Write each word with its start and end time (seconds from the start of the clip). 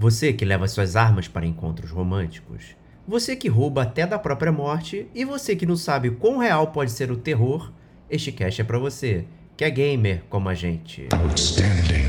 Você 0.00 0.32
que 0.32 0.46
leva 0.46 0.66
suas 0.66 0.96
armas 0.96 1.28
para 1.28 1.44
encontros 1.44 1.90
românticos. 1.90 2.74
Você 3.06 3.36
que 3.36 3.48
rouba 3.48 3.82
até 3.82 4.06
da 4.06 4.18
própria 4.18 4.50
morte. 4.50 5.06
E 5.14 5.26
você 5.26 5.54
que 5.54 5.66
não 5.66 5.76
sabe 5.76 6.10
quão 6.10 6.38
real 6.38 6.68
pode 6.68 6.90
ser 6.90 7.10
o 7.12 7.18
terror. 7.18 7.70
Este 8.08 8.32
cast 8.32 8.62
é 8.62 8.64
para 8.64 8.78
você, 8.78 9.26
que 9.58 9.62
é 9.62 9.68
gamer 9.68 10.22
como 10.30 10.48
a 10.48 10.54
gente. 10.54 11.06
Outstanding. 11.12 12.08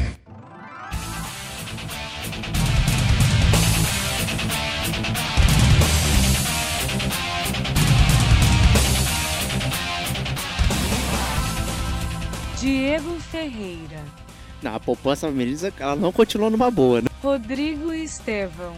Diego 12.57 13.19
Ferreira. 13.19 14.01
Não, 14.63 14.75
a 14.75 14.79
poupança 14.79 15.29
Melissa, 15.29 15.73
ela 15.77 15.97
não 15.97 16.13
continuou 16.13 16.49
numa 16.49 16.71
boa, 16.71 17.01
né? 17.01 17.10
Rodrigo 17.21 17.93
Estevão. 17.93 18.75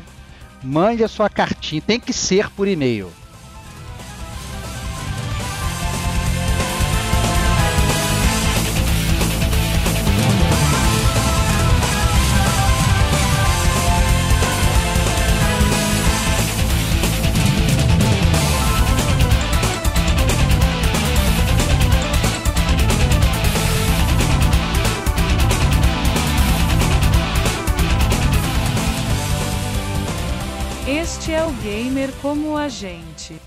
Mande 0.62 1.04
a 1.04 1.07
sua 1.07 1.29
cartinha, 1.29 1.82
tem 1.82 2.00
que 2.00 2.11
ser 2.11 2.50
por 2.50 2.68
e-mail. 2.68 3.11
Como 32.12 32.58
a 32.58 32.67
gente. 32.67 33.39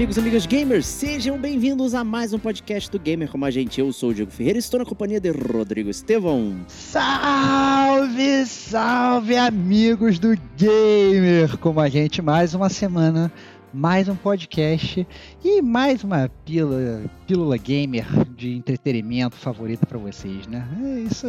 Amigos 0.00 0.16
e 0.16 0.20
amigas 0.20 0.46
gamers, 0.46 0.86
sejam 0.86 1.36
bem-vindos 1.36 1.94
a 1.94 2.02
mais 2.02 2.32
um 2.32 2.38
podcast 2.38 2.90
do 2.90 2.98
Gamer 2.98 3.30
como 3.30 3.44
a 3.44 3.50
gente. 3.50 3.78
Eu 3.78 3.92
sou 3.92 4.08
o 4.08 4.14
Diego 4.14 4.30
Ferreira 4.30 4.56
e 4.56 4.60
estou 4.60 4.80
na 4.80 4.86
companhia 4.86 5.20
de 5.20 5.30
Rodrigo 5.30 5.90
Estevão. 5.90 6.56
Salve, 6.68 8.46
salve, 8.46 9.36
amigos 9.36 10.18
do 10.18 10.34
Gamer 10.56 11.58
como 11.58 11.80
a 11.80 11.90
gente. 11.90 12.22
Mais 12.22 12.54
uma 12.54 12.70
semana, 12.70 13.30
mais 13.74 14.08
um 14.08 14.16
podcast 14.16 15.06
e 15.44 15.60
mais 15.60 16.02
uma 16.02 16.30
pílula, 16.46 17.02
pílula 17.26 17.58
gamer 17.58 18.06
de 18.34 18.56
entretenimento 18.56 19.36
favorita 19.36 19.84
para 19.84 19.98
vocês, 19.98 20.46
né? 20.46 20.66
É 20.82 21.00
isso, 21.00 21.26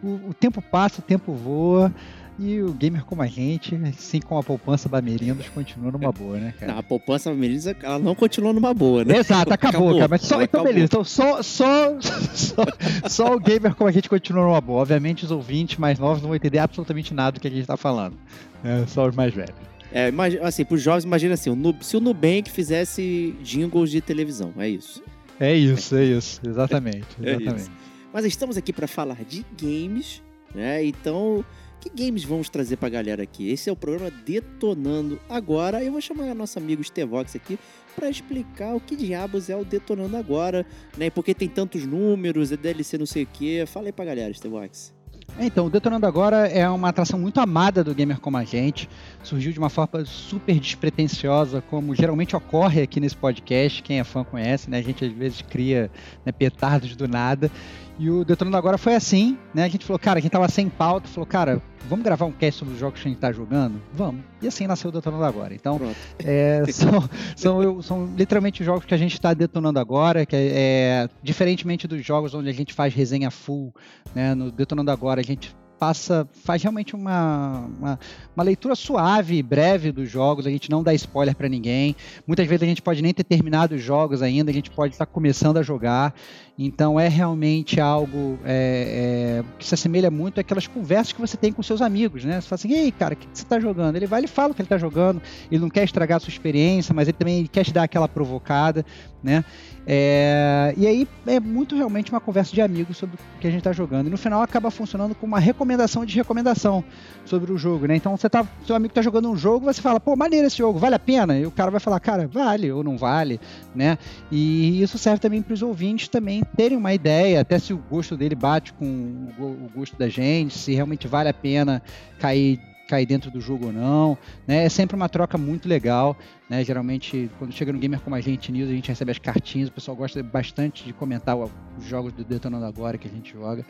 o, 0.00 0.28
o 0.28 0.34
tempo 0.34 0.62
passa, 0.62 1.00
o 1.00 1.04
tempo 1.04 1.32
voa. 1.32 1.92
E 2.38 2.60
o 2.60 2.72
gamer 2.72 3.04
como 3.04 3.22
a 3.22 3.26
gente, 3.26 3.76
assim 3.86 4.20
como 4.20 4.40
a 4.40 4.42
poupança 4.42 4.88
Bamerindos, 4.88 5.48
continua 5.48 5.92
numa 5.92 6.10
boa, 6.12 6.36
né, 6.36 6.52
cara? 6.58 6.72
Não, 6.72 6.78
a 6.80 6.82
poupança 6.82 7.30
Bamerindos, 7.30 7.66
ela 7.66 7.98
não 7.98 8.14
continua 8.14 8.52
numa 8.52 8.74
boa, 8.74 9.04
né? 9.04 9.18
Exato, 9.18 9.52
acabou, 9.54 9.88
acabou 9.88 9.98
cara. 9.98 10.08
Mas 10.08 10.22
só, 10.22 10.42
então, 10.42 10.60
acabou. 10.60 10.66
beleza. 10.66 10.84
Então, 10.86 11.04
só, 11.04 11.42
só, 11.42 12.00
só, 12.00 12.64
só, 13.08 13.34
o 13.34 13.38
gamer 13.38 13.74
como 13.74 13.88
a 13.88 13.92
gente 13.92 14.08
continua 14.08 14.44
numa 14.44 14.60
boa. 14.60 14.82
Obviamente, 14.82 15.24
os 15.24 15.30
ouvintes 15.30 15.78
mais 15.78 15.98
novos 15.98 16.20
não 16.20 16.28
vão 16.28 16.36
entender 16.36 16.58
absolutamente 16.58 17.14
nada 17.14 17.32
do 17.32 17.40
que 17.40 17.46
a 17.46 17.50
gente 17.50 17.66
tá 17.66 17.76
falando. 17.76 18.16
É, 18.64 18.84
só 18.86 19.06
os 19.06 19.14
mais 19.14 19.32
velhos. 19.32 19.54
É, 19.92 20.10
assim, 20.42 20.64
pros 20.64 20.82
jovens, 20.82 21.04
imagina 21.04 21.34
assim, 21.34 21.50
se 21.80 21.96
o 21.96 22.00
Nubank 22.00 22.50
fizesse 22.50 23.32
jingles 23.44 23.92
de 23.92 24.00
televisão, 24.00 24.52
é 24.58 24.68
isso. 24.68 25.00
É 25.38 25.54
isso, 25.54 25.94
é 25.94 26.04
isso, 26.04 26.40
exatamente. 26.44 27.06
exatamente. 27.22 27.48
É 27.48 27.56
isso. 27.56 27.70
Mas 28.12 28.24
estamos 28.24 28.56
aqui 28.56 28.72
para 28.72 28.88
falar 28.88 29.18
de 29.24 29.44
games, 29.60 30.20
né? 30.52 30.84
Então, 30.84 31.44
que 31.84 32.04
games 32.04 32.24
vamos 32.24 32.48
trazer 32.48 32.76
pra 32.76 32.88
galera 32.88 33.22
aqui? 33.22 33.50
Esse 33.50 33.68
é 33.68 33.72
o 33.72 33.76
programa 33.76 34.10
Detonando 34.10 35.20
Agora. 35.28 35.84
Eu 35.84 35.92
vou 35.92 36.00
chamar 36.00 36.30
a 36.30 36.34
nossa 36.34 36.58
amigo 36.58 36.82
Stevox 36.82 37.36
aqui 37.36 37.58
para 37.94 38.08
explicar 38.08 38.74
o 38.74 38.80
que 38.80 38.96
diabos 38.96 39.50
é 39.50 39.56
o 39.56 39.64
Detonando 39.64 40.16
Agora, 40.16 40.64
né? 40.96 41.10
Porque 41.10 41.34
tem 41.34 41.48
tantos 41.48 41.84
números, 41.84 42.52
é 42.52 42.56
DLC 42.56 42.96
não 42.96 43.04
sei 43.04 43.24
o 43.24 43.28
quê. 43.30 43.64
Fala 43.66 43.86
aí 43.86 43.92
pra 43.92 44.06
galera, 44.06 44.32
Stevox. 44.32 44.94
Então, 45.38 45.66
o 45.66 45.70
Detonando 45.70 46.06
Agora 46.06 46.46
é 46.46 46.68
uma 46.68 46.88
atração 46.88 47.18
muito 47.18 47.40
amada 47.40 47.82
do 47.82 47.94
gamer 47.94 48.20
como 48.20 48.36
a 48.36 48.44
gente. 48.44 48.88
Surgiu 49.22 49.52
de 49.52 49.58
uma 49.58 49.68
forma 49.68 50.04
super 50.04 50.58
despretensiosa, 50.58 51.60
como 51.60 51.94
geralmente 51.94 52.36
ocorre 52.36 52.82
aqui 52.82 53.00
nesse 53.00 53.16
podcast. 53.16 53.82
Quem 53.82 53.98
é 53.98 54.04
fã 54.04 54.22
conhece, 54.22 54.70
né? 54.70 54.78
A 54.78 54.82
gente 54.82 55.04
às 55.04 55.12
vezes 55.12 55.42
cria 55.42 55.90
né, 56.24 56.32
petardos 56.32 56.94
do 56.94 57.08
nada. 57.08 57.50
E 57.98 58.10
o 58.10 58.24
Detonando 58.24 58.56
Agora 58.56 58.76
foi 58.76 58.94
assim, 58.94 59.38
né? 59.54 59.64
A 59.64 59.68
gente 59.68 59.84
falou, 59.84 59.98
cara, 59.98 60.18
a 60.18 60.22
gente 60.22 60.32
tava 60.32 60.48
sem 60.48 60.68
pauta, 60.68 61.06
falou, 61.08 61.26
cara, 61.26 61.62
vamos 61.88 62.04
gravar 62.04 62.24
um 62.24 62.32
cast 62.32 62.58
sobre 62.58 62.74
os 62.74 62.80
jogos 62.80 63.00
que 63.00 63.06
a 63.06 63.10
gente 63.10 63.20
tá 63.20 63.30
jogando? 63.30 63.80
Vamos. 63.92 64.22
E 64.42 64.48
assim 64.48 64.66
nasceu 64.66 64.88
o 64.88 64.92
Detonando 64.92 65.24
Agora. 65.24 65.54
Então, 65.54 65.80
é, 66.18 66.64
são, 66.72 67.08
são, 67.36 67.82
são, 67.82 68.14
literalmente 68.16 68.62
os 68.62 68.66
jogos 68.66 68.84
que 68.84 68.94
a 68.94 68.98
gente 68.98 69.12
está 69.12 69.32
detonando 69.32 69.78
agora, 69.78 70.26
que 70.26 70.34
é, 70.34 70.48
é, 70.48 71.08
diferentemente 71.22 71.86
dos 71.86 72.04
jogos 72.04 72.34
onde 72.34 72.48
a 72.48 72.52
gente 72.52 72.72
faz 72.72 72.92
resenha 72.92 73.30
full, 73.30 73.72
né? 74.14 74.34
No 74.34 74.50
Detonando 74.50 74.90
Agora 74.90 75.20
a 75.20 75.24
gente 75.24 75.54
passa, 75.78 76.26
faz 76.32 76.62
realmente 76.62 76.94
uma, 76.94 77.68
uma, 77.78 77.98
uma, 78.34 78.44
leitura 78.44 78.74
suave, 78.74 79.42
breve 79.42 79.92
dos 79.92 80.08
jogos, 80.08 80.46
a 80.46 80.50
gente 80.50 80.70
não 80.70 80.82
dá 80.82 80.94
spoiler 80.94 81.34
para 81.34 81.48
ninguém. 81.48 81.94
Muitas 82.26 82.46
vezes 82.46 82.62
a 82.62 82.66
gente 82.66 82.82
pode 82.82 83.02
nem 83.02 83.12
ter 83.12 83.24
terminado 83.24 83.74
os 83.74 83.82
jogos 83.82 84.22
ainda, 84.22 84.50
a 84.50 84.54
gente 84.54 84.70
pode 84.70 84.94
estar 84.94 85.06
começando 85.06 85.58
a 85.58 85.62
jogar. 85.62 86.14
Então 86.56 87.00
é 87.00 87.08
realmente 87.08 87.80
algo 87.80 88.38
é, 88.44 89.42
é, 89.42 89.44
que 89.58 89.66
se 89.66 89.74
assemelha 89.74 90.08
muito 90.08 90.38
àquelas 90.38 90.68
conversas 90.68 91.12
que 91.12 91.20
você 91.20 91.36
tem 91.36 91.52
com 91.52 91.62
seus 91.64 91.82
amigos, 91.82 92.24
né? 92.24 92.40
Você 92.40 92.48
fala 92.48 92.56
assim, 92.60 92.72
ei, 92.72 92.92
cara, 92.92 93.14
o 93.14 93.16
que 93.16 93.26
você 93.32 93.42
está 93.42 93.58
jogando? 93.58 93.96
Ele 93.96 94.06
vai, 94.06 94.20
ele 94.20 94.28
fala 94.28 94.52
o 94.52 94.54
que 94.54 94.62
ele 94.62 94.66
está 94.66 94.78
jogando, 94.78 95.20
ele 95.50 95.60
não 95.60 95.68
quer 95.68 95.82
estragar 95.82 96.18
a 96.18 96.20
sua 96.20 96.30
experiência, 96.30 96.94
mas 96.94 97.08
ele 97.08 97.16
também 97.16 97.46
quer 97.46 97.64
te 97.64 97.72
dar 97.72 97.82
aquela 97.82 98.06
provocada, 98.06 98.86
né? 99.20 99.44
É, 99.86 100.72
e 100.76 100.86
aí 100.86 101.08
é 101.26 101.38
muito 101.38 101.76
realmente 101.76 102.10
uma 102.10 102.20
conversa 102.20 102.54
de 102.54 102.62
amigos 102.62 102.96
sobre 102.96 103.16
o 103.16 103.40
que 103.40 103.46
a 103.46 103.50
gente 103.50 103.58
está 103.58 103.72
jogando. 103.72 104.06
E 104.06 104.10
no 104.10 104.16
final 104.16 104.40
acaba 104.40 104.70
funcionando 104.70 105.14
como 105.14 105.34
uma 105.34 105.40
recomendação 105.40 106.06
de 106.06 106.14
recomendação 106.14 106.84
sobre 107.24 107.52
o 107.52 107.58
jogo, 107.58 107.86
né? 107.86 107.96
Então 107.96 108.16
você 108.16 108.30
tá, 108.30 108.46
seu 108.64 108.76
amigo 108.76 108.92
está 108.92 109.02
jogando 109.02 109.28
um 109.28 109.36
jogo, 109.36 109.66
você 109.66 109.82
fala, 109.82 109.98
pô, 109.98 110.14
maneiro 110.14 110.46
esse 110.46 110.56
jogo, 110.56 110.78
vale 110.78 110.94
a 110.94 111.00
pena? 111.00 111.36
E 111.36 111.44
o 111.46 111.50
cara 111.50 111.70
vai 111.70 111.80
falar, 111.80 111.98
cara, 111.98 112.28
vale 112.28 112.70
ou 112.70 112.84
não 112.84 112.96
vale, 112.96 113.40
né? 113.74 113.98
E 114.30 114.80
isso 114.80 114.96
serve 114.98 115.18
também 115.18 115.42
para 115.42 115.52
os 115.52 115.62
ouvintes 115.62 116.06
também 116.06 116.43
terem 116.44 116.76
uma 116.76 116.94
ideia, 116.94 117.40
até 117.40 117.58
se 117.58 117.72
o 117.72 117.78
gosto 117.78 118.16
dele 118.16 118.34
bate 118.34 118.72
com 118.72 119.28
o 119.38 119.70
gosto 119.74 119.96
da 119.96 120.08
gente, 120.08 120.56
se 120.56 120.74
realmente 120.74 121.08
vale 121.08 121.28
a 121.28 121.34
pena 121.34 121.82
cair 122.18 122.60
cair 122.86 123.06
dentro 123.06 123.30
do 123.30 123.40
jogo 123.40 123.66
ou 123.66 123.72
não, 123.72 124.18
né? 124.46 124.64
É 124.64 124.68
sempre 124.68 124.94
uma 124.94 125.08
troca 125.08 125.38
muito 125.38 125.68
legal, 125.68 126.16
né? 126.48 126.62
Geralmente, 126.62 127.30
quando 127.38 127.52
chega 127.52 127.72
no 127.72 127.78
Gamer 127.78 128.00
como 128.00 128.14
a 128.14 128.20
gente 128.20 128.52
News, 128.52 128.68
a 128.68 128.72
gente 128.72 128.88
recebe 128.88 129.10
as 129.10 129.18
cartinhas, 129.18 129.68
o 129.68 129.72
pessoal 129.72 129.96
gosta 129.96 130.22
bastante 130.22 130.84
de 130.84 130.92
comentar 130.92 131.36
os 131.36 131.84
jogos 131.84 132.12
do 132.12 132.22
Detonando 132.24 132.64
Agora 132.64 132.98
que 132.98 133.08
a 133.08 133.10
gente 133.10 133.32
joga. 133.32 133.64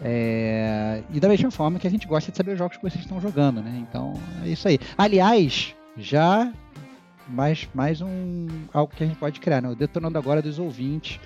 É... 0.00 1.02
E 1.12 1.20
da 1.20 1.28
mesma 1.28 1.50
forma 1.50 1.78
que 1.78 1.86
a 1.86 1.90
gente 1.90 2.06
gosta 2.06 2.30
de 2.30 2.36
saber 2.36 2.52
os 2.52 2.58
jogos 2.58 2.76
que 2.76 2.82
vocês 2.82 3.02
estão 3.02 3.20
jogando, 3.20 3.62
né? 3.62 3.84
Então, 3.88 4.14
é 4.44 4.48
isso 4.48 4.66
aí. 4.66 4.78
Aliás, 4.96 5.74
já 5.96 6.52
mais, 7.28 7.68
mais 7.74 8.00
um 8.00 8.46
algo 8.72 8.92
que 8.94 9.04
a 9.04 9.06
gente 9.06 9.18
pode 9.18 9.38
criar, 9.40 9.60
né? 9.60 9.68
O 9.68 9.76
Detonando 9.76 10.18
Agora 10.18 10.42
dos 10.42 10.58
ouvintes, 10.58 11.20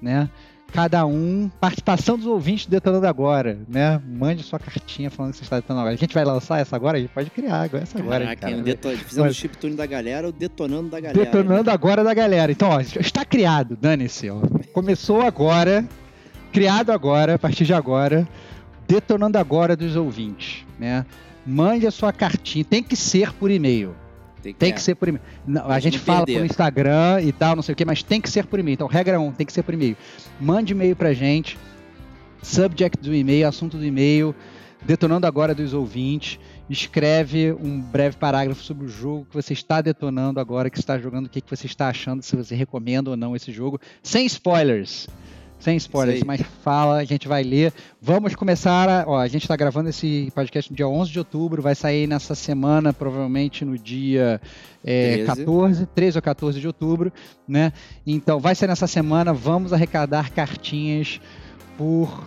né? 0.00 0.28
cada 0.72 1.06
um, 1.06 1.50
participação 1.60 2.16
dos 2.16 2.26
ouvintes 2.26 2.66
detonando 2.66 3.06
agora, 3.06 3.58
né? 3.68 4.00
Mande 4.06 4.42
sua 4.42 4.58
cartinha 4.58 5.10
falando 5.10 5.32
que 5.32 5.38
você 5.38 5.44
está 5.44 5.56
detonando 5.56 5.80
agora. 5.80 5.94
A 5.94 5.98
gente 5.98 6.12
vai 6.12 6.24
lançar 6.24 6.60
essa 6.60 6.76
agora? 6.76 6.98
A 6.98 7.00
gente 7.00 7.10
pode 7.10 7.30
criar 7.30 7.70
essa 7.74 7.98
agora. 7.98 8.24
Caraca, 8.24 8.50
cara. 8.50 8.62
Deton... 8.62 8.90
fizemos 8.90 9.30
o 9.30 9.34
chip 9.34 9.56
tune 9.56 9.74
da 9.74 9.86
galera, 9.86 10.28
o 10.28 10.32
detonando 10.32 10.90
da 10.90 11.00
galera. 11.00 11.24
Detonando 11.24 11.64
né? 11.64 11.72
agora 11.72 12.04
da 12.04 12.12
galera. 12.12 12.52
Então, 12.52 12.68
ó, 12.68 12.80
está 12.80 13.24
criado, 13.24 13.76
dane-se, 13.80 14.28
ó. 14.28 14.40
Começou 14.72 15.22
agora, 15.22 15.84
criado 16.52 16.90
agora, 16.90 17.34
a 17.34 17.38
partir 17.38 17.64
de 17.64 17.72
agora, 17.72 18.28
detonando 18.86 19.38
agora 19.38 19.76
dos 19.76 19.96
ouvintes, 19.96 20.66
né? 20.78 21.06
Mande 21.46 21.86
a 21.86 21.90
sua 21.90 22.12
cartinha, 22.12 22.64
tem 22.64 22.82
que 22.82 22.96
ser 22.96 23.32
por 23.32 23.50
e-mail 23.50 23.94
tem 24.46 24.52
que, 24.52 24.58
tem 24.58 24.72
que 24.72 24.82
ser 24.82 24.94
por 24.94 25.08
e-mail. 25.08 25.24
Não, 25.46 25.68
a 25.68 25.78
gente 25.78 25.98
fala 25.98 26.24
perder. 26.24 26.40
por 26.40 26.46
Instagram 26.46 27.20
e 27.22 27.32
tal, 27.32 27.56
não 27.56 27.62
sei 27.62 27.72
o 27.72 27.76
que, 27.76 27.84
mas 27.84 28.02
tem 28.02 28.20
que 28.20 28.30
ser 28.30 28.46
por 28.46 28.58
e-mail. 28.58 28.74
Então, 28.74 28.86
regra 28.86 29.18
1, 29.18 29.26
um, 29.26 29.32
tem 29.32 29.46
que 29.46 29.52
ser 29.52 29.62
por 29.62 29.74
e-mail. 29.74 29.96
Mande 30.40 30.72
e-mail 30.72 30.94
pra 30.94 31.12
gente, 31.12 31.58
subject 32.42 33.02
do 33.02 33.14
e-mail, 33.14 33.48
assunto 33.48 33.76
do 33.76 33.84
e-mail, 33.84 34.34
detonando 34.84 35.26
agora 35.26 35.54
dos 35.54 35.72
ouvintes. 35.74 36.38
Escreve 36.68 37.52
um 37.52 37.80
breve 37.80 38.16
parágrafo 38.16 38.62
sobre 38.62 38.86
o 38.86 38.88
jogo 38.88 39.26
que 39.30 39.34
você 39.34 39.52
está 39.52 39.80
detonando 39.80 40.40
agora, 40.40 40.68
que 40.68 40.78
está 40.78 40.98
jogando, 40.98 41.26
o 41.26 41.28
que, 41.28 41.40
que 41.40 41.50
você 41.50 41.66
está 41.66 41.88
achando, 41.88 42.22
se 42.22 42.34
você 42.34 42.54
recomenda 42.54 43.10
ou 43.10 43.16
não 43.16 43.36
esse 43.36 43.52
jogo, 43.52 43.80
sem 44.02 44.26
spoilers. 44.26 45.08
Sem 45.58 45.76
spoilers, 45.78 46.22
mas 46.22 46.42
fala, 46.62 46.98
a 46.98 47.04
gente 47.04 47.26
vai 47.26 47.42
ler. 47.42 47.72
Vamos 48.00 48.34
começar. 48.34 48.88
A, 48.88 49.04
ó, 49.06 49.18
a 49.18 49.26
gente 49.26 49.42
está 49.42 49.56
gravando 49.56 49.88
esse 49.88 50.30
podcast 50.34 50.70
no 50.70 50.76
dia 50.76 50.86
11 50.86 51.10
de 51.10 51.18
outubro, 51.18 51.62
vai 51.62 51.74
sair 51.74 52.06
nessa 52.06 52.34
semana, 52.34 52.92
provavelmente 52.92 53.64
no 53.64 53.76
dia 53.78 54.40
é, 54.84 55.24
13. 55.24 55.26
14, 55.26 55.86
13 55.86 56.18
ou 56.18 56.22
14 56.22 56.60
de 56.60 56.66
outubro, 56.66 57.12
né? 57.48 57.72
Então, 58.06 58.38
vai 58.38 58.54
sair 58.54 58.68
nessa 58.68 58.86
semana. 58.86 59.32
Vamos 59.32 59.72
arrecadar 59.72 60.30
cartinhas 60.30 61.20
por 61.76 62.24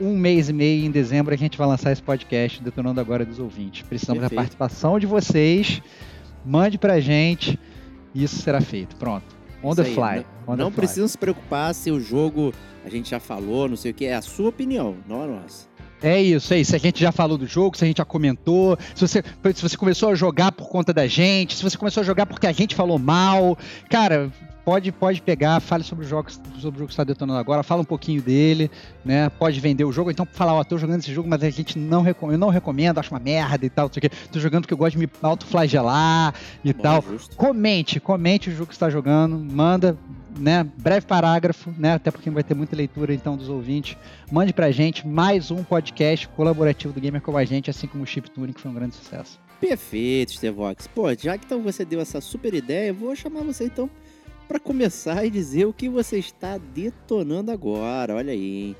um 0.00 0.16
mês 0.16 0.48
e 0.48 0.52
meio 0.52 0.84
em 0.84 0.90
dezembro. 0.90 1.32
A 1.32 1.38
gente 1.38 1.56
vai 1.56 1.66
lançar 1.66 1.92
esse 1.92 2.02
podcast 2.02 2.62
detonando 2.62 3.00
agora 3.00 3.24
dos 3.24 3.38
ouvintes. 3.38 3.82
Precisamos 3.82 4.20
da 4.20 4.28
Perfeito. 4.28 4.56
participação 4.56 4.98
de 4.98 5.06
vocês. 5.06 5.80
Mande 6.44 6.76
pra 6.76 7.00
gente. 7.00 7.58
Isso 8.14 8.36
será 8.42 8.60
feito. 8.60 8.96
Pronto. 8.96 9.37
On 9.62 9.74
the 9.74 9.84
fly. 9.84 10.24
On 10.46 10.56
the 10.56 10.62
Não 10.62 10.70
fly. 10.70 10.76
precisam 10.76 11.08
se 11.08 11.18
preocupar 11.18 11.74
se 11.74 11.90
o 11.90 12.00
jogo 12.00 12.52
a 12.84 12.88
gente 12.88 13.10
já 13.10 13.20
falou, 13.20 13.68
não 13.68 13.76
sei 13.76 13.90
o 13.90 13.94
que, 13.94 14.06
é 14.06 14.14
a 14.14 14.22
sua 14.22 14.48
opinião, 14.48 14.96
não 15.06 15.22
a 15.22 15.26
nossa. 15.26 15.66
É 16.00 16.20
isso, 16.22 16.54
é 16.54 16.60
isso. 16.60 16.70
Se 16.70 16.76
a 16.76 16.78
gente 16.78 17.00
já 17.00 17.10
falou 17.10 17.36
do 17.36 17.44
jogo, 17.46 17.76
se 17.76 17.84
a 17.84 17.86
gente 17.88 17.98
já 17.98 18.04
comentou, 18.04 18.78
se 18.94 19.00
você, 19.06 19.22
se 19.52 19.62
você 19.62 19.76
começou 19.76 20.10
a 20.10 20.14
jogar 20.14 20.52
por 20.52 20.68
conta 20.68 20.94
da 20.94 21.08
gente, 21.08 21.56
se 21.56 21.62
você 21.62 21.76
começou 21.76 22.02
a 22.02 22.04
jogar 22.04 22.24
porque 22.24 22.46
a 22.46 22.52
gente 22.52 22.74
falou 22.76 23.00
mal. 23.00 23.58
Cara, 23.90 24.30
pode, 24.68 24.92
pode 24.92 25.22
pegar, 25.22 25.58
fale 25.60 25.82
sobre 25.82 26.04
o 26.04 26.08
jogo, 26.08 26.30
sobre 26.30 26.58
o 26.58 26.60
jogo 26.60 26.86
que 26.88 26.92
está 26.92 27.02
detonando 27.02 27.38
agora, 27.38 27.62
fala 27.62 27.80
um 27.80 27.86
pouquinho 27.86 28.20
dele, 28.20 28.70
né? 29.02 29.30
Pode 29.30 29.58
vender 29.60 29.82
o 29.84 29.90
jogo, 29.90 30.10
então 30.10 30.26
falar, 30.30 30.52
ó, 30.52 30.62
tô 30.62 30.76
jogando 30.76 31.00
esse 31.00 31.10
jogo, 31.10 31.26
mas 31.26 31.42
a 31.42 31.48
gente 31.48 31.78
não 31.78 32.02
recomenda, 32.02 32.34
eu 32.34 32.38
não 32.38 32.50
recomendo, 32.50 32.98
acho 32.98 33.10
uma 33.10 33.18
merda 33.18 33.64
e 33.64 33.70
tal, 33.70 33.86
não 33.86 33.94
sei 33.94 34.00
o 34.00 34.02
quê. 34.02 34.10
Tô 34.30 34.38
jogando 34.38 34.64
porque 34.64 34.74
eu 34.74 34.78
gosto 34.78 34.92
de 34.92 34.98
me 34.98 35.08
autoflagelar 35.22 36.34
e 36.62 36.74
Bom, 36.74 36.82
tal. 36.82 37.00
justo. 37.00 37.34
Comente, 37.34 37.98
comente 37.98 38.50
o 38.50 38.52
jogo 38.52 38.66
que 38.66 38.74
está 38.74 38.90
jogando, 38.90 39.38
manda, 39.38 39.96
né, 40.38 40.66
breve 40.76 41.06
parágrafo, 41.06 41.72
né, 41.78 41.94
até 41.94 42.10
porque 42.10 42.28
vai 42.28 42.42
ter 42.42 42.54
muita 42.54 42.76
leitura 42.76 43.14
então 43.14 43.38
dos 43.38 43.48
ouvintes. 43.48 43.96
Mande 44.30 44.52
pra 44.52 44.70
gente 44.70 45.08
mais 45.08 45.50
um 45.50 45.64
podcast 45.64 46.28
colaborativo 46.28 46.92
do 46.92 47.00
Gamer 47.00 47.22
como 47.22 47.38
a 47.38 47.44
gente, 47.46 47.70
assim 47.70 47.86
como 47.86 48.04
o 48.04 48.06
Chip 48.06 48.30
Tuning, 48.30 48.52
que 48.52 48.60
foi 48.60 48.70
um 48.70 48.74
grande 48.74 48.96
sucesso. 48.96 49.40
Perfeito, 49.58 50.34
Stevox. 50.34 50.86
Pô, 50.88 51.12
já 51.14 51.38
que 51.38 51.46
então 51.46 51.62
você 51.62 51.86
deu 51.86 52.00
essa 52.02 52.20
super 52.20 52.52
ideia, 52.52 52.88
eu 52.88 52.94
vou 52.94 53.16
chamar 53.16 53.42
você 53.42 53.64
então 53.64 53.88
para 54.48 54.58
começar 54.58 55.26
e 55.26 55.30
dizer 55.30 55.66
o 55.66 55.74
que 55.74 55.90
você 55.90 56.18
está 56.18 56.56
detonando 56.56 57.52
agora. 57.52 58.14
Olha 58.14 58.32
aí, 58.32 58.68
hein? 58.68 58.76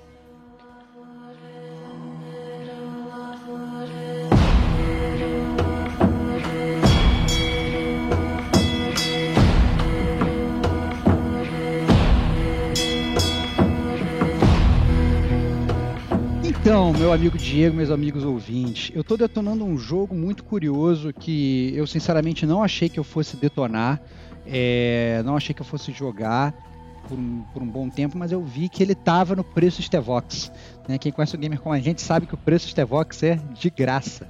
Então, 16.61 16.93
meu 16.93 17.13
amigo 17.15 17.39
Diego, 17.39 17.77
meus 17.77 17.91
amigos 17.91 18.25
ouvintes, 18.25 18.91
eu 18.95 19.03
tô 19.03 19.17
detonando 19.17 19.65
um 19.65 19.79
jogo 19.79 20.15
muito 20.15 20.45
curioso 20.45 21.15
que 21.15 21.73
eu 21.75 21.87
sinceramente 21.87 22.45
não 22.45 22.63
achei 22.63 22.91
que 22.91 23.01
eu 23.01 23.05
fosse 23.05 23.39
detonar, 23.39 24.03
é, 24.51 25.23
não 25.25 25.37
achei 25.37 25.55
que 25.55 25.61
eu 25.61 25.67
fosse 25.67 25.93
jogar 25.93 26.55
por 27.09 27.19
um, 27.19 27.43
por 27.53 27.63
um 27.63 27.67
bom 27.67 27.89
tempo, 27.89 28.17
mas 28.19 28.31
eu 28.31 28.43
vi 28.43 28.69
que 28.69 28.83
ele 28.83 28.95
tava 28.95 29.35
no 29.35 29.43
preço 29.43 29.83
Stevox. 29.83 30.53
Né? 30.87 30.99
Quem 30.99 31.11
conhece 31.11 31.35
o 31.35 31.39
gamer 31.39 31.61
como 31.61 31.75
a 31.75 31.81
gente 31.81 32.03
sabe 32.03 32.27
que 32.27 32.35
o 32.35 32.37
preço 32.37 32.69
Stevox 32.69 33.23
é 33.23 33.39
de 33.55 33.71
graça. 33.71 34.29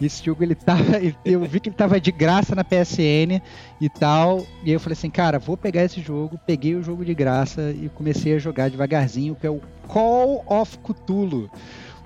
Esse 0.00 0.24
jogo 0.24 0.42
ele 0.42 0.54
tava, 0.54 0.82
eu 1.24 1.40
vi 1.42 1.60
que 1.60 1.68
ele 1.68 1.76
tava 1.76 2.00
de 2.00 2.10
graça 2.10 2.54
na 2.54 2.64
PSN 2.64 3.40
e 3.80 3.88
tal, 3.88 4.46
e 4.64 4.68
aí 4.68 4.72
eu 4.72 4.80
falei 4.80 4.94
assim, 4.94 5.10
cara, 5.10 5.38
vou 5.38 5.56
pegar 5.56 5.84
esse 5.84 6.00
jogo, 6.00 6.38
peguei 6.46 6.74
o 6.74 6.82
jogo 6.82 7.04
de 7.04 7.14
graça 7.14 7.70
e 7.70 7.88
comecei 7.88 8.34
a 8.34 8.38
jogar 8.38 8.70
devagarzinho, 8.70 9.34
que 9.36 9.46
é 9.46 9.50
o 9.50 9.60
Call 9.86 10.44
of 10.46 10.78
Cthulhu. 10.78 11.50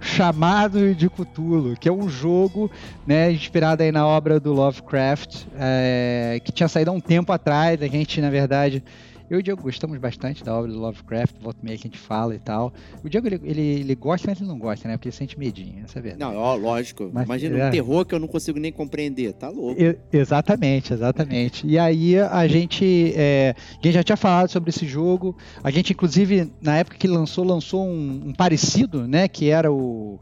Chamado 0.02 0.94
de 0.94 1.08
Cthulhu, 1.08 1.76
que 1.78 1.88
é 1.88 1.92
um 1.92 2.08
jogo 2.08 2.70
né, 3.06 3.30
inspirado 3.30 3.82
aí 3.82 3.92
na 3.92 4.06
obra 4.06 4.40
do 4.40 4.52
Lovecraft, 4.52 5.46
é, 5.56 6.40
que 6.44 6.50
tinha 6.50 6.68
saído 6.68 6.90
há 6.90 6.94
um 6.94 7.00
tempo 7.00 7.32
atrás. 7.32 7.80
A 7.80 7.86
gente, 7.86 8.20
na 8.20 8.28
verdade, 8.28 8.82
eu 9.32 9.38
e 9.38 9.40
o 9.40 9.42
Diego 9.42 9.62
gostamos 9.62 9.96
bastante 9.98 10.44
da 10.44 10.54
obra 10.54 10.70
do 10.70 10.78
Lovecraft, 10.78 11.36
volta 11.40 11.58
meia 11.62 11.78
que 11.78 11.86
a 11.86 11.90
gente 11.90 11.98
fala 11.98 12.34
e 12.34 12.38
tal. 12.38 12.70
O 13.02 13.08
Diego, 13.08 13.26
ele, 13.26 13.40
ele, 13.42 13.60
ele 13.80 13.94
gosta, 13.94 14.28
mas 14.28 14.38
ele 14.38 14.48
não 14.48 14.58
gosta, 14.58 14.86
né? 14.86 14.98
Porque 14.98 15.08
ele 15.08 15.16
sente 15.16 15.38
medinho, 15.38 15.82
essa 15.84 15.98
é 15.98 16.02
verdade. 16.02 16.20
Não, 16.34 16.38
ó, 16.38 16.54
lógico. 16.54 17.10
Mas- 17.10 17.24
Imagina 17.24 17.58
é. 17.58 17.68
um 17.68 17.70
terror 17.70 18.04
que 18.04 18.14
eu 18.14 18.18
não 18.18 18.28
consigo 18.28 18.58
nem 18.58 18.70
compreender. 18.70 19.32
Tá 19.32 19.48
louco. 19.48 19.80
Exatamente, 20.12 20.92
exatamente. 20.92 21.66
E 21.66 21.78
aí 21.78 22.18
a 22.18 22.46
gente, 22.46 23.14
é, 23.16 23.54
a 23.56 23.74
gente 23.82 23.94
já 23.94 24.02
tinha 24.02 24.16
falado 24.18 24.50
sobre 24.50 24.68
esse 24.68 24.86
jogo. 24.86 25.34
A 25.64 25.70
gente, 25.70 25.94
inclusive, 25.94 26.52
na 26.60 26.76
época 26.76 26.98
que 26.98 27.08
lançou, 27.08 27.42
lançou 27.42 27.86
um, 27.86 28.24
um 28.26 28.32
parecido, 28.34 29.08
né? 29.08 29.28
Que 29.28 29.48
era 29.48 29.72
o 29.72 30.20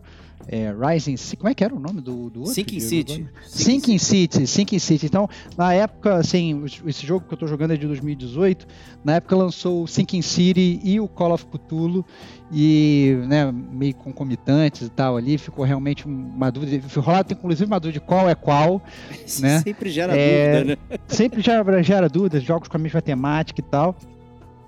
é, 0.52 0.75
Rising 0.75 1.14
Como 1.37 1.49
é 1.49 1.55
que 1.55 1.62
era 1.62 1.73
o 1.73 1.79
nome 1.79 2.00
do, 2.00 2.29
do 2.29 2.41
outro? 2.41 2.55
Sinking 2.55 2.81
City. 2.81 3.29
Sinking 3.47 3.99
City, 3.99 4.47
Sinking 4.49 4.79
City. 4.81 5.06
Então, 5.06 5.29
na 5.56 5.73
época, 5.73 6.17
assim, 6.17 6.64
esse 6.85 7.06
jogo 7.06 7.25
que 7.29 7.32
eu 7.35 7.38
tô 7.38 7.47
jogando 7.47 7.73
é 7.73 7.76
de 7.76 7.87
2018. 7.87 8.67
Na 9.05 9.14
época 9.14 9.37
lançou 9.37 9.85
o 9.85 9.87
Sinking 9.87 10.23
City 10.23 10.81
e 10.82 10.99
o 10.99 11.06
Call 11.06 11.32
of 11.32 11.47
Cthulhu. 11.47 12.05
E, 12.52 13.17
né, 13.29 13.52
meio 13.52 13.94
concomitantes 13.94 14.88
e 14.88 14.91
tal 14.91 15.17
ali. 15.17 15.38
Ficou 15.38 15.64
realmente 15.64 16.05
uma 16.05 16.50
dúvida. 16.50 16.85
Rolado, 16.96 17.32
inclusive, 17.32 17.67
uma 17.70 17.79
dúvida 17.79 18.00
de 18.00 18.05
qual 18.05 18.29
é 18.29 18.35
qual 18.35 18.82
né? 19.38 19.61
Sempre 19.61 19.91
gera 19.91 20.17
É, 20.17 20.64
dúvida, 20.64 20.79
né? 20.91 20.99
sempre 21.06 21.43
gera, 21.43 21.82
gera 21.85 22.08
dúvidas, 22.08 22.43
jogos 22.43 22.67
com 22.67 22.76
a 22.76 22.81
mesma 22.81 23.00
temática 23.00 23.61
e 23.61 23.64
tal. 23.64 23.94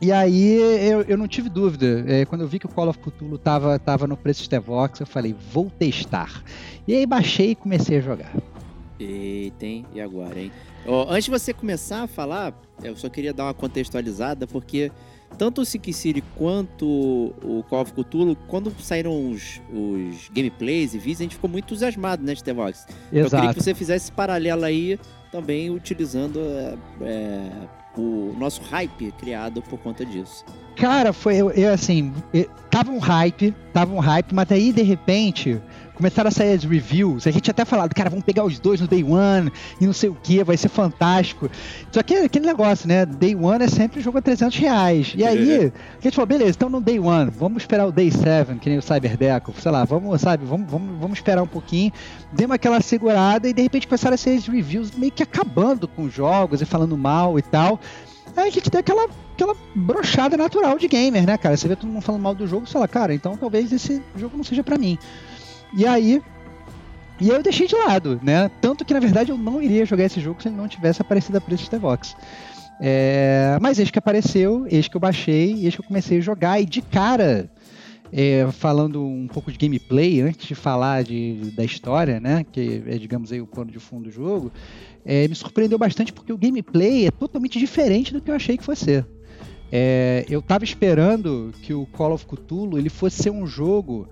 E 0.02 0.10
aí 0.10 0.54
eu, 0.90 1.02
eu 1.02 1.16
não 1.16 1.28
tive 1.28 1.48
dúvida. 1.48 2.04
É, 2.08 2.24
quando 2.24 2.40
eu 2.40 2.48
vi 2.48 2.58
que 2.58 2.66
o 2.66 2.68
Call 2.68 2.88
of 2.88 2.98
Cthulhu 2.98 3.38
tava, 3.38 3.78
tava 3.78 4.04
no 4.08 4.16
preço 4.16 4.40
de 4.40 4.46
Stevox, 4.46 4.98
eu 4.98 5.06
falei, 5.06 5.32
vou 5.52 5.70
testar. 5.70 6.42
E 6.88 6.92
aí 6.92 7.06
baixei 7.06 7.52
e 7.52 7.54
comecei 7.54 7.98
a 7.98 8.00
jogar. 8.00 8.34
Eita, 8.98 9.64
hein? 9.64 9.86
E 9.94 10.00
agora, 10.00 10.40
hein? 10.40 10.50
Antes 11.08 11.26
de 11.26 11.30
você 11.30 11.54
começar 11.54 12.02
a 12.02 12.06
falar, 12.08 12.52
eu 12.82 12.96
só 12.96 13.08
queria 13.08 13.32
dar 13.32 13.44
uma 13.44 13.54
contextualizada, 13.54 14.44
porque 14.44 14.90
tanto 15.38 15.60
o 15.60 15.64
City 15.64 16.22
quanto 16.36 16.84
o 17.40 17.64
Call 17.68 17.82
of 17.82 17.92
Cthulhu, 17.92 18.36
quando 18.48 18.74
saíram 18.80 19.30
os, 19.30 19.60
os 19.72 20.28
gameplays 20.34 20.94
e 20.94 20.98
vídeos, 20.98 21.20
a 21.20 21.22
gente 21.22 21.34
ficou 21.36 21.48
muito 21.48 21.66
entusiasmado, 21.66 22.24
né, 22.24 22.34
Stevox? 22.34 22.86
Eu 23.12 23.24
queria 23.24 23.26
Exato. 23.26 23.54
que 23.54 23.62
você 23.62 23.72
fizesse 23.72 24.06
esse 24.06 24.12
paralelo 24.12 24.64
aí, 24.64 24.98
também 25.30 25.70
utilizando 25.70 26.40
é, 26.40 26.74
é, 27.02 27.50
o 27.96 28.34
nosso 28.38 28.62
hype 28.70 29.12
criado 29.12 29.60
por 29.62 29.78
conta 29.78 30.04
disso. 30.04 30.44
Cara, 30.76 31.12
foi 31.12 31.36
eu, 31.36 31.50
eu, 31.50 31.72
assim, 31.72 32.12
eu- 32.32 32.48
tava 32.70 32.90
um 32.90 32.98
hype, 32.98 33.54
tava 33.72 33.92
um 33.94 33.98
hype, 33.98 34.34
mas 34.34 34.50
aí 34.50 34.72
de 34.72 34.82
repente 34.82 35.60
começaram 36.02 36.26
a 36.26 36.30
sair 36.32 36.54
as 36.54 36.64
reviews. 36.64 37.28
A 37.28 37.30
gente 37.30 37.48
até 37.48 37.64
falado, 37.64 37.94
cara, 37.94 38.10
vamos 38.10 38.24
pegar 38.24 38.44
os 38.44 38.58
dois 38.58 38.80
no 38.80 38.88
Day 38.88 39.04
One 39.04 39.52
e 39.80 39.86
não 39.86 39.92
sei 39.92 40.10
o 40.10 40.16
que, 40.20 40.42
vai 40.42 40.56
ser 40.56 40.68
fantástico. 40.68 41.48
Só 41.92 42.02
que 42.02 42.16
aquele 42.16 42.44
negócio, 42.44 42.88
né? 42.88 43.06
Day 43.06 43.36
One 43.36 43.64
é 43.64 43.68
sempre 43.68 44.00
jogo 44.00 44.18
a 44.18 44.22
300 44.22 44.58
reais. 44.58 45.14
E 45.16 45.24
aí, 45.24 45.72
a 46.00 46.02
gente 46.02 46.16
falou, 46.16 46.26
beleza, 46.26 46.56
então 46.56 46.68
no 46.68 46.80
Day 46.80 46.98
One, 46.98 47.30
vamos 47.30 47.62
esperar 47.62 47.86
o 47.86 47.92
Day 47.92 48.10
7, 48.10 48.58
que 48.58 48.68
nem 48.68 48.78
o 48.78 48.82
Cyberdeco, 48.82 49.54
sei 49.60 49.70
lá, 49.70 49.84
vamos, 49.84 50.20
sabe, 50.20 50.44
vamos, 50.44 50.68
vamos, 50.68 50.98
vamos 50.98 51.18
esperar 51.18 51.40
um 51.40 51.46
pouquinho. 51.46 51.92
Demos 52.32 52.56
aquela 52.56 52.80
segurada 52.80 53.48
e 53.48 53.52
de 53.52 53.62
repente 53.62 53.86
começaram 53.86 54.14
a 54.14 54.18
ser 54.18 54.30
as 54.30 54.48
reviews 54.48 54.90
meio 54.96 55.12
que 55.12 55.22
acabando 55.22 55.86
com 55.86 56.02
os 56.02 56.12
jogos 56.12 56.60
e 56.60 56.64
falando 56.64 56.98
mal 56.98 57.38
e 57.38 57.42
tal. 57.42 57.78
Aí 58.36 58.48
a 58.48 58.50
gente 58.50 58.68
deu 58.68 58.80
aquela, 58.80 59.08
aquela 59.34 59.54
brochada 59.72 60.36
natural 60.36 60.78
de 60.78 60.88
gamer, 60.88 61.24
né, 61.24 61.38
cara? 61.38 61.56
Você 61.56 61.68
vê 61.68 61.76
todo 61.76 61.88
mundo 61.88 62.02
falando 62.02 62.22
mal 62.22 62.34
do 62.34 62.46
jogo, 62.48 62.66
você 62.66 62.72
fala, 62.72 62.88
cara, 62.88 63.14
então 63.14 63.36
talvez 63.36 63.70
esse 63.70 64.02
jogo 64.16 64.36
não 64.36 64.42
seja 64.42 64.64
pra 64.64 64.76
mim. 64.76 64.98
E 65.74 65.86
aí. 65.86 66.22
E 67.20 67.28
eu 67.28 67.42
deixei 67.42 67.66
de 67.66 67.76
lado, 67.76 68.20
né? 68.22 68.50
Tanto 68.60 68.84
que 68.84 68.92
na 68.92 69.00
verdade 69.00 69.30
eu 69.30 69.38
não 69.38 69.62
iria 69.62 69.86
jogar 69.86 70.04
esse 70.04 70.20
jogo 70.20 70.42
se 70.42 70.48
ele 70.48 70.56
não 70.56 70.66
tivesse 70.66 71.00
aparecido 71.00 71.38
a 71.38 71.40
preço 71.40 71.70
de. 71.70 72.16
É, 72.80 73.58
mas 73.60 73.78
eis 73.78 73.90
que 73.92 73.98
apareceu, 73.98 74.66
eis 74.68 74.88
que 74.88 74.96
eu 74.96 75.00
baixei, 75.00 75.64
eis 75.64 75.74
que 75.74 75.80
eu 75.80 75.86
comecei 75.86 76.18
a 76.18 76.20
jogar 76.20 76.60
e 76.60 76.66
de 76.66 76.82
cara, 76.82 77.48
é, 78.12 78.46
falando 78.50 79.04
um 79.04 79.28
pouco 79.28 79.52
de 79.52 79.58
gameplay, 79.58 80.20
antes 80.20 80.48
de 80.48 80.54
falar 80.56 81.04
de, 81.04 81.52
da 81.54 81.64
história, 81.64 82.18
né? 82.18 82.44
Que 82.50 82.82
é, 82.86 82.98
digamos 82.98 83.30
aí, 83.30 83.40
o 83.40 83.46
plano 83.46 83.70
de 83.70 83.78
fundo 83.78 84.04
do 84.04 84.10
jogo, 84.10 84.50
é, 85.04 85.28
me 85.28 85.34
surpreendeu 85.34 85.78
bastante 85.78 86.12
porque 86.12 86.32
o 86.32 86.38
gameplay 86.38 87.06
é 87.06 87.10
totalmente 87.12 87.58
diferente 87.58 88.12
do 88.12 88.20
que 88.20 88.30
eu 88.30 88.34
achei 88.34 88.56
que 88.56 88.64
fosse 88.64 88.84
ser. 88.86 89.06
É, 89.70 90.26
eu 90.28 90.42
tava 90.42 90.64
esperando 90.64 91.54
que 91.62 91.72
o 91.72 91.86
Call 91.86 92.12
of 92.12 92.26
Cthulhu 92.26 92.76
ele 92.76 92.90
fosse 92.90 93.22
ser 93.22 93.30
um 93.30 93.46
jogo 93.46 94.08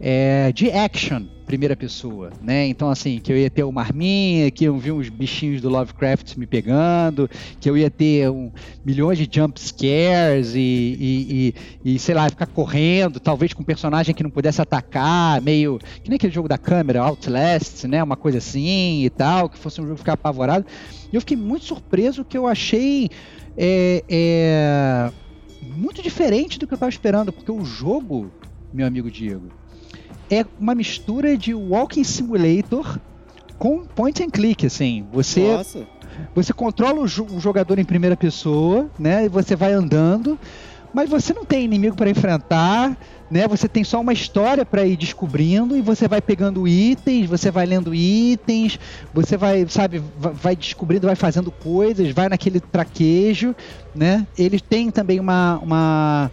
é, 0.00 0.52
de 0.52 0.70
action, 0.70 1.24
primeira 1.46 1.76
pessoa, 1.76 2.30
né? 2.42 2.66
Então, 2.66 2.90
assim, 2.90 3.18
que 3.18 3.32
eu 3.32 3.36
ia 3.36 3.50
ter 3.50 3.62
uma 3.64 3.80
arminha, 3.80 4.50
que 4.50 4.64
eu 4.64 4.76
vi 4.76 4.90
uns 4.90 5.08
bichinhos 5.08 5.60
do 5.60 5.68
Lovecraft 5.68 6.36
me 6.36 6.46
pegando, 6.46 7.28
que 7.60 7.68
eu 7.68 7.76
ia 7.76 7.90
ter 7.90 8.30
um, 8.30 8.50
milhões 8.84 9.18
de 9.18 9.28
jump 9.30 9.60
scares 9.60 10.54
e, 10.54 10.58
e, 10.58 11.54
e, 11.84 11.94
e, 11.94 11.98
sei 11.98 12.14
lá, 12.14 12.28
ficar 12.28 12.46
correndo, 12.46 13.20
talvez 13.20 13.52
com 13.52 13.62
um 13.62 13.64
personagem 13.64 14.14
que 14.14 14.22
não 14.22 14.30
pudesse 14.30 14.60
atacar, 14.60 15.40
meio. 15.42 15.78
que 16.02 16.08
nem 16.08 16.16
aquele 16.16 16.32
jogo 16.32 16.48
da 16.48 16.58
câmera, 16.58 17.02
Outlast, 17.02 17.84
né? 17.84 18.02
Uma 18.02 18.16
coisa 18.16 18.38
assim 18.38 19.04
e 19.04 19.10
tal, 19.10 19.48
que 19.48 19.58
fosse 19.58 19.80
um 19.80 19.84
jogo 19.84 19.98
ficar 19.98 20.14
apavorado. 20.14 20.66
E 21.12 21.14
eu 21.14 21.20
fiquei 21.20 21.36
muito 21.36 21.64
surpreso 21.64 22.24
que 22.24 22.36
eu 22.36 22.46
achei. 22.46 23.08
É, 23.56 24.02
é, 24.08 25.12
muito 25.62 26.02
diferente 26.02 26.58
do 26.58 26.66
que 26.66 26.74
eu 26.74 26.76
estava 26.76 26.90
esperando, 26.90 27.32
porque 27.32 27.50
o 27.50 27.64
jogo, 27.64 28.30
meu 28.72 28.86
amigo 28.86 29.10
Diego, 29.10 29.48
é 30.30 30.44
uma 30.58 30.74
mistura 30.74 31.36
de 31.36 31.54
Walking 31.54 32.04
Simulator 32.04 32.98
com 33.58 33.84
point 33.84 34.22
and 34.22 34.30
click, 34.30 34.66
assim. 34.66 35.06
Você 35.12 35.40
Nossa. 35.56 35.86
você 36.34 36.52
controla 36.52 37.00
o, 37.00 37.06
jo- 37.06 37.26
o 37.30 37.40
jogador 37.40 37.78
em 37.78 37.84
primeira 37.84 38.16
pessoa, 38.16 38.90
né? 38.98 39.24
E 39.24 39.28
você 39.28 39.54
vai 39.54 39.72
andando, 39.72 40.38
mas 40.92 41.08
você 41.08 41.32
não 41.32 41.44
tem 41.44 41.64
inimigo 41.64 41.96
para 41.96 42.10
enfrentar, 42.10 42.96
né? 43.30 43.46
Você 43.48 43.68
tem 43.68 43.82
só 43.84 44.00
uma 44.00 44.12
história 44.12 44.64
para 44.64 44.84
ir 44.86 44.96
descobrindo 44.96 45.76
e 45.76 45.80
você 45.82 46.06
vai 46.08 46.20
pegando 46.20 46.66
itens, 46.68 47.28
você 47.28 47.50
vai 47.50 47.66
lendo 47.66 47.94
itens, 47.94 48.78
você 49.12 49.36
vai, 49.36 49.66
sabe, 49.68 50.02
va- 50.18 50.30
vai 50.30 50.54
descobrindo, 50.56 51.06
vai 51.06 51.16
fazendo 51.16 51.50
coisas, 51.50 52.10
vai 52.10 52.28
naquele 52.28 52.60
traquejo, 52.60 53.54
né? 53.94 54.26
Ele 54.38 54.58
tem 54.60 54.90
também 54.90 55.18
uma, 55.20 55.58
uma, 55.62 56.30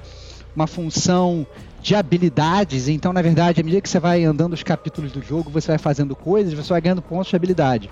uma 0.56 0.68
função 0.68 1.46
de 1.82 1.96
habilidades, 1.96 2.88
então 2.88 3.12
na 3.12 3.22
verdade, 3.22 3.60
à 3.60 3.64
medida 3.64 3.82
que 3.82 3.90
você 3.90 4.00
vai 4.00 4.24
andando 4.24 4.54
os 4.54 4.62
capítulos 4.62 5.12
do 5.12 5.22
jogo, 5.22 5.50
você 5.50 5.70
vai 5.70 5.80
fazendo 5.80 6.16
coisas, 6.16 6.54
você 6.54 6.70
vai 6.70 6.82
ganhando 6.82 7.02
pontos 7.02 7.30
de 7.30 7.36
habilidade. 7.36 7.90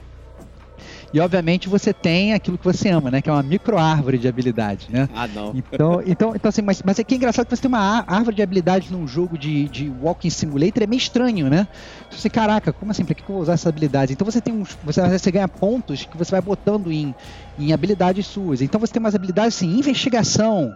E 1.11 1.19
obviamente 1.19 1.67
você 1.67 1.93
tem 1.93 2.33
aquilo 2.33 2.57
que 2.57 2.63
você 2.63 2.89
ama, 2.89 3.09
né? 3.09 3.21
Que 3.21 3.29
é 3.29 3.33
uma 3.33 3.43
micro 3.43 3.77
árvore 3.77 4.17
de 4.17 4.27
habilidade, 4.27 4.91
né? 4.91 5.09
Ah, 5.13 5.27
não. 5.27 5.53
Então, 5.55 6.01
então, 6.05 6.35
então 6.35 6.49
assim, 6.49 6.61
mas, 6.61 6.81
mas 6.83 6.99
é 6.99 7.03
que 7.03 7.15
é 7.15 7.17
engraçado 7.17 7.47
que 7.47 7.55
você 7.55 7.61
tem 7.63 7.69
uma 7.69 8.05
árvore 8.07 8.35
de 8.35 8.43
habilidade 8.43 8.91
num 8.91 9.07
jogo 9.07 9.37
de, 9.37 9.67
de 9.67 9.89
Walking 9.89 10.29
Simulator, 10.29 10.83
é 10.83 10.87
meio 10.87 10.99
estranho, 10.99 11.49
né? 11.49 11.67
Você, 12.11 12.29
caraca, 12.29 12.71
como 12.71 12.91
assim? 12.91 13.03
Pra 13.03 13.15
que 13.15 13.23
que 13.23 13.29
eu 13.29 13.33
vou 13.33 13.41
usar 13.41 13.53
essa 13.53 13.69
habilidade? 13.69 14.13
Então 14.13 14.23
você 14.23 14.39
tem 14.39 14.53
uns. 14.53 14.77
Você, 14.83 15.01
você 15.01 15.31
ganha 15.31 15.47
pontos 15.47 16.05
que 16.05 16.17
você 16.17 16.31
vai 16.31 16.41
botando 16.41 16.91
em, 16.91 17.13
em 17.57 17.73
habilidades 17.73 18.27
suas. 18.27 18.61
Então 18.61 18.79
você 18.79 18.93
tem 18.93 18.99
umas 18.99 19.15
habilidades 19.15 19.55
assim, 19.55 19.79
investigação, 19.79 20.73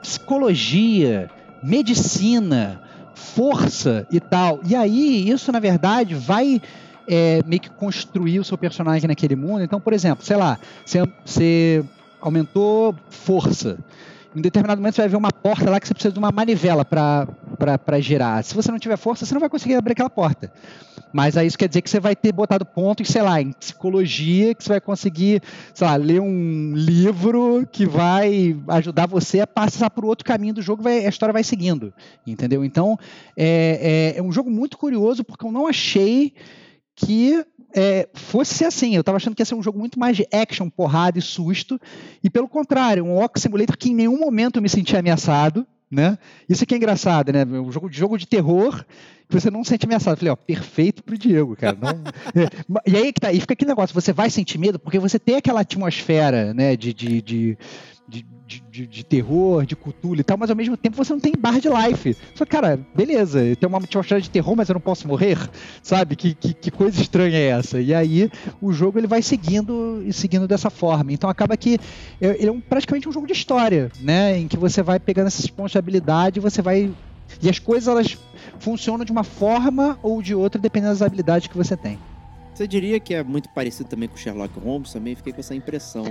psicologia, 0.00 1.28
medicina, 1.62 2.80
força 3.14 4.06
e 4.10 4.20
tal. 4.20 4.60
E 4.64 4.74
aí, 4.74 5.28
isso, 5.28 5.50
na 5.50 5.58
verdade, 5.58 6.14
vai 6.14 6.60
é, 7.08 7.40
meio 7.46 7.60
que 7.60 7.70
construir 7.70 8.38
o 8.40 8.44
seu 8.44 8.58
personagem 8.58 9.08
naquele 9.08 9.36
mundo. 9.36 9.62
Então, 9.62 9.80
por 9.80 9.92
exemplo, 9.92 10.24
sei 10.24 10.36
lá, 10.36 10.58
você, 11.24 11.84
aumentou 12.20 12.94
força. 13.08 13.78
Em 14.34 14.40
determinado 14.40 14.80
momento 14.80 14.96
você 14.96 15.02
vai 15.02 15.08
ver 15.08 15.16
uma 15.16 15.32
porta 15.32 15.70
lá 15.70 15.80
que 15.80 15.86
você 15.86 15.94
precisa 15.94 16.12
de 16.12 16.18
uma 16.18 16.30
manivela 16.30 16.84
para 16.84 17.26
girar. 18.00 18.42
Se 18.44 18.54
você 18.54 18.70
não 18.70 18.78
tiver 18.78 18.96
força, 18.96 19.24
você 19.24 19.34
não 19.34 19.40
vai 19.40 19.48
conseguir 19.48 19.74
abrir 19.74 19.92
aquela 19.92 20.10
porta. 20.10 20.52
Mas 21.12 21.36
aí 21.36 21.46
isso 21.46 21.56
quer 21.56 21.68
dizer 21.68 21.82
que 21.82 21.88
você 21.88 22.00
vai 22.00 22.14
ter 22.14 22.32
botado 22.32 22.64
ponto 22.64 23.02
em, 23.02 23.06
sei 23.06 23.22
lá, 23.22 23.40
em 23.40 23.52
psicologia, 23.52 24.54
que 24.54 24.62
você 24.62 24.70
vai 24.70 24.80
conseguir, 24.80 25.42
sei 25.72 25.86
lá, 25.86 25.96
ler 25.96 26.20
um 26.20 26.74
livro 26.74 27.66
que 27.70 27.86
vai 27.86 28.56
ajudar 28.68 29.06
você 29.06 29.40
a 29.40 29.46
passar 29.46 29.90
por 29.90 30.04
outro 30.04 30.24
caminho 30.24 30.54
do 30.54 30.62
jogo, 30.62 30.82
vai, 30.82 31.06
a 31.06 31.08
história 31.08 31.32
vai 31.32 31.44
seguindo, 31.44 31.92
entendeu? 32.26 32.64
Então, 32.64 32.98
é, 33.36 34.14
é, 34.14 34.18
é 34.18 34.22
um 34.22 34.32
jogo 34.32 34.50
muito 34.50 34.76
curioso, 34.76 35.24
porque 35.24 35.46
eu 35.46 35.52
não 35.52 35.66
achei 35.66 36.34
que 36.94 37.44
é, 37.74 38.08
fosse 38.14 38.64
assim. 38.64 38.96
Eu 38.96 39.04
tava 39.04 39.16
achando 39.16 39.34
que 39.34 39.42
ia 39.42 39.46
ser 39.46 39.54
um 39.54 39.62
jogo 39.62 39.78
muito 39.78 39.98
mais 39.98 40.16
de 40.16 40.26
action, 40.32 40.68
porrada 40.70 41.18
e 41.18 41.22
susto. 41.22 41.78
E 42.24 42.30
pelo 42.30 42.48
contrário, 42.48 43.04
um 43.04 43.14
Walk 43.14 43.38
Simulator 43.38 43.76
que 43.76 43.90
em 43.90 43.94
nenhum 43.94 44.18
momento 44.18 44.56
eu 44.56 44.62
me 44.62 44.68
senti 44.68 44.96
ameaçado. 44.96 45.66
Né? 45.90 46.18
Isso 46.48 46.64
aqui 46.64 46.74
é 46.74 46.76
engraçado, 46.78 47.32
né? 47.32 47.44
Um 47.44 47.70
jogo 47.70 47.88
jogo 47.92 48.18
de 48.18 48.26
terror 48.26 48.84
que 49.28 49.40
você 49.40 49.50
não 49.50 49.62
se 49.62 49.70
sente 49.70 49.86
ameaçado. 49.86 50.14
Eu 50.14 50.16
falei, 50.16 50.32
ó, 50.32 50.36
perfeito 50.36 51.02
pro 51.02 51.16
Diego, 51.16 51.54
cara. 51.56 51.76
Não- 51.80 52.02
É, 52.34 52.90
e 52.90 52.96
aí 52.96 53.12
que 53.12 53.20
tá, 53.20 53.32
e 53.32 53.40
fica 53.40 53.54
aquele 53.54 53.68
negócio, 53.70 53.94
você 53.94 54.12
vai 54.12 54.28
sentir 54.28 54.58
medo 54.58 54.78
porque 54.78 54.98
você 54.98 55.18
tem 55.18 55.36
aquela 55.36 55.60
atmosfera, 55.60 56.52
né, 56.52 56.76
de, 56.76 56.92
de, 56.92 57.22
de, 57.22 57.58
de, 58.08 58.24
de- 58.70 58.86
de- 58.86 59.04
terror, 59.04 59.66
de 59.66 59.74
cultura 59.74 60.20
e 60.20 60.24
tal, 60.24 60.36
mas 60.38 60.48
ao 60.50 60.56
mesmo 60.56 60.76
tempo 60.76 60.96
você 60.96 61.12
não 61.12 61.18
tem 61.20 61.32
bar 61.36 61.58
de 61.60 61.68
life. 61.68 62.16
Só 62.34 62.44
cara, 62.46 62.78
beleza, 62.94 63.40
tem 63.56 63.68
uma 63.68 63.78
atmosfera 63.78 64.20
de 64.20 64.30
terror, 64.30 64.54
mas 64.56 64.68
eu 64.68 64.74
não 64.74 64.80
posso 64.80 65.08
morrer, 65.08 65.36
sabe? 65.82 66.14
Que, 66.14 66.34
que, 66.34 66.54
que 66.54 66.70
coisa 66.70 67.00
estranha 67.00 67.36
é 67.36 67.46
essa? 67.48 67.80
E 67.80 67.92
aí 67.94 68.30
o 68.60 68.72
jogo 68.72 68.98
ele 68.98 69.06
vai 69.06 69.22
seguindo 69.22 70.02
e 70.06 70.12
seguindo 70.12 70.46
dessa 70.46 70.70
forma. 70.70 71.12
Então 71.12 71.28
acaba 71.28 71.56
que 71.56 71.78
é- 72.20 72.36
ele 72.38 72.46
é 72.48 72.52
um- 72.52 72.60
praticamente 72.60 73.08
um 73.08 73.12
jogo 73.12 73.26
de 73.26 73.32
história, 73.32 73.90
né? 74.00 74.38
Em 74.38 74.46
que 74.46 74.56
você 74.56 74.82
vai 74.82 75.00
pegando 75.00 75.28
esses 75.28 75.46
pontos 75.48 75.72
de 75.72 75.78
habilidade 75.78 76.38
você 76.38 76.62
vai. 76.62 76.92
E 77.42 77.48
as 77.50 77.58
coisas 77.58 77.88
elas 77.88 78.16
funcionam 78.60 79.04
de 79.04 79.10
uma 79.10 79.24
forma 79.24 79.98
ou 80.02 80.22
de 80.22 80.34
outra, 80.34 80.60
dependendo 80.60 80.92
das 80.92 81.02
habilidades 81.02 81.48
que 81.48 81.56
você 81.56 81.76
tem. 81.76 81.98
Você 82.54 82.66
diria 82.68 83.00
que 83.00 83.12
é 83.14 83.22
muito 83.22 83.48
parecido 83.50 83.88
também 83.88 84.08
com 84.08 84.16
Sherlock 84.16 84.58
Holmes? 84.60 84.92
Também 84.92 85.14
fiquei 85.14 85.32
com 85.32 85.40
essa 85.40 85.54
impressão. 85.54 86.04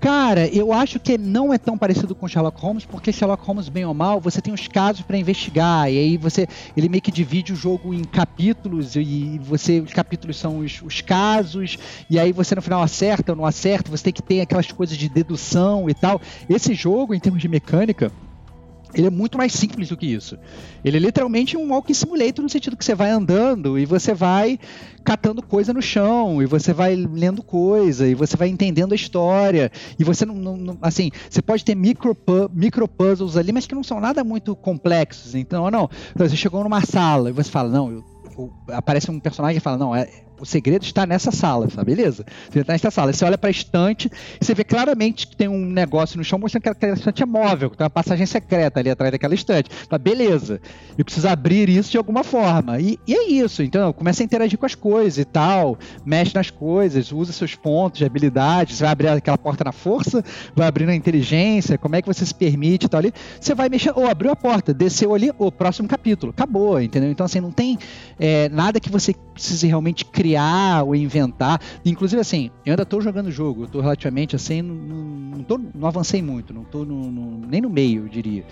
Cara, 0.00 0.46
eu 0.54 0.72
acho 0.72 1.00
que 1.00 1.18
não 1.18 1.52
é 1.52 1.58
tão 1.58 1.76
parecido 1.76 2.14
com 2.14 2.28
Sherlock 2.28 2.60
Holmes, 2.60 2.86
porque 2.86 3.12
Sherlock 3.12 3.44
Holmes, 3.44 3.68
bem 3.68 3.84
ou 3.84 3.92
mal, 3.92 4.20
você 4.20 4.40
tem 4.40 4.54
os 4.54 4.68
casos 4.68 5.02
pra 5.02 5.18
investigar, 5.18 5.92
e 5.92 5.98
aí 5.98 6.16
você. 6.16 6.46
Ele 6.76 6.88
meio 6.88 7.02
que 7.02 7.10
divide 7.10 7.52
o 7.52 7.56
jogo 7.56 7.92
em 7.92 8.04
capítulos, 8.04 8.94
e 8.94 9.40
você. 9.42 9.80
Os 9.80 9.92
capítulos 9.92 10.36
são 10.36 10.58
os, 10.60 10.80
os 10.82 11.00
casos, 11.00 11.76
e 12.08 12.18
aí 12.18 12.32
você 12.32 12.54
no 12.54 12.62
final 12.62 12.80
acerta 12.80 13.32
ou 13.32 13.36
não 13.36 13.44
acerta, 13.44 13.90
você 13.90 14.04
tem 14.04 14.12
que 14.12 14.22
ter 14.22 14.40
aquelas 14.40 14.70
coisas 14.70 14.96
de 14.96 15.08
dedução 15.08 15.90
e 15.90 15.94
tal. 15.94 16.20
Esse 16.48 16.74
jogo, 16.74 17.12
em 17.12 17.18
termos 17.18 17.42
de 17.42 17.48
mecânica. 17.48 18.12
Ele 18.94 19.06
é 19.06 19.10
muito 19.10 19.36
mais 19.36 19.52
simples 19.52 19.88
do 19.90 19.96
que 19.96 20.06
isso. 20.06 20.38
Ele 20.84 20.96
é 20.96 21.00
literalmente 21.00 21.56
um 21.56 21.70
walking 21.72 21.92
simulator 21.94 22.42
no 22.42 22.48
sentido 22.48 22.76
que 22.76 22.84
você 22.84 22.94
vai 22.94 23.10
andando 23.10 23.78
e 23.78 23.84
você 23.84 24.14
vai 24.14 24.58
catando 25.04 25.42
coisa 25.42 25.72
no 25.72 25.80
chão, 25.80 26.42
e 26.42 26.46
você 26.46 26.72
vai 26.72 26.94
lendo 26.94 27.42
coisa, 27.42 28.06
e 28.06 28.14
você 28.14 28.36
vai 28.36 28.48
entendendo 28.48 28.92
a 28.92 28.94
história, 28.94 29.70
e 29.98 30.04
você 30.04 30.26
não, 30.26 30.34
não- 30.34 30.78
assim, 30.82 31.10
você 31.30 31.40
pode 31.40 31.64
ter 31.64 31.74
micro, 31.74 32.14
micro 32.52 32.86
puzzles 32.86 33.36
ali, 33.36 33.50
mas 33.52 33.66
que 33.66 33.74
não 33.74 33.82
são 33.82 34.00
nada 34.00 34.22
muito 34.22 34.54
complexos. 34.54 35.34
Então, 35.34 35.70
não, 35.70 35.88
você 36.14 36.36
chegou 36.36 36.62
numa 36.62 36.84
sala 36.84 37.30
e 37.30 37.32
você 37.32 37.50
fala, 37.50 37.70
não, 37.70 37.90
eu- 37.90 38.04
aparece 38.68 39.10
um 39.10 39.18
personagem 39.18 39.56
e 39.56 39.60
fala, 39.60 39.78
não, 39.78 39.96
é, 39.96 40.08
o 40.38 40.46
segredo 40.46 40.84
está 40.84 41.06
nessa 41.06 41.30
sala, 41.30 41.68
sabe? 41.70 41.94
Beleza. 41.94 42.24
Você 42.50 42.60
está 42.60 42.72
nessa 42.72 42.90
sala. 42.90 43.12
Você 43.12 43.24
olha 43.24 43.38
para 43.38 43.48
a 43.48 43.50
estante 43.50 44.10
e 44.40 44.44
você 44.44 44.54
vê 44.54 44.64
claramente 44.64 45.26
que 45.26 45.36
tem 45.36 45.48
um 45.48 45.64
negócio 45.64 46.16
no 46.16 46.24
chão 46.24 46.38
mostrando 46.38 46.62
que 46.62 46.68
aquela 46.68 46.94
estante 46.94 47.22
é 47.22 47.26
móvel, 47.26 47.70
que 47.70 47.76
tem 47.76 47.84
uma 47.84 47.90
passagem 47.90 48.26
secreta 48.26 48.80
ali 48.80 48.90
atrás 48.90 49.12
daquela 49.12 49.34
estante. 49.34 49.70
Fala, 49.88 49.98
beleza. 49.98 50.60
Eu 50.96 51.04
preciso 51.04 51.28
abrir 51.28 51.68
isso 51.68 51.90
de 51.90 51.98
alguma 51.98 52.24
forma. 52.24 52.80
E, 52.80 52.98
e 53.06 53.14
é 53.14 53.28
isso. 53.28 53.62
Então, 53.62 53.92
começa 53.92 54.22
a 54.22 54.24
interagir 54.24 54.58
com 54.58 54.66
as 54.66 54.74
coisas 54.74 55.18
e 55.18 55.24
tal. 55.24 55.78
Mexe 56.04 56.34
nas 56.34 56.50
coisas, 56.50 57.12
usa 57.12 57.32
seus 57.32 57.54
pontos 57.54 57.98
de 57.98 58.04
habilidade. 58.04 58.74
Você 58.74 58.84
vai 58.84 58.92
abrir 58.92 59.08
aquela 59.08 59.38
porta 59.38 59.64
na 59.64 59.72
força, 59.72 60.24
vai 60.54 60.66
abrir 60.66 60.86
na 60.86 60.94
inteligência, 60.94 61.76
como 61.76 61.96
é 61.96 62.02
que 62.02 62.08
você 62.08 62.24
se 62.24 62.34
permite 62.34 62.86
e 62.86 62.88
tal 62.88 62.98
ali. 62.98 63.12
Você 63.40 63.54
vai 63.54 63.68
mexer, 63.68 63.92
ou 63.94 64.06
abriu 64.06 64.30
a 64.30 64.36
porta, 64.36 64.72
desceu 64.72 65.14
ali, 65.14 65.32
o 65.38 65.50
próximo 65.50 65.88
capítulo. 65.88 66.30
Acabou, 66.30 66.80
entendeu? 66.80 67.10
Então, 67.10 67.26
assim, 67.26 67.40
não 67.40 67.50
tem 67.50 67.78
é, 68.18 68.48
nada 68.48 68.80
que 68.80 68.90
você 68.90 69.14
precise 69.34 69.66
realmente 69.66 70.04
criar 70.04 70.27
ou 70.84 70.94
inventar. 70.94 71.60
Inclusive, 71.84 72.20
assim, 72.20 72.50
eu 72.66 72.72
ainda 72.72 72.82
estou 72.82 73.00
jogando 73.00 73.26
o 73.28 73.32
jogo, 73.32 73.64
eu 73.64 73.68
tô 73.68 73.80
relativamente 73.80 74.34
assim, 74.36 74.62
não, 74.62 74.74
não, 74.74 75.42
tô- 75.44 75.60
não 75.74 75.88
avancei 75.88 76.20
muito, 76.22 76.52
não 76.52 76.64
no- 76.84 77.38
nem 77.46 77.60
no 77.60 77.70
meio, 77.70 78.04
eu 78.04 78.08
diria. 78.08 78.44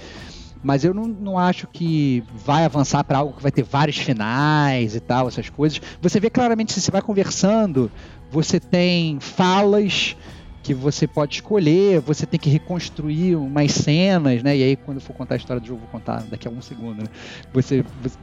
Mas 0.62 0.84
eu 0.84 0.92
não, 0.94 1.06
não 1.06 1.38
acho 1.38 1.66
que 1.68 2.24
vai 2.34 2.64
avançar 2.64 3.04
para 3.04 3.18
algo 3.18 3.34
que 3.34 3.42
vai 3.42 3.52
ter 3.52 3.62
vários 3.62 3.98
finais 3.98 4.96
e 4.96 5.00
tal, 5.00 5.28
essas 5.28 5.48
coisas. 5.50 5.80
Você 6.00 6.18
vê 6.18 6.28
claramente, 6.30 6.72
se 6.72 6.80
você 6.80 6.90
vai 6.90 7.02
conversando, 7.02 7.90
você 8.30 8.58
tem 8.58 9.20
falas 9.20 10.16
que 10.62 10.74
você 10.74 11.06
pode 11.06 11.36
escolher, 11.36 12.00
você 12.00 12.26
tem 12.26 12.40
que 12.40 12.50
reconstruir 12.50 13.36
umas 13.36 13.70
cenas, 13.70 14.42
né? 14.42 14.56
E 14.56 14.62
aí, 14.64 14.74
quando 14.76 14.96
eu 14.96 15.00
for 15.00 15.12
contar 15.14 15.34
a 15.34 15.38
história 15.38 15.60
do 15.60 15.66
jogo, 15.66 15.80
vou 15.82 15.88
contar 15.88 16.24
daqui 16.24 16.48
a 16.48 16.50
um 16.50 16.60
segundo, 16.60 17.02
né? 17.02 17.08
Você, 17.52 17.84
você- 18.02 18.18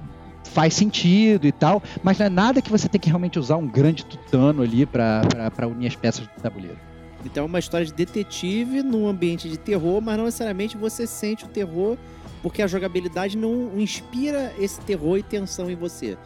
faz 0.54 0.74
sentido 0.76 1.48
e 1.48 1.52
tal, 1.52 1.82
mas 2.04 2.20
não 2.20 2.28
é 2.28 2.30
nada 2.30 2.62
que 2.62 2.70
você 2.70 2.88
tem 2.88 3.02
que 3.02 3.08
realmente 3.08 3.40
usar 3.40 3.58
um 3.58 3.68
grande 3.68 4.06
tutano 4.06 4.62
ali 4.62 4.86
para 4.86 5.68
unir 5.68 5.88
as 5.88 5.96
peças 5.96 6.28
do 6.28 6.42
tabuleiro. 6.42 6.78
Então 7.26 7.44
é 7.44 7.48
uma 7.48 7.60
história 7.60 7.86
de 7.86 7.94
detetive 7.94 8.84
num 8.84 9.08
ambiente 9.08 9.50
de 9.50 9.58
terror, 9.58 10.02
mas 10.02 10.18
não 10.18 10.26
necessariamente 10.26 10.78
você 10.78 11.08
sente 11.08 11.46
o 11.46 11.48
terror, 11.48 11.98
porque 12.42 12.62
a 12.62 12.68
jogabilidade 12.68 13.38
não 13.38 13.72
inspira 13.78 14.54
esse 14.60 14.80
terror 14.82 15.18
e 15.18 15.24
tensão 15.24 15.72
em 15.72 15.76
você. 15.76 16.18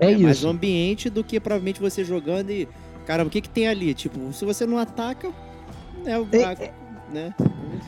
É, 0.00 0.16
mais 0.16 0.38
isso. 0.38 0.46
o 0.46 0.50
ambiente 0.50 1.08
do 1.08 1.22
que 1.22 1.38
provavelmente 1.38 1.80
você 1.80 2.04
jogando 2.04 2.50
e. 2.50 2.68
Caramba, 3.06 3.28
o 3.28 3.30
que, 3.30 3.40
que 3.40 3.48
tem 3.48 3.68
ali? 3.68 3.94
Tipo, 3.94 4.32
se 4.32 4.44
você 4.44 4.66
não 4.66 4.78
ataca, 4.78 5.30
é 6.04 6.18
o. 6.18 6.26
É- 6.32 6.44
a- 6.44 6.85
né? 7.12 7.34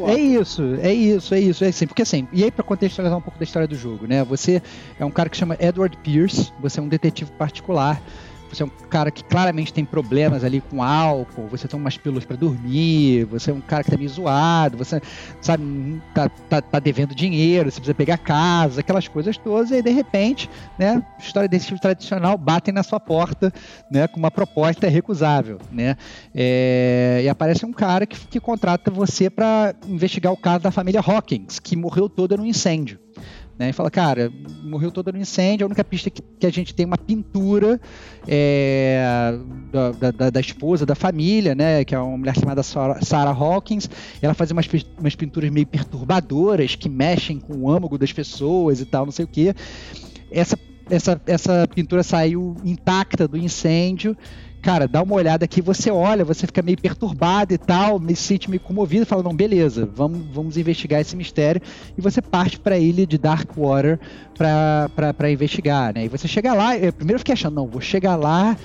É 0.07 0.15
isso, 0.15 0.63
é 0.81 0.93
isso, 0.93 1.35
é 1.35 1.41
isso, 1.41 1.65
é 1.65 1.69
assim, 1.69 1.87
porque 1.87 2.03
assim, 2.03 2.29
e 2.33 2.45
aí 2.45 2.51
pra 2.51 2.63
contextualizar 2.63 3.19
um 3.19 3.23
pouco 3.23 3.39
da 3.39 3.45
história 3.45 3.67
do 3.67 3.75
jogo, 3.75 4.07
né? 4.07 4.23
Você 4.25 4.63
é 4.99 5.05
um 5.05 5.11
cara 5.11 5.29
que 5.29 5.37
chama 5.37 5.57
Edward 5.59 5.97
Pierce, 5.99 6.53
você 6.61 6.79
é 6.79 6.83
um 6.83 6.89
detetive 6.89 7.31
particular 7.33 8.01
você 8.49 8.63
é 8.63 8.67
um 8.67 8.71
cara 8.91 9.11
que 9.11 9.23
claramente 9.25 9.73
tem 9.73 9.85
problemas 9.85 10.43
ali 10.43 10.61
com 10.61 10.83
álcool, 10.83 11.47
você 11.49 11.69
toma 11.69 11.85
umas 11.85 11.97
pílulas 11.97 12.25
para 12.25 12.37
dormir, 12.37 13.25
você 13.25 13.51
é 13.51 13.55
um 13.55 13.61
cara 13.61 13.85
que 13.85 13.91
tá 13.91 13.97
meio 13.97 14.09
zoado, 14.09 14.77
você, 14.77 15.01
sabe, 15.41 16.01
tá, 16.15 16.29
tá, 16.29 16.61
tá, 16.61 16.79
devendo 16.79 17.15
dinheiro, 17.15 17.71
você 17.71 17.77
precisa 17.77 17.95
pegar 17.95 18.19
casa, 18.19 18.81
aquelas 18.81 19.07
coisas 19.07 19.37
todas, 19.37 19.71
e 19.71 19.75
aí 19.75 19.83
de 19.83 19.91
repente, 19.91 20.49
né, 20.79 21.03
história 21.19 21.49
desse 21.49 21.67
tipo 21.67 21.81
tradicional 21.81 22.39
batem 22.39 22.73
na 22.73 22.83
sua 22.83 22.99
porta, 22.99 23.53
né, 23.91 24.09
com 24.09 24.19
uma 24.19 24.31
proposta 24.31 24.89
recusável, 24.89 25.59
né, 25.71 25.97
é, 26.35 27.21
e 27.25 27.29
aparece 27.29 27.67
um 27.67 27.73
cara 27.73 28.07
que, 28.07 28.19
que 28.27 28.41
contrata 28.41 28.91
você 28.91 29.29
para 29.29 29.75
investigar 29.87 30.33
o 30.33 30.37
caso 30.37 30.65
da 30.65 30.71
família 30.71 31.01
Hawkins, 31.01 31.59
que 31.59 31.77
morreu 31.77 32.09
toda 32.09 32.37
num 32.37 32.47
incêndio. 32.47 32.99
Né, 33.59 33.71
e 33.71 33.73
fala, 33.73 33.91
cara, 33.91 34.33
morreu 34.63 34.93
toda 34.93 35.11
no 35.11 35.19
incêndio, 35.19 35.65
a 35.65 35.67
única 35.67 35.83
pista 35.83 36.09
que, 36.09 36.23
que 36.23 36.47
a 36.47 36.51
gente 36.51 36.73
tem 36.73 36.87
uma 36.87 36.97
pintura 36.97 37.81
é, 38.27 39.37
da, 39.73 40.11
da, 40.13 40.31
da, 40.31 40.41
esposa, 40.41 40.87
da 40.87 40.95
família, 40.95 41.57
né, 41.57 41.85
que 41.85 41.93
é 41.93 41.99
uma 41.99 42.17
mulher 42.17 42.37
chamada 42.39 42.63
Sarah 42.63 43.33
Hawkins, 43.33 43.91
ela 44.23 44.33
fazia 44.33 44.55
umas, 44.55 44.69
umas 44.97 45.17
pinturas 45.17 45.51
meio 45.51 45.67
perturbadoras, 45.67 46.77
que 46.77 46.89
mexem 46.89 47.41
com 47.41 47.55
o 47.57 47.71
âmago 47.71 47.99
das 47.99 48.13
pessoas 48.13 48.81
e 48.81 48.85
tal, 48.85 49.05
não 49.05 49.13
sei 49.13 49.25
o 49.25 49.29
que. 49.29 49.53
Essa, 50.31 50.57
essa, 50.89 51.21
essa 51.27 51.69
pintura 51.75 52.05
saiu 52.05 52.57
intacta 52.65 53.27
do 53.27 53.37
incêndio, 53.37 54.17
cara, 54.61 54.89
dá 54.89 55.03
uma 55.03 55.15
olhada 55.15 55.45
aqui, 55.45 55.61
você 55.63 55.91
olha, 55.91 56.25
você 56.25 56.47
fica 56.47 56.63
meio 56.63 56.79
perturbado 56.81 57.55
e 57.55 57.59
tal, 57.59 57.99
me 57.99 58.15
sente 58.15 58.51
meio 58.51 58.61
comovido, 58.61 59.07
fala, 59.07 59.23
não, 59.23 59.35
beleza, 59.35 59.89
vamos, 59.95 60.21
vamos 60.33 60.57
investigar 60.57 61.01
esse 61.01 61.17
mistério, 61.17 61.61
e 61.97 62.01
você 62.01 62.21
parte 62.21 62.59
para 62.59 62.75
a 62.75 62.79
ilha 62.79 63.07
de 63.07 63.19
Darkwater 63.19 63.99
para 64.37 65.31
investigar, 65.31 65.95
né? 65.95 66.05
E 66.05 66.09
você 66.09 66.29
chega 66.29 66.55
lá, 66.55 66.77
eu 66.77 66.93
primeiro 66.93 67.19
fiquei 67.19 67.33
achando, 67.33 67.55
não, 67.55 67.67
vou 67.67 67.81
chegar 67.81 68.17
lá 68.17 68.57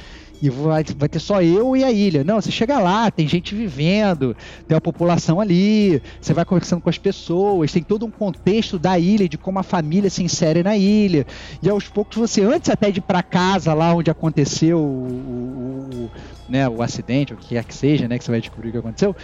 e 0.43 0.49
vai, 0.49 0.83
vai 0.97 1.07
ter 1.07 1.19
só 1.19 1.41
eu 1.41 1.73
e 1.73 1.85
a 1.85 1.89
ilha. 1.89 2.21
Não, 2.21 2.41
você 2.41 2.51
chega 2.51 2.77
lá, 2.77 3.09
tem 3.09 3.25
gente 3.25 3.55
vivendo, 3.55 4.35
tem 4.67 4.75
uma 4.75 4.81
população 4.81 5.39
ali, 5.39 6.01
você 6.19 6.33
vai 6.33 6.43
conversando 6.43 6.81
com 6.81 6.89
as 6.89 6.97
pessoas, 6.97 7.71
tem 7.71 7.81
todo 7.81 8.05
um 8.05 8.11
contexto 8.11 8.77
da 8.77 8.99
ilha, 8.99 9.29
de 9.29 9.37
como 9.37 9.59
a 9.59 9.63
família 9.63 10.09
se 10.09 10.21
insere 10.21 10.61
na 10.61 10.75
ilha. 10.75 11.25
E 11.61 11.69
aos 11.69 11.87
poucos 11.87 12.17
você, 12.17 12.41
antes 12.41 12.69
até 12.69 12.91
de 12.91 12.99
ir 12.99 13.03
para 13.03 13.23
casa 13.23 13.73
lá 13.73 13.95
onde 13.95 14.11
aconteceu 14.11 14.79
o, 14.79 14.81
o, 14.81 15.95
o, 15.95 16.11
né, 16.49 16.67
o 16.67 16.81
acidente, 16.81 17.33
o 17.33 17.37
que 17.37 17.47
quer 17.47 17.63
que 17.63 17.73
seja, 17.73 18.09
né, 18.09 18.17
que 18.17 18.25
você 18.25 18.31
vai 18.31 18.41
descobrir 18.41 18.67
o 18.67 18.71
que 18.73 18.77
aconteceu, 18.79 19.15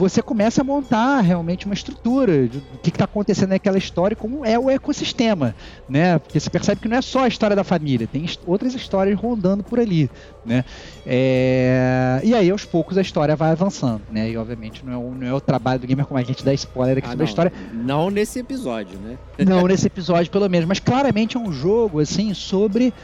você 0.00 0.22
começa 0.22 0.62
a 0.62 0.64
montar 0.64 1.20
realmente 1.20 1.66
uma 1.66 1.74
estrutura 1.74 2.46
do 2.46 2.62
que 2.82 2.88
está 2.88 3.04
acontecendo 3.04 3.50
naquela 3.50 3.76
história 3.76 4.14
e 4.14 4.16
como 4.16 4.46
é 4.46 4.58
o 4.58 4.70
ecossistema, 4.70 5.54
né? 5.86 6.18
Porque 6.18 6.40
você 6.40 6.48
percebe 6.48 6.80
que 6.80 6.88
não 6.88 6.96
é 6.96 7.02
só 7.02 7.24
a 7.24 7.28
história 7.28 7.54
da 7.54 7.62
família, 7.62 8.06
tem 8.06 8.24
outras 8.46 8.74
histórias 8.74 9.18
rondando 9.20 9.62
por 9.62 9.78
ali, 9.78 10.10
né? 10.44 10.64
É... 11.06 12.18
E 12.24 12.34
aí, 12.34 12.50
aos 12.50 12.64
poucos, 12.64 12.96
a 12.96 13.02
história 13.02 13.36
vai 13.36 13.50
avançando, 13.50 14.00
né? 14.10 14.30
E, 14.30 14.38
obviamente, 14.38 14.82
não 14.84 14.92
é 14.92 14.96
o, 14.96 15.14
não 15.14 15.26
é 15.26 15.34
o 15.34 15.40
trabalho 15.40 15.80
do 15.80 15.86
gamer 15.86 16.06
como 16.06 16.18
a 16.18 16.22
gente 16.22 16.42
dá 16.42 16.54
spoiler 16.54 16.96
aqui 16.96 17.06
ah, 17.06 17.10
sobre 17.10 17.18
não, 17.18 17.26
a 17.26 17.28
história. 17.28 17.52
Não 17.74 18.10
nesse 18.10 18.38
episódio, 18.38 18.98
né? 18.98 19.18
Não 19.46 19.66
nesse 19.66 19.86
episódio, 19.86 20.30
pelo 20.30 20.48
menos. 20.48 20.66
Mas, 20.66 20.80
claramente, 20.80 21.36
é 21.36 21.40
um 21.40 21.52
jogo, 21.52 22.00
assim, 22.00 22.32
sobre 22.32 22.94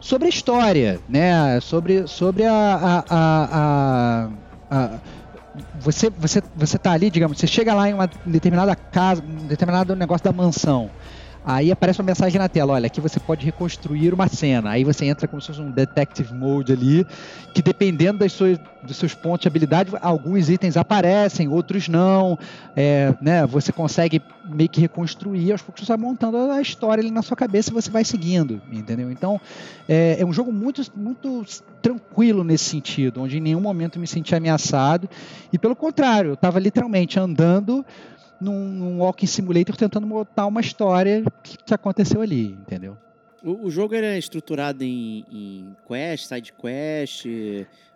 sobre 0.00 0.26
a 0.26 0.30
história, 0.30 1.00
né? 1.06 1.60
Sobre, 1.60 2.06
sobre 2.06 2.44
a, 2.44 2.52
a, 2.54 3.04
a, 3.10 4.28
a 4.70 4.98
você, 5.74 6.10
você, 6.10 6.42
você 6.54 6.78
tá 6.78 6.92
ali, 6.92 7.10
digamos, 7.10 7.38
você 7.38 7.46
chega 7.46 7.74
lá 7.74 7.88
em 7.88 7.94
uma 7.94 8.08
determinada 8.24 8.74
casa, 8.74 9.22
um 9.22 9.46
determinado 9.46 9.94
negócio 9.94 10.24
da 10.24 10.32
mansão. 10.32 10.90
Aí 11.46 11.70
aparece 11.70 12.00
uma 12.00 12.06
mensagem 12.06 12.40
na 12.40 12.48
tela, 12.48 12.72
olha, 12.72 12.88
aqui 12.88 13.00
você 13.00 13.20
pode 13.20 13.46
reconstruir 13.46 14.12
uma 14.12 14.26
cena. 14.26 14.70
Aí 14.70 14.82
você 14.82 15.04
entra 15.04 15.28
como 15.28 15.40
se 15.40 15.46
fosse 15.46 15.60
um 15.60 15.70
detective 15.70 16.34
mode 16.34 16.72
ali, 16.72 17.06
que 17.54 17.62
dependendo 17.62 18.18
das 18.18 18.32
suas, 18.32 18.58
dos 18.82 18.96
seus 18.96 19.14
pontos 19.14 19.42
de 19.42 19.48
habilidade, 19.48 19.92
alguns 20.02 20.50
itens 20.50 20.76
aparecem, 20.76 21.46
outros 21.46 21.86
não. 21.88 22.36
É, 22.74 23.14
né, 23.20 23.46
você 23.46 23.70
consegue 23.70 24.20
meio 24.44 24.68
que 24.68 24.80
reconstruir, 24.80 25.52
aos 25.52 25.62
poucos 25.62 25.86
você 25.86 25.92
vai 25.92 25.96
montando 25.96 26.36
a 26.50 26.60
história 26.60 27.00
ali 27.00 27.12
na 27.12 27.22
sua 27.22 27.36
cabeça 27.36 27.70
e 27.70 27.72
você 27.72 27.90
vai 27.90 28.04
seguindo, 28.04 28.60
entendeu? 28.72 29.08
Então, 29.08 29.40
é, 29.88 30.16
é 30.18 30.26
um 30.26 30.32
jogo 30.32 30.52
muito, 30.52 30.82
muito 30.96 31.44
tranquilo 31.80 32.42
nesse 32.42 32.64
sentido, 32.64 33.22
onde 33.22 33.38
em 33.38 33.40
nenhum 33.40 33.60
momento 33.60 34.00
me 34.00 34.06
senti 34.08 34.34
ameaçado. 34.34 35.08
E 35.52 35.58
pelo 35.58 35.76
contrário, 35.76 36.30
eu 36.30 36.34
estava 36.34 36.58
literalmente 36.58 37.20
andando 37.20 37.86
num, 38.40 38.68
num 38.68 38.98
walking 39.00 39.26
simulator 39.26 39.76
tentando 39.76 40.06
montar 40.06 40.46
uma 40.46 40.60
história 40.60 41.22
que, 41.42 41.56
que 41.58 41.74
aconteceu 41.74 42.20
ali, 42.20 42.46
entendeu? 42.46 42.96
O, 43.42 43.66
o 43.66 43.70
jogo 43.70 43.94
é 43.94 44.18
estruturado 44.18 44.82
em, 44.82 45.24
em, 45.30 45.76
quest, 45.86 46.26
side 46.26 46.52
quest, 46.52 47.26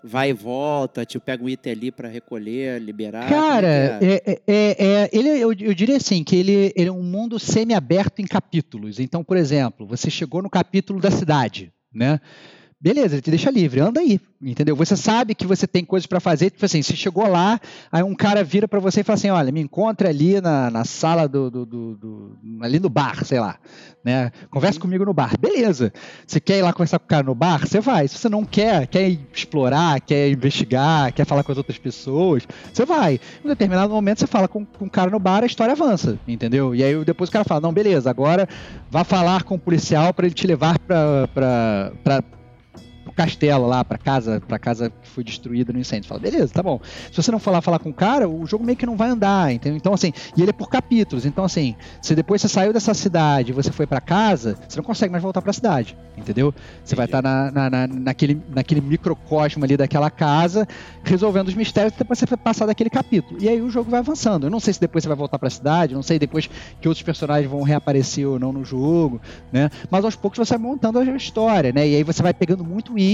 vai 0.03 0.31
e 0.31 0.33
volta, 0.33 1.05
tipo, 1.05 1.25
pega 1.25 1.43
um 1.43 1.49
item 1.49 1.73
ali 1.73 1.91
para 1.91 2.09
recolher, 2.09 2.81
liberar. 2.81 3.29
Cara, 3.29 3.67
é, 3.67 3.99
é? 4.01 4.15
É, 4.15 4.41
é, 4.47 4.87
é, 4.87 5.11
ele, 5.13 5.29
eu, 5.29 5.53
eu, 5.53 5.75
diria 5.75 5.97
assim, 5.97 6.23
que 6.23 6.37
ele, 6.37 6.73
ele 6.77 6.89
é 6.89 6.93
um 6.93 7.03
mundo 7.03 7.39
semi-aberto 7.39 8.21
em 8.21 8.27
capítulos. 8.27 9.01
Então, 9.01 9.25
por 9.25 9.37
exemplo, 9.37 9.87
você 9.87 10.09
chegou 10.09 10.41
no 10.41 10.49
capítulo 10.49 11.01
da 11.01 11.11
cidade, 11.11 11.73
né? 11.93 12.21
Beleza, 12.81 13.17
ele 13.17 13.23
te 13.23 13.31
deixa 13.31 13.51
livre, 13.51 13.81
anda 13.81 14.01
aí, 14.01 14.19
entendeu? 14.41 14.75
Você 14.75 14.97
sabe 14.97 15.35
que 15.35 15.47
você 15.47 15.67
tem 15.67 15.85
coisas 15.85 16.07
para 16.07 16.19
fazer, 16.19 16.49
tipo 16.49 16.65
assim, 16.65 16.81
se 16.81 16.97
chegou 16.97 17.29
lá, 17.29 17.61
aí 17.93 18.03
um 18.03 18.15
cara 18.15 18.43
vira 18.43 18.67
para 18.67 18.81
você 18.81 19.01
e 19.01 19.05
fala 19.05 19.19
assim, 19.19 19.29
olha, 19.29 19.53
me 19.53 19.61
encontra 19.61 20.09
ali 20.09 20.41
na, 20.41 20.71
na 20.71 20.85
sala 20.87 21.29
do, 21.29 21.51
do, 21.51 21.67
do, 21.67 21.95
do, 21.97 22.39
ali 22.63 22.81
no 22.81 22.89
bar, 22.89 23.23
sei 23.23 23.39
lá, 23.39 23.59
né? 24.03 24.33
Conversa 24.51 24.79
uhum. 24.79 24.83
comigo 24.83 25.05
no 25.05 25.13
bar, 25.13 25.39
beleza? 25.39 25.93
Você 26.27 26.41
quer 26.41 26.59
ir 26.59 26.63
lá 26.63 26.73
conversar 26.73 26.99
com 26.99 27.05
o 27.05 27.09
cara 27.09 27.23
no 27.23 27.35
bar, 27.35 27.67
você 27.67 27.81
vai. 27.81 28.09
Se 28.09 28.17
você 28.17 28.31
não 28.31 28.47
quer, 28.47 28.87
quer 28.87 29.11
explorar, 29.31 30.01
quer 30.01 30.31
investigar, 30.31 31.13
quer 31.13 31.27
falar 31.27 31.45
com 31.45 31.53
as 31.53 31.59
outras 31.59 31.77
pessoas, 31.77 32.49
você 32.73 32.87
vai. 32.87 33.21
Em 33.45 33.47
um 33.47 33.51
determinado 33.51 33.93
momento 33.93 34.21
você 34.21 34.27
fala 34.27 34.49
com, 34.49 34.65
com 34.65 34.87
o 34.87 34.91
cara 34.91 35.11
no 35.11 35.19
bar, 35.19 35.43
a 35.43 35.47
história 35.47 35.73
avança, 35.73 36.19
entendeu? 36.27 36.75
E 36.75 36.83
aí 36.83 37.05
depois 37.05 37.29
o 37.29 37.33
cara 37.33 37.45
fala, 37.45 37.61
não, 37.61 37.75
beleza, 37.75 38.09
agora 38.09 38.49
vá 38.91 39.05
falar 39.05 39.43
com 39.43 39.57
o 39.57 39.59
policial 39.59 40.15
para 40.15 40.25
ele 40.25 40.35
te 40.35 40.47
levar 40.47 40.79
para 40.79 42.40
castelo 43.21 43.67
lá, 43.67 43.85
pra 43.85 43.99
casa, 43.99 44.41
pra 44.41 44.59
casa 44.59 44.89
que 44.89 45.09
foi 45.09 45.23
destruída 45.23 45.75
no 45.75 45.79
incêndio. 45.79 46.09
Fala, 46.09 46.21
beleza, 46.21 46.53
tá 46.55 46.63
bom. 46.63 46.81
Se 47.13 47.23
você 47.23 47.31
não 47.31 47.41
lá 47.47 47.61
falar 47.61 47.79
com 47.79 47.91
o 47.91 47.95
cara, 47.95 48.27
o 48.27 48.47
jogo 48.47 48.65
meio 48.65 48.79
que 48.79 48.87
não 48.87 48.97
vai 48.97 49.11
andar, 49.11 49.53
entendeu? 49.53 49.77
Então, 49.77 49.93
assim, 49.93 50.13
e 50.35 50.41
ele 50.41 50.51
é 50.51 50.53
por 50.53 50.71
capítulos. 50.71 51.27
Então, 51.27 51.45
assim, 51.45 51.75
se 52.01 52.15
depois 52.15 52.41
você 52.41 52.49
saiu 52.49 52.73
dessa 52.73 52.95
cidade 52.95 53.51
e 53.51 53.53
você 53.53 53.71
foi 53.71 53.87
para 53.87 54.01
casa, 54.01 54.57
você 54.67 54.79
não 54.79 54.85
consegue 54.85 55.13
mais 55.13 55.23
voltar 55.23 55.43
para 55.43 55.51
a 55.51 55.53
cidade, 55.53 55.97
entendeu? 56.17 56.55
Você 56.83 56.97
vai 56.97 57.05
estar 57.05 57.21
tá 57.21 57.29
na, 57.29 57.51
na, 57.51 57.71
na, 57.71 57.87
naquele, 57.87 58.41
naquele 58.49 58.81
microcosmo 58.81 59.65
ali 59.65 59.77
daquela 59.77 60.11
casa, 60.11 60.67
resolvendo 61.05 61.49
os 61.49 61.55
mistérios 61.55 61.93
depois 61.99 62.19
você 62.19 62.27
passar 62.39 62.65
daquele 62.65 62.89
capítulo. 62.89 63.39
E 63.43 63.49
aí 63.49 63.61
o 63.61 63.69
jogo 63.69 63.91
vai 63.91 64.01
avançando. 64.01 64.47
Eu 64.47 64.51
não 64.51 64.61
sei 64.61 64.73
se 64.73 64.81
depois 64.81 65.05
você 65.05 65.09
vai 65.09 65.17
voltar 65.17 65.39
para 65.39 65.49
a 65.49 65.51
cidade, 65.51 65.95
não 65.95 66.03
sei 66.03 66.19
depois 66.19 66.49
que 66.81 66.89
outros 66.89 67.03
personagens 67.03 67.51
vão 67.51 67.63
reaparecer 67.63 68.27
ou 68.27 68.39
não 68.39 68.53
no 68.53 68.65
jogo, 68.65 69.21
né? 69.53 69.69
Mas 69.91 70.05
aos 70.05 70.17
poucos 70.17 70.39
você 70.39 70.57
vai 70.57 70.63
montando 70.63 70.99
a 70.99 71.05
história, 71.17 71.73
né? 71.73 71.87
E 71.87 71.97
aí 71.97 72.03
você 72.03 72.23
vai 72.23 72.33
pegando 72.33 72.65
muito 72.65 72.99
item, 72.99 73.10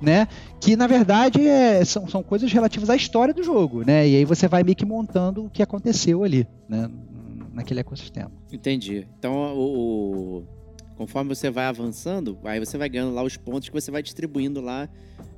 né? 0.00 0.26
Que 0.60 0.76
na 0.76 0.86
verdade 0.86 1.46
é, 1.46 1.84
são, 1.84 2.06
são 2.08 2.22
coisas 2.22 2.52
relativas 2.52 2.90
à 2.90 2.96
história 2.96 3.32
do 3.32 3.42
jogo, 3.42 3.82
né? 3.84 4.06
E 4.08 4.16
aí 4.16 4.24
você 4.24 4.48
vai 4.48 4.62
meio 4.62 4.76
que 4.76 4.84
montando 4.84 5.46
o 5.46 5.50
que 5.50 5.62
aconteceu 5.62 6.24
ali, 6.24 6.46
né? 6.68 6.90
Naquele 7.52 7.80
ecossistema. 7.80 8.32
Entendi. 8.52 9.06
Então 9.18 9.32
o, 9.56 10.38
o 10.38 10.44
conforme 10.96 11.34
você 11.34 11.50
vai 11.50 11.66
avançando, 11.66 12.38
aí 12.44 12.60
você 12.60 12.78
vai 12.78 12.88
ganhando 12.88 13.14
lá 13.14 13.22
os 13.22 13.36
pontos 13.36 13.68
que 13.68 13.74
você 13.74 13.90
vai 13.90 14.02
distribuindo 14.02 14.60
lá, 14.60 14.88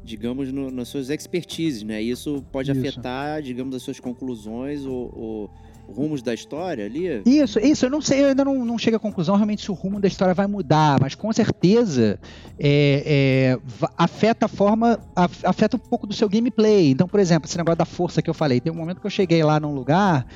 digamos, 0.05 0.53
no, 0.53 0.71
nas 0.71 0.89
suas 0.89 1.11
expertises, 1.11 1.83
né? 1.83 2.01
Isso 2.01 2.45
pode 2.53 2.71
isso. 2.71 2.81
afetar, 2.81 3.43
digamos, 3.43 3.75
as 3.75 3.83
suas 3.83 3.99
conclusões 3.99 4.85
ou, 4.85 5.13
ou 5.15 5.51
rumos 5.89 6.23
da 6.23 6.35
história 6.35 6.85
ali? 6.85 7.23
Isso, 7.25 7.59
isso, 7.59 7.87
eu 7.87 7.91
não 7.91 8.01
sei, 8.01 8.23
eu 8.23 8.29
ainda 8.29 8.45
não, 8.45 8.65
não 8.65 8.79
chego 8.79 8.97
à 8.97 9.01
conclusão 9.01 9.37
realmente 9.37 9.63
se 9.63 9.71
o 9.71 9.75
rumo 9.75 10.01
da 10.01 10.09
história 10.09 10.35
vai 10.35 10.47
mudar, 10.47 10.99
mas 11.01 11.15
com 11.15 11.33
certeza 11.33 12.19
é, 12.59 13.59
é, 13.59 13.59
afeta 13.97 14.47
a 14.47 14.49
forma, 14.49 14.99
afeta 15.45 15.77
um 15.77 15.81
pouco 15.81 16.07
do 16.07 16.15
seu 16.15 16.29
gameplay. 16.29 16.91
Então, 16.91 17.07
por 17.07 17.21
exemplo, 17.21 17.49
esse 17.49 17.57
negócio 17.57 17.79
da 17.79 17.85
força 17.85 18.21
que 18.21 18.29
eu 18.29 18.35
falei, 18.35 18.61
tem 18.61 18.73
um 18.73 18.77
momento 18.77 19.01
que 19.01 19.07
eu 19.07 19.11
cheguei 19.11 19.43
lá 19.43 19.61
num 19.61 19.75
lugar 19.75 20.27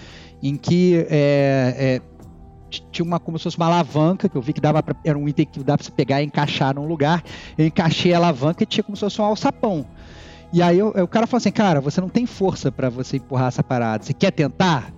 em 0.43 0.57
que 0.57 1.07
é, 1.11 2.01
é 2.01 2.11
tinha 2.93 3.05
uma 3.05 3.19
como 3.19 3.37
se 3.37 3.45
fosse 3.45 3.57
uma 3.57 3.67
alavanca 3.67 4.29
que 4.29 4.37
eu 4.37 4.41
vi 4.41 4.53
que 4.53 4.61
dava 4.61 4.81
pra, 4.81 4.95
era 5.05 5.19
um 5.19 5.29
item 5.29 5.45
que 5.45 5.59
dava 5.59 5.79
para 5.79 5.85
você 5.85 5.91
pegar 5.91 6.23
e 6.23 6.27
encaixar 6.27 6.75
num 6.75 6.87
lugar. 6.87 7.23
Eu 7.59 7.67
encaixei 7.67 8.15
a 8.15 8.17
alavanca 8.17 8.63
e 8.63 8.67
tinha 8.67 8.85
como 8.85 8.97
se 8.97 9.01
fosse 9.01 9.21
um 9.21 9.25
alçapão. 9.25 9.85
E 10.53 10.63
aí 10.63 10.79
eu, 10.79 10.89
o 10.89 11.09
cara 11.09 11.27
falou 11.27 11.39
assim, 11.39 11.53
cara, 11.53 11.81
você 11.81 12.01
não 12.01 12.09
tem 12.09 12.27
força 12.27 12.73
para 12.73 12.89
você 12.89 13.17
empurrar 13.17 13.49
essa 13.49 13.63
parada. 13.63 14.05
Você 14.05 14.13
quer 14.13 14.33
tentar? 14.33 14.93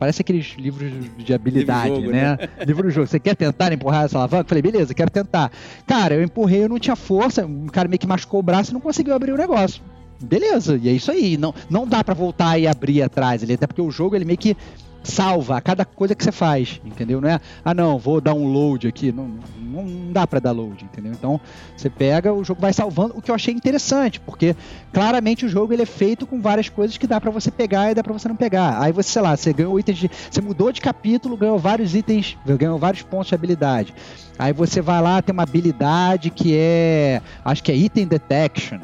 Parece 0.00 0.22
aqueles 0.22 0.54
livros 0.56 0.90
de 1.18 1.34
habilidade, 1.34 1.90
livro 1.90 2.00
jogo, 2.04 2.12
né? 2.12 2.38
né? 2.40 2.48
livro 2.64 2.82
do 2.84 2.90
jogo. 2.90 3.06
Você 3.06 3.20
quer 3.20 3.36
tentar 3.36 3.70
empurrar 3.70 4.06
essa 4.06 4.16
alavanca? 4.16 4.44
Eu 4.44 4.48
falei, 4.48 4.62
beleza, 4.62 4.94
quero 4.94 5.10
tentar. 5.10 5.52
Cara, 5.86 6.14
eu 6.14 6.22
empurrei, 6.22 6.64
eu 6.64 6.70
não 6.70 6.78
tinha 6.78 6.96
força, 6.96 7.44
um 7.44 7.66
cara 7.66 7.86
meio 7.86 7.98
que 7.98 8.06
machucou 8.06 8.40
o 8.40 8.42
braço 8.42 8.70
e 8.70 8.72
não 8.72 8.80
conseguiu 8.80 9.12
abrir 9.12 9.30
o 9.32 9.36
negócio. 9.36 9.82
Beleza, 10.18 10.80
e 10.82 10.88
é 10.88 10.92
isso 10.92 11.10
aí. 11.10 11.36
Não, 11.36 11.54
não 11.68 11.86
dá 11.86 12.02
para 12.02 12.14
voltar 12.14 12.58
e 12.58 12.66
abrir 12.66 13.02
atrás 13.02 13.42
ali, 13.42 13.52
até 13.52 13.66
porque 13.66 13.82
o 13.82 13.90
jogo 13.90 14.16
ele 14.16 14.24
meio 14.24 14.38
que 14.38 14.56
salva 15.02 15.56
a 15.56 15.60
cada 15.60 15.84
coisa 15.84 16.14
que 16.14 16.22
você 16.22 16.32
faz, 16.32 16.80
entendeu? 16.84 17.20
Não 17.20 17.28
é, 17.28 17.40
ah 17.64 17.74
não, 17.74 17.98
vou 17.98 18.20
dar 18.20 18.34
um 18.34 18.46
load 18.46 18.86
aqui, 18.86 19.10
não, 19.10 19.38
não, 19.58 19.84
não 19.84 20.12
dá 20.12 20.26
para 20.26 20.40
dar 20.40 20.52
load, 20.52 20.84
entendeu? 20.84 21.12
Então 21.12 21.40
você 21.76 21.88
pega, 21.88 22.32
o 22.32 22.44
jogo 22.44 22.60
vai 22.60 22.72
salvando, 22.72 23.16
o 23.16 23.22
que 23.22 23.30
eu 23.30 23.34
achei 23.34 23.54
interessante, 23.54 24.20
porque 24.20 24.54
claramente 24.92 25.46
o 25.46 25.48
jogo 25.48 25.72
ele 25.72 25.82
é 25.82 25.86
feito 25.86 26.26
com 26.26 26.40
várias 26.40 26.68
coisas 26.68 26.96
que 26.96 27.06
dá 27.06 27.20
para 27.20 27.30
você 27.30 27.50
pegar 27.50 27.90
e 27.90 27.94
dá 27.94 28.02
para 28.02 28.12
você 28.12 28.28
não 28.28 28.36
pegar. 28.36 28.80
Aí 28.80 28.92
você, 28.92 29.10
sei 29.10 29.22
lá, 29.22 29.36
você 29.36 29.52
ganhou 29.52 29.78
itens 29.78 29.98
de, 29.98 30.10
você 30.30 30.40
mudou 30.40 30.70
de 30.72 30.80
capítulo, 30.80 31.36
ganhou 31.36 31.58
vários 31.58 31.94
itens, 31.94 32.36
ganhou 32.44 32.78
vários 32.78 33.02
pontos 33.02 33.28
de 33.28 33.34
habilidade. 33.34 33.94
Aí 34.38 34.52
você 34.52 34.80
vai 34.80 35.00
lá, 35.02 35.20
tem 35.20 35.32
uma 35.32 35.42
habilidade 35.42 36.30
que 36.30 36.54
é, 36.56 37.20
acho 37.44 37.62
que 37.62 37.72
é 37.72 37.76
item 37.76 38.06
detection, 38.06 38.80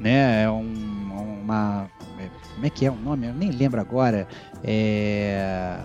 né? 0.00 0.44
É 0.44 0.50
um, 0.50 1.40
uma 1.44 1.88
como 2.56 2.66
é 2.66 2.70
que 2.70 2.86
é 2.86 2.90
o 2.90 2.96
nome? 2.96 3.26
Eu 3.28 3.34
nem 3.34 3.50
lembro 3.50 3.78
agora. 3.78 4.26
É, 4.64 5.78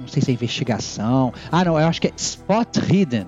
não 0.00 0.08
sei 0.08 0.22
se 0.22 0.30
é 0.30 0.34
investigação. 0.34 1.32
Ah, 1.52 1.64
não, 1.64 1.78
eu 1.78 1.86
acho 1.86 2.00
que 2.00 2.08
é 2.08 2.12
Spot 2.16 2.76
Hidden. 2.76 3.26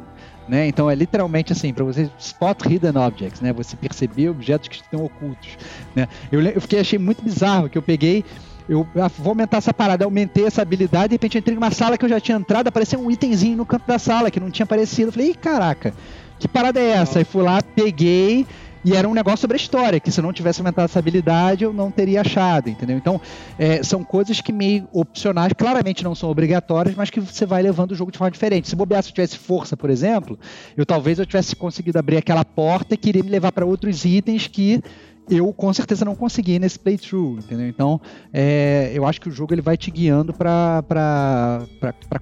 Né? 0.49 0.67
Então 0.67 0.91
é 0.91 0.95
literalmente 0.95 1.53
assim, 1.53 1.75
para 1.75 1.85
você 1.85 2.11
spot 2.19 2.65
hidden 2.65 2.97
objects, 2.97 3.43
né? 3.43 3.53
Você 3.53 3.77
perceber 3.77 4.31
objetos 4.31 4.69
que 4.69 4.77
estão 4.77 5.05
ocultos, 5.05 5.59
né? 5.95 6.09
Eu, 6.33 6.41
eu 6.41 6.59
fiquei 6.63 6.81
achei 6.81 6.99
muito 6.99 7.23
bizarro 7.23 7.69
que 7.69 7.77
eu 7.77 7.83
peguei 7.83 8.25
eu 8.69 8.87
ah, 8.97 9.09
vou 9.09 9.31
aumentar 9.31 9.57
essa 9.57 9.73
parada, 9.73 10.05
eu 10.05 10.09
aumentei 10.09 10.45
essa 10.45 10.61
habilidade, 10.61 11.09
de 11.09 11.15
repente 11.15 11.37
eu 11.37 11.41
entrei 11.41 11.55
numa 11.55 11.71
sala 11.71 11.97
que 11.97 12.05
eu 12.05 12.09
já 12.09 12.21
tinha 12.21 12.37
entrado, 12.37 12.69
apareceu 12.69 13.01
um 13.01 13.11
itemzinho 13.11 13.57
no 13.57 13.65
canto 13.65 13.87
da 13.87 13.99
sala 13.99 14.31
que 14.31 14.39
não 14.39 14.51
tinha 14.51 14.65
aparecido. 14.65 15.09
Eu 15.09 15.13
falei, 15.13 15.35
caraca, 15.35 15.95
que 16.39 16.47
parada 16.47 16.79
é 16.79 16.91
essa? 16.91 17.19
Aí 17.19 17.25
fui 17.25 17.43
lá, 17.43 17.63
peguei, 17.63 18.47
e 18.85 18.95
era 18.95 19.09
um 19.09 19.15
negócio 19.15 19.39
sobre 19.39 19.57
a 19.57 19.61
história, 19.61 20.01
que 20.01 20.11
se 20.11 20.21
eu 20.21 20.23
não 20.23 20.33
tivesse 20.33 20.61
aumentado 20.61 20.85
essa 20.85 20.99
habilidade, 20.99 21.65
eu 21.65 21.73
não 21.73 21.91
teria 21.91 22.21
achado, 22.21 22.69
entendeu? 22.71 22.97
Então, 22.97 23.21
é, 23.59 23.83
são 23.83 24.05
coisas 24.05 24.41
que 24.41 24.53
meio 24.53 24.89
opcionais, 24.93 25.53
claramente 25.57 26.05
não 26.05 26.15
são 26.15 26.31
obrigatórias, 26.31 26.95
mas 26.95 27.11
que 27.11 27.21
você 27.21 27.45
vai 27.45 27.63
levando 27.63 27.93
o 27.93 27.95
jogo 27.95 28.13
de 28.13 28.19
forma 28.19 28.31
diferente. 28.31 28.69
Se 28.69 28.77
bobear, 28.77 29.03
se 29.03 29.11
eu 29.11 29.15
tivesse 29.15 29.37
força, 29.37 29.77
por 29.77 29.91
exemplo, 29.91 30.39
eu 30.77 30.87
talvez 30.87 31.19
eu 31.19 31.27
tivesse 31.27 31.57
conseguido 31.57 31.99
abrir 31.99 32.17
aquela 32.17 32.45
porta 32.45 32.95
e 32.95 32.97
queria 32.97 33.23
me 33.23 33.31
levar 33.31 33.53
para 33.53 33.67
outros 33.67 34.05
itens 34.05 34.47
que 34.47 34.83
eu 35.31 35.53
com 35.53 35.73
certeza 35.73 36.05
não 36.05 36.15
consegui 36.15 36.59
nesse 36.59 36.79
playthrough, 36.79 37.39
entendeu? 37.39 37.69
Então, 37.69 38.01
é, 38.33 38.91
eu 38.95 39.05
acho 39.05 39.21
que 39.21 39.29
o 39.29 39.33
jogo 39.33 39.53
ele 39.53 39.61
vai 39.61 39.77
te 39.77 39.91
guiando 39.91 40.33
para 40.33 41.67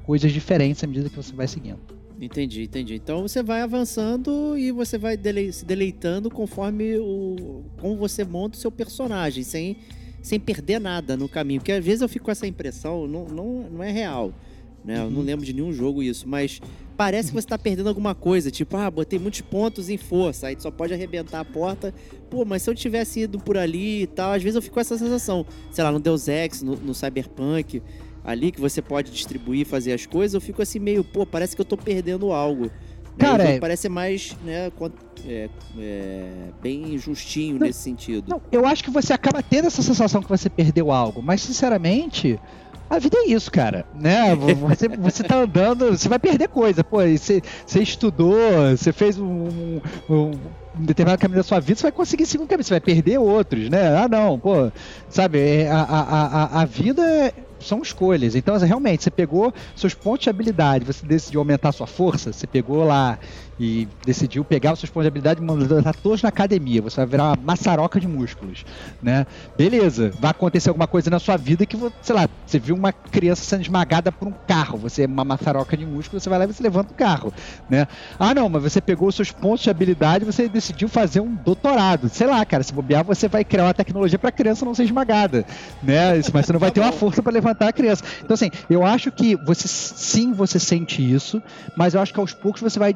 coisas 0.03 0.33
diferentes 0.33 0.83
à 0.83 0.87
medida 0.87 1.09
que 1.09 1.16
você 1.16 1.35
vai 1.35 1.47
seguindo. 1.47 2.06
Entendi, 2.20 2.62
entendi. 2.62 2.94
Então 2.94 3.22
você 3.22 3.42
vai 3.42 3.61
avançando 3.61 4.57
e 4.57 4.70
você 4.70 4.96
vai 4.96 5.16
dele 5.16 5.52
se 5.52 5.64
deleitando 5.64 6.31
conforme 6.31 6.96
o 6.96 7.64
como 7.79 7.96
você 7.96 8.24
monta 8.24 8.57
o 8.57 8.61
seu 8.61 8.70
personagem, 8.70 9.44
sem, 9.44 9.76
sem 10.22 10.40
perder 10.40 10.81
nada 10.81 11.16
no 11.16 11.29
caminho. 11.29 11.61
Porque 11.61 11.72
às 11.72 11.85
vezes 11.85 12.00
eu 12.00 12.09
fico 12.09 12.24
com 12.26 12.31
essa 12.31 12.46
impressão, 12.46 13.07
não, 13.07 13.26
não, 13.26 13.70
não 13.70 13.83
é 13.83 13.90
real. 13.90 14.33
Né? 14.83 14.98
Eu 14.98 15.11
não 15.11 15.18
uhum. 15.18 15.26
lembro 15.26 15.44
de 15.44 15.52
nenhum 15.52 15.72
jogo 15.72 16.02
isso, 16.02 16.29
mas 16.29 16.61
parece 16.96 17.29
que 17.29 17.35
você 17.35 17.44
está 17.44 17.59
perdendo 17.59 17.88
alguma 17.88 18.14
coisa. 18.14 18.50
Tipo, 18.50 18.76
ah, 18.76 18.90
botei 18.90 19.18
muitos 19.18 19.40
pontos 19.42 19.90
em 19.90 19.98
força, 19.98 20.46
aí 20.46 20.57
só 20.59 20.70
pode 20.70 20.94
arrebentar 20.94 21.40
a 21.40 21.44
porta. 21.44 21.92
Pô, 22.31 22.44
mas 22.44 22.62
se 22.62 22.70
eu 22.70 22.74
tivesse 22.74 23.20
ido 23.20 23.38
por 23.38 23.59
ali 23.59 24.02
e 24.02 24.07
tal, 24.07 24.33
às 24.33 24.42
vezes 24.42 24.55
eu 24.55 24.62
fico 24.62 24.74
com 24.74 24.81
essa 24.81 24.96
sensação. 24.96 25.44
Sei 25.70 25.83
lá, 25.83 25.92
no 25.92 25.98
Deus 25.98 26.29
Ex, 26.29 26.62
no, 26.62 26.76
no 26.76 26.94
Cyberpunk 26.94 27.83
ali 28.26 28.50
que 28.50 28.60
você 28.60 28.82
pode 28.82 29.12
distribuir, 29.12 29.64
fazer 29.64 29.92
as 29.92 30.04
coisas, 30.04 30.34
eu 30.34 30.40
fico 30.40 30.60
assim 30.60 30.80
meio, 30.80 31.04
pô, 31.04 31.24
parece 31.24 31.54
que 31.54 31.60
eu 31.60 31.64
tô 31.64 31.76
perdendo 31.76 32.32
algo. 32.32 32.64
Né? 32.64 32.70
Cara, 33.16 33.44
é... 33.44 33.60
parece 33.60 33.88
mais, 33.88 34.36
né, 34.44 34.70
é, 35.24 35.48
é, 35.78 36.30
bem 36.60 36.98
justinho 36.98 37.58
não, 37.58 37.66
nesse 37.68 37.78
sentido. 37.78 38.28
Não, 38.28 38.42
eu 38.50 38.66
acho 38.66 38.82
que 38.82 38.90
você 38.90 39.12
acaba 39.12 39.42
tendo 39.42 39.66
essa 39.66 39.80
sensação 39.80 40.20
que 40.20 40.28
você 40.28 40.50
perdeu 40.50 40.90
algo, 40.90 41.22
mas 41.22 41.40
sinceramente, 41.40 42.38
a 42.90 42.98
vida 42.98 43.16
é 43.16 43.28
isso, 43.28 43.50
cara, 43.50 43.86
né? 43.94 44.34
Você, 44.36 44.88
você 44.88 45.22
tá 45.24 45.38
andando, 45.38 45.96
você 45.96 46.08
vai 46.08 46.18
perder 46.18 46.48
coisa, 46.48 46.84
pô, 46.84 46.98
você, 46.98 47.42
você 47.66 47.82
estudou, 47.82 48.36
você 48.76 48.92
fez 48.92 49.18
um, 49.18 49.80
um, 50.08 50.30
um 50.78 50.84
determinado 50.84 51.20
caminho 51.20 51.38
da 51.38 51.42
sua 51.42 51.58
vida, 51.58 51.78
você 51.78 51.82
vai 51.84 51.92
conseguir 51.92 52.26
seguir 52.26 52.44
um 52.44 52.46
caminho, 52.46 52.64
você 52.64 52.74
vai 52.74 52.80
perder 52.80 53.18
outros, 53.18 53.68
né? 53.68 53.96
Ah, 53.96 54.08
não, 54.08 54.38
pô, 54.38 54.70
sabe, 55.08 55.38
é, 55.38 55.68
a, 55.68 55.80
a, 55.80 56.00
a, 56.00 56.62
a 56.62 56.64
vida 56.64 57.32
são 57.59 57.81
escolhas. 57.83 58.35
Então, 58.35 58.57
realmente, 58.59 59.03
você 59.03 59.11
pegou 59.11 59.53
seus 59.75 59.95
pontos 59.95 60.25
de 60.25 60.31
habilidade, 60.31 60.85
você 60.85 61.07
decidiu 61.07 61.40
aumentar 61.40 61.73
sua 61.73 61.87
força, 61.87 62.33
você 62.33 62.47
pegou 62.47 62.85
lá 62.85 63.19
e 63.59 63.88
decidiu 64.05 64.45
pegar 64.45 64.73
os 64.73 64.81
seus 64.81 64.90
pontos 64.90 65.05
de 65.05 65.09
habilidade 65.09 65.40
e 65.40 65.45
mandar 65.45 65.95
todos 65.95 66.23
na 66.23 66.29
academia. 66.29 66.83
Você 66.83 66.97
vai 66.97 67.07
virar 67.07 67.25
uma 67.25 67.37
maçaroca 67.37 67.99
de 67.99 68.07
músculos, 68.07 68.64
né? 69.03 69.27
Beleza, 69.57 70.12
vai 70.19 70.31
acontecer 70.31 70.69
alguma 70.69 70.87
coisa 70.87 71.11
na 71.11 71.19
sua 71.19 71.37
vida 71.37 71.64
que, 71.64 71.77
sei 72.03 72.14
lá, 72.14 72.29
você 72.45 72.59
viu 72.59 72.75
uma 72.75 72.92
criança 72.92 73.42
sendo 73.45 73.62
esmagada 73.62 74.12
por 74.12 74.29
um 74.29 74.35
carro, 74.47 74.79
você 74.79 75.05
é 75.05 75.07
uma 75.07 75.25
maçaroca 75.25 75.77
de 75.77 75.87
músculos, 75.87 76.23
você 76.23 76.29
vai 76.29 76.38
lá 76.38 76.45
e 76.45 76.49
você 76.49 76.62
levanta 76.62 76.92
o 76.92 76.97
carro, 76.97 77.33
né? 77.69 77.87
Ah, 78.19 78.35
não, 78.35 78.49
mas 78.49 78.62
você 78.62 78.81
pegou 78.81 79.09
os 79.09 79.14
seus 79.14 79.31
pontos 79.31 79.62
de 79.62 79.71
habilidade 79.71 80.25
e 80.25 80.27
você 80.27 80.49
decidiu 80.49 80.88
fazer 80.88 81.21
um 81.21 81.35
doutorado. 81.35 82.09
Sei 82.09 82.27
lá, 82.27 82.45
cara, 82.45 82.62
se 82.62 82.73
bobear, 82.73 83.05
você 83.05 83.29
vai 83.29 83.45
criar 83.45 83.64
uma 83.64 83.75
tecnologia 83.75 84.19
para 84.19 84.29
a 84.29 84.33
criança 84.33 84.64
não 84.64 84.75
ser 84.75 84.85
esmagada, 84.85 85.47
né? 85.83 86.16
Mas 86.33 86.47
você 86.47 86.53
não 86.53 86.61
vai 86.61 86.71
ter 86.73 86.81
uma 86.81 86.92
força 86.92 87.23
para 87.23 87.33
levantar 87.33 87.69
a 87.69 87.73
criança. 87.73 88.05
Então, 88.23 88.35
assim, 88.35 88.51
eu 88.69 88.85
acho 88.85 89.11
que 89.11 89.37
você 89.37 89.66
sim, 89.66 90.33
você 90.33 90.59
sente 90.59 91.03
isso, 91.03 91.42
mas 91.77 91.95
eu 91.95 92.01
acho 92.01 92.12
que 92.12 92.21
aos 92.21 92.33
poucos 92.33 92.61
você 92.61 92.79
vai 92.79 92.95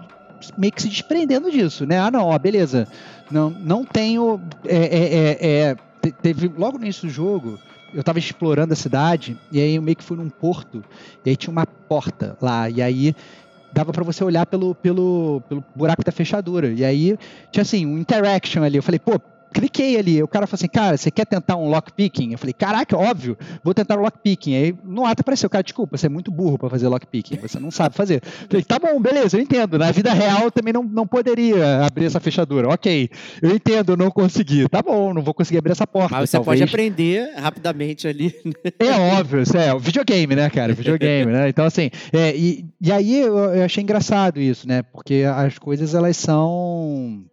meio 0.57 0.72
que 0.72 0.83
se 0.83 0.88
desprendendo 0.88 1.50
disso, 1.50 1.87
né? 1.87 1.98
Ah, 1.98 2.11
não, 2.11 2.26
ó, 2.26 2.38
beleza. 2.38 2.87
Não, 3.31 3.50
não 3.50 3.85
tenho. 3.85 4.40
É, 4.64 4.76
é, 4.76 5.14
é, 5.14 5.70
é 5.70 5.76
teve 6.22 6.48
logo 6.48 6.79
no 6.79 6.85
início 6.85 7.07
do 7.07 7.12
jogo. 7.12 7.59
Eu 7.92 8.00
estava 8.00 8.18
explorando 8.18 8.72
a 8.72 8.76
cidade 8.76 9.37
e 9.50 9.61
aí 9.61 9.74
eu 9.74 9.83
meio 9.83 9.96
que 9.96 10.05
fui 10.05 10.16
num 10.16 10.31
porto 10.31 10.85
e 11.24 11.31
aí 11.31 11.37
tinha 11.37 11.50
uma 11.50 11.66
porta 11.66 12.37
lá 12.40 12.70
e 12.70 12.81
aí 12.81 13.16
dava 13.72 13.92
para 13.92 14.05
você 14.05 14.22
olhar 14.22 14.46
pelo, 14.46 14.76
pelo, 14.76 15.42
pelo 15.48 15.64
buraco 15.74 16.05
da 16.05 16.12
fechadura. 16.12 16.68
E 16.68 16.85
aí 16.85 17.18
tinha 17.50 17.62
assim, 17.62 17.87
um 17.87 17.98
interaction 17.98 18.62
ali. 18.62 18.76
Eu 18.76 18.83
falei, 18.83 18.98
pô, 18.98 19.20
cliquei 19.52 19.98
ali. 19.98 20.22
O 20.22 20.28
cara 20.28 20.46
falou 20.46 20.58
assim, 20.58 20.68
cara, 20.68 20.96
você 20.96 21.10
quer 21.10 21.26
tentar 21.26 21.56
um 21.56 21.68
lockpicking? 21.68 22.32
Eu 22.32 22.38
falei, 22.38 22.52
caraca, 22.52 22.96
óbvio, 22.96 23.36
vou 23.62 23.74
tentar 23.74 23.98
um 23.98 24.02
lockpicking. 24.02 24.54
Aí 24.54 24.74
no 24.84 25.04
ato 25.04 25.20
apareceu, 25.20 25.50
cara, 25.50 25.62
desculpa, 25.62 25.96
você 25.96 26.06
é 26.06 26.08
muito 26.08 26.30
burro 26.30 26.58
para 26.58 26.70
fazer 26.70 26.88
lockpicking, 26.88 27.36
você 27.36 27.58
não 27.58 27.70
sabe 27.70 27.94
fazer. 27.94 28.22
Eu 28.42 28.48
falei, 28.48 28.64
tá 28.64 28.78
bom, 28.78 29.00
beleza, 29.00 29.36
eu 29.36 29.42
entendo. 29.42 29.78
Na 29.78 29.90
vida 29.90 30.12
real 30.12 30.44
eu 30.44 30.50
também 30.50 30.72
não, 30.72 30.82
não 30.82 31.06
poderia 31.06 31.84
abrir 31.84 32.06
essa 32.06 32.20
fechadura. 32.20 32.68
Ok, 32.68 33.10
eu 33.42 33.54
entendo, 33.54 33.92
eu 33.92 33.96
não 33.96 34.10
consegui. 34.10 34.68
Tá 34.68 34.82
bom, 34.82 35.12
não 35.12 35.22
vou 35.22 35.34
conseguir 35.34 35.58
abrir 35.58 35.72
essa 35.72 35.86
porta. 35.86 36.16
Mas 36.16 36.30
você 36.30 36.36
talvez. 36.36 36.60
pode 36.60 36.70
aprender 36.70 37.32
rapidamente 37.36 38.06
ali. 38.06 38.34
Né? 38.44 38.52
É 38.78 38.92
óbvio, 39.18 39.42
é 39.56 39.74
o 39.74 39.78
videogame, 39.78 40.34
né, 40.34 40.50
cara? 40.50 40.72
Videogame, 40.72 41.32
né? 41.32 41.48
Então, 41.48 41.64
assim, 41.64 41.90
é, 42.12 42.34
e, 42.36 42.66
e 42.80 42.92
aí 42.92 43.20
eu, 43.20 43.36
eu 43.36 43.64
achei 43.64 43.82
engraçado 43.82 44.40
isso, 44.40 44.66
né? 44.66 44.82
Porque 44.82 45.24
as 45.26 45.58
coisas, 45.58 45.94
elas 45.94 46.16
são 46.16 47.24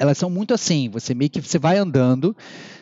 elas 0.00 0.16
são 0.16 0.30
muito 0.30 0.54
assim, 0.54 0.88
você 0.88 1.12
meio 1.12 1.30
que 1.30 1.42
você 1.42 1.58
vai 1.58 1.76
andando. 1.76 2.34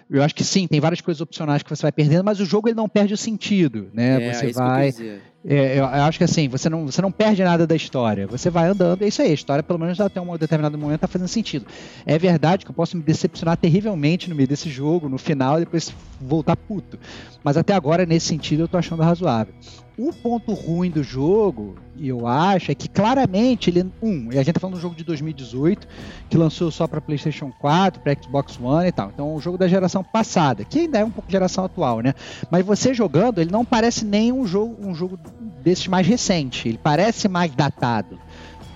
Eu 0.09 0.23
acho 0.23 0.33
que 0.33 0.45
sim, 0.45 0.69
tem 0.69 0.79
várias 0.79 1.01
coisas 1.01 1.21
opcionais 1.21 1.65
que 1.65 1.69
você 1.69 1.83
vai 1.83 1.91
perdendo, 1.91 2.25
mas 2.25 2.39
o 2.39 2.45
jogo 2.45 2.69
ele 2.69 2.77
não 2.77 2.89
perde 2.89 3.13
o 3.13 3.17
sentido, 3.17 3.91
né? 3.93 4.23
É, 4.23 4.33
você 4.33 4.47
é 4.47 4.53
vai. 4.53 4.95
É, 5.45 5.79
eu 5.79 5.85
acho 5.85 6.19
que 6.19 6.25
assim, 6.25 6.49
você 6.49 6.69
não, 6.69 6.87
você 6.87 7.01
não 7.01 7.13
perde 7.13 7.43
nada 7.45 7.67
da 7.67 7.77
história. 7.77 8.27
Você 8.27 8.51
vai 8.51 8.69
andando, 8.69 9.03
é 9.03 9.09
isso 9.09 9.23
aí. 9.23 9.31
A 9.31 9.35
história, 9.35 9.63
pelo 9.63 9.79
menos 9.79 10.01
até 10.01 10.21
um 10.21 10.37
determinado 10.37 10.77
momento, 10.77 11.01
tá 11.01 11.09
fazendo 11.09 11.29
sentido. 11.29 11.67
É 12.05 12.19
verdade 12.19 12.65
que 12.65 12.71
eu 12.71 12.75
posso 12.75 12.97
me 12.97 13.03
decepcionar 13.03 13.57
terrivelmente 13.57 14.29
no 14.29 14.35
meio 14.35 14.49
desse 14.49 14.69
jogo, 14.69 15.09
no 15.09 15.19
final, 15.19 15.57
e 15.57 15.61
depois 15.61 15.93
voltar 16.21 16.57
puto. 16.57 16.99
Mas 17.43 17.57
até 17.57 17.73
agora, 17.73 18.05
nesse 18.05 18.27
sentido, 18.27 18.63
eu 18.63 18.69
tô 18.69 18.77
achando 18.77 19.03
razoável. 19.03 19.55
O 19.97 20.13
ponto 20.13 20.53
ruim 20.53 20.91
do 20.91 21.03
jogo, 21.03 21.75
eu 21.99 22.25
acho, 22.25 22.71
é 22.71 22.75
que 22.75 22.89
claramente 22.89 23.69
ele. 23.69 23.91
Um, 24.01 24.33
e 24.33 24.39
a 24.39 24.45
gente 24.45 24.55
tá 24.55 24.61
falando 24.61 24.75
de 24.75 24.79
um 24.79 24.83
jogo 24.83 24.95
de 24.95 25.03
2018, 25.03 25.89
que 26.31 26.37
lançou 26.37 26.71
só 26.71 26.87
para 26.87 27.01
PlayStation 27.01 27.51
4, 27.59 28.01
para 28.01 28.15
Xbox 28.15 28.61
One 28.61 28.87
e 28.87 28.93
tal. 28.93 29.11
Então, 29.13 29.35
um 29.35 29.41
jogo 29.41 29.59
da 29.59 29.67
geração 29.67 30.05
passada, 30.05 30.65
que 30.65 30.81
ainda 30.81 30.99
é 30.99 31.05
um 31.05 31.11
pouco 31.11 31.29
geração 31.29 31.65
atual, 31.65 32.01
né? 32.01 32.15
Mas 32.49 32.65
você 32.65 32.95
jogando, 32.95 33.41
ele 33.41 33.51
não 33.51 33.65
parece 33.65 34.05
nem 34.05 34.31
um 34.31 34.47
jogo, 34.47 34.77
um 34.87 34.95
jogo 34.95 35.19
desses 35.63 35.87
mais 35.87 36.07
recente. 36.07 36.69
Ele 36.69 36.79
parece 36.79 37.29
mais 37.29 37.55
datado. 37.55 38.19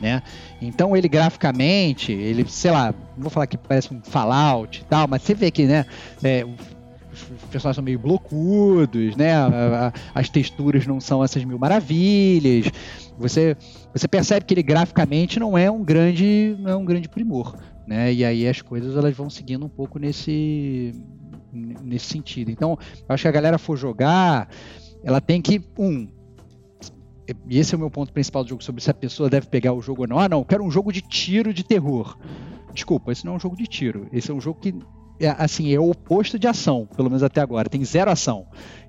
Né? 0.01 0.21
Então 0.61 0.97
ele 0.97 1.09
graficamente, 1.09 2.11
ele, 2.11 2.45
sei 2.49 2.73
lá, 2.73 2.93
não 3.17 3.23
vou 3.23 3.31
falar 3.31 3.47
que 3.47 3.57
parece 3.57 3.95
um 3.95 4.03
Fallout 4.03 4.81
e 4.81 4.85
tal, 4.85 5.07
mas 5.07 5.23
você 5.23 5.33
vê 5.33 5.49
que, 5.49 5.65
né, 5.65 5.87
é, 6.25 6.45
os 7.13 7.45
personagens 7.51 7.77
são 7.77 7.85
meio 7.85 7.99
blocudos, 7.99 9.15
né? 9.17 9.33
As 10.15 10.29
texturas 10.29 10.87
não 10.87 11.01
são 11.01 11.23
essas 11.23 11.45
mil 11.45 11.59
maravilhas. 11.59 12.71
Você, 13.19 13.57
você 13.93 14.09
percebe 14.09 14.45
que 14.47 14.55
ele 14.55 14.63
graficamente 14.63 15.39
não 15.39 15.57
é 15.57 15.71
um 15.71 15.85
grande, 15.85 16.57
não 16.59 16.71
é 16.71 16.75
um 16.75 16.85
grande 16.85 17.09
primor, 17.09 17.57
né? 17.87 18.13
E 18.13 18.25
aí 18.25 18.49
as 18.49 18.61
coisas 18.63 18.97
elas 18.97 19.15
vão 19.15 19.29
seguindo 19.29 19.65
um 19.67 19.69
pouco 19.69 19.99
nesse 19.99 20.93
nesse 21.53 22.07
sentido. 22.07 22.51
Então, 22.51 22.79
acho 23.07 23.23
que 23.23 23.29
a 23.29 23.33
galera 23.33 23.59
for 23.59 23.77
jogar, 23.77 24.49
ela 25.05 25.21
tem 25.21 25.43
que 25.43 25.63
um 25.79 26.09
e 27.49 27.59
esse 27.59 27.75
é 27.75 27.77
o 27.77 27.81
meu 27.81 27.91
ponto 27.91 28.13
principal 28.13 28.43
do 28.45 28.51
jogo 28.51 28.63
sobre 28.63 28.83
se 28.83 28.91
a 28.91 28.95
pessoa 28.95 29.29
deve 29.31 29.47
pegar 29.47 29.73
o 29.73 29.81
jogo 29.81 30.03
ou 30.03 30.09
não. 30.09 30.19
Ah, 30.19 30.29
não, 30.29 30.45
quero 30.45 30.65
um 30.65 30.71
jogo 30.71 30.93
de 30.93 31.01
tiro 31.01 31.53
de 31.53 31.65
terror. 31.65 32.17
Desculpa, 32.75 33.13
esse 33.13 33.25
não 33.25 33.35
é 33.35 33.37
um 33.37 33.41
jogo 33.41 33.57
de 33.57 33.67
tiro. 33.67 34.07
Esse 34.13 34.31
é 34.31 34.35
um 34.35 34.41
jogo 34.41 34.59
que 34.61 34.75
é, 35.21 35.29
assim, 35.39 35.73
é 35.73 35.79
o 35.79 35.89
oposto 35.91 36.37
de 36.39 36.49
ação, 36.49 36.89
pelo 36.97 37.09
menos 37.09 37.23
até 37.23 37.41
agora. 37.41 37.69
Tem 37.69 37.85
zero 37.85 38.11
ação. 38.11 38.47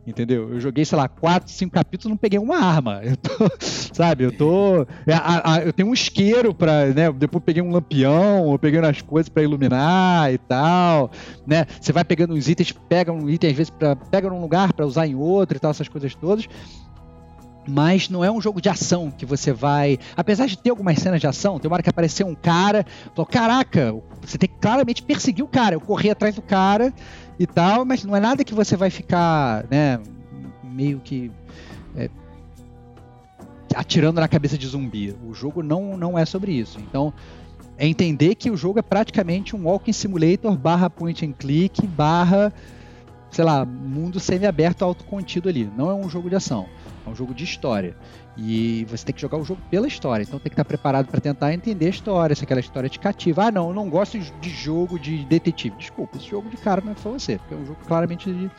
Entendeu? 0.08 0.52
Eu 0.54 0.60
joguei, 0.60 0.84
sei 0.84 0.98
lá, 0.98 1.08
quatro, 1.08 1.50
cinco 1.52 1.74
capítulos 1.74 2.10
não 2.10 2.18
peguei 2.18 2.40
uma 2.40 2.58
arma. 2.58 3.02
Eu 3.06 3.16
tô, 3.16 3.50
sabe, 3.94 4.24
eu 4.26 4.32
tô. 4.36 4.82
é, 5.08 5.14
a- 5.14 5.54
a- 5.54 5.60
eu 5.62 5.72
tenho 5.72 5.88
um 5.90 5.94
isqueiro 5.94 6.54
pra. 6.54 6.88
Né, 6.88 7.10
depois 7.12 7.42
peguei 7.44 7.62
um 7.62 7.72
lampião, 7.72 8.52
eu 8.52 8.60
peguei 8.60 8.80
umas 8.82 9.02
coisas 9.02 9.30
pra 9.30 9.44
iluminar 9.44 10.34
e 10.34 10.38
tal. 10.38 11.10
Né? 11.48 11.66
Você 11.80 11.94
vai 11.94 12.04
pegando 12.04 12.34
uns 12.34 12.50
itens, 12.50 12.72
pega 12.72 13.12
um 13.14 13.30
item, 13.30 13.52
às 13.52 13.56
vezes, 13.56 13.70
pra, 13.70 13.96
pega 13.96 14.30
num 14.30 14.42
lugar 14.42 14.74
pra 14.74 14.86
usar 14.86 15.08
em 15.08 15.16
outro 15.16 15.56
e 15.56 15.60
tal, 15.60 15.72
essas 15.72 15.88
coisas 15.88 16.14
todas. 16.16 16.48
Mas 17.68 18.10
não 18.10 18.24
é 18.24 18.32
um 18.32 18.42
jogo 18.42 18.62
de 18.62 18.70
ação 18.70 19.10
que 19.10 19.26
você 19.26 19.54
vai. 19.54 19.98
Apesar 20.18 20.48
de 20.48 20.58
ter 20.58 20.70
algumas 20.70 21.00
cenas 21.00 21.22
de 21.22 21.28
ação, 21.28 21.60
tem 21.60 21.70
uma 21.70 21.76
hora 21.76 21.84
que 21.84 21.90
apareceu 21.90 22.28
um 22.28 22.36
cara, 22.36 22.86
falou: 23.16 23.26
Caraca, 23.26 23.96
você 24.22 24.38
tem 24.38 24.50
que 24.50 24.58
claramente 24.60 25.02
perseguir 25.02 25.46
o 25.46 25.48
cara. 25.48 25.76
Eu 25.76 25.82
corri 25.82 26.10
atrás 26.10 26.36
do 26.36 26.42
cara 26.42 26.94
e 27.40 27.48
tal, 27.48 27.86
mas 27.86 28.04
não 28.04 28.16
é 28.16 28.20
nada 28.20 28.44
que 28.44 28.54
você 28.54 28.76
vai 28.76 28.90
ficar, 28.90 29.66
né, 29.72 30.00
meio 30.64 31.00
que. 31.00 31.32
é, 31.96 32.10
atirando 33.76 34.20
na 34.20 34.28
cabeça 34.28 34.58
de 34.58 34.68
zumbi. 34.68 35.16
O 35.26 35.34
jogo 35.34 35.64
não, 35.64 35.98
não 35.98 36.18
é 36.18 36.26
sobre 36.26 36.52
isso. 36.52 36.80
Então, 36.80 37.14
é 37.78 37.88
entender 37.88 38.36
que 38.36 38.52
o 38.52 38.58
jogo 38.58 38.80
é 38.80 38.82
praticamente 38.82 39.56
um 39.56 39.66
walking 39.66 39.94
simulator 39.94 40.56
barra 40.56 40.90
point 40.90 41.26
and 41.26 41.34
click 41.34 41.86
barra 41.88 42.54
sei 43.34 43.44
lá, 43.44 43.66
mundo 43.66 44.20
semi-aberto 44.20 44.86
autocontido 44.86 45.50
ali. 45.50 45.70
Não 45.76 45.90
é 45.90 45.94
um 45.94 46.08
jogo 46.08 46.30
de 46.30 46.36
ação, 46.36 46.68
é 47.06 47.10
um 47.10 47.16
jogo 47.16 47.34
de 47.34 47.44
história. 47.44 47.98
E 48.38 48.86
você 48.86 49.06
tem 49.06 49.14
que 49.14 49.22
jogar 49.22 49.38
o 49.38 49.44
jogo 49.44 49.62
pela 49.70 49.88
história, 49.88 50.24
então 50.24 50.40
tem 50.40 50.50
que 50.50 50.54
estar 50.54 50.66
preparado 50.66 51.08
para 51.08 51.20
tentar 51.20 51.54
entender 51.54 51.88
a 51.88 51.90
história, 51.90 52.36
se 52.36 52.44
aquela 52.44 52.60
história 52.60 52.90
te 52.90 53.00
cativa. 53.00 53.46
Ah, 53.46 53.52
não, 53.52 53.70
eu 53.70 53.74
não 53.74 53.90
gosto 53.90 54.18
de 54.20 54.50
jogo 54.50 55.00
de 55.00 55.26
detetive. 55.26 55.76
Desculpa, 55.78 56.18
esse 56.18 56.30
jogo 56.30 56.50
de 56.50 56.58
cara 56.58 56.82
não 56.82 56.92
é 56.92 56.96
pra 56.96 57.12
você, 57.12 57.38
porque 57.38 57.54
é 57.54 57.58
um 57.58 57.66
jogo 57.66 57.80
claramente 57.88 58.32
de 58.32 58.52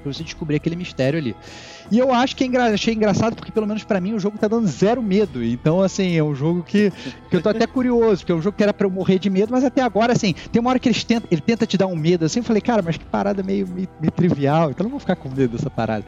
pra 0.00 0.12
você 0.12 0.22
descobrir 0.22 0.56
aquele 0.56 0.76
mistério 0.76 1.18
ali. 1.18 1.36
E 1.90 1.98
eu 1.98 2.12
acho 2.12 2.36
que 2.36 2.44
é 2.44 2.46
engra... 2.46 2.72
achei 2.72 2.94
engraçado 2.94 3.34
porque 3.34 3.50
pelo 3.50 3.66
menos 3.66 3.84
pra 3.84 4.00
mim 4.00 4.14
o 4.14 4.18
jogo 4.18 4.38
tá 4.38 4.48
dando 4.48 4.66
zero 4.66 5.02
medo. 5.02 5.42
Então 5.42 5.80
assim, 5.80 6.16
é 6.16 6.22
um 6.22 6.34
jogo 6.34 6.62
que, 6.62 6.92
que 7.28 7.36
eu 7.36 7.42
tô 7.42 7.48
até 7.48 7.66
curioso, 7.66 8.18
porque 8.18 8.32
é 8.32 8.34
um 8.34 8.42
jogo 8.42 8.56
que 8.56 8.62
era 8.62 8.72
pra 8.72 8.86
eu 8.86 8.90
morrer 8.90 9.18
de 9.18 9.28
medo, 9.28 9.52
mas 9.52 9.64
até 9.64 9.82
agora 9.82 10.12
assim, 10.12 10.34
tem 10.52 10.60
uma 10.60 10.70
hora 10.70 10.78
que 10.78 10.88
eles 10.88 11.02
tentam, 11.04 11.28
ele 11.30 11.40
tenta 11.40 11.66
te 11.66 11.76
dar 11.76 11.86
um 11.86 11.96
medo 11.96 12.24
assim, 12.24 12.40
eu 12.40 12.44
falei, 12.44 12.62
cara, 12.62 12.82
mas 12.82 12.96
que 12.96 13.04
parada 13.04 13.42
meio, 13.42 13.66
meio, 13.68 13.88
meio 14.00 14.12
trivial, 14.12 14.70
então 14.70 14.84
eu 14.84 14.84
não 14.84 14.90
vou 14.90 15.00
ficar 15.00 15.16
com 15.16 15.28
medo 15.28 15.56
dessa 15.56 15.70
parada. 15.70 16.04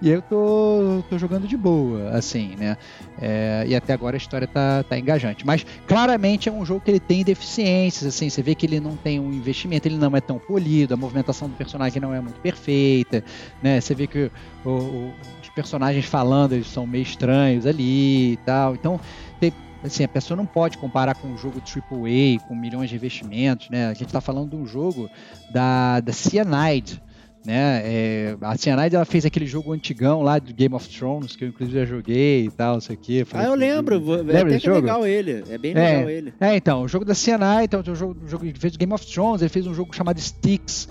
E 0.00 0.10
eu 0.10 0.20
tô, 0.20 1.02
tô 1.08 1.18
jogando 1.18 1.48
de 1.48 1.56
boa, 1.56 2.10
assim, 2.10 2.54
né? 2.58 2.76
É, 3.18 3.64
e 3.66 3.74
até 3.74 3.94
agora 3.94 4.16
a 4.16 4.18
história 4.18 4.46
tá, 4.46 4.82
tá 4.82 4.98
engajante. 4.98 5.46
Mas 5.46 5.64
claramente 5.86 6.48
é 6.48 6.52
um 6.52 6.66
jogo 6.66 6.82
que 6.82 6.90
ele 6.90 7.00
tem 7.00 7.24
deficiências, 7.24 8.14
assim, 8.14 8.28
você 8.28 8.42
vê 8.42 8.54
que 8.54 8.66
ele 8.66 8.78
não 8.78 8.94
tem 8.96 9.18
um 9.18 9.32
investimento, 9.32 9.88
ele 9.88 9.96
não 9.96 10.14
é 10.14 10.20
tão 10.20 10.38
polido, 10.38 10.92
a 10.92 10.96
movimentação 10.96 11.48
do 11.48 11.54
personagem 11.56 12.00
não 12.00 12.12
é 12.12 12.20
muito 12.20 12.38
perfeita, 12.40 13.24
né? 13.62 13.80
Você 13.80 13.94
vê 13.94 14.06
que 14.06 14.30
o- 14.64 14.68
o- 14.70 15.14
os 15.42 15.48
personagens 15.50 16.04
falando, 16.04 16.52
eles 16.52 16.66
são 16.68 16.86
meio 16.86 17.02
estranhos 17.02 17.66
ali 17.66 18.32
e 18.32 18.36
tal. 18.44 18.74
Então, 18.74 19.00
tem- 19.40 19.52
assim, 19.84 20.04
a 20.04 20.08
pessoa 20.08 20.36
não 20.36 20.46
pode 20.46 20.78
comparar 20.78 21.14
com 21.14 21.28
um 21.28 21.36
jogo 21.38 21.60
AAA, 21.60 22.38
com 22.46 22.54
milhões 22.54 22.90
de 22.90 22.96
investimentos, 22.96 23.70
né? 23.70 23.86
A 23.86 23.92
gente 23.94 24.06
está 24.06 24.20
falando 24.20 24.50
de 24.50 24.56
um 24.56 24.66
jogo 24.66 25.08
da, 25.50 26.00
da 26.00 26.12
Cyanide, 26.12 27.00
né? 27.44 27.82
É, 27.84 28.36
a 28.40 28.56
Cyanide 28.56 28.96
ela 28.96 29.04
fez 29.04 29.24
aquele 29.24 29.46
jogo 29.46 29.72
antigão 29.72 30.20
lá 30.22 30.36
do 30.40 30.52
Game 30.52 30.74
of 30.74 30.88
Thrones, 30.88 31.36
que 31.36 31.44
eu 31.44 31.48
inclusive 31.48 31.78
já 31.78 31.84
joguei 31.84 32.46
e 32.46 32.50
tal, 32.50 32.74
não 32.74 32.80
sei 32.80 32.96
o 32.96 32.98
quê. 32.98 33.24
Ah, 33.32 33.44
eu 33.44 33.54
lembro. 33.54 34.00
vou- 34.00 34.16
Lembra 34.16 34.40
até 34.40 34.44
desse 34.48 34.62
que 34.62 34.68
é 34.68 34.72
legal 34.72 35.06
ele. 35.06 35.44
É 35.48 35.56
bem 35.56 35.70
É. 35.72 35.74
legal 35.96 36.10
ele. 36.10 36.34
É, 36.40 36.56
então, 36.56 36.82
o 36.82 36.88
jogo 36.88 37.04
da 37.04 37.14
Cyanide, 37.14 37.64
então, 37.66 37.80
um 37.86 37.94
jogo, 37.94 38.16
um 38.24 38.26
jogo, 38.28 38.44
ele 38.44 38.58
fez 38.58 38.76
Game 38.76 38.92
of 38.92 39.06
Thrones, 39.06 39.42
ele 39.42 39.48
fez 39.48 39.64
um 39.68 39.74
jogo 39.74 39.94
chamado 39.94 40.18
que, 40.18 40.88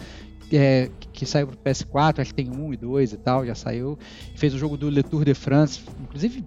é, 0.58 0.90
que 1.14 1.26
saiu 1.26 1.48
pro 1.48 1.58
PS4, 1.58 2.22
acho 2.22 2.34
que 2.34 2.44
tem 2.44 2.52
um 2.52 2.74
e 2.74 2.78
dois 2.78 3.14
e 3.14 3.18
tal, 3.18 3.46
já 3.46 3.56
saiu. 3.56 3.98
Fez 4.36 4.54
o 4.54 4.58
jogo 4.58 4.78
do 4.78 4.90
Le 4.90 5.04
Tour 5.04 5.24
de 5.26 5.34
France, 5.34 5.82
inclusive 6.00 6.44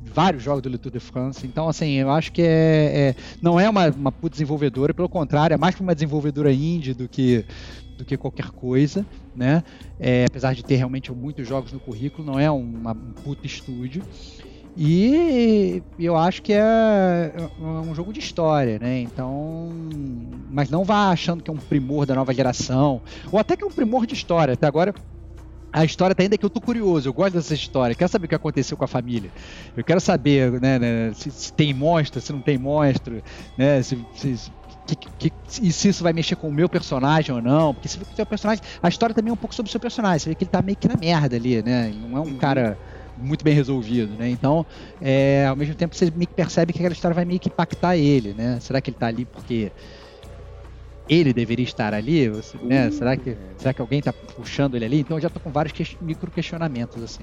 vários 0.00 0.42
jogos 0.42 0.62
do 0.62 0.68
Le 0.68 0.78
Tour 0.78 0.92
de 0.92 1.00
France. 1.00 1.46
Então, 1.46 1.68
assim, 1.68 1.92
eu 1.92 2.10
acho 2.10 2.32
que 2.32 2.42
é, 2.42 3.10
é- 3.10 3.14
não 3.40 3.58
é 3.58 3.68
uma, 3.68 3.88
uma 3.90 4.12
desenvolvedora, 4.30 4.92
pelo 4.92 5.08
contrário, 5.08 5.54
é 5.54 5.56
mais 5.56 5.78
uma 5.78 5.94
desenvolvedora 5.94 6.52
indie 6.52 6.94
do 6.94 7.08
que 7.08 7.44
do 7.96 8.06
que 8.06 8.16
qualquer 8.16 8.50
coisa, 8.50 9.06
né? 9.34 9.62
É, 9.98 10.24
apesar 10.24 10.54
de 10.54 10.64
ter 10.64 10.76
realmente 10.76 11.12
muitos 11.12 11.46
jogos 11.46 11.72
no 11.72 11.78
currículo, 11.78 12.26
não 12.26 12.38
é 12.38 12.50
uma, 12.50 12.92
um 12.92 13.12
puta 13.22 13.46
estúdio. 13.46 14.02
E 14.74 15.82
eu 15.98 16.16
acho 16.16 16.42
que 16.42 16.52
é 16.52 16.62
um 17.58 17.94
jogo 17.94 18.12
de 18.12 18.20
história, 18.20 18.78
né? 18.80 19.00
Então. 19.00 19.70
Mas 20.48 20.70
não 20.70 20.84
vá 20.84 21.10
achando 21.10 21.42
que 21.42 21.50
é 21.50 21.54
um 21.54 21.58
primor 21.58 22.06
da 22.06 22.14
nova 22.14 22.32
geração. 22.34 23.02
Ou 23.30 23.38
até 23.38 23.56
que 23.56 23.64
é 23.64 23.66
um 23.66 23.72
primor 23.72 24.06
de 24.06 24.14
história. 24.14 24.54
Até 24.54 24.66
agora. 24.66 24.94
A 25.74 25.86
história 25.86 26.14
tá 26.14 26.22
ainda 26.22 26.36
que 26.36 26.44
eu 26.44 26.50
tô 26.50 26.60
curioso, 26.60 27.08
eu 27.08 27.14
gosto 27.14 27.32
dessa 27.32 27.54
história, 27.54 27.96
quero 27.96 28.10
saber 28.10 28.26
o 28.26 28.28
que 28.28 28.34
aconteceu 28.34 28.76
com 28.76 28.84
a 28.84 28.86
família. 28.86 29.32
Eu 29.74 29.82
quero 29.82 30.02
saber, 30.02 30.60
né, 30.60 30.78
né, 30.78 31.14
se, 31.14 31.30
se 31.32 31.50
tem 31.50 31.72
monstro, 31.72 32.20
se 32.20 32.30
não 32.30 32.42
tem 32.42 32.58
monstro, 32.58 33.22
né, 33.56 33.82
se, 33.82 34.06
se- 34.12 34.52
que- 34.86 34.96
que- 34.96 35.32
e 35.62 35.72
se 35.72 35.88
isso 35.88 36.02
vai 36.04 36.12
mexer 36.12 36.36
com 36.36 36.50
o 36.50 36.52
meu 36.52 36.68
personagem 36.68 37.34
ou 37.34 37.40
não, 37.40 37.72
porque 37.72 37.88
se 37.88 37.98
vê 37.98 38.04
que 38.04 38.12
o 38.12 38.16
seu 38.16 38.26
personagem, 38.26 38.62
a 38.82 38.88
história 38.90 39.14
também 39.14 39.30
é 39.30 39.32
um 39.32 39.36
pouco 39.38 39.54
sobre 39.54 39.70
o 39.70 39.72
seu 39.72 39.80
personagem, 39.80 40.18
você 40.18 40.28
vê 40.28 40.34
que 40.34 40.44
ele 40.44 40.50
tá 40.50 40.60
meio 40.60 40.76
que 40.76 40.86
na 40.88 40.96
merda 41.00 41.36
ali, 41.36 41.62
né, 41.62 41.90
não 41.94 42.18
é 42.18 42.20
um 42.20 42.24
Uhum. 42.32 42.36
cara 42.36 42.78
muito 43.16 43.44
bem 43.44 43.54
resolvido, 43.54 44.12
né, 44.16 44.28
então, 44.30 44.64
é, 45.00 45.46
ao 45.48 45.56
mesmo 45.56 45.74
tempo 45.74 45.94
você 45.94 46.10
meio 46.10 46.26
que 46.26 46.34
percebe 46.34 46.72
que 46.72 46.78
aquela 46.78 46.92
história 46.94 47.14
vai 47.14 47.24
meio 47.24 47.38
que 47.40 47.48
impactar 47.48 47.96
ele, 47.96 48.32
né, 48.34 48.58
será 48.60 48.80
que 48.80 48.90
ele 48.90 48.96
tá 48.98 49.06
ali 49.06 49.24
porque 49.24 49.70
ele 51.08 51.32
deveria 51.32 51.64
estar 51.64 51.92
ali, 51.92 52.30
se- 52.42 52.56
né, 52.62 52.88
Uh. 52.88 52.92
será 52.92 53.16
que 53.16 53.36
será 53.58 53.74
que 53.74 53.80
alguém 53.80 54.00
tá 54.00 54.12
puxando 54.12 54.76
ele 54.76 54.84
ali? 54.84 55.00
Então 55.00 55.16
eu 55.16 55.20
já 55.20 55.28
tô 55.28 55.40
com 55.40 55.50
vários 55.50 55.72
ques- 55.72 55.96
micro 56.00 56.30
questionamentos, 56.30 57.02
assim. 57.02 57.22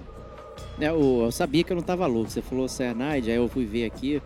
É, 0.80 0.92
o- 0.92 1.24
eu 1.24 1.32
sabia 1.32 1.64
que 1.64 1.72
eu 1.72 1.76
não 1.76 1.84
tava 1.84 2.06
louco. 2.06 2.30
Você 2.30 2.42
falou 2.42 2.68
Cyanide, 2.68 3.32
aí 3.32 3.38
eu 3.38 3.48
fui 3.48 3.66
ver 3.66 3.86
aqui, 3.86 4.22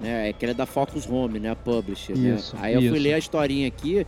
né? 0.00 0.28
É 0.30 0.32
que 0.32 0.44
ele 0.44 0.52
é 0.52 0.54
da 0.54 0.66
Focus 0.66 1.08
Home, 1.08 1.38
né? 1.38 1.50
A 1.50 1.56
publisher, 1.56 2.16
Isso, 2.16 2.56
né? 2.56 2.62
Aí 2.62 2.74
eu 2.74 2.80
fui 2.80 2.92
isso. 2.92 3.02
ler 3.02 3.14
a 3.14 3.18
historinha 3.18 3.68
aqui. 3.68 4.06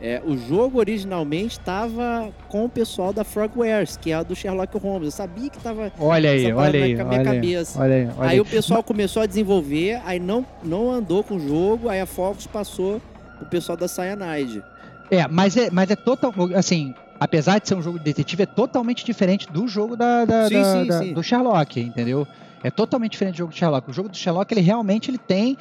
É, 0.00 0.22
o 0.24 0.36
jogo 0.38 0.78
originalmente 0.78 1.58
estava 1.58 2.30
com 2.48 2.64
o 2.64 2.68
pessoal 2.68 3.12
da 3.12 3.24
Frogwares, 3.24 3.96
que 3.96 4.12
é 4.12 4.14
a 4.14 4.22
do 4.22 4.34
Sherlock 4.36 4.78
Holmes. 4.78 5.06
Eu 5.06 5.10
sabia 5.10 5.50
que 5.50 5.58
tava 5.58 5.90
Olha 5.98 6.30
aí, 6.30 6.52
olha 6.52 6.84
aí, 6.84 6.94
na 6.94 7.04
minha 7.04 7.20
olha 7.20 7.30
aí, 7.30 7.34
cabeça. 7.36 7.80
olha 7.80 7.94
aí, 7.96 8.04
olha 8.06 8.14
Aí 8.20 8.28
aí. 8.30 8.40
o 8.40 8.44
pessoal 8.44 8.80
começou 8.82 9.22
a 9.22 9.26
desenvolver, 9.26 10.00
aí 10.04 10.20
não, 10.20 10.46
não 10.62 10.90
andou 10.92 11.24
com 11.24 11.34
o 11.34 11.40
jogo, 11.40 11.88
aí 11.88 12.00
a 12.00 12.06
Focus 12.06 12.46
passou 12.46 13.02
o 13.42 13.46
pessoal 13.46 13.76
da 13.76 13.88
Cyanide. 13.88 14.62
É, 15.10 15.26
mas 15.26 15.56
é, 15.56 15.68
mas 15.70 15.90
é 15.90 15.96
total, 15.96 16.32
assim, 16.54 16.94
apesar 17.18 17.58
de 17.58 17.66
ser 17.66 17.74
um 17.74 17.82
jogo 17.82 17.98
de 17.98 18.04
detetive, 18.04 18.44
é 18.44 18.46
totalmente 18.46 19.04
diferente 19.04 19.50
do 19.50 19.66
jogo 19.66 19.96
da, 19.96 20.24
da- 20.24 20.46
Sim, 20.48 20.54
da- 20.54 20.72
sim, 20.82 20.86
da- 20.86 20.98
sim. 21.00 21.12
do 21.12 21.22
Sherlock, 21.24 21.80
entendeu? 21.80 22.24
É 22.62 22.70
totalmente 22.70 23.12
diferente 23.12 23.34
do 23.34 23.38
jogo 23.38 23.52
do 23.52 23.56
Sherlock. 23.56 23.90
O 23.90 23.92
jogo 23.92 24.08
do 24.08 24.16
Sherlock, 24.16 24.52
ele 24.54 24.60
realmente 24.60 25.10
ele 25.10 25.18
tem 25.18 25.56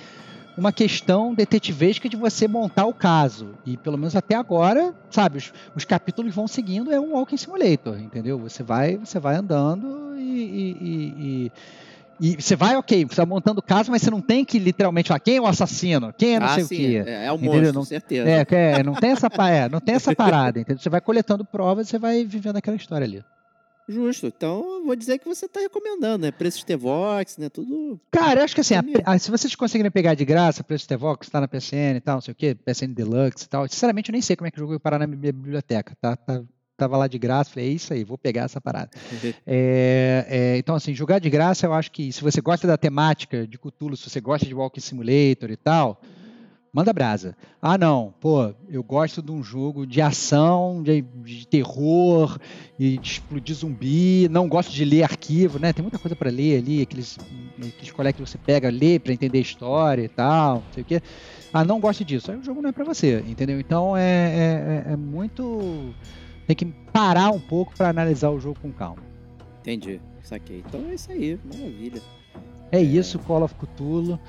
uma 0.58 0.72
questão 0.72 1.34
detetivesca 1.34 2.10
de 2.10 2.18
você 2.18 2.48
montar 2.48 2.86
o 2.86 2.94
caso. 2.94 3.52
E 3.66 3.78
pelo 3.78 3.98
menos 3.98 4.16
até 4.16 4.36
agora, 4.36 4.94
sabe, 5.12 5.38
os, 5.38 5.54
os 5.76 5.86
capítulos 5.86 6.34
vão 6.34 6.48
seguindo, 6.48 6.92
é 6.92 7.00
um 7.00 7.14
Walking 7.14 7.38
Simulator, 7.38 8.00
entendeu? 8.00 8.40
Você 8.40 8.64
vai, 8.64 8.98
você 8.98 9.20
vai 9.20 9.36
andando 9.36 10.16
e- 10.18 10.22
e- 10.22 10.78
e- 10.82 11.14
e 11.46 11.52
e 12.20 12.42
você 12.42 12.56
vai, 12.56 12.76
ok, 12.76 13.06
você 13.06 13.16
vai 13.18 13.28
montando 13.28 13.60
o 13.60 13.62
caso, 13.62 13.92
mas 13.92 14.02
você 14.02 14.10
não 14.10 14.22
tem 14.22 14.44
que 14.44 14.58
literalmente 14.58 15.10
falar 15.10 15.20
quem 15.20 15.36
é 15.38 15.42
o 15.42 15.46
assassino, 15.46 16.12
quem 16.18 16.36
é 16.36 16.40
não 16.40 16.48
ah, 16.48 16.56
sei 16.56 16.64
sim, 16.64 16.76
o 16.76 16.78
quê. 16.80 17.04
é, 17.06 17.26
é 17.28 17.32
o 17.32 17.38
monstro, 17.38 17.74
Não- 17.74 17.84
certeza. 17.86 18.28
É, 18.28 18.44
que 18.44 18.56
é, 18.56 18.82
não 18.82 18.96
tem 18.96 19.12
essa, 19.12 19.28
é, 19.28 19.70
não 19.70 19.80
tem 19.80 19.94
essa 19.94 20.16
parada, 20.16 20.60
entendeu? 20.60 20.82
Você 20.82 20.90
vai 20.90 21.00
coletando 21.00 21.46
provas 21.46 21.86
e 21.86 21.90
você 21.92 22.00
vai 22.00 22.24
vivendo 22.26 22.56
aquela 22.58 22.76
história 22.76 23.06
ali. 23.06 23.24
Justo. 23.88 24.28
Então, 24.28 24.80
eu 24.80 24.86
vou 24.86 24.96
dizer 24.96 25.18
que 25.18 25.26
você 25.28 25.48
tá 25.48 25.60
recomendando, 25.60 26.18
né? 26.26 26.32
Preços 26.32 26.64
T-Vox, 26.64 27.38
né? 27.38 27.50
Tudo. 27.50 28.00
Cara, 28.12 28.42
eu 28.42 28.44
acho 28.44 28.54
que 28.54 28.62
assim, 28.62 28.76
a- 28.76 28.84
a- 29.06 29.18
se 29.20 29.32
vocês 29.32 29.56
conseguirem 29.56 29.90
pegar 29.92 30.14
de 30.14 30.26
graça, 30.26 30.64
preço 30.64 30.88
Tevox, 30.88 31.30
tá 31.30 31.40
na 31.40 31.48
PSN 31.48 31.98
e 31.98 32.02
tal, 32.02 32.16
não 32.16 32.22
sei 32.22 32.32
o 32.34 32.36
quê, 32.36 32.54
PSN 32.54 32.94
Deluxe 32.94 33.46
e 33.46 33.50
tal, 33.50 33.68
sinceramente 33.68 34.10
eu 34.10 34.14
nem 34.14 34.22
sei 34.22 34.36
como 34.36 34.48
é 34.48 34.52
que 34.52 34.58
o 34.58 34.60
jogo 34.60 34.72
vai 34.74 34.80
parar 34.80 35.00
na 35.00 35.08
minha 35.08 35.32
biblioteca, 35.32 35.96
tá? 36.02 36.16
tá 36.16 36.44
tava 36.76 36.96
lá 36.96 37.08
de 37.08 37.18
graça, 37.18 37.50
falei, 37.50 37.70
é 37.70 37.72
isso 37.72 37.92
aí, 37.92 38.04
vou 38.04 38.18
pegar 38.20 38.44
essa 38.44 38.62
parada. 38.62 38.90
É, 39.48 40.26
é, 40.30 40.58
então, 40.58 40.76
assim, 40.76 40.94
jogar 40.94 41.18
de 41.20 41.30
graça, 41.30 41.66
eu 41.66 41.74
acho 41.74 41.92
que 41.92 42.12
se 42.12 42.22
você 42.22 42.40
gosta 42.42 42.68
da 42.68 42.78
temática 42.78 43.48
de 43.48 43.58
Cthulhu, 43.58 43.96
se 43.98 44.08
você 44.10 44.22
gosta 44.22 44.46
de 44.46 44.54
Walking 44.54 44.80
Simulator 44.82 45.50
e 45.50 45.58
tal, 45.58 46.00
manda 46.78 46.94
brasa. 46.94 47.36
Ah, 47.60 47.76
não, 47.76 48.14
pô, 48.22 48.54
eu 48.70 48.84
gosto 48.84 49.20
de 49.20 49.32
um 49.32 49.42
jogo 49.42 49.84
de 49.88 50.00
ação, 50.00 50.84
de, 50.84 51.02
de 51.02 51.48
terror 51.48 52.38
e 52.78 53.00
de 53.00 53.10
explodir 53.14 53.56
zumbi, 53.56 54.28
não 54.30 54.48
gosto 54.48 54.72
de 54.72 54.86
ler 54.86 55.02
arquivo, 55.02 55.58
né? 55.58 55.74
Tem 55.74 55.82
muita 55.82 55.98
coisa 55.98 56.16
para 56.16 56.30
ler 56.30 56.60
ali, 56.60 56.84
aqueles, 56.84 57.18
aqueles 57.58 57.92
colegas 57.92 58.22
que 58.22 58.30
você 58.30 58.38
pega, 58.38 58.70
lê 58.70 59.00
para 59.00 59.12
entender 59.12 59.40
a 59.40 59.42
história 59.42 60.04
e 60.04 60.08
tal, 60.08 60.58
não 60.58 60.74
sei 60.74 60.84
o 60.84 60.86
quê. 60.86 61.02
Ah, 61.52 61.66
não 61.66 61.80
gosto 61.80 62.06
disso. 62.06 62.30
Aí 62.30 62.38
o 62.38 62.44
jogo 62.44 62.62
não 62.62 62.70
é 62.70 62.72
para 62.72 62.84
você, 62.86 63.24
entendeu? 63.28 63.60
Então 63.60 63.98
é, 63.98 64.04
é, 64.04 64.84
é- 64.90 64.94
é 64.94 64.96
muito. 64.96 65.96
Tem 66.46 66.56
que 66.56 66.66
parar 66.94 67.32
um 67.32 67.40
pouco 67.40 67.74
para 67.76 67.90
analisar 67.90 68.30
o 68.30 68.40
jogo 68.40 68.60
com 68.62 68.72
calma. 68.72 69.02
Entendi. 69.62 70.00
Saquei. 70.22 70.64
Então 70.68 70.82
é 70.92 70.94
isso 70.94 71.12
aí. 71.12 71.40
Maravilha. 71.44 72.02
É 72.72 72.80
isso, 72.82 73.18
Call 73.20 73.44
of 73.44 73.56
Cthulhu. 73.56 74.20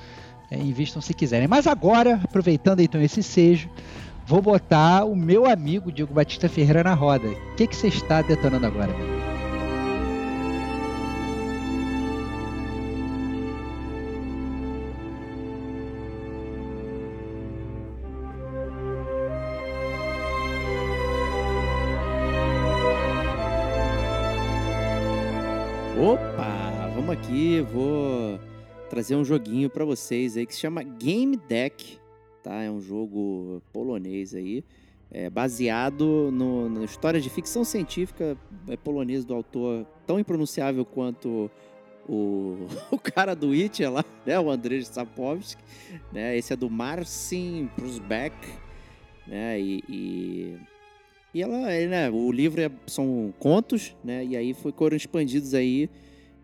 É, 0.51 0.57
invistam 0.57 1.01
se 1.01 1.13
quiserem. 1.13 1.47
Mas 1.47 1.67
agora, 1.67 2.19
aproveitando 2.23 2.79
então 2.79 3.01
esse 3.01 3.21
sejo, 3.21 3.69
vou 4.25 4.41
botar 4.41 5.05
o 5.05 5.15
meu 5.15 5.45
amigo 5.45 5.91
Diego 5.91 6.13
Batista 6.13 6.49
Ferreira 6.49 6.83
na 6.83 6.93
roda. 6.93 7.27
O 7.27 7.55
que, 7.55 7.67
que 7.67 7.75
você 7.75 7.87
está 7.87 8.21
detonando 8.21 8.65
agora, 8.65 8.91
amigo? 8.91 9.19
Opa, 26.01 26.89
vamos 26.95 27.09
aqui, 27.09 27.61
vou 27.73 28.39
trazer 28.89 29.15
um 29.15 29.23
joguinho 29.23 29.69
pra 29.69 29.85
vocês 29.85 30.35
aí 30.35 30.45
que 30.45 30.53
se 30.53 30.59
chama 30.59 30.81
Game 30.83 31.37
Deck, 31.37 31.99
tá? 32.43 32.63
É 32.63 32.71
um 32.71 32.81
jogo 32.81 33.61
polonês 33.71 34.33
aí, 34.33 34.63
é 35.11 35.29
baseado 35.29 36.29
no, 36.31 36.69
na 36.69 36.83
história 36.83 37.21
de 37.21 37.29
ficção 37.29 37.63
científica 37.63 38.35
é, 38.67 38.75
polonesa 38.75 39.25
do 39.25 39.33
autor 39.33 39.85
tão 40.05 40.19
impronunciável 40.19 40.83
quanto 40.83 41.49
o, 42.07 42.67
o 42.91 42.97
cara 42.97 43.35
do 43.35 43.49
Witcher 43.49 43.91
lá, 43.91 44.03
né? 44.25 44.39
O 44.39 44.49
Andrzej 44.49 44.85
Sapkowski, 44.85 45.61
né? 46.11 46.35
Esse 46.35 46.53
é 46.53 46.55
do 46.55 46.69
Marcin 46.69 47.69
Prusbeck, 47.75 48.35
né? 49.27 49.59
E, 49.59 49.83
e, 49.87 50.57
e 51.33 51.41
ela, 51.43 51.71
é, 51.71 51.87
né? 51.87 52.09
O 52.09 52.31
livro 52.31 52.59
é- 52.59 52.71
são 52.87 53.31
contos, 53.37 53.95
né? 54.03 54.25
E 54.25 54.35
aí 54.35 54.53
foi, 54.53 54.71
foram 54.71 54.97
expandidos 54.97 55.53
aí 55.53 55.89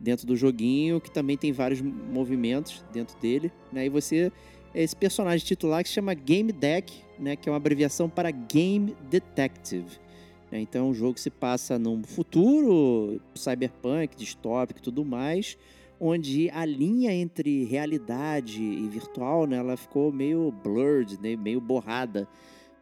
dentro 0.05 0.27
do 0.27 0.35
joguinho, 0.35 1.01
que 1.01 1.09
também 1.09 1.35
tem 1.35 1.51
vários 1.51 1.81
movimentos 1.81 2.85
dentro 2.93 3.19
dele, 3.19 3.51
né? 3.73 3.87
E 3.87 3.89
você 3.89 4.31
é 4.73 4.83
esse 4.83 4.95
personagem 4.95 5.43
titular 5.43 5.81
que 5.81 5.89
se 5.89 5.95
chama 5.95 6.13
Game 6.13 6.51
Deck, 6.51 6.93
né? 7.17 7.35
Que 7.35 7.49
é 7.49 7.51
uma 7.51 7.57
abreviação 7.57 8.07
para 8.07 8.29
Game 8.29 8.95
Detective. 9.09 9.99
né? 10.51 10.59
Então, 10.59 10.91
o 10.91 10.93
jogo 10.93 11.19
se 11.19 11.31
passa 11.31 11.79
num 11.79 12.03
futuro 12.03 13.19
cyberpunk, 13.33 14.15
distópico 14.15 14.79
e 14.79 14.83
tudo 14.83 15.03
mais, 15.03 15.57
onde 15.99 16.51
a 16.51 16.63
linha 16.65 17.11
entre 17.11 17.65
realidade 17.65 18.61
e 18.61 18.87
virtual, 18.87 19.47
né? 19.47 19.57
Ela 19.57 19.75
ficou 19.75 20.11
meio 20.11 20.51
blurred, 20.63 21.19
né? 21.19 21.35
meio 21.35 21.59
borrada, 21.59 22.27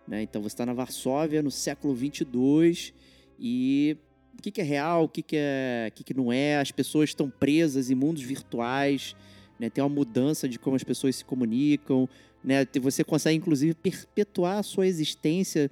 né? 0.05 0.21
Então, 0.21 0.41
você 0.41 0.55
está 0.55 0.65
na 0.65 0.73
Varsóvia 0.73 1.41
no 1.41 1.51
século 1.51 1.95
22 1.95 2.93
e 3.39 3.95
o 4.38 4.41
que, 4.41 4.52
que 4.52 4.62
é 4.62 4.63
real, 4.63 5.04
o 5.04 5.10
que, 5.10 5.22
que, 5.22 5.36
é, 5.38 5.88
o 5.89 5.96
que, 5.96 6.04
que 6.04 6.13
não 6.13 6.32
é. 6.32 6.58
As 6.58 6.72
pessoas 6.72 7.10
estão 7.10 7.30
presas 7.30 7.89
em 7.89 7.96
mundos 7.96 8.24
virtuais, 8.24 9.15
né? 9.60 9.69
tem 9.69 9.84
uma 9.84 9.89
mudança 9.89 10.50
de 10.50 10.58
como 10.58 10.76
as 10.76 10.84
pessoas 10.84 11.15
se 11.15 11.26
comunicam. 11.26 12.10
Né? 12.43 12.67
Você 12.82 13.04
consegue, 13.04 13.38
inclusive, 13.38 13.74
perpetuar 13.74 14.58
a 14.58 14.63
sua 14.63 14.88
existência 14.88 15.69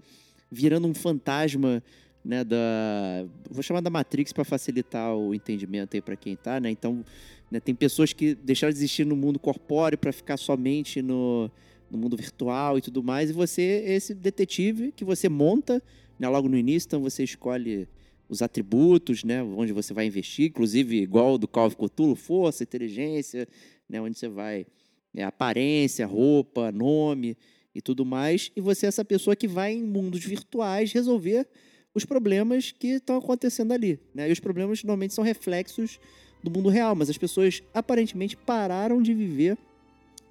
virando 0.51 0.87
um 0.87 0.93
fantasma 0.93 1.83
né, 2.23 2.43
da. 2.43 3.25
Vou 3.49 3.63
chamar 3.63 3.81
da 3.81 3.89
Matrix 3.89 4.31
para 4.31 4.43
facilitar 4.43 5.15
o 5.15 5.33
entendimento 5.33 5.95
aí 5.95 6.01
para 6.01 6.15
quem 6.15 6.35
tá, 6.35 6.59
né? 6.59 6.69
Então, 6.69 7.03
né, 7.49 7.59
tem 7.59 7.73
pessoas 7.73 8.13
que 8.13 8.35
deixaram 8.35 8.71
de 8.71 8.77
existir 8.77 9.05
no 9.05 9.15
mundo 9.15 9.39
corpóreo 9.39 9.97
para 9.97 10.11
ficar 10.11 10.37
somente 10.37 11.01
no, 11.01 11.49
no 11.89 11.97
mundo 11.97 12.15
virtual 12.15 12.77
e 12.77 12.81
tudo 12.81 13.01
mais. 13.01 13.29
E 13.29 13.33
você 13.33 13.83
é 13.85 13.93
esse 13.93 14.13
detetive 14.13 14.91
que 14.91 15.03
você 15.03 15.27
monta 15.27 15.81
né, 16.19 16.29
logo 16.29 16.47
no 16.47 16.57
início, 16.57 16.87
então 16.87 17.01
você 17.01 17.23
escolhe 17.23 17.87
os 18.31 18.41
atributos, 18.41 19.25
né, 19.25 19.43
onde 19.43 19.73
você 19.73 19.93
vai 19.93 20.05
investir, 20.05 20.47
inclusive 20.47 21.01
igual 21.01 21.37
do 21.37 21.49
of 21.53 21.75
Cthulhu, 21.75 22.15
força, 22.15 22.63
inteligência, 22.63 23.45
né, 23.89 23.99
onde 23.99 24.17
você 24.17 24.29
vai 24.29 24.65
é, 25.13 25.21
aparência, 25.21 26.07
roupa, 26.07 26.71
nome 26.71 27.37
e 27.75 27.81
tudo 27.81 28.05
mais, 28.05 28.49
e 28.55 28.61
você 28.61 28.85
é 28.85 28.87
essa 28.87 29.03
pessoa 29.03 29.35
que 29.35 29.49
vai 29.49 29.73
em 29.73 29.83
mundos 29.83 30.23
virtuais 30.23 30.93
resolver 30.93 31.45
os 31.93 32.05
problemas 32.05 32.71
que 32.71 32.87
estão 32.87 33.17
acontecendo 33.17 33.73
ali, 33.73 33.99
né? 34.15 34.29
E 34.29 34.31
os 34.31 34.39
problemas 34.39 34.81
normalmente 34.81 35.13
são 35.13 35.25
reflexos 35.25 35.99
do 36.41 36.49
mundo 36.49 36.69
real, 36.69 36.95
mas 36.95 37.09
as 37.09 37.17
pessoas 37.17 37.61
aparentemente 37.73 38.37
pararam 38.37 39.01
de 39.01 39.13
viver 39.13 39.57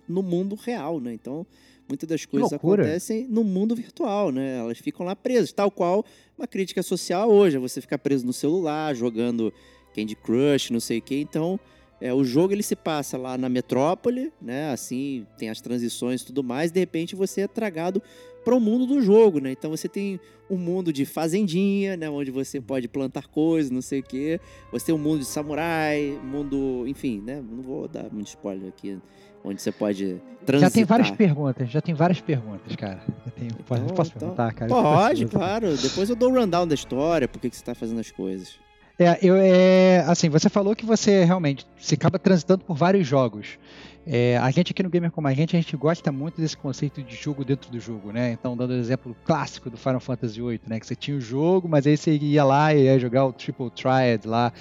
no 0.08 0.22
mundo 0.22 0.54
real, 0.54 1.00
né? 1.00 1.12
Então, 1.12 1.46
muitas 1.90 2.08
das 2.08 2.24
coisas 2.24 2.52
acontecem 2.52 3.26
no 3.28 3.42
mundo 3.42 3.74
virtual, 3.74 4.30
né? 4.30 4.58
Elas 4.58 4.78
ficam 4.78 5.04
lá 5.04 5.16
presas, 5.16 5.52
tal 5.52 5.70
qual 5.70 6.04
uma 6.38 6.46
crítica 6.46 6.82
social 6.82 7.28
hoje, 7.28 7.56
é 7.56 7.60
você 7.60 7.80
ficar 7.80 7.98
preso 7.98 8.24
no 8.24 8.32
celular, 8.32 8.94
jogando 8.94 9.52
Candy 9.94 10.14
Crush, 10.14 10.70
não 10.70 10.80
sei 10.80 10.98
o 10.98 11.02
quê. 11.02 11.20
Então, 11.20 11.58
é, 12.00 12.14
o 12.14 12.24
jogo 12.24 12.54
ele 12.54 12.62
se 12.62 12.76
passa 12.76 13.18
lá 13.18 13.36
na 13.36 13.48
metrópole, 13.48 14.32
né? 14.40 14.70
Assim, 14.70 15.26
tem 15.36 15.50
as 15.50 15.60
transições 15.60 16.22
e 16.22 16.26
tudo 16.26 16.42
mais, 16.42 16.70
de 16.70 16.78
repente 16.78 17.14
você 17.14 17.42
é 17.42 17.48
tragado 17.48 18.00
para 18.44 18.54
o 18.54 18.60
mundo 18.60 18.86
do 18.86 19.02
jogo, 19.02 19.40
né? 19.40 19.50
Então 19.50 19.70
você 19.70 19.88
tem 19.88 20.18
um 20.48 20.56
mundo 20.56 20.92
de 20.92 21.04
fazendinha, 21.04 21.96
né? 21.96 22.08
Onde 22.08 22.30
você 22.30 22.60
pode 22.60 22.88
plantar 22.88 23.26
coisas, 23.28 23.70
não 23.70 23.82
sei 23.82 24.00
o 24.00 24.02
quê. 24.02 24.40
Você 24.72 24.86
tem 24.86 24.94
um 24.94 24.98
mundo 24.98 25.18
de 25.18 25.26
samurai, 25.26 26.18
mundo, 26.24 26.84
enfim, 26.86 27.20
né? 27.20 27.42
Não 27.46 27.62
vou 27.62 27.86
dar 27.86 28.10
muito 28.10 28.28
spoiler 28.28 28.68
aqui, 28.68 28.98
onde 29.44 29.60
você 29.60 29.72
pode 29.72 30.20
transitar. 30.44 30.70
Já 30.70 30.74
tem 30.74 30.84
várias 30.84 31.10
perguntas, 31.10 31.70
já 31.70 31.80
tem 31.80 31.94
várias 31.94 32.20
perguntas, 32.20 32.76
cara. 32.76 33.00
Eu 33.26 33.32
tenho, 33.32 33.54
posso, 33.54 33.82
Então, 33.82 33.94
posso 33.94 34.10
então, 34.10 34.20
perguntar, 34.20 34.52
cara? 34.54 34.68
Pode, 34.68 35.26
claro. 35.26 35.76
Depois 35.76 36.10
eu 36.10 36.16
dou 36.16 36.30
o 36.30 36.34
rundown 36.34 36.66
da 36.66 36.74
história, 36.74 37.28
por 37.28 37.40
que 37.40 37.50
que 37.50 37.56
você 37.56 37.62
está 37.62 37.74
fazendo 37.74 38.00
as 38.00 38.10
coisas. 38.10 38.58
É, 38.98 39.18
eu, 39.22 39.34
é, 39.34 40.04
assim, 40.06 40.28
você 40.28 40.50
falou 40.50 40.76
que 40.76 40.84
você 40.84 41.24
realmente 41.24 41.66
se 41.78 41.94
acaba 41.94 42.18
transitando 42.18 42.64
por 42.64 42.76
vários 42.76 43.06
jogos. 43.06 43.58
É, 44.06 44.36
a 44.38 44.50
gente 44.50 44.72
aqui 44.72 44.82
no 44.82 44.90
Gamer 44.90 45.10
Como 45.10 45.26
a 45.26 45.32
Gente, 45.32 45.56
a 45.56 45.60
gente 45.60 45.74
gosta 45.76 46.10
muito 46.12 46.38
desse 46.38 46.56
conceito 46.56 47.02
de 47.02 47.14
jogo 47.16 47.44
dentro 47.44 47.70
do 47.70 47.78
jogo, 47.80 48.12
né? 48.12 48.32
Então, 48.32 48.56
dando 48.56 48.72
o 48.72 48.76
exemplo 48.76 49.16
clássico 49.24 49.70
do 49.70 49.76
Final 49.76 50.00
Fantasy 50.00 50.40
VIII, 50.40 50.60
né? 50.66 50.80
Que 50.80 50.86
você 50.86 50.94
tinha 50.94 51.16
o 51.16 51.20
jogo, 51.20 51.68
mas 51.68 51.86
aí 51.86 51.96
você 51.96 52.12
ia 52.12 52.44
lá 52.44 52.74
e 52.74 52.84
ia 52.84 52.98
jogar 52.98 53.24
o 53.24 53.32
Triple 53.32 53.70
Triad 53.70 54.26
lá, 54.26 54.52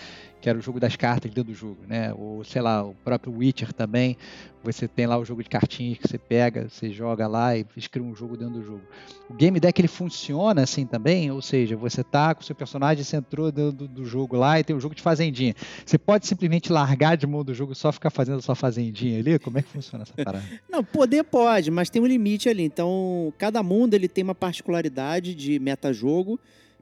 que 0.41 0.49
era 0.49 0.57
o 0.57 0.61
jogo 0.61 0.79
das 0.79 0.95
cartas 0.95 1.31
dentro 1.31 1.51
do 1.51 1.53
jogo, 1.53 1.79
né? 1.87 2.13
Ou, 2.13 2.43
sei 2.43 2.61
lá, 2.61 2.83
o 2.83 2.95
próprio 3.03 3.33
Witcher 3.35 3.73
também, 3.73 4.17
você 4.63 4.87
tem 4.87 5.05
lá 5.05 5.17
o 5.17 5.25
jogo 5.25 5.43
de 5.43 5.49
cartinhas 5.49 5.97
que 5.97 6.07
você 6.07 6.17
pega, 6.17 6.69
você 6.69 6.89
joga 6.89 7.27
lá 7.27 7.57
e 7.57 7.65
escreve 7.75 8.07
um 8.07 8.15
jogo 8.15 8.37
dentro 8.37 8.55
do 8.55 8.63
jogo. 8.63 8.81
O 9.29 9.33
Game 9.33 9.59
Deck, 9.59 9.79
ele 9.79 9.87
funciona 9.87 10.63
assim 10.63 10.85
também, 10.85 11.29
ou 11.31 11.41
seja, 11.41 11.75
você 11.75 12.03
tá 12.03 12.33
com 12.33 12.41
o 12.41 12.43
seu 12.43 12.55
personagem, 12.55 13.03
você 13.03 13.17
entrou 13.17 13.51
dentro 13.51 13.87
do, 13.87 14.05
jogo 14.05 14.37
lá 14.37 14.59
e 14.59 14.63
tem 14.63 14.75
um 14.75 14.79
jogo 14.79 14.95
de 14.95 15.01
fazendinha. 15.01 15.53
Você 15.85 15.97
pode 15.97 16.25
simplesmente 16.25 16.71
largar 16.71 17.15
de 17.15 17.27
mão 17.27 17.43
do 17.43 17.53
jogo 17.53 17.73
e 17.73 17.75
só 17.75 17.91
ficar 17.91 18.09
fazendo 18.09 18.41
sua 18.41 18.55
fazendinha 18.55 19.19
ali? 19.19 19.37
Como 19.39 19.57
é 19.57 19.61
que 19.61 19.69
funciona 19.69 20.03
essa 20.03 20.13
parada? 20.13 20.43
Não, 20.69 20.83
poder 20.83 21.23
pode, 21.23 21.69
mas 21.69 21.89
tem 21.89 22.01
um 22.01 22.05
limite 22.05 22.49
ali. 22.49 22.63
Então, 22.63 23.33
cada 23.37 23.61
mundo 23.61 23.93
ele 23.93 24.07
tem 24.07 24.23
uma 24.23 24.35
particularidade 24.35 25.35
de 25.35 25.59
metajogo. 25.59 26.39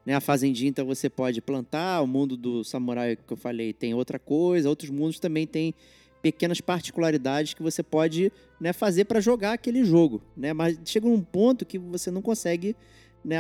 Né? 0.08 0.14
A 0.16 0.22
fazendinha, 0.22 0.70
então, 0.70 0.86
você 0.86 1.10
pode 1.10 1.42
plantar. 1.42 2.02
O 2.02 2.08
mundo 2.08 2.38
do 2.38 2.64
samurai, 2.64 3.18
que 3.18 3.34
eu 3.34 3.36
falei, 3.36 3.74
tem 3.74 3.94
outra 3.94 4.18
coisa. 4.18 4.70
Outros 4.70 4.90
mundos 4.90 5.20
também 5.20 5.46
têm 5.46 5.76
pequenas 6.22 6.62
particularidades 6.62 7.54
que 7.54 7.62
você 7.62 7.84
pode 7.84 8.32
né, 8.58 8.72
fazer 8.72 9.04
para 9.04 9.20
jogar 9.20 9.52
aquele 9.52 9.84
jogo. 9.84 10.22
Né? 10.38 10.54
Mas 10.54 10.80
chega 10.86 11.06
um 11.06 11.22
ponto 11.22 11.66
que 11.66 11.78
você 11.78 12.10
não 12.10 12.22
consegue 12.22 12.74
né, 13.22 13.40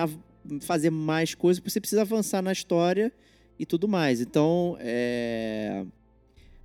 fazer 0.59 0.89
mais 0.89 1.33
coisas, 1.33 1.61
porque 1.61 1.69
você 1.69 1.79
precisa 1.79 2.01
avançar 2.01 2.41
na 2.41 2.51
história 2.51 3.13
e 3.57 3.65
tudo 3.65 3.87
mais. 3.87 4.19
Então, 4.19 4.75
é... 4.81 5.85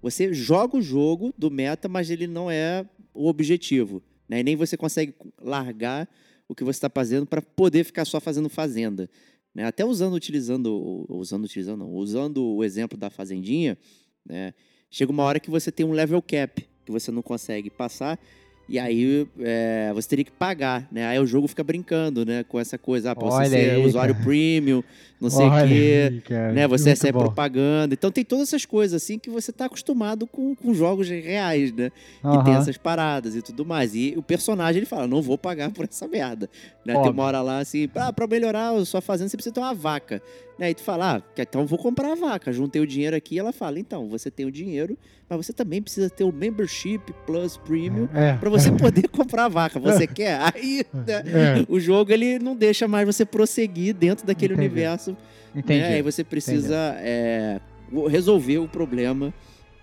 você 0.03 0.35
joga 0.35 0.77
o 0.77 0.83
jogo 0.83 1.33
do 1.39 1.49
meta, 1.49 1.89
mas 1.89 2.11
ele 2.11 2.27
não 2.27 2.51
é 2.51 2.85
o 3.15 3.29
objetivo. 3.29 4.03
Né? 4.29 4.41
E 4.41 4.43
nem 4.43 4.57
você 4.57 4.77
consegue 4.77 5.15
largar 5.41 6.09
o 6.49 6.57
que 6.57 6.65
você 6.65 6.79
está 6.79 6.91
fazendo 6.91 7.25
para 7.25 7.41
poder 7.41 7.85
ficar 7.85 8.05
só 8.05 8.21
fazendo 8.21 8.49
fazenda. 8.49 9.09
Né? 9.55 9.65
Até 9.65 9.85
usando, 9.85 10.15
utilizando, 10.15 11.07
usando, 11.09 11.45
utilizando, 11.45 11.81
não, 11.81 11.93
usando 11.95 12.45
o 12.45 12.65
exemplo 12.65 12.99
da 12.99 13.11
fazendinha, 13.11 13.77
né? 14.25 14.55
chega 14.91 15.13
uma 15.13 15.23
hora 15.23 15.41
que 15.41 15.51
você 15.51 15.71
tem 15.71 15.85
um 15.85 15.93
level 15.93 16.23
cap 16.23 16.67
que 16.85 16.93
você 16.93 17.11
não 17.11 17.23
consegue 17.23 17.71
passar. 17.71 18.19
E 18.69 18.79
aí 18.79 19.27
é, 19.41 19.91
você 19.95 20.09
teria 20.09 20.25
que 20.25 20.31
pagar, 20.31 20.87
né? 20.91 21.07
Aí 21.07 21.19
o 21.19 21.27
jogo 21.27 21.49
fica 21.49 21.63
brincando, 21.63 22.25
né? 22.25 22.45
Com 22.45 22.59
essa 22.59 22.79
coisa, 22.79 23.11
ah, 23.11 23.17
pra 23.17 23.29
você 23.29 23.51
ser 23.51 23.71
aí, 23.73 23.85
usuário 23.85 24.15
cara. 24.15 24.25
premium, 24.25 24.83
não 25.21 25.31
sei 25.31 25.47
o 25.47 25.51
quê 25.51 26.35
aí, 26.35 26.53
né? 26.53 26.67
Você 26.69 26.91
recebe 26.91 27.13
bom. 27.13 27.21
propaganda. 27.25 27.95
Então 27.95 28.11
tem 28.11 28.25
todas 28.25 28.49
essas 28.49 28.65
coisas 28.65 29.03
assim 29.03 29.19
que 29.19 29.29
você 29.29 29.53
tá 29.53 29.67
acostumado 29.67 30.27
com, 30.27 30.55
com 30.55 30.73
jogos 30.73 31.09
reais, 31.09 31.73
né? 31.73 31.91
Que 32.23 32.45
tem 32.45 32.55
essas 32.55 32.77
paradas 32.77 33.37
e 33.37 33.43
tudo 33.43 33.65
mais. 33.65 33.95
E 33.95 34.15
o 34.17 34.23
personagem 34.23 34.79
ele 34.79 34.87
fala: 34.87 35.07
não 35.07 35.21
vou 35.21 35.37
pagar 35.37 35.71
por 35.71 35.85
essa 35.85 36.09
merda. 36.09 36.49
Né? 36.85 36.95
Tem 36.95 37.11
uma 37.11 37.23
hora 37.25 37.43
lá 37.43 37.59
assim, 37.59 37.89
ah, 37.95 38.13
pra 38.13 38.27
melhorar 38.27 38.71
a 38.71 38.85
sua 38.85 39.01
fazenda, 39.01 39.29
você 39.29 39.37
precisa 39.37 39.55
ter 39.55 39.61
uma 39.61 39.75
vaca. 39.75 40.23
Né? 40.63 40.69
Aí 40.69 40.75
tu 40.75 40.83
fala, 40.83 41.17
ah, 41.17 41.21
que- 41.21 41.43
então 41.43 41.67
vou 41.67 41.77
comprar 41.79 42.13
a 42.13 42.15
vaca. 42.15 42.53
Juntei 42.53 42.81
o 42.81 42.87
dinheiro 42.87 43.17
aqui, 43.17 43.37
ela 43.37 43.53
fala, 43.53 43.81
então, 43.81 44.09
você 44.09 44.31
tem 44.31 44.47
o 44.47 44.51
dinheiro, 44.53 44.97
mas 45.29 45.45
você 45.45 45.53
também 45.53 45.83
precisa 45.83 46.09
ter 46.09 46.23
o 46.23 46.33
membership 46.33 47.01
plus 47.27 47.57
premium 47.57 48.09
É, 48.15 48.35
pra 48.35 48.49
você 48.49 48.71
poder 48.79 49.09
comprar 49.09 49.47
a 49.47 49.49
vaca. 49.49 49.81
Você 49.81 50.07
quer? 50.07 50.39
Aí 50.55 50.87
né, 50.95 51.23
é, 51.27 51.67
o 51.69 51.81
jogo 51.81 52.13
ele 52.13 52.39
não 52.39 52.55
deixa 52.55 52.87
mais 52.87 53.05
você 53.07 53.25
prosseguir 53.25 53.93
dentro 53.95 54.25
daquele 54.25 54.55
Entendi. 54.55 54.69
universo 54.69 55.17
entendi. 55.55 55.81
né? 55.81 55.95
Aí 55.95 56.03
você 56.03 56.23
precisa 56.23 56.77
é, 56.99 57.61
resolver 58.09 58.59
o 58.59 58.69
problema 58.69 59.35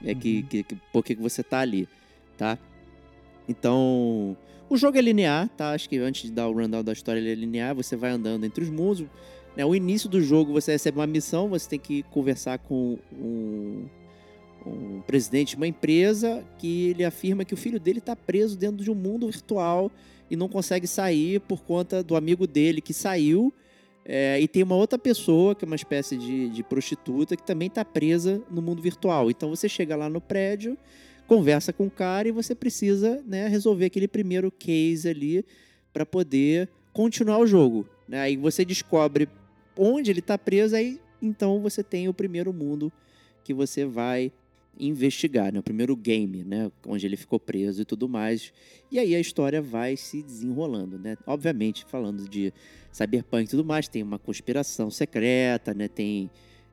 é, 0.03 0.15
que, 0.15 0.43
que, 0.43 0.63
que, 0.63 0.75
por 0.93 1.03
que 1.03 1.13
que 1.15 1.21
você 1.21 1.43
tá 1.43 1.59
ali, 1.59 1.89
tá? 2.37 2.57
Então, 3.47 4.37
O 4.69 4.77
jogo 4.77 4.97
é 4.97 5.01
linear, 5.01 5.49
tá? 5.57 5.71
Acho 5.71 5.89
que 5.89 5.97
antes 5.97 6.23
de 6.23 6.31
dar 6.31 6.47
o 6.47 6.53
rundown 6.53 6.83
da 6.83 6.93
história, 6.93 7.19
ele 7.19 7.31
é 7.31 7.35
linear. 7.35 7.73
Você 7.75 7.95
vai 7.95 8.11
andando 8.11 8.45
entre 8.45 8.63
os 8.63 8.69
mundos. 8.69 9.03
Né? 9.59 9.65
O 9.65 9.75
início 9.75 10.07
do 10.07 10.21
jogo, 10.21 10.53
você 10.53 10.71
recebe 10.71 10.99
uma 10.99 11.05
missão, 11.05 11.49
você 11.49 11.67
tem 11.67 11.79
que 11.79 12.03
conversar 12.03 12.59
com 12.59 12.97
um, 13.11 13.83
um 14.65 15.01
presidente 15.01 15.49
de 15.49 15.55
uma 15.57 15.67
empresa 15.67 16.45
que 16.57 16.91
ele 16.91 17.03
afirma 17.03 17.43
que 17.43 17.53
o 17.53 17.57
filho 17.57 17.77
dele 17.77 17.99
está 17.99 18.15
preso 18.15 18.57
dentro 18.57 18.81
de 18.81 18.89
um 18.89 18.95
mundo 18.95 19.25
virtual 19.25 19.91
e 20.31 20.37
não 20.37 20.47
consegue 20.47 20.87
sair 20.87 21.41
por 21.41 21.61
conta 21.61 22.01
do 22.01 22.15
amigo 22.15 22.47
dele 22.47 22.79
que 22.79 22.93
saiu. 22.93 23.53
É, 24.05 24.39
e 24.39 24.47
tem 24.47 24.63
uma 24.63 24.77
outra 24.77 24.97
pessoa, 24.97 25.53
que 25.53 25.65
é 25.65 25.67
uma 25.67 25.75
espécie 25.75 26.15
de, 26.15 26.47
de 26.47 26.63
prostituta, 26.63 27.35
que 27.35 27.43
também 27.43 27.67
está 27.67 27.83
presa 27.83 28.41
no 28.49 28.61
mundo 28.61 28.81
virtual. 28.81 29.29
Então 29.29 29.49
você 29.49 29.67
chega 29.67 29.93
lá 29.93 30.09
no 30.09 30.21
prédio, 30.21 30.77
conversa 31.27 31.73
com 31.73 31.87
o 31.87 31.91
cara 31.91 32.29
e 32.29 32.31
você 32.31 32.55
precisa 32.55 33.21
né, 33.27 33.49
resolver 33.49 33.87
aquele 33.87 34.07
primeiro 34.07 34.49
case 34.49 35.09
ali 35.09 35.45
para 35.91 36.05
poder 36.05 36.69
continuar 36.93 37.39
o 37.39 37.45
jogo. 37.45 37.85
Né? 38.07 38.21
Aí 38.21 38.37
você 38.37 38.63
descobre 38.63 39.27
onde 39.79 40.11
ele 40.11 40.19
está 40.19 40.37
preso, 40.37 40.75
aí 40.75 40.99
então 41.21 41.61
você 41.61 41.81
tem 41.83 42.07
o 42.07 42.13
primeiro 42.13 42.51
mundo 42.53 42.91
que 43.43 43.53
você 43.53 43.85
vai 43.85 44.31
investigar, 44.77 45.51
né? 45.51 45.59
O 45.59 45.63
primeiro 45.63 45.95
game, 45.95 46.43
né? 46.43 46.71
Onde 46.85 47.05
ele 47.05 47.17
ficou 47.17 47.39
preso 47.39 47.81
e 47.81 47.85
tudo 47.85 48.07
mais. 48.07 48.53
E 48.91 48.99
aí 48.99 49.15
a 49.15 49.19
história 49.19 49.61
vai 49.61 49.97
se 49.97 50.21
desenrolando, 50.21 50.97
né? 50.97 51.17
Obviamente, 51.25 51.85
falando 51.85 52.29
de 52.29 52.53
cyberpunk 52.91 53.45
e 53.45 53.49
tudo 53.49 53.65
mais, 53.65 53.87
tem 53.87 54.01
uma 54.03 54.17
conspiração 54.17 54.89
secreta, 54.89 55.73
né? 55.73 55.87
Tem 55.87 56.29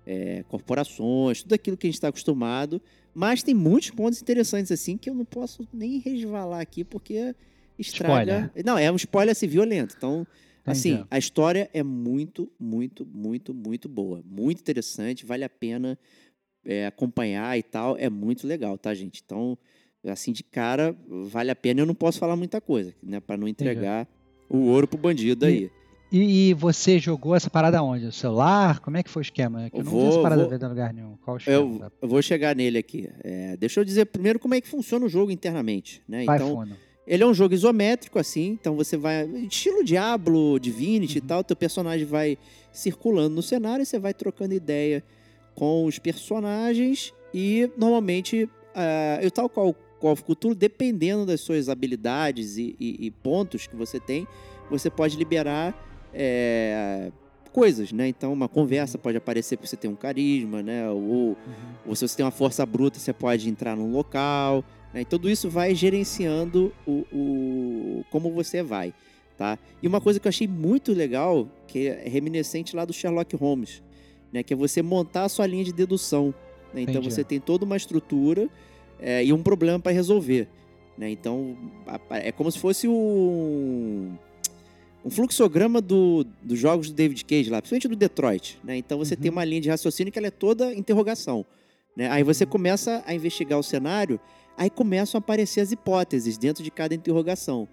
é, 0.07 0.45
corporações, 0.49 1.43
tudo 1.43 1.55
aquilo 1.55 1.77
que 1.77 1.87
a 1.87 1.89
gente 1.89 1.97
está 1.97 2.09
acostumado. 2.09 2.81
Mas 3.15 3.43
tem 3.43 3.55
muitos 3.55 3.91
pontos 3.91 4.21
interessantes, 4.21 4.71
assim, 4.71 4.97
que 4.97 5.11
eu 5.11 5.15
não 5.15 5.25
posso 5.25 5.67
nem 5.73 5.99
resvalar 5.99 6.61
aqui, 6.61 6.85
porque 6.85 7.35
estraga... 7.79 8.51
Spoiler. 8.55 8.65
Não, 8.65 8.79
é 8.79 8.93
um 8.93 8.97
spoiler 8.97 9.33
assim, 9.33 9.49
violento. 9.49 9.95
Então, 9.97 10.27
assim, 10.67 10.93
Entendi. 10.95 11.09
a 11.11 11.19
história 11.19 11.71
é 11.73 11.83
muito, 11.83 12.51
muito, 12.59 13.07
muito, 13.07 13.55
muito 13.55 13.89
boa. 13.89 14.23
Muito 14.25 14.61
interessante, 14.61 15.25
vale 15.25 15.45
a 15.45 15.49
pena 15.49 15.99
é, 16.65 16.87
acompanhar 16.87 17.57
e 17.57 17.63
tal, 17.63 17.97
é 17.97 18.11
muito 18.11 18.47
legal, 18.47 18.77
tá, 18.77 18.93
gente? 18.93 19.23
Então, 19.25 19.57
assim, 20.07 20.33
de 20.33 20.43
cara, 20.43 20.95
vale 21.09 21.51
a 21.51 21.57
pena. 21.57 21.81
Eu 21.81 21.87
não 21.87 21.95
posso 21.95 22.19
falar 22.19 22.37
muita 22.37 22.61
coisa, 22.61 22.93
né? 23.03 23.21
Pra 23.21 23.37
não 23.37 23.47
entregar 23.49 24.09
o 24.49 24.59
ouro 24.67 24.87
pro 24.89 24.99
bandido 24.99 25.47
aí. 25.47 25.71
E, 26.11 26.51
e 26.51 26.55
você 26.55 27.01
jogou 27.01 27.35
essa 27.35 27.51
parada 27.51 27.83
onde? 27.83 28.05
No 28.05 28.13
celular? 28.13 28.79
Como 28.79 28.97
é 28.97 29.03
que 29.03 29.11
foi 29.11 29.21
o 29.21 29.25
esquema? 29.25 29.69
Que 29.69 29.77
eu 29.81 29.85
não 29.85 29.91
vi 29.91 29.99
Vou- 29.99 30.09
essa 30.09 30.23
parada 30.23 30.45
vou- 30.47 30.55
em 30.55 30.69
lugar 30.69 30.93
nenhum. 30.93 31.17
Qual 31.17 31.35
o 31.35 31.39
esquema? 31.39 31.57
Eu, 31.57 31.93
eu 32.03 32.09
vou 32.09 32.23
chegar 32.23 32.55
nele 32.55 32.79
aqui. 32.79 33.11
É, 33.25 33.57
deixa 33.57 33.81
eu 33.81 33.85
dizer 33.85 34.07
primeiro 34.07 34.39
como 34.39 34.55
é 34.55 34.61
que 34.61 34.69
funciona 34.69 35.05
o 35.05 35.09
jogo 35.09 35.33
internamente, 35.33 36.01
né? 36.09 36.25
Vai 36.25 36.37
Então, 36.37 36.55
fundo. 36.55 36.77
Ele 37.07 37.23
é 37.23 37.27
um 37.27 37.33
jogo 37.35 37.55
isométrico, 37.55 38.19
assim, 38.19 38.59
então 38.61 38.75
você 38.77 38.97
vai. 38.97 39.25
Estilo 39.27 39.85
Diablo, 39.85 40.59
Divinity 40.59 41.19
e 41.19 41.21
Uhum. 41.21 41.27
tal, 41.27 41.45
teu 41.45 41.57
personagem 41.57 42.05
vai 42.07 42.37
circulando 42.73 43.35
no 43.37 43.43
cenário 43.43 43.83
e 43.83 43.87
você 43.87 43.99
vai 43.99 44.13
trocando 44.13 44.55
ideia 44.55 45.03
com 45.55 45.85
os 45.87 45.99
personagens 45.99 47.15
e 47.33 47.71
normalmente, 47.77 48.49
ah, 48.75 49.19
eu 49.23 49.31
tal 49.31 49.49
qual 49.49 49.75
Call 49.99 50.13
of 50.13 50.23
Cthulhu, 50.25 50.55
dependendo 50.55 51.25
das 51.25 51.41
suas 51.41 51.71
habilidades 51.71 52.59
e, 52.59 52.77
e- 52.79 53.07
e 53.07 53.11
pontos 53.11 53.67
que 53.67 53.75
você 53.75 53.99
tem, 53.99 54.27
você 54.71 54.91
pode 54.91 55.17
liberar 55.17 55.75
é, 56.13 57.11
coisas, 57.53 57.93
né? 57.93 58.07
Então 58.09 58.31
uma 58.33 58.49
conversa 58.49 58.99
pode 58.99 59.17
aparecer 59.17 59.57
porque 59.57 59.69
você 59.69 59.77
tem 59.77 59.91
um 59.91 59.97
carisma, 59.97 60.63
né? 60.63 60.89
Ou, 60.91 60.99
Uhum. 61.01 61.35
ou 61.87 61.97
se 61.97 62.07
você 62.07 62.17
tem 62.17 62.25
uma 62.27 62.31
força 62.31 62.65
bruta, 62.67 62.99
você 62.99 63.13
pode 63.13 63.49
entrar 63.49 63.75
num 63.77 63.91
local. 63.91 64.63
Né? 64.95 65.03
E 65.03 65.05
tudo 65.05 65.29
isso 65.29 65.49
vai 65.51 65.75
gerenciando 65.75 66.73
o, 66.87 67.05
o- 67.13 68.05
como 68.11 68.31
você 68.33 68.63
vai, 68.63 68.95
tá? 69.37 69.59
E 69.83 69.87
uma 69.87 70.01
coisa 70.01 70.19
que 70.21 70.27
eu 70.27 70.31
achei 70.31 70.47
muito 70.49 70.93
legal, 70.93 71.49
que 71.67 71.89
é 71.89 72.09
reminiscente 72.09 72.75
lá 72.75 72.85
do 72.85 72.93
Sherlock 72.93 73.35
Holmes, 73.37 73.83
né? 74.33 74.43
Que 74.43 74.55
é 74.55 74.57
você 74.57 74.83
montar 74.83 75.25
a 75.25 75.29
sua 75.29 75.47
linha 75.47 75.65
de 75.65 75.73
dedução. 75.73 76.35
né? 76.73 76.83
Então 76.83 76.95
Entendi. 76.97 77.11
você 77.15 77.25
tem 77.25 77.39
toda 77.41 77.65
uma 77.65 77.77
estrutura 77.77 78.49
é, 79.01 79.25
e 79.25 79.33
um 79.33 79.43
problema 79.43 79.79
para 79.79 79.93
resolver. 79.93 80.49
Né? 80.97 81.11
Então 81.11 81.57
é 82.11 82.33
como 82.33 82.51
se 82.51 82.59
fosse 82.59 82.89
um, 82.89 84.15
um 85.05 85.11
fluxograma 85.11 85.81
do, 85.81 86.25
dos 86.43 86.59
jogos 86.59 86.89
do 86.91 86.95
David 86.97 87.23
Cage 87.25 87.51
lá, 87.51 87.61
principalmente 87.61 87.89
do 87.89 87.97
Detroit. 87.97 88.59
Né? 88.65 88.79
Então 88.79 88.97
você 88.99 89.15
Uhum. 89.15 89.21
tem 89.21 89.31
uma 89.31 89.45
linha 89.45 89.61
de 89.61 89.69
raciocínio 89.69 90.11
que 90.13 90.19
ela 90.19 90.29
é 90.29 90.31
toda 90.31 90.73
interrogação. 90.75 91.45
Né? 91.95 92.09
Aí 92.11 92.23
você 92.23 92.47
começa 92.47 93.03
a 93.07 93.15
investigar 93.15 93.59
o 93.59 93.63
cenário, 93.63 94.19
aí 94.57 94.71
começam 94.71 95.19
a 95.19 95.21
aparecer 95.21 95.61
as 95.61 95.73
hipóteses 95.73 96.39
dentro 96.39 96.63
de 96.63 96.71
cada 96.71 96.95
interrogação. 96.95 97.69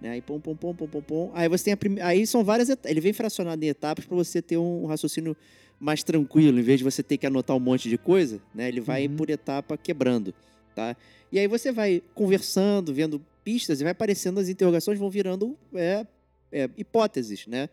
Né? 0.00 0.10
Aí 0.10 0.20
pom, 0.22 0.38
pom, 0.38 0.54
pom, 0.54 0.74
pom, 0.74 0.86
pom, 0.86 1.02
pom. 1.02 1.30
Aí 1.34 1.48
você 1.48 1.64
tem 1.64 1.72
a 1.72 1.76
prime... 1.76 2.00
Aí 2.00 2.26
são 2.26 2.44
várias 2.44 2.68
etapas. 2.68 2.90
Ele 2.90 3.00
vem 3.00 3.12
fracionado 3.12 3.64
em 3.64 3.68
etapas 3.68 4.04
para 4.04 4.16
você 4.16 4.42
ter 4.42 4.56
um 4.56 4.86
raciocínio 4.86 5.36
mais 5.78 6.02
tranquilo, 6.02 6.58
em 6.58 6.62
vez 6.62 6.78
de 6.78 6.84
você 6.84 7.02
ter 7.02 7.16
que 7.18 7.26
anotar 7.26 7.56
um 7.56 7.60
monte 7.60 7.88
de 7.88 7.98
coisa, 7.98 8.40
né? 8.54 8.68
Ele 8.68 8.80
vai 8.80 9.06
Uhum. 9.06 9.16
por 9.16 9.30
etapa 9.30 9.76
quebrando, 9.76 10.34
tá? 10.74 10.96
E 11.30 11.38
aí 11.38 11.46
você 11.46 11.70
vai 11.70 12.02
conversando, 12.14 12.94
vendo 12.94 13.22
pistas 13.44 13.80
e 13.80 13.84
vai 13.84 13.92
aparecendo 13.92 14.40
as 14.40 14.48
interrogações, 14.48 14.98
vão 14.98 15.10
virando 15.10 15.56
é, 15.74 16.06
é, 16.50 16.70
hipóteses, 16.76 17.46
né? 17.46 17.68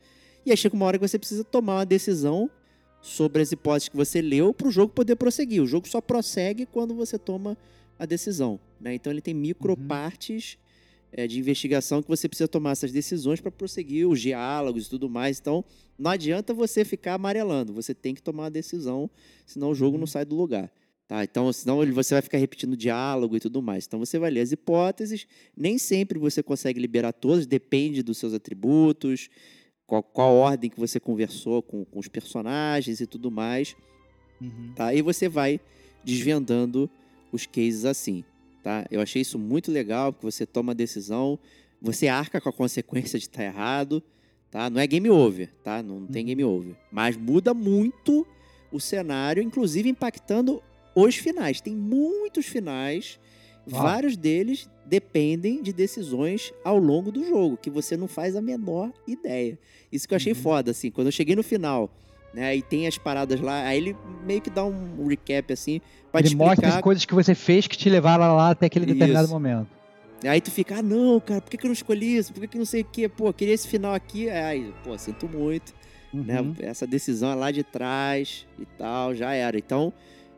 E 0.46 0.52
aí 0.52 0.58
chega 0.58 0.76
uma 0.76 0.86
hora 0.86 0.98
que 0.98 1.08
você 1.08 1.18
precisa 1.18 1.44
tomar 1.44 1.78
uma 1.78 1.86
decisão 1.86 2.50
sobre 3.02 3.42
as 3.42 3.52
hipóteses 3.52 3.90
que 3.90 3.96
você 3.96 4.22
leu 4.22 4.54
para 4.54 4.68
o 4.68 4.72
jogo 4.72 4.94
poder 4.94 5.16
prosseguir. 5.16 5.62
O 5.62 5.68
jogo 5.68 5.88
só 5.88 6.02
prossegue 6.02 6.66
quando 6.66 6.94
você 6.94 7.18
toma 7.18 7.58
a 8.04 8.08
decisão, 8.08 8.60
né? 8.80 8.94
Então 8.94 9.12
ele 9.12 9.22
tem 9.22 9.34
micro 9.34 9.74
Uhum. 9.74 9.86
é, 11.12 11.28
de 11.28 11.40
investigação 11.40 12.02
que 12.02 12.08
você 12.08 12.28
precisa 12.28 12.48
tomar 12.48 12.72
essas 12.72 12.92
decisões 12.92 13.40
para 13.40 13.52
prosseguir 13.52 14.08
os 14.08 14.20
diálogos 14.20 14.88
e 14.88 14.90
tudo 14.90 15.10
mais. 15.10 15.40
Então 15.40 15.64
não 15.98 16.12
adianta 16.12 16.54
você 16.54 16.84
ficar 16.84 17.16
amarelando, 17.16 17.74
você 17.74 17.94
tem 17.94 18.16
que 18.16 18.22
tomar 18.22 18.48
a 18.48 18.50
decisão, 18.50 19.10
senão 19.46 19.72
o 19.72 19.76
jogo 19.76 19.98
não 19.98 20.08
sai 20.08 20.26
do 20.26 20.36
lugar. 20.36 20.72
Tá? 21.08 21.24
Então, 21.24 21.52
senão 21.52 21.86
você 21.92 22.16
vai 22.16 22.22
ficar 22.22 22.38
repetindo 22.38 22.78
diálogo 22.78 23.36
e 23.36 23.40
tudo 23.40 23.62
mais. 23.62 23.86
Então 23.86 24.00
você 24.00 24.18
vai 24.18 24.32
ler 24.32 24.40
as 24.40 24.52
hipóteses, 24.52 25.28
nem 25.56 25.78
sempre 25.78 26.18
você 26.18 26.42
consegue 26.42 26.80
liberar 26.80 27.12
todas, 27.12 27.46
depende 27.46 28.02
dos 28.02 28.18
seus 28.18 28.34
atributos, 28.34 29.30
qual, 29.86 30.02
qual 30.02 30.34
ordem 30.34 30.70
que 30.70 30.80
você 30.80 31.00
conversou 31.00 31.62
com, 31.62 31.84
com 31.86 32.00
os 32.00 32.08
personagens 32.08 33.02
e 33.02 33.06
tudo 33.06 33.30
mais. 33.30 33.76
Uhum. 34.42 34.74
Tá? 34.76 34.94
E 34.94 35.02
você 35.02 35.28
vai 35.28 35.60
desvendando 36.04 36.90
os 37.34 37.46
cases 37.46 37.84
assim. 37.84 38.24
Tá? 38.64 38.86
Eu 38.90 39.02
achei 39.02 39.22
isso 39.22 39.38
muito 39.38 39.70
legal, 39.70 40.14
porque 40.14 40.26
você 40.32 40.46
toma 40.46 40.72
a 40.72 40.76
decisão, 40.76 41.38
você 41.82 42.08
arca 42.08 42.40
com 42.40 42.48
a 42.48 42.54
consequência 42.54 43.20
de 43.20 43.26
estar 43.26 43.44
errado. 43.44 44.02
Tá? 44.50 44.70
Não 44.70 44.80
é 44.80 44.86
game 44.88 45.10
over, 45.10 45.50
tá? 45.64 45.82
Não 45.84 46.06
tem 46.06 46.22
Uhum. 46.22 46.28
game 46.28 46.44
over. 46.44 46.76
Mas 46.92 47.18
muda 47.18 47.54
muito 47.54 48.26
o 48.72 48.80
cenário, 48.80 49.42
inclusive 49.44 49.90
impactando 49.90 50.62
os 50.96 51.16
finais. 51.16 51.60
Tem 51.60 51.76
muitos 51.76 52.46
finais, 52.46 53.20
Uau. 53.70 53.82
vários 53.82 54.16
deles 54.16 54.70
dependem 54.86 55.62
de 55.64 55.74
decisões 55.74 56.54
ao 56.64 56.78
longo 56.78 57.12
do 57.12 57.26
jogo, 57.28 57.58
que 57.58 57.70
você 57.70 57.98
não 57.98 58.08
faz 58.08 58.36
a 58.36 58.42
menor 58.42 58.94
ideia. 59.08 59.58
Isso 59.92 60.08
que 60.08 60.14
eu 60.14 60.18
achei 60.18 60.34
Uhum. 60.34 60.40
foda, 60.40 60.70
assim, 60.72 60.92
quando 60.92 61.08
eu 61.08 61.12
cheguei 61.12 61.36
no 61.36 61.44
final, 61.44 61.90
né, 62.34 62.56
e 62.56 62.62
tem 62.62 62.88
as 62.88 62.98
paradas 62.98 63.40
lá, 63.40 63.64
aí 63.66 63.78
ele 63.78 63.96
meio 64.26 64.42
que 64.42 64.50
dá 64.50 64.66
um 64.66 65.06
recap, 65.08 65.54
assim, 65.54 65.80
pra 66.12 66.22
te 66.22 66.28
Ele 66.30 66.36
mostra 66.36 66.54
explicar. 66.56 66.76
as 66.78 66.82
coisas 66.82 67.06
que 67.06 67.14
você 67.14 67.36
fez 67.36 67.68
que 67.68 67.78
te 67.78 67.90
levaram 67.90 68.36
lá 68.36 68.50
até 68.52 68.66
aquele 68.66 68.86
determinado 68.88 69.26
Isso. 69.26 69.34
momento. 69.34 69.68
Aí 70.26 70.40
tu 70.40 70.50
fica, 70.52 70.78
ah, 70.78 70.82
não, 70.82 71.20
cara, 71.20 71.42
por 71.42 71.50
que, 71.52 71.58
que 71.58 71.66
eu 71.66 71.68
não 71.68 71.74
escolhi 71.74 72.16
isso? 72.18 72.32
Por 72.34 72.40
que, 72.42 72.48
que 72.48 72.58
não 72.58 72.66
sei 72.66 72.82
o 72.82 72.86
quê? 72.86 73.10
Pô, 73.10 73.32
queria 73.34 73.54
esse 73.54 73.68
final 73.68 73.94
aqui. 73.94 74.30
Aí, 74.30 74.74
pô, 74.84 74.98
sinto 74.98 75.28
muito. 75.28 75.74
né? 76.14 76.40
Uhum. 76.42 76.54
Essa 76.62 76.88
decisão 76.88 77.30
é 77.32 77.36
lá 77.36 77.52
de 77.52 77.62
trás 77.64 78.48
e 78.58 78.66
tal, 78.78 79.14
já 79.14 79.34
era. 79.34 79.58
Então, 79.58 79.92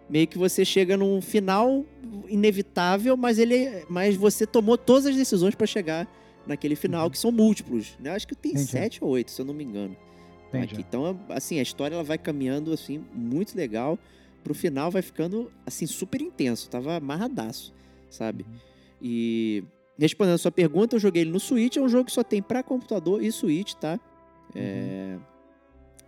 meio 0.09 0.25
que 0.27 0.37
você 0.39 0.65
chega 0.65 0.97
num 0.97 1.21
final 1.21 1.85
inevitável, 2.27 3.15
mas 3.15 3.37
ele, 3.39 3.85
mas 3.89 4.15
você 4.15 4.45
tomou 4.45 4.77
todas 4.77 5.05
as 5.05 5.15
decisões 5.15 5.55
pra 5.55 5.67
chegar 5.67 6.07
naquele 6.47 6.75
final, 6.75 7.05
Uhum. 7.05 7.09
que 7.11 7.17
são 7.17 7.31
múltiplos, 7.31 7.95
né? 7.99 8.11
Acho 8.11 8.27
que 8.27 8.35
tem 8.35 8.51
Entendi. 8.51 8.67
sete 8.69 9.03
ou 9.03 9.11
oito, 9.11 9.31
se 9.31 9.41
eu 9.41 9.45
não 9.45 9.53
me 9.53 9.63
engano. 9.63 9.95
Entendi. 10.57 10.73
Aqui. 10.75 10.85
Então, 10.87 11.19
assim, 11.29 11.59
a 11.59 11.61
história 11.61 11.95
ela 11.95 12.03
vai 12.03 12.17
caminhando 12.17 12.71
assim 12.71 13.03
muito 13.13 13.55
legal. 13.55 13.97
Pro 14.43 14.53
final 14.53 14.91
vai 14.91 15.01
ficando 15.01 15.51
assim 15.65 15.85
super 15.85 16.21
intenso. 16.21 16.69
Tava 16.69 16.95
amarradaço, 16.95 17.73
sabe? 18.09 18.45
Uhum. 18.47 18.57
E 19.01 19.63
respondendo 19.97 20.35
a 20.35 20.39
sua 20.39 20.51
pergunta, 20.51 20.95
eu 20.95 20.99
joguei 20.99 21.23
ele 21.23 21.31
no 21.31 21.39
Switch. 21.39 21.77
É 21.77 21.81
um 21.81 21.89
jogo 21.89 22.05
que 22.05 22.11
só 22.11 22.23
tem 22.23 22.41
pra 22.41 22.61
computador 22.61 23.23
e 23.23 23.31
Switch, 23.31 23.73
tá? 23.73 23.99
É... 24.53 25.17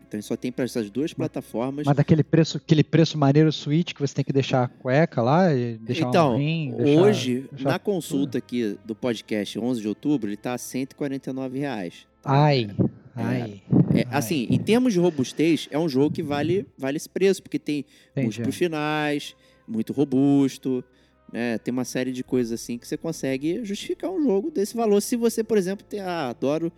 Então 0.08 0.18
ele 0.18 0.24
só 0.24 0.38
tem 0.38 0.54
para 0.54 0.64
essas 0.64 0.89
duas 0.89 1.14
plataformas. 1.14 1.86
Mas 1.86 1.95
daquele 1.98 2.24
preço, 2.24 2.58
aquele 2.58 2.84
preço 2.84 3.18
maneiro 3.18 3.52
Switch 3.52 3.93
que 3.93 4.00
você 4.00 4.16
tem 4.16 4.24
que 4.24 4.32
deixar 4.32 4.64
a 4.64 4.68
cueca 4.70 5.22
lá 5.22 5.54
e 5.54 5.78
deixar 5.78 6.08
então, 6.08 6.36
um 6.36 6.38
rim, 6.38 6.72
deixar- 6.78 7.02
hoje, 7.02 7.50
deixar 7.52 7.70
na 7.70 7.80
consulta 7.80 8.38
aqui 8.38 8.78
do 8.86 8.95
podcast 8.95 9.60
11 9.60 9.82
de 9.82 9.88
outubro, 9.88 10.30
ele 10.30 10.38
tá 10.38 10.54
a 10.54 10.58
149 10.58 11.60
reais. 11.60 12.07
Ai, 12.24 12.70
ai. 13.15 13.61
É, 13.93 13.99
ai. 14.01 14.05
assim, 14.11 14.47
em 14.49 14.59
termos 14.59 14.93
de 14.93 14.99
robustez, 14.99 15.68
é 15.72 15.80
um 15.80 15.88
jogo 15.89 16.13
que 16.13 16.22
vale, 16.24 16.65
vale 16.78 16.97
esse 16.97 17.09
preço, 17.09 17.41
porque 17.41 17.57
tem 17.59 17.86
múltiplos 18.26 18.55
finais, 18.55 19.36
muito 19.68 19.93
robusto, 19.93 20.84
né? 21.32 21.57
Tem 21.57 21.72
uma 21.72 21.86
série 21.86 22.11
de 22.11 22.24
coisas 22.24 22.51
assim 22.53 22.78
que 22.78 22.88
você 22.88 22.97
consegue 22.97 23.63
justificar 23.63 24.11
um 24.11 24.22
jogo 24.24 24.51
desse 24.51 24.76
valor. 24.76 25.01
Se 25.01 25.15
você, 25.15 25.43
por 25.43 25.57
exemplo, 25.57 25.86
tem, 25.88 25.99
ah, 25.99 26.30
adoro. 26.30 26.72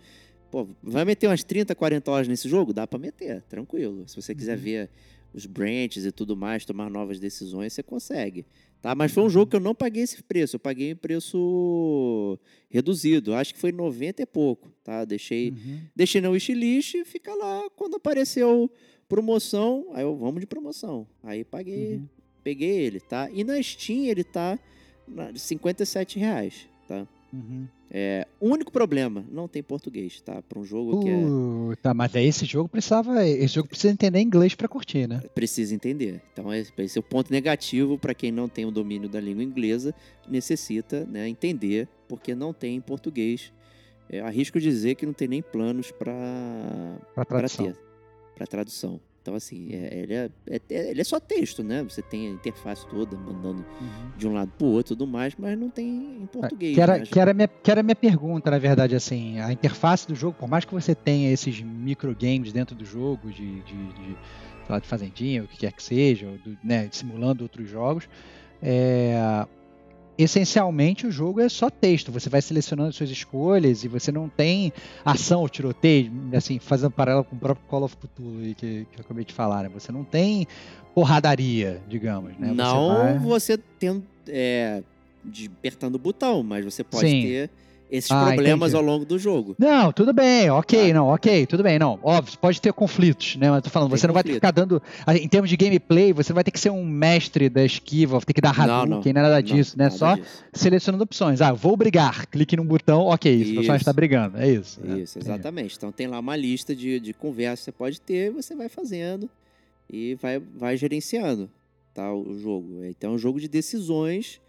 Pô, 0.50 0.66
vai 0.82 1.04
meter 1.04 1.28
umas 1.28 1.44
30, 1.44 1.74
40 1.76 2.10
horas 2.10 2.26
nesse 2.26 2.48
jogo? 2.48 2.72
Dá 2.72 2.84
pra 2.86 2.98
meter, 2.98 3.40
tranquilo. 3.42 4.02
Se 4.08 4.16
você 4.20 4.34
quiser 4.34 4.56
Uhum. 4.56 4.62
ver 4.64 4.90
os 5.32 5.46
branches 5.46 6.04
e 6.04 6.10
tudo 6.10 6.36
mais, 6.36 6.64
tomar 6.64 6.90
novas 6.90 7.20
decisões, 7.20 7.72
você 7.72 7.84
consegue. 7.84 8.44
Tá? 8.82 8.94
Mas 8.94 9.12
foi 9.12 9.22
um 9.22 9.28
jogo 9.30 9.50
que 9.50 9.56
eu 9.56 9.60
não 9.60 9.74
paguei 9.74 10.02
esse 10.02 10.22
preço. 10.22 10.56
Eu 10.56 10.60
paguei 10.60 10.90
em 10.90 10.96
preço 10.96 12.38
reduzido. 12.70 13.34
Acho 13.34 13.52
que 13.54 13.60
foi 13.60 13.72
90 13.72 14.22
e 14.22 14.26
pouco. 14.26 14.70
Tá? 14.82 15.04
Deixei, 15.04 15.50
Uhum. 15.50 15.80
deixei 15.94 16.20
na 16.20 16.30
wishlist 16.30 16.94
e 16.94 17.04
fica 17.04 17.34
lá. 17.34 17.68
Quando 17.76 17.96
apareceu 17.96 18.70
promoção, 19.08 19.88
aí 19.92 20.02
eu 20.02 20.16
vamos 20.16 20.40
de 20.40 20.46
promoção. 20.46 21.06
Aí 21.22 21.44
paguei, 21.44 21.96
Uhum. 21.96 22.08
peguei 22.42 22.70
ele, 22.70 23.00
tá? 23.00 23.28
E 23.30 23.44
na 23.44 23.60
Steam 23.62 24.04
ele 24.06 24.24
tá 24.24 24.58
57 25.34 26.18
reais? 26.18 26.66
Uhum. 27.32 27.66
É, 27.92 28.26
o 28.40 28.48
único 28.48 28.70
problema, 28.70 29.24
não 29.30 29.48
tem 29.48 29.62
português, 29.62 30.20
tá? 30.20 30.40
Para 30.42 30.58
um 30.58 30.64
jogo 30.64 31.00
que 31.00 31.08
é, 31.08 31.16
Uh, 31.16 31.74
tá, 31.82 31.92
mas 31.92 32.14
aí 32.14 32.26
esse 32.26 32.44
jogo 32.44 32.68
precisava. 32.68 33.26
Esse 33.26 33.54
jogo 33.54 33.68
precisa 33.68 33.92
entender 33.92 34.20
inglês 34.20 34.54
pra 34.54 34.68
curtir, 34.68 35.08
né? 35.08 35.20
precisa 35.34 35.74
entender. 35.74 36.22
Então 36.32 36.52
esse 36.54 36.72
esse 36.78 36.98
é 36.98 37.00
o 37.00 37.02
ponto 37.02 37.32
negativo 37.32 37.98
para 37.98 38.14
quem 38.14 38.30
não 38.30 38.48
tem 38.48 38.64
o 38.64 38.70
domínio 38.70 39.08
da 39.08 39.20
língua 39.20 39.42
inglesa, 39.42 39.94
necessita 40.28 41.04
né, 41.06 41.28
entender, 41.28 41.88
porque 42.08 42.34
não 42.34 42.52
tem 42.52 42.76
em 42.76 42.80
português. 42.80 43.52
É, 44.08 44.20
arrisco 44.20 44.58
dizer 44.60 44.96
que 44.96 45.06
não 45.06 45.12
tem 45.12 45.28
nem 45.28 45.42
planos 45.42 45.90
para 45.92 46.12
Pra 47.14 47.24
para 47.24 47.38
tradução. 47.38 47.66
ter, 47.66 47.76
para 48.34 48.46
tradução. 48.46 49.00
Então 49.30 49.36
assim, 49.36 49.72
é- 49.72 49.98
ele, 50.02 50.12
é, 50.14 50.30
é- 50.48 50.90
ele 50.90 51.00
é 51.00 51.04
só 51.04 51.20
texto, 51.20 51.62
né? 51.62 51.84
Você 51.84 52.02
tem 52.02 52.26
a 52.26 52.30
interface 52.32 52.84
toda 52.88 53.16
mandando 53.16 53.64
Uhum. 53.80 54.10
de 54.18 54.26
um 54.26 54.32
lado 54.32 54.50
pro 54.58 54.66
outro 54.66 54.92
e 54.92 54.96
tudo 54.96 55.06
mais, 55.06 55.34
mas 55.38 55.56
não 55.56 55.70
tem 55.70 56.18
em 56.22 56.26
português. 56.26 56.74
Que 56.74 56.80
era, 56.80 56.98
né? 56.98 57.04
que, 57.06 57.20
era 57.20 57.32
minha, 57.32 57.46
que 57.46 57.70
era 57.70 57.80
minha 57.82 57.94
pergunta, 57.94 58.50
na 58.50 58.58
verdade, 58.58 58.96
assim, 58.96 59.38
a 59.38 59.52
interface 59.52 60.08
do 60.08 60.16
jogo, 60.16 60.36
por 60.36 60.48
mais 60.48 60.64
que 60.64 60.74
você 60.74 60.96
tenha 60.96 61.30
esses 61.30 61.60
microgames 61.62 62.52
dentro 62.52 62.74
do 62.74 62.84
jogo, 62.84 63.30
de, 63.30 63.60
de, 63.62 63.86
de, 63.92 64.04
sei 64.04 64.16
lá, 64.68 64.80
de 64.80 64.88
fazendinha, 64.88 65.44
o 65.44 65.46
que 65.48 65.58
quer 65.58 65.72
que 65.72 65.82
seja, 65.82 66.26
ou 66.28 66.36
do- 66.38 66.58
né, 66.64 66.88
simulando 66.90 67.44
outros 67.44 67.68
jogos, 67.70 68.08
é, 68.60 69.14
essencialmente 70.18 71.06
o 71.06 71.10
jogo 71.10 71.40
é 71.40 71.48
só 71.48 71.70
texto, 71.70 72.12
você 72.12 72.28
vai 72.28 72.42
selecionando 72.42 72.92
suas 72.92 73.10
escolhas 73.10 73.84
e 73.84 73.88
você 73.88 74.12
não 74.12 74.28
tem 74.28 74.72
ação 75.04 75.40
ou 75.40 75.48
tiroteio, 75.48 76.12
assim, 76.34 76.58
fazendo 76.58 76.90
paralelo 76.90 77.24
com 77.24 77.36
o 77.36 77.38
próprio 77.38 77.66
Call 77.68 77.84
of 77.84 77.96
Cthulhu 77.96 78.54
que, 78.54 78.86
que 78.92 78.98
eu 78.98 79.00
acabei 79.00 79.24
de 79.24 79.32
falar, 79.32 79.62
né? 79.64 79.70
Você 79.72 79.90
não 79.90 80.04
tem 80.04 80.46
porradaria, 80.94 81.80
digamos, 81.88 82.36
né? 82.38 82.48
Você 82.48 82.54
Não 82.54 82.86
vai- 82.88 83.18
você 83.18 83.58
tendo, 83.78 84.04
é, 84.28 84.82
de 85.24 85.46
apertando 85.46 85.94
o 85.94 85.98
botão, 85.98 86.42
mas 86.42 86.64
você 86.64 86.82
pode 86.84 87.08
Sim. 87.08 87.22
ter 87.22 87.50
esses 87.90 88.10
Ah, 88.10 88.26
problemas 88.26 88.70
entendi. 88.72 88.76
ao 88.76 88.82
longo 88.92 89.04
do 89.04 89.18
jogo. 89.18 89.56
Não, 89.58 89.92
tudo 89.92 90.12
bem, 90.12 90.48
ok, 90.50 90.88
Tá. 90.88 90.94
não, 90.94 91.08
ok, 91.08 91.46
tudo 91.46 91.62
bem, 91.62 91.78
não. 91.78 91.98
Óbvio, 92.02 92.38
pode 92.38 92.60
ter 92.60 92.72
conflitos, 92.72 93.36
né? 93.36 93.48
Mas 93.50 93.56
eu 93.56 93.62
tô 93.62 93.70
falando, 93.70 93.90
Tem 93.90 93.98
você 93.98 94.06
não 94.06 94.14
vai 94.14 94.22
ter 94.22 94.28
que 94.34 94.40
conflito. 94.40 94.52
ficar 94.54 94.66
dando. 94.66 94.82
assim, 95.06 95.18
Em 95.24 95.28
termos 95.28 95.50
de 95.50 95.56
gameplay, 95.56 96.12
você 96.12 96.32
vai 96.32 96.44
ter 96.44 96.50
que 96.50 96.60
ser 96.60 96.70
um 96.70 96.84
mestre 96.84 97.48
da 97.48 97.64
esquiva, 97.64 98.20
ter 98.20 98.32
que 98.32 98.40
dar 98.40 98.56
Não, 98.56 98.64
Hadouken, 98.82 99.12
não. 99.12 99.22
não, 99.22 99.28
é 99.28 99.30
nada 99.30 99.42
disso, 99.42 99.76
né? 99.76 99.84
nada 99.84 99.96
Só 99.96 100.14
disso. 100.14 100.44
selecionando 100.52 101.02
opções. 101.04 101.40
Ah, 101.40 101.52
vou 101.52 101.76
brigar, 101.76 102.26
clique 102.28 102.56
num 102.56 102.64
botão, 102.64 103.02
ok, 103.06 103.32
isso, 103.34 103.50
o 103.52 103.54
personagem 103.56 103.76
Isso. 103.76 103.84
tá 103.84 103.92
brigando, 103.92 104.38
é 104.38 104.50
isso. 104.52 104.80
né? 104.84 105.00
Isso, 105.00 105.18
exatamente. 105.18 105.76
Então 105.76 105.90
tem 105.90 106.06
lá 106.06 106.18
uma 106.20 106.36
lista 106.36 106.74
de, 106.74 107.00
de 107.00 107.12
conversas 107.12 107.60
que 107.60 107.64
você 107.66 107.72
pode 107.72 108.00
ter 108.00 108.28
e 108.28 108.30
você 108.30 108.54
vai 108.54 108.68
fazendo 108.68 109.28
e 109.92 110.14
vai, 110.22 110.38
vai 110.56 110.76
gerenciando 110.76 111.50
tá, 111.92 112.12
o 112.14 112.38
jogo. 112.38 112.84
Então 112.84 113.10
é 113.10 113.14
um 113.14 113.18
jogo 113.18 113.40
de 113.40 113.48
decisões. 113.48 114.40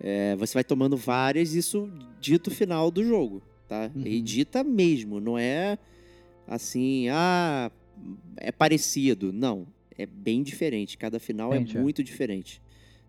É, 0.00 0.34
você 0.36 0.54
vai 0.54 0.64
tomando 0.64 0.96
várias, 0.96 1.54
isso 1.54 1.90
dita 2.20 2.50
o 2.50 2.52
final 2.52 2.90
do 2.90 3.04
jogo, 3.04 3.42
tá? 3.68 3.90
E 3.94 4.16
Uhum. 4.18 4.22
dita 4.24 4.62
mesmo, 4.64 5.20
não 5.20 5.38
é 5.38 5.78
assim, 6.46 7.08
ah, 7.10 7.70
é 8.36 8.52
parecido. 8.52 9.32
Não, 9.32 9.66
é 9.96 10.04
bem 10.06 10.42
diferente. 10.42 10.98
Cada 10.98 11.18
final 11.18 11.54
Entendi. 11.54 11.78
é 11.78 11.80
muito 11.80 12.02
diferente. 12.02 12.60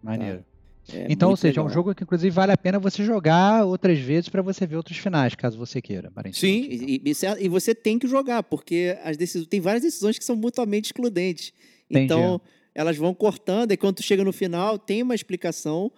Maneiro. 0.01 0.45
É 0.93 1.07
então, 1.09 1.31
ou 1.31 1.36
seja, 1.36 1.59
é 1.59 1.63
um 1.63 1.65
legal. 1.65 1.73
jogo 1.73 1.95
que 1.95 2.03
inclusive 2.03 2.29
vale 2.29 2.51
a 2.51 2.57
pena 2.57 2.77
você 2.77 3.03
jogar 3.03 3.65
outras 3.65 3.97
vezes 3.97 4.29
pra 4.29 4.43
você 4.43 4.67
ver 4.67 4.75
outros 4.75 4.97
finais, 4.99 5.33
caso 5.33 5.57
você 5.57 5.81
queira. 5.81 6.11
Sim, 6.31 6.67
então. 6.69 6.88
e, 6.88 7.01
e 7.03 7.15
cê- 7.15 7.43
e 7.43 7.49
você 7.49 7.73
tem 7.73 7.97
que 7.97 8.07
jogar, 8.07 8.43
porque 8.43 8.95
as 9.03 9.17
decisões, 9.17 9.47
tem 9.47 9.59
várias 9.59 9.81
decisões 9.81 10.19
que 10.19 10.23
são 10.23 10.36
mutuamente 10.36 10.86
excludentes. 10.89 11.51
Entendi. 11.89 12.05
Então, 12.05 12.39
elas 12.75 12.97
vão 12.97 13.15
cortando, 13.15 13.71
e 13.71 13.77
quando 13.77 14.03
chega 14.03 14.23
no 14.23 14.31
final, 14.31 14.77
tem 14.77 15.01
uma 15.01 15.15
explicação 15.15 15.91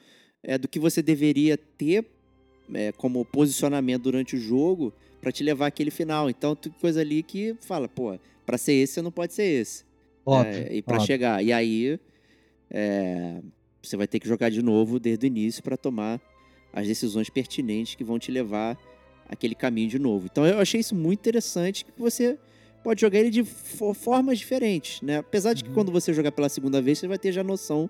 é, 0.43 0.57
do 0.57 0.67
que 0.67 0.79
você 0.79 1.01
deveria 1.01 1.57
ter 1.57 2.05
é, 2.73 2.91
como 2.91 3.23
posicionamento 3.25 4.03
durante 4.03 4.35
o 4.35 4.39
jogo 4.39 4.93
para 5.21 5.31
te 5.31 5.43
levar 5.43 5.67
àquele 5.67 5.91
final. 5.91 6.29
Então, 6.29 6.55
tem 6.55 6.71
coisa 6.79 7.01
ali 7.01 7.23
que 7.23 7.55
fala, 7.61 7.87
pô, 7.87 8.17
para 8.45 8.57
ser 8.57 8.73
esse, 8.73 8.93
você 8.93 9.01
não 9.01 9.11
pode 9.11 9.33
ser 9.33 9.43
esse. 9.43 9.83
Óbvio. 10.25 10.65
É, 10.69 10.75
e 10.75 10.81
para 10.81 10.99
chegar. 10.99 11.43
E 11.43 11.51
aí, 11.51 11.99
é, 12.69 13.41
você 13.81 13.95
vai 13.97 14.07
ter 14.07 14.19
que 14.19 14.27
jogar 14.27 14.49
de 14.49 14.61
novo 14.61 14.99
desde 14.99 15.25
o 15.25 15.27
início 15.27 15.63
para 15.63 15.77
tomar 15.77 16.21
as 16.73 16.87
decisões 16.87 17.29
pertinentes 17.29 17.95
que 17.95 18.03
vão 18.03 18.19
te 18.19 18.31
levar 18.31 18.77
aquele 19.27 19.55
caminho 19.55 19.89
de 19.89 19.99
novo. 19.99 20.27
Então 20.29 20.45
eu 20.45 20.59
achei 20.59 20.79
isso 20.79 20.95
muito 20.95 21.19
interessante 21.19 21.83
que 21.85 21.91
você 21.97 22.37
pode 22.83 23.01
jogar 23.01 23.19
ele 23.19 23.29
de 23.29 23.43
fo- 23.43 23.93
formas 23.93 24.37
diferentes, 24.39 25.01
né? 25.01 25.17
Apesar 25.17 25.53
de 25.53 25.63
que 25.63 25.69
Uhum. 25.69 25.75
quando 25.75 25.91
você 25.91 26.13
jogar 26.13 26.31
pela 26.31 26.47
segunda 26.49 26.81
vez, 26.81 26.99
você 26.99 27.07
vai 27.07 27.17
ter 27.17 27.31
já 27.31 27.43
noção 27.43 27.89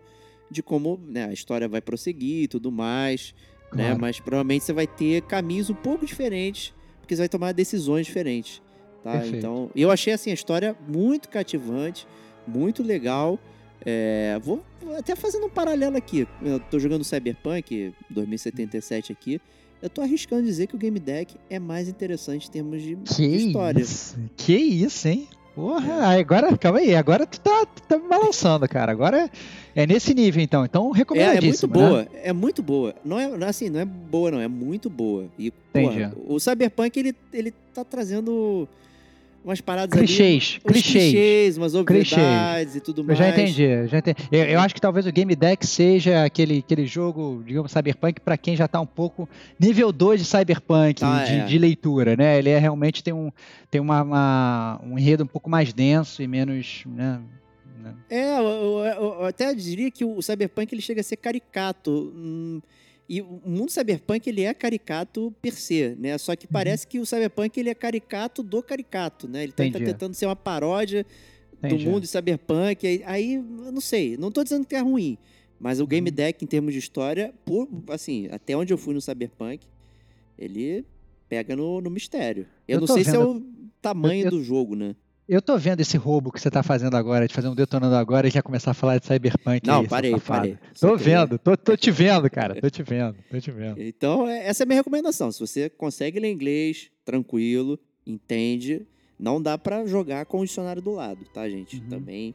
de 0.49 0.63
como 0.63 0.99
né, 1.07 1.25
a 1.25 1.33
história 1.33 1.67
vai 1.67 1.81
prosseguir 1.81 2.43
e 2.43 2.47
tudo 2.47 2.71
mais, 2.71 3.33
né? 3.73 3.85
Claro. 3.87 4.01
Mas 4.01 4.19
provavelmente 4.19 4.63
você 4.63 4.73
vai 4.73 4.87
ter 4.87 5.21
caminhos 5.23 5.69
um 5.69 5.75
pouco 5.75 6.05
diferentes, 6.05 6.73
porque 7.01 7.15
você 7.15 7.21
vai 7.23 7.29
tomar 7.29 7.51
decisões 7.53 8.05
diferentes, 8.05 8.61
tá? 9.03 9.13
Perfeito. 9.13 9.37
Então, 9.37 9.69
eu 9.75 9.91
achei 9.91 10.13
assim 10.13 10.31
a 10.31 10.33
história 10.33 10.75
muito 10.87 11.29
cativante, 11.29 12.07
muito 12.47 12.81
legal. 12.81 13.39
É, 13.85 14.37
vou 14.41 14.63
até 14.97 15.15
fazendo 15.15 15.45
um 15.45 15.49
paralelo 15.49 15.95
aqui. 15.97 16.27
Eu 16.41 16.59
tô 16.59 16.79
jogando 16.79 17.03
Cyberpunk 17.03 17.93
2077 18.09 19.11
aqui. 19.11 19.39
Eu 19.81 19.89
tô 19.89 20.01
arriscando 20.01 20.43
dizer 20.43 20.65
que 20.67 20.75
o 20.75 20.77
Game 20.77 20.99
Deck 20.99 21.35
é 21.49 21.59
mais 21.59 21.87
interessante 21.87 22.47
em 22.47 22.51
termos 22.51 22.81
de, 22.81 22.95
Que 22.95 23.23
história. 23.25 23.79
isso? 23.79 24.17
Que 24.35 24.55
isso, 24.55 25.07
hein? 25.07 25.27
Porra, 25.57 26.09
aí 26.09 26.19
agora, 26.21 26.55
calma 26.55 26.77
aí, 26.77 26.93
agora 26.93 27.25
tu 27.25 27.39
tá, 27.39 27.65
tu 27.65 27.81
tá 27.81 27.97
me 27.97 28.07
balançando, 28.07 28.69
cara. 28.69 28.91
Agora 28.91 29.27
é 29.75 29.87
nesse 29.87 30.13
nível, 30.13 30.39
então. 30.39 30.63
Então, 30.63 30.91
É, 31.15 31.37
é 31.37 31.41
muito 31.41 31.67
né? 31.67 31.73
boa, 31.73 32.07
é 32.13 32.31
muito 32.31 32.61
boa. 32.61 32.95
Não 33.03 33.19
é 33.19 33.27
não 33.27 33.47
é 33.47 33.49
assim, 33.49 33.67
não 33.67 33.79
é 33.79 33.85
boa, 33.85 34.29
não, 34.29 34.39
é 34.39 34.47
muito 34.47 34.87
boa. 34.87 35.25
E 35.35 35.49
porra, 35.73 36.13
o 36.27 36.39
Cyberpunk 36.39 36.99
ele, 36.99 37.15
ele 37.33 37.51
tá 37.73 37.83
trazendo 37.83 38.69
umas 39.47 39.61
paradas 39.61 39.97
ali, 39.97 40.05
Clichês, 40.07 40.59
uns 40.65 40.71
clichês. 40.73 41.03
clichês, 41.11 41.57
umas 41.57 41.73
obviedades 41.75 42.75
e 42.75 42.79
tudo 42.81 43.01
Eu 43.01 43.05
mais. 43.05 43.17
já 43.19 43.29
entendi, 43.29 43.63
eu 43.63 43.87
já 43.87 43.97
entendi. 43.99 44.17
Eu, 44.31 44.43
eu 44.43 44.59
acho 44.59 44.75
que 44.75 44.81
talvez 44.81 45.05
o 45.07 45.11
Game 45.11 45.35
Deck 45.35 45.65
seja 45.65 46.23
aquele, 46.25 46.59
aquele 46.59 46.85
jogo, 46.85 47.43
digamos, 47.45 47.71
Cyberpunk, 47.71 48.19
pra 48.21 48.37
quem 48.37 48.55
já 48.55 48.67
tá 48.67 48.79
um 48.81 48.85
pouco 48.85 49.27
nível 49.59 49.91
2 49.91 50.19
de 50.21 50.25
Cyberpunk, 50.27 51.03
Ah, 51.03 51.23
de, 51.23 51.33
é. 51.33 51.45
de 51.45 51.57
leitura, 51.57 52.15
né? 52.15 52.37
Ele 52.37 52.49
é 52.49 52.59
realmente 52.59 53.03
tem 53.03 53.13
um, 53.13 53.31
tem 53.71 53.79
uma, 53.81 54.01
uma- 54.03 54.81
um 54.83 54.97
enredo 54.99 55.23
um 55.23 55.27
pouco 55.27 55.49
mais 55.49 55.71
denso 55.73 56.21
e 56.21 56.27
menos, 56.27 56.83
né? 56.85 57.19
né? 57.81 57.93
É, 58.09 58.37
eu, 58.39 58.43
eu- 58.43 59.03
eu 59.19 59.25
até 59.25 59.53
diria 59.53 59.89
que 59.89 60.03
o 60.03 60.21
Cyberpunk 60.21 60.73
ele 60.73 60.81
chega 60.81 61.01
a 61.01 61.03
ser 61.03 61.15
caricato. 61.17 62.11
hum, 62.15 62.61
e 63.09 63.21
o 63.21 63.41
mundo 63.45 63.71
Cyberpunk 63.71 64.27
ele 64.27 64.43
é 64.43 64.53
caricato 64.53 65.33
per 65.41 65.53
se, 65.53 65.95
né? 65.97 66.17
Só 66.17 66.35
que 66.35 66.45
parece 66.47 66.85
que 66.87 66.99
o 66.99 67.05
Cyberpunk 67.05 67.57
ele 67.59 67.69
é 67.69 67.73
caricato 67.75 68.43
do 68.43 68.61
caricato, 68.61 69.27
né? 69.27 69.43
Ele 69.43 69.51
tá, 69.53 69.63
tá 69.69 69.79
tentando 69.79 70.13
ser 70.13 70.25
uma 70.25 70.35
paródia 70.35 71.05
Entendi. 71.57 71.85
do 71.85 71.89
mundo 71.91 72.01
de 72.01 72.07
Cyberpunk. 72.07 72.85
Aí, 72.85 73.01
aí, 73.05 73.33
eu 73.35 73.71
não 73.71 73.79
sei, 73.81 74.17
não 74.17 74.31
tô 74.31 74.43
dizendo 74.43 74.65
que 74.67 74.75
é 74.75 74.79
ruim, 74.79 75.17
mas 75.59 75.79
o 75.79 75.87
Game 75.87 76.09
Uhum. 76.09 76.15
Deck 76.15 76.43
em 76.43 76.47
termos 76.47 76.73
de 76.73 76.79
história, 76.79 77.33
por, 77.45 77.67
assim, 77.89 78.27
até 78.31 78.55
onde 78.57 78.73
eu 78.73 78.77
fui 78.77 78.93
no 78.93 79.01
Cyberpunk, 79.01 79.65
ele 80.37 80.85
pega 81.29 81.55
no, 81.55 81.81
no 81.81 81.89
mistério. 81.89 82.45
Eu, 82.67 82.75
Eu 82.75 82.79
não 82.81 82.87
sei 82.87 83.03
se 83.03 83.09
é 83.09 83.13
vendo- 83.13 83.37
o 83.37 83.43
tamanho 83.81 84.25
eu- 84.25 84.31
do 84.31 84.43
jogo, 84.43 84.75
né? 84.75 84.95
Eu 85.27 85.41
tô 85.41 85.57
vendo 85.57 85.81
esse 85.81 85.97
roubo 85.97 86.31
que 86.31 86.39
você 86.39 86.49
tá 86.49 86.63
fazendo 86.63 86.95
agora, 86.95 87.27
de 87.27 87.33
fazer 87.33 87.49
um 87.49 87.55
detonando 87.55 87.95
agora 87.95 88.27
e 88.27 88.31
já 88.31 88.41
começar 88.41 88.71
a 88.71 88.73
falar 88.73 88.97
de 88.97 89.05
Cyberpunk. 89.05 89.67
Não, 89.67 89.81
aí, 89.81 89.87
parei, 89.87 90.17
parei. 90.19 90.57
Tô 90.79 90.95
queria- 90.97 91.25
vendo, 91.25 91.37
tô, 91.37 91.57
tô 91.57 91.75
te 91.75 91.91
vendo, 91.91 92.29
cara. 92.29 92.55
Tô 92.61 92.69
te 92.69 92.81
vendo, 92.81 93.17
tô 93.29 93.37
te 93.39 93.51
vendo. 93.51 93.81
Então, 93.81 94.25
é- 94.27 94.47
essa 94.47 94.63
é 94.63 94.65
a 94.65 94.67
minha 94.67 94.79
recomendação. 94.79 95.29
Se 95.29 95.39
você 95.41 95.69
consegue 95.69 96.17
ler 96.17 96.31
inglês, 96.31 96.89
tranquilo, 97.03 97.77
entende, 98.05 98.87
não 99.19 99.41
dá 99.41 99.57
pra 99.57 99.85
jogar 99.85 100.25
com 100.25 100.39
o 100.39 100.45
dicionário 100.45 100.81
do 100.81 100.91
lado, 100.91 101.25
tá, 101.33 101.49
gente? 101.49 101.75
Uhum. 101.77 101.89
Também. 101.89 102.33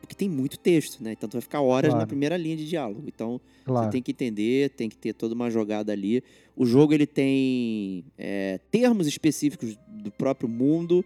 Porque 0.00 0.16
tem 0.16 0.28
muito 0.28 0.58
texto, 0.58 1.00
né? 1.00 1.12
Então 1.12 1.28
tu 1.28 1.34
vai 1.34 1.42
ficar 1.42 1.60
horas 1.60 1.90
na 1.90 1.98
Claro. 1.98 2.08
primeira 2.08 2.36
linha 2.36 2.56
de 2.56 2.66
diálogo. 2.68 3.04
Então, 3.06 3.40
Claro. 3.64 3.86
você 3.86 3.92
tem 3.92 4.02
que 4.02 4.10
entender, 4.10 4.70
tem 4.70 4.88
que 4.88 4.96
ter 4.96 5.12
toda 5.12 5.32
uma 5.32 5.48
jogada 5.48 5.92
ali. 5.92 6.24
O 6.56 6.66
jogo, 6.66 6.92
ele 6.92 7.06
tem 7.06 8.04
é, 8.18 8.58
termos 8.72 9.06
específicos 9.06 9.78
do 9.88 10.10
próprio 10.10 10.48
mundo. 10.48 11.04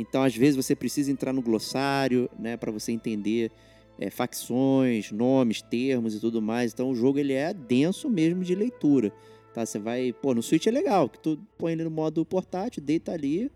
Então, 0.00 0.22
às 0.22 0.34
vezes, 0.34 0.56
você 0.56 0.74
precisa 0.74 1.10
entrar 1.12 1.32
no 1.32 1.42
glossário, 1.42 2.28
né? 2.38 2.56
Pra 2.56 2.70
você 2.72 2.92
entender 2.92 3.50
é, 3.98 4.08
facções, 4.10 5.12
nomes, 5.12 5.60
termos 5.62 6.14
e 6.14 6.20
tudo 6.20 6.40
mais. 6.40 6.72
Então 6.72 6.90
o 6.90 6.94
jogo 6.94 7.18
ele 7.18 7.34
é 7.34 7.52
denso 7.52 8.08
mesmo 8.08 8.42
de 8.42 8.54
leitura. 8.54 9.12
Tá? 9.52 9.66
Você 9.66 9.78
vai. 9.78 10.12
Pô, 10.12 10.32
no 10.34 10.42
Switch 10.42 10.66
é 10.66 10.70
legal, 10.70 11.08
que 11.08 11.18
tu 11.18 11.38
põe 11.58 11.72
ele 11.72 11.84
no 11.84 11.90
modo 11.90 12.24
portátil, 12.24 12.82
deita 12.82 13.12
ali 13.12 13.50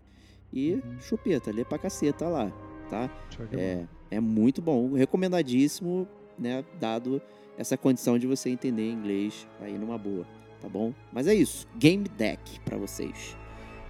e 0.53 0.73
Uhum. 0.73 0.81
chupeta, 1.01 1.51
lê 1.51 1.65
pra 1.65 1.77
caceta 1.79 2.27
lá. 2.27 2.51
Tá? 2.89 3.09
É, 3.57 3.85
é 4.11 4.19
muito 4.19 4.61
bom, 4.61 4.93
recomendadíssimo, 4.93 6.07
né? 6.37 6.63
Dado 6.79 7.19
essa 7.57 7.75
condição 7.75 8.19
de 8.19 8.27
você 8.27 8.49
entender 8.49 8.91
inglês 8.91 9.47
aí 9.59 9.77
numa 9.77 9.97
boa, 9.97 10.27
tá 10.61 10.69
bom? 10.69 10.93
Mas 11.11 11.25
é 11.27 11.33
isso, 11.33 11.65
Game 11.77 12.07
Deck 12.09 12.59
pra 12.59 12.77
vocês. 12.77 13.35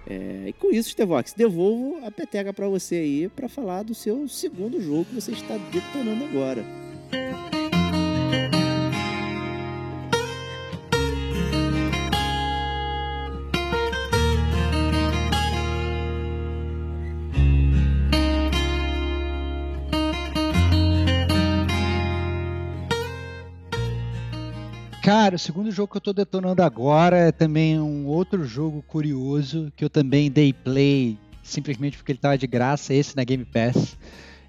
É, 0.08 0.44
e 0.48 0.52
com 0.52 0.70
isso, 0.70 0.90
Stevox, 0.90 1.32
devolvo 1.32 2.04
a 2.04 2.10
peteca 2.10 2.52
pra 2.52 2.68
você 2.68 2.96
aí 2.96 3.28
pra 3.28 3.48
falar 3.48 3.82
do 3.82 3.94
seu 3.94 4.28
segundo 4.28 4.80
jogo 4.80 5.04
que 5.06 5.14
você 5.14 5.32
está 5.32 5.56
detonando 5.56 6.24
agora. 6.24 6.64
Cara, 25.06 25.36
o 25.36 25.38
segundo 25.38 25.70
jogo 25.70 25.92
que 25.92 25.98
eu 25.98 26.00
tô 26.00 26.12
detonando 26.12 26.64
agora 26.64 27.16
é 27.16 27.30
também 27.30 27.78
um 27.78 28.06
outro 28.06 28.44
jogo 28.44 28.82
curioso 28.82 29.72
que 29.76 29.84
eu 29.84 29.88
também 29.88 30.28
dei 30.28 30.52
play 30.52 31.16
simplesmente 31.44 31.96
porque 31.96 32.10
ele 32.10 32.18
tava 32.18 32.36
de 32.36 32.44
graça, 32.48 32.92
esse 32.92 33.16
na 33.16 33.22
Game 33.22 33.44
Pass, 33.44 33.96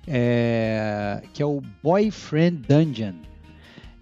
é, 0.08 1.22
que 1.32 1.44
é 1.44 1.46
o 1.46 1.62
Boyfriend 1.84 2.64
Dungeon. 2.68 3.14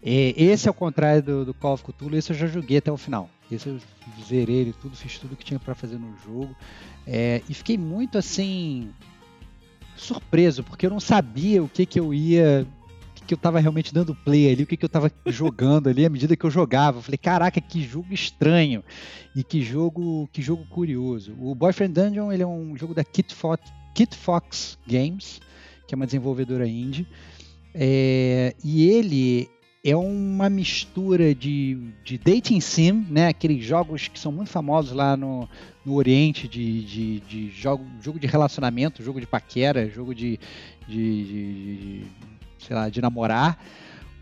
E 0.01 0.33
esse, 0.37 0.69
ao 0.69 0.73
contrário 0.73 1.21
do, 1.21 1.43
do 1.43 1.53
Call 1.53 1.73
of 1.73 1.83
Cthulhu, 1.83 2.15
esse 2.15 2.31
eu 2.31 2.37
já 2.37 2.47
joguei 2.47 2.77
até 2.77 2.89
o 2.89 2.95
final. 2.95 3.29
Esse 3.51 3.67
eu 3.67 3.77
zerei 4.25 4.55
ele 4.55 4.73
tudo, 4.81 4.95
fiz 4.95 5.19
tudo 5.19 5.35
que 5.35 5.43
tinha 5.43 5.59
pra 5.59 5.75
fazer 5.75 5.97
no 5.97 6.15
jogo. 6.23 6.55
É, 7.05 7.41
e 7.49 7.53
fiquei 7.53 7.77
muito 7.77 8.17
assim 8.17 8.93
surpreso, 9.97 10.63
porque 10.63 10.85
eu 10.85 10.89
não 10.89 11.01
sabia 11.01 11.61
o 11.61 11.67
que, 11.67 11.85
que 11.85 11.99
eu 11.99 12.13
ia 12.13 12.65
que, 13.25 13.33
eu 13.33 13.37
tava 13.37 13.59
realmente 13.59 13.93
dando 13.93 14.13
play 14.15 14.51
ali, 14.51 14.63
o 14.63 14.67
que, 14.67 14.77
que 14.77 14.85
eu 14.85 14.89
tava 14.89 15.11
jogando 15.27 15.89
ali 15.89 16.05
à 16.05 16.09
medida 16.09 16.35
que 16.35 16.45
eu 16.45 16.51
jogava. 16.51 16.99
Eu 16.99 17.01
falei, 17.01 17.17
caraca, 17.17 17.59
que 17.59 17.81
jogo 17.83 18.13
estranho 18.13 18.83
e 19.35 19.43
que 19.43 19.61
jogo, 19.61 20.29
que 20.31 20.41
jogo 20.41 20.65
curioso. 20.67 21.33
O 21.39 21.53
Boyfriend 21.55 21.93
Dungeon 21.93 22.31
ele 22.31 22.43
é 22.43 22.47
um 22.47 22.77
jogo 22.77 22.93
da 22.93 23.03
Kit 23.03 23.33
Fox, 23.33 23.61
Kit 23.93 24.15
Fox 24.15 24.77
Games, 24.87 25.39
que 25.87 25.93
é 25.93 25.97
uma 25.97 26.05
desenvolvedora 26.05 26.67
indie, 26.67 27.05
É, 27.73 28.55
e 28.63 28.87
ele 28.89 29.49
é 29.83 29.95
uma 29.95 30.49
mistura 30.49 31.35
de, 31.35 31.77
de 32.03 32.17
dating 32.17 32.59
sim, 32.61 33.05
né? 33.09 33.27
Aqueles 33.27 33.63
jogos 33.63 34.07
que 34.07 34.17
são 34.17 34.31
muito 34.31 34.49
famosos 34.49 34.93
lá 34.93 35.15
no, 35.17 35.47
no 35.85 35.93
Oriente 35.93 36.47
de, 36.47 36.81
de, 36.85 37.19
de 37.19 37.49
jogo, 37.51 37.85
jogo 38.01 38.17
de 38.17 38.25
relacionamento, 38.25 39.03
jogo 39.03 39.19
de 39.19 39.27
paquera, 39.27 39.87
jogo 39.89 40.15
de, 40.15 40.39
de- 40.87 41.23
de- 41.25 42.01
sei 42.59 42.75
lá, 42.75 42.89
de 42.89 43.01
namorar, 43.01 43.57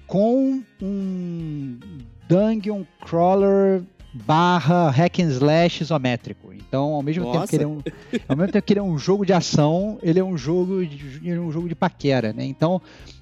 com 0.07 0.61
um 0.81 1.79
dungeon 2.27 2.83
crawler 3.01 3.83
barra 4.13 4.89
hack 4.91 5.19
and 5.19 5.29
slash 5.29 5.81
isométrico. 5.81 6.53
Então, 6.53 6.93
ao 6.93 7.01
mesmo 7.01 7.25
tempo 7.31 7.47
que 7.49 7.55
ele 7.55 7.63
é 7.63 7.67
um, 7.67 7.81
ao 8.29 8.35
mesmo 8.37 8.51
tempo 8.51 8.65
que 8.67 8.73
ele 8.73 8.79
é 8.79 8.83
um 8.83 8.97
jogo 8.97 9.25
de 9.25 9.33
ação, 9.33 9.97
ele 10.03 10.19
é 10.19 10.23
um 10.23 10.37
jogo 10.37 10.85
de, 10.85 11.17
ele 11.27 11.37
é 11.37 11.39
um 11.39 11.51
jogo 11.51 11.67
de 11.67 11.73
paquera, 11.75 12.31
né? 12.33 12.45
Então, 12.45 12.79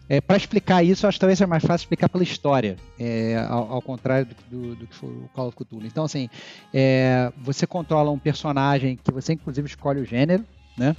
é, 0.10 0.20
para 0.20 0.36
explicar 0.36 0.84
isso, 0.84 1.06
eu 1.06 1.08
acho 1.08 1.16
que 1.16 1.22
talvez 1.22 1.38
seja 1.38 1.48
mais 1.48 1.64
fácil 1.64 1.86
explicar 1.86 2.10
pela 2.10 2.24
história, 2.24 2.76
é, 3.00 3.38
ao, 3.50 3.74
ao 3.74 3.82
contrário 3.82 4.26
do, 4.26 4.36
que- 4.36 4.44
do- 4.50 4.76
do 4.76 4.88
que 4.88 4.94
foi 4.96 5.10
o 5.10 5.30
Call 5.34 5.48
of 5.48 5.56
Cthulhu. 5.56 5.86
Então, 5.86 6.04
assim, 6.04 6.30
é, 6.74 7.32
você 7.38 7.66
controla 7.66 8.12
um 8.12 8.20
personagem 8.20 9.00
que 9.02 9.12
você 9.14 9.32
inclusive 9.34 9.68
escolhe 9.68 10.02
o 10.02 10.06
gênero, 10.06 10.44
né? 10.78 10.94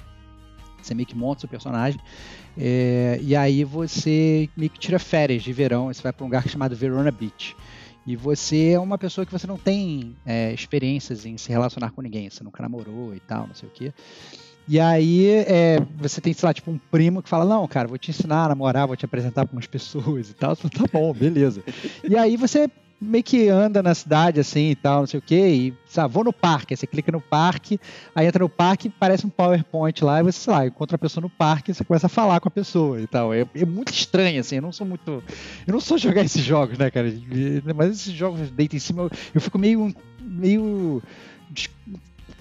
Você 0.87 0.95
meio 0.95 1.07
que 1.07 1.17
monta 1.17 1.39
o 1.39 1.41
seu 1.41 1.49
personagem. 1.49 2.01
é, 2.57 3.19
e 3.23 3.35
aí 3.35 3.65
você 3.65 4.49
meio 4.57 4.71
que 4.71 4.79
tira 4.79 4.99
férias 4.99 5.43
de 5.43 5.53
verão. 5.53 5.87
Você 5.87 6.03
vai 6.03 6.13
para 6.13 6.25
um 6.25 6.27
lugar 6.27 6.49
chamado 6.49 6.75
Verona 6.77 7.11
Beach. 7.11 7.57
E 8.07 8.17
você 8.17 8.71
é 8.71 8.79
uma 8.81 8.99
pessoa 8.99 9.25
que 9.25 9.33
você 9.33 9.47
não 9.47 9.57
tem 9.57 10.17
é, 10.27 10.53
experiências 10.53 11.25
em 11.25 11.37
se 11.39 11.51
relacionar 11.51 11.91
com 11.93 12.03
ninguém. 12.03 12.29
Você 12.29 12.43
nunca 12.43 12.63
namorou 12.63 13.15
e 13.15 13.21
tal, 13.21 13.47
não 13.47 13.55
sei 13.55 13.69
o 13.69 13.73
quê. 13.73 13.93
E 14.67 14.79
aí 14.79 15.27
é, 15.47 15.79
você 15.97 16.21
tem, 16.21 16.33
sei 16.33 16.47
lá, 16.47 16.55
tipo 16.55 16.71
um 16.71 16.79
primo 16.79 17.23
que 17.23 17.29
fala, 17.29 17.45
não, 17.45 17.67
cara, 17.67 17.89
vou 17.89 17.99
te 17.99 18.11
ensinar 18.11 18.45
a 18.45 18.49
namorar, 18.51 18.87
vou 18.87 18.97
te 18.97 19.05
apresentar 19.05 19.47
para 19.47 19.57
umas 19.57 19.67
pessoas 19.69 20.31
e 20.31 20.35
tal. 20.35 20.55
Você 20.55 20.69
fala, 20.69 20.89
tá 20.89 20.99
bom, 20.99 21.13
beleza. 21.13 21.63
E 22.09 22.17
aí 22.17 22.37
você 22.37 22.69
meio 23.03 23.25
que 23.25 23.49
anda 23.49 23.83
na 23.83 23.95
cidade 23.95 24.39
assim 24.41 24.71
e 24.71 24.75
tal, 24.75 25.01
não 25.01 25.07
sei 25.07 25.19
o 25.19 25.23
quê, 25.23 25.49
e 25.49 25.75
sabe, 25.87 26.15
vou 26.15 26.25
no 26.25 26.33
parque, 26.33 26.73
aí 26.73 26.77
você 26.77 26.87
clica 26.87 27.11
no 27.11 27.21
parque, 27.21 27.79
aí 28.15 28.27
entra 28.27 28.45
no 28.45 28.49
parque, 28.49 28.89
parece 28.89 29.27
um 29.27 29.31
PowerPoint 29.31 30.05
lá, 30.05 30.21
e 30.21 30.23
você, 30.23 30.39
sei 30.39 30.53
lá, 30.53 30.67
encontra 30.67 30.97
a 30.97 30.99
pessoa 30.99 31.23
no 31.23 31.29
parque 31.31 31.75
você 31.75 31.85
começa 31.85 32.07
a 32.07 32.11
falar 32.11 32.41
com 32.41 32.49
a 32.49 32.51
pessoa 32.51 33.01
e 33.01 33.07
tal. 33.07 33.35
É, 33.35 33.47
é 33.55 33.65
muito 33.65 33.93
estranho, 33.93 34.41
assim, 34.41 34.57
eu 34.57 34.63
não 34.63 34.73
sou 34.73 34.87
muito. 34.87 35.23
Eu 35.67 35.73
não 35.73 35.81
sou 35.81 35.99
jogar 35.99 36.23
esses 36.25 36.43
jogos, 36.43 36.79
né, 36.79 36.91
cara? 36.91 37.13
Mas 37.75 37.91
esses 37.91 38.13
jogos 38.13 38.51
deita 38.51 38.77
em 38.77 38.79
cima, 38.79 39.03
eu, 39.03 39.11
eu 39.35 39.41
fico 39.41 39.59
meio. 39.59 39.95
meio. 40.21 41.03
des- 41.51 41.71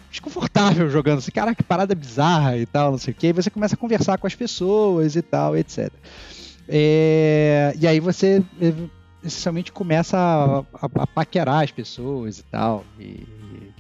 desconfortável 0.10 0.90
jogando 0.90 1.20
assim, 1.20 1.32
cara, 1.32 1.56
que 1.56 1.64
parada 1.64 1.96
bizarra 1.96 2.58
e 2.58 2.66
tal, 2.66 2.92
não 2.92 2.98
sei 2.98 3.14
o 3.14 3.16
quê. 3.16 3.28
E 3.28 3.34
você 3.34 3.50
começa 3.50 3.76
a 3.76 3.78
conversar 3.78 4.18
com 4.18 4.28
as 4.28 4.36
pessoas 4.36 5.16
e 5.16 5.22
tal, 5.22 5.56
etc. 5.56 5.90
É, 6.68 7.74
e 7.80 7.88
aí 7.88 8.00
você 8.00 8.44
essencialmente 9.24 9.72
começa 9.72 10.18
a, 10.18 10.60
a- 10.60 11.04
a 11.04 11.08
paquerar 11.08 11.64
as 11.64 11.72
pessoas 11.72 12.40
e 12.40 12.44
tal. 12.44 12.86
E, 12.98 13.74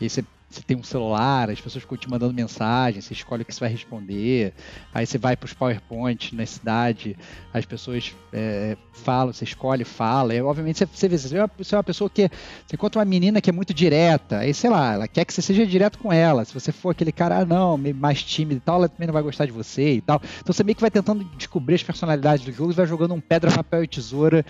e 0.00 0.04
aí 0.04 0.10
você, 0.10 0.24
você 0.48 0.62
tem 0.62 0.76
um 0.76 0.82
celular, 0.82 1.50
as 1.50 1.60
pessoas 1.60 1.82
ficam 1.82 1.98
te 1.98 2.08
mandando 2.08 2.32
mensagem, 2.32 3.00
você 3.00 3.12
escolhe 3.12 3.42
o 3.42 3.44
que 3.44 3.52
você 3.52 3.60
vai 3.60 3.68
responder. 3.68 4.54
Aí 4.94 5.04
você 5.04 5.18
vai 5.18 5.36
para 5.36 5.46
os 5.46 5.52
PowerPoint 5.52 6.34
na 6.34 6.46
cidade, 6.46 7.16
as 7.52 7.66
pessoas 7.66 8.14
é, 8.32 8.76
falam, 8.92 9.32
você 9.32 9.44
escolhe, 9.44 9.84
fala. 9.84 10.34
E, 10.34 10.40
obviamente 10.40 10.78
você, 10.78 10.86
você 10.86 11.08
vê, 11.08 11.18
você 11.18 11.36
é, 11.36 11.40
uma, 11.42 11.50
você 11.58 11.74
é 11.74 11.78
uma 11.78 11.84
pessoa 11.84 12.08
que. 12.08 12.30
Você 12.66 12.76
encontra 12.76 13.00
uma 13.00 13.04
menina 13.04 13.40
que 13.40 13.50
é 13.50 13.52
muito 13.52 13.74
direta, 13.74 14.38
aí 14.38 14.54
sei 14.54 14.70
lá, 14.70 14.94
ela 14.94 15.08
quer 15.08 15.24
que 15.24 15.32
você 15.32 15.42
seja 15.42 15.66
direto 15.66 15.98
com 15.98 16.12
ela. 16.12 16.44
Se 16.44 16.54
você 16.54 16.70
for 16.70 16.90
aquele 16.90 17.12
cara, 17.12 17.38
ah, 17.38 17.44
não, 17.44 17.76
mais 17.76 18.22
tímido 18.22 18.58
e 18.58 18.60
tal, 18.60 18.76
ela 18.76 18.88
também 18.88 19.06
não 19.06 19.14
vai 19.14 19.22
gostar 19.22 19.46
de 19.46 19.52
você 19.52 19.94
e 19.94 20.00
tal. 20.00 20.22
Então 20.40 20.52
você 20.52 20.62
meio 20.62 20.76
que 20.76 20.80
vai 20.80 20.90
tentando 20.90 21.24
descobrir 21.36 21.74
as 21.74 21.82
personalidades 21.82 22.44
do 22.44 22.52
jogo 22.52 22.70
e 22.70 22.74
vai 22.74 22.86
jogando 22.86 23.14
um 23.14 23.20
pedra, 23.20 23.50
papel 23.50 23.82
e 23.82 23.88
tesoura 23.88 24.44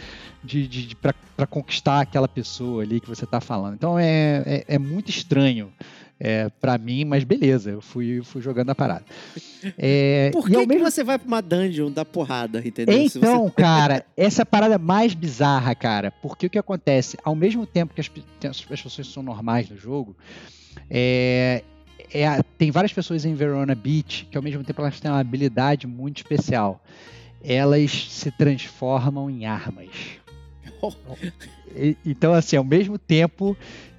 de, 0.44 0.68
de, 0.68 0.86
de, 0.88 0.96
para 0.96 1.46
conquistar 1.48 2.00
aquela 2.00 2.28
pessoa 2.28 2.82
ali 2.82 3.00
que 3.00 3.08
você 3.08 3.24
tá 3.26 3.40
falando. 3.40 3.74
Então 3.74 3.98
é, 3.98 4.42
é, 4.46 4.64
é 4.68 4.78
muito 4.78 5.08
estranho 5.10 5.72
é, 6.18 6.48
para 6.60 6.78
mim, 6.78 7.04
mas 7.04 7.24
beleza, 7.24 7.70
eu 7.70 7.80
fui, 7.80 8.22
fui 8.22 8.40
jogando 8.40 8.70
a 8.70 8.74
parada. 8.74 9.04
É, 9.76 10.30
Por 10.34 10.48
que, 10.48 10.66
que 10.66 10.78
você 10.78 11.04
vai 11.04 11.18
pra 11.18 11.28
uma 11.28 11.42
dungeon 11.42 11.90
da 11.90 12.04
porrada, 12.04 12.62
entendeu? 12.66 12.98
Então, 12.98 13.50
cara, 13.56 14.04
essa 14.16 14.42
é 14.42 14.44
a 14.44 14.46
parada 14.46 14.78
mais 14.78 15.14
bizarra, 15.14 15.74
cara. 15.74 16.10
Porque 16.10 16.46
o 16.46 16.50
que 16.50 16.58
acontece? 16.58 17.18
Ao 17.22 17.34
mesmo 17.34 17.66
tempo 17.66 17.94
que 17.94 18.00
as, 18.00 18.10
as 18.44 18.66
as 18.70 18.82
pessoas 18.82 19.06
são 19.08 19.22
normais 19.22 19.68
no 19.68 19.76
jogo, 19.76 20.16
é, 20.90 21.62
é 22.12 22.42
tem 22.56 22.70
várias 22.70 22.92
pessoas 22.92 23.24
em 23.24 23.34
Verona 23.34 23.74
Beach 23.74 24.26
que 24.30 24.36
ao 24.36 24.42
mesmo 24.42 24.64
tempo 24.64 24.80
elas 24.80 24.98
têm 24.98 25.10
uma 25.10 25.20
habilidade 25.20 25.86
muito 25.86 26.18
especial. 26.18 26.82
Elas 27.44 27.90
se 28.10 28.30
transformam 28.30 29.28
em 29.30 29.44
armas. 29.44 29.88
Oh. 30.80 30.92
E- 31.74 31.96
Então, 32.04 32.32
assim, 32.32 32.56
ao 32.56 32.64
mesmo 32.64 32.98
tempo 32.98 33.56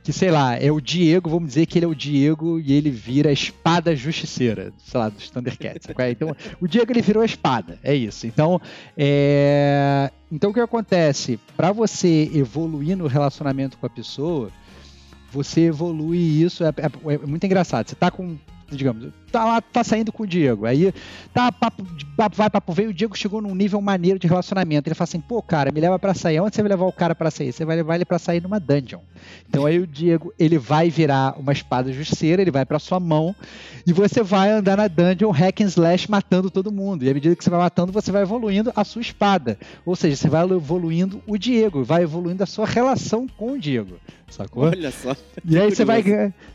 que, 0.07 0.13
sei 0.13 0.31
lá, 0.31 0.55
é 0.55 0.71
o 0.71 0.79
Diego, 0.79 1.29
vamos 1.29 1.49
dizer 1.49 1.65
que 1.65 1.77
ele 1.77 1.83
é 1.85 1.87
o 1.89 1.93
Diego 1.93 2.61
e 2.61 2.71
ele 2.71 2.89
vira 2.89 3.29
a 3.29 3.33
espada 3.33 3.93
justiceira, 3.93 4.71
sei 4.77 4.97
lá, 4.97 5.09
dos 5.09 5.29
Thundercats. 5.29 5.85
é? 5.99 6.11
Então, 6.11 6.33
o 6.61 6.65
Diego 6.65 6.89
ele 6.93 7.01
virou 7.01 7.21
a 7.21 7.25
espada, 7.25 7.77
é 7.83 7.93
isso. 7.93 8.25
Então, 8.25 8.61
é... 8.95 10.09
então 10.31 10.51
o 10.51 10.53
que 10.53 10.61
acontece? 10.61 11.37
Para 11.57 11.73
você 11.73 12.31
evoluir 12.33 12.95
no 12.95 13.05
relacionamento 13.05 13.77
com 13.77 13.85
a 13.85 13.89
pessoa, 13.89 14.49
você 15.29 15.63
evolui 15.63 16.17
isso, 16.41 16.63
é, 16.63 16.69
é- 16.69 17.13
é 17.15 17.17
muito 17.27 17.45
engraçado. 17.45 17.89
Você 17.89 17.95
tá 17.95 18.09
com, 18.09 18.37
digamos, 18.71 19.11
tá 19.31 19.45
lá, 19.45 19.61
tá 19.61 19.83
saindo 19.83 20.11
com 20.11 20.23
o 20.23 20.27
Diego, 20.27 20.65
aí 20.65 20.93
tá 21.33 21.51
papo, 21.51 21.85
papo 22.15 22.35
vai, 22.35 22.49
papo 22.49 22.73
vem, 22.73 22.87
o 22.87 22.93
Diego 22.93 23.17
chegou 23.17 23.41
num 23.41 23.53
nível 23.53 23.81
maneiro 23.81 24.19
de 24.19 24.27
relacionamento. 24.27 24.87
Ele 24.87 24.95
fala 24.95 25.05
assim, 25.05 25.19
pô, 25.19 25.41
cara, 25.41 25.71
me 25.71 25.79
leva 25.79 25.99
pra 25.99 26.13
sair. 26.13 26.39
Onde 26.39 26.55
você 26.55 26.61
vai 26.61 26.69
levar 26.69 26.85
o 26.85 26.91
cara 26.91 27.13
pra 27.13 27.29
sair? 27.29 27.51
Você 27.51 27.65
vai 27.65 27.75
levar 27.75 27.95
ele 27.95 28.05
pra 28.05 28.19
sair 28.19 28.41
numa 28.41 28.59
dungeon. 28.59 28.99
Então 29.49 29.65
aí 29.65 29.79
o 29.79 29.87
Diego, 29.87 30.33
ele 30.37 30.57
vai 30.57 30.89
virar 30.89 31.35
uma 31.39 31.51
espada 31.51 31.91
justiceira, 31.91 32.41
ele 32.41 32.51
vai 32.51 32.65
pra 32.65 32.79
sua 32.79 32.99
mão 32.99 33.35
e 33.85 33.93
você 33.93 34.21
vai 34.23 34.49
andar 34.49 34.77
na 34.77 34.87
dungeon 34.87 35.31
hack 35.31 35.61
and 35.61 35.67
slash 35.67 36.09
matando 36.09 36.49
todo 36.49 36.71
mundo. 36.71 37.03
E 37.03 37.09
à 37.09 37.13
medida 37.13 37.35
que 37.35 37.43
você 37.43 37.49
vai 37.49 37.59
matando, 37.59 37.91
você 37.91 38.11
vai 38.11 38.21
evoluindo 38.21 38.71
a 38.75 38.83
sua 38.83 39.01
espada. 39.01 39.57
Ou 39.85 39.95
seja, 39.95 40.15
você 40.15 40.29
vai 40.29 40.43
evoluindo 40.43 41.21
o 41.25 41.37
Diego, 41.37 41.83
vai 41.83 42.03
evoluindo 42.03 42.43
a 42.43 42.47
sua 42.47 42.65
relação 42.65 43.27
com 43.27 43.53
o 43.53 43.59
Diego. 43.59 43.97
Sacou? 44.29 44.65
Olha 44.65 44.91
só. 44.91 45.15
E 45.49 45.57
aí 45.57 45.73
você 45.73 45.85
vai, 45.85 46.03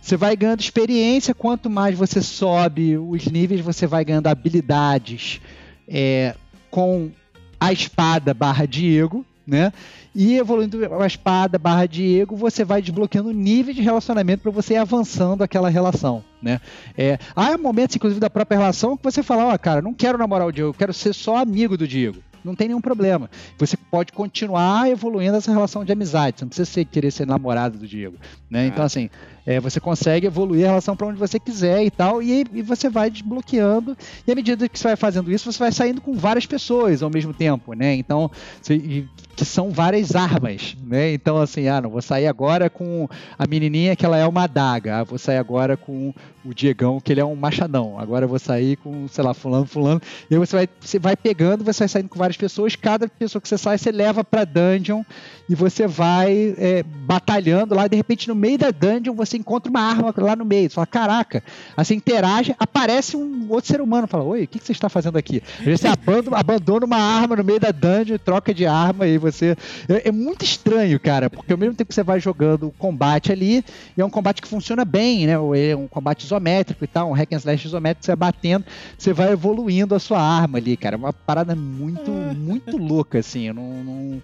você 0.00 0.16
vai 0.18 0.36
ganhando 0.36 0.60
experiência, 0.60 1.34
quanto 1.34 1.70
mais 1.70 1.96
você 1.96 2.20
sobe 2.20 2.61
os 3.08 3.26
níveis, 3.26 3.60
você 3.60 3.86
vai 3.86 4.04
ganhando 4.04 4.26
habilidades 4.26 5.40
é, 5.88 6.34
com 6.70 7.10
a 7.58 7.72
espada 7.72 8.34
barra 8.34 8.66
Diego, 8.66 9.24
né? 9.46 9.72
E 10.14 10.36
evoluindo 10.36 10.78
a 11.00 11.06
espada 11.06 11.58
barra 11.58 11.86
Diego, 11.86 12.36
você 12.36 12.64
vai 12.64 12.82
desbloqueando 12.82 13.32
níveis 13.32 13.76
de 13.76 13.82
relacionamento 13.82 14.42
para 14.42 14.52
você 14.52 14.74
ir 14.74 14.78
avançando 14.78 15.42
aquela 15.42 15.68
relação, 15.68 16.22
né? 16.40 16.60
É, 16.96 17.18
há 17.34 17.56
momentos, 17.56 17.96
inclusive, 17.96 18.20
da 18.20 18.28
própria 18.30 18.58
relação 18.58 18.96
que 18.96 19.02
você 19.02 19.22
fala, 19.22 19.46
ó, 19.46 19.54
oh, 19.54 19.58
cara, 19.58 19.80
não 19.80 19.94
quero 19.94 20.18
namorar 20.18 20.46
o 20.46 20.52
Diego, 20.52 20.70
eu 20.70 20.74
quero 20.74 20.92
ser 20.92 21.12
só 21.12 21.36
amigo 21.36 21.76
do 21.76 21.88
Diego 21.88 22.18
não 22.44 22.54
tem 22.54 22.68
nenhum 22.68 22.80
problema. 22.80 23.30
Você 23.58 23.76
pode 23.76 24.12
continuar 24.12 24.90
evoluindo 24.90 25.36
essa 25.36 25.52
relação 25.52 25.84
de 25.84 25.92
amizade. 25.92 26.38
Você 26.38 26.44
não 26.44 26.48
precisa 26.48 26.70
ser, 26.70 26.84
querer 26.84 27.10
ser 27.10 27.26
namorado 27.26 27.78
do 27.78 27.86
Diego. 27.86 28.16
Né? 28.50 28.66
Então, 28.66 28.84
assim, 28.84 29.08
é, 29.46 29.58
você 29.60 29.80
consegue 29.80 30.26
evoluir 30.26 30.64
a 30.64 30.68
relação 30.68 30.96
para 30.96 31.06
onde 31.06 31.18
você 31.18 31.38
quiser 31.38 31.84
e 31.84 31.90
tal, 31.90 32.22
e, 32.22 32.44
e, 32.52 32.62
você 32.62 32.88
vai 32.88 33.10
desbloqueando. 33.10 33.96
E 34.26 34.32
à 34.32 34.34
medida 34.34 34.68
que 34.68 34.78
você 34.78 34.88
vai 34.88 34.96
fazendo 34.96 35.32
isso, 35.32 35.50
você 35.50 35.58
vai 35.58 35.72
saindo 35.72 36.00
com 36.00 36.14
várias 36.14 36.46
pessoas 36.46 37.02
ao 37.02 37.10
mesmo 37.10 37.34
tempo, 37.34 37.72
né? 37.74 37.94
Então, 37.94 38.30
você, 38.60 39.06
que 39.34 39.44
são 39.44 39.70
várias 39.70 40.14
armas, 40.14 40.76
né? 40.84 41.12
Então, 41.12 41.38
assim, 41.38 41.66
ah, 41.66 41.80
não 41.80 41.90
vou 41.90 42.02
sair 42.02 42.26
agora 42.26 42.68
com 42.68 43.08
a 43.38 43.46
menininha 43.46 43.96
que 43.96 44.04
ela 44.04 44.16
é 44.16 44.26
uma 44.26 44.44
adaga, 44.44 45.00
ah, 45.00 45.04
vou 45.04 45.18
sair 45.18 45.38
agora 45.38 45.76
com 45.76 46.14
o 46.44 46.52
Diegão 46.52 47.00
que 47.00 47.12
ele 47.12 47.20
é 47.20 47.24
um 47.24 47.34
machadão, 47.34 47.98
agora 47.98 48.26
vou 48.26 48.38
sair 48.38 48.76
com, 48.76 49.06
sei 49.08 49.24
lá, 49.24 49.32
fulano, 49.32 49.66
fulano. 49.66 50.00
E 50.30 50.34
aí 50.34 50.38
você 50.38 50.56
vai, 50.56 50.68
você 50.80 50.98
vai 50.98 51.16
pegando, 51.16 51.64
você 51.64 51.80
vai 51.80 51.88
saindo 51.88 52.08
com 52.08 52.18
várias 52.18 52.36
pessoas, 52.36 52.76
cada 52.76 53.08
pessoa 53.08 53.40
que 53.40 53.48
você 53.48 53.58
sai, 53.58 53.78
você 53.78 53.90
leva 53.90 54.22
pra 54.22 54.44
dungeon 54.44 55.02
e 55.48 55.54
você 55.54 55.86
vai 55.86 56.54
é, 56.58 56.82
batalhando 56.82 57.74
lá, 57.74 57.86
de 57.86 57.96
repente 57.96 58.28
no 58.28 58.34
meio 58.34 58.58
da 58.58 58.70
dungeon 58.70 59.14
você 59.14 59.31
encontra 59.36 59.70
uma 59.70 59.80
arma 59.80 60.14
lá 60.16 60.36
no 60.36 60.44
meio, 60.44 60.68
você 60.68 60.74
fala, 60.74 60.86
caraca, 60.86 61.42
assim, 61.76 61.94
interage, 61.94 62.54
aparece 62.58 63.16
um 63.16 63.46
outro 63.50 63.68
ser 63.68 63.80
humano, 63.80 64.06
fala, 64.06 64.24
oi, 64.24 64.44
o 64.44 64.48
que, 64.48 64.58
que 64.58 64.66
você 64.66 64.72
está 64.72 64.88
fazendo 64.88 65.16
aqui? 65.16 65.42
Aí 65.60 65.76
você 65.76 65.88
abandona, 65.88 66.86
uma 66.86 66.98
arma 66.98 67.36
no 67.36 67.44
meio 67.44 67.60
da 67.60 67.70
dungeon, 67.70 68.18
troca 68.18 68.52
de 68.52 68.66
arma 68.66 69.06
e 69.06 69.18
você... 69.18 69.56
É, 69.88 70.08
é, 70.08 70.12
muito 70.12 70.44
estranho, 70.44 70.98
cara, 70.98 71.28
porque 71.28 71.52
ao 71.52 71.58
mesmo 71.58 71.74
tempo 71.74 71.88
que 71.88 71.94
você 71.94 72.02
vai 72.02 72.20
jogando 72.20 72.68
o 72.68 72.72
combate 72.72 73.32
ali, 73.32 73.64
e 73.96 74.00
é 74.00 74.04
um 74.04 74.10
combate 74.10 74.42
que 74.42 74.48
funciona 74.48 74.84
bem, 74.84 75.26
né, 75.26 75.34
é 75.34 75.76
um 75.76 75.88
combate 75.88 76.24
isométrico 76.24 76.84
e 76.84 76.86
tal, 76.86 77.10
um 77.10 77.12
hack 77.12 77.32
and 77.32 77.36
slash 77.36 77.66
isométrico, 77.66 78.04
você 78.04 78.16
batendo, 78.16 78.64
você 78.96 79.12
vai 79.12 79.32
evoluindo 79.32 79.94
a 79.94 79.98
sua 79.98 80.20
arma 80.20 80.58
ali, 80.58 80.76
cara, 80.76 80.96
é 80.96 80.98
uma 80.98 81.12
parada 81.12 81.54
muito, 81.54 82.10
muito 82.10 82.76
louca, 82.76 83.18
assim, 83.18 83.48
eu 83.48 83.54
não... 83.54 83.84
não 83.84 84.22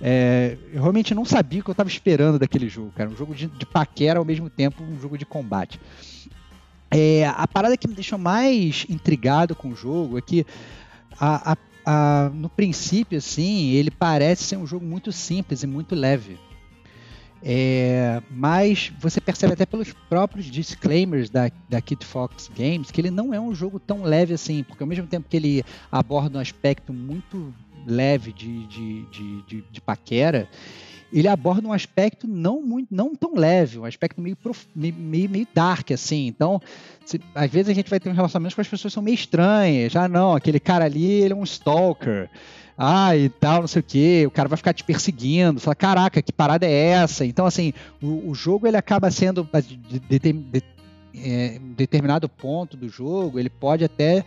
é, 0.00 0.56
eu 0.72 0.80
realmente 0.80 1.14
não 1.14 1.24
sabia 1.24 1.60
o 1.60 1.64
que 1.64 1.70
eu 1.70 1.72
estava 1.72 1.88
esperando 1.88 2.38
daquele 2.38 2.68
jogo, 2.68 2.90
cara. 2.96 3.10
Um 3.10 3.16
jogo 3.16 3.34
de, 3.34 3.46
de 3.46 3.66
paquera 3.66 4.18
ao 4.18 4.24
mesmo 4.24 4.48
tempo 4.48 4.82
um 4.82 4.98
jogo 4.98 5.18
de 5.18 5.26
combate. 5.26 5.78
É, 6.90 7.26
a 7.26 7.46
parada 7.46 7.76
que 7.76 7.86
me 7.86 7.94
deixou 7.94 8.18
mais 8.18 8.86
intrigado 8.88 9.54
com 9.54 9.68
o 9.68 9.76
jogo 9.76 10.18
é 10.18 10.20
que 10.20 10.44
a, 11.18 11.52
a, 11.52 11.56
a, 11.84 12.30
no 12.30 12.48
princípio, 12.48 13.18
assim, 13.18 13.68
ele 13.70 13.90
parece 13.90 14.44
ser 14.44 14.56
um 14.56 14.66
jogo 14.66 14.84
muito 14.84 15.12
simples 15.12 15.62
e 15.62 15.66
muito 15.66 15.94
leve. 15.94 16.38
É, 17.42 18.22
mas 18.30 18.92
você 18.98 19.20
percebe 19.20 19.54
até 19.54 19.64
pelos 19.64 19.92
próprios 20.08 20.46
disclaimers 20.46 21.30
da, 21.30 21.50
da 21.70 21.80
Kid 21.80 22.04
Fox 22.04 22.50
Games 22.54 22.90
que 22.90 23.00
ele 23.00 23.10
não 23.10 23.32
é 23.32 23.40
um 23.40 23.54
jogo 23.54 23.80
tão 23.80 24.02
leve 24.02 24.34
assim, 24.34 24.62
porque 24.62 24.82
ao 24.82 24.86
mesmo 24.86 25.06
tempo 25.06 25.26
que 25.26 25.38
ele 25.38 25.64
aborda 25.90 26.36
um 26.36 26.40
aspecto 26.40 26.92
muito 26.92 27.54
leve 27.86 28.32
de, 28.32 28.66
de, 28.66 29.02
de, 29.06 29.42
de, 29.42 29.64
de 29.70 29.80
paquera, 29.80 30.48
ele 31.12 31.28
aborda 31.28 31.66
um 31.66 31.72
aspecto 31.72 32.28
não 32.28 32.62
muito 32.62 32.94
não 32.94 33.14
tão 33.14 33.34
leve, 33.34 33.78
um 33.78 33.84
aspecto 33.84 34.20
meio, 34.20 34.36
prof, 34.36 34.66
meio, 34.74 34.94
meio, 35.28 35.46
dark, 35.52 35.90
assim. 35.90 36.26
Então, 36.26 36.60
se, 37.04 37.20
às 37.34 37.50
vezes 37.50 37.68
a 37.68 37.74
gente 37.74 37.90
vai 37.90 37.98
ter 37.98 38.08
um 38.08 38.14
relacionamento 38.14 38.54
com 38.54 38.60
as 38.60 38.68
pessoas 38.68 38.92
que 38.92 38.94
são 38.94 39.02
meio 39.02 39.14
estranhas. 39.14 39.96
Ah, 39.96 40.08
não, 40.08 40.34
aquele 40.34 40.60
cara 40.60 40.84
ali, 40.84 41.04
ele 41.04 41.32
é 41.32 41.36
um 41.36 41.42
stalker. 41.42 42.30
Ah, 42.78 43.14
e 43.14 43.28
tal, 43.28 43.60
não 43.60 43.68
sei 43.68 43.80
o 43.80 43.82
que, 43.82 44.26
o 44.26 44.30
cara 44.30 44.48
vai 44.48 44.56
ficar 44.56 44.72
te 44.72 44.82
perseguindo, 44.82 45.60
fala, 45.60 45.74
caraca, 45.74 46.22
que 46.22 46.32
parada 46.32 46.64
é 46.64 46.72
essa? 46.72 47.26
Então, 47.26 47.44
assim, 47.44 47.74
o, 48.00 48.30
o 48.30 48.34
jogo 48.34 48.66
ele 48.66 48.76
acaba 48.78 49.10
sendo, 49.10 49.46
de, 49.52 50.18
de, 50.18 50.32
de 50.32 50.62
é, 51.14 51.58
determinado 51.76 52.26
ponto 52.26 52.78
do 52.78 52.88
jogo, 52.88 53.38
ele 53.38 53.50
pode 53.50 53.84
até 53.84 54.24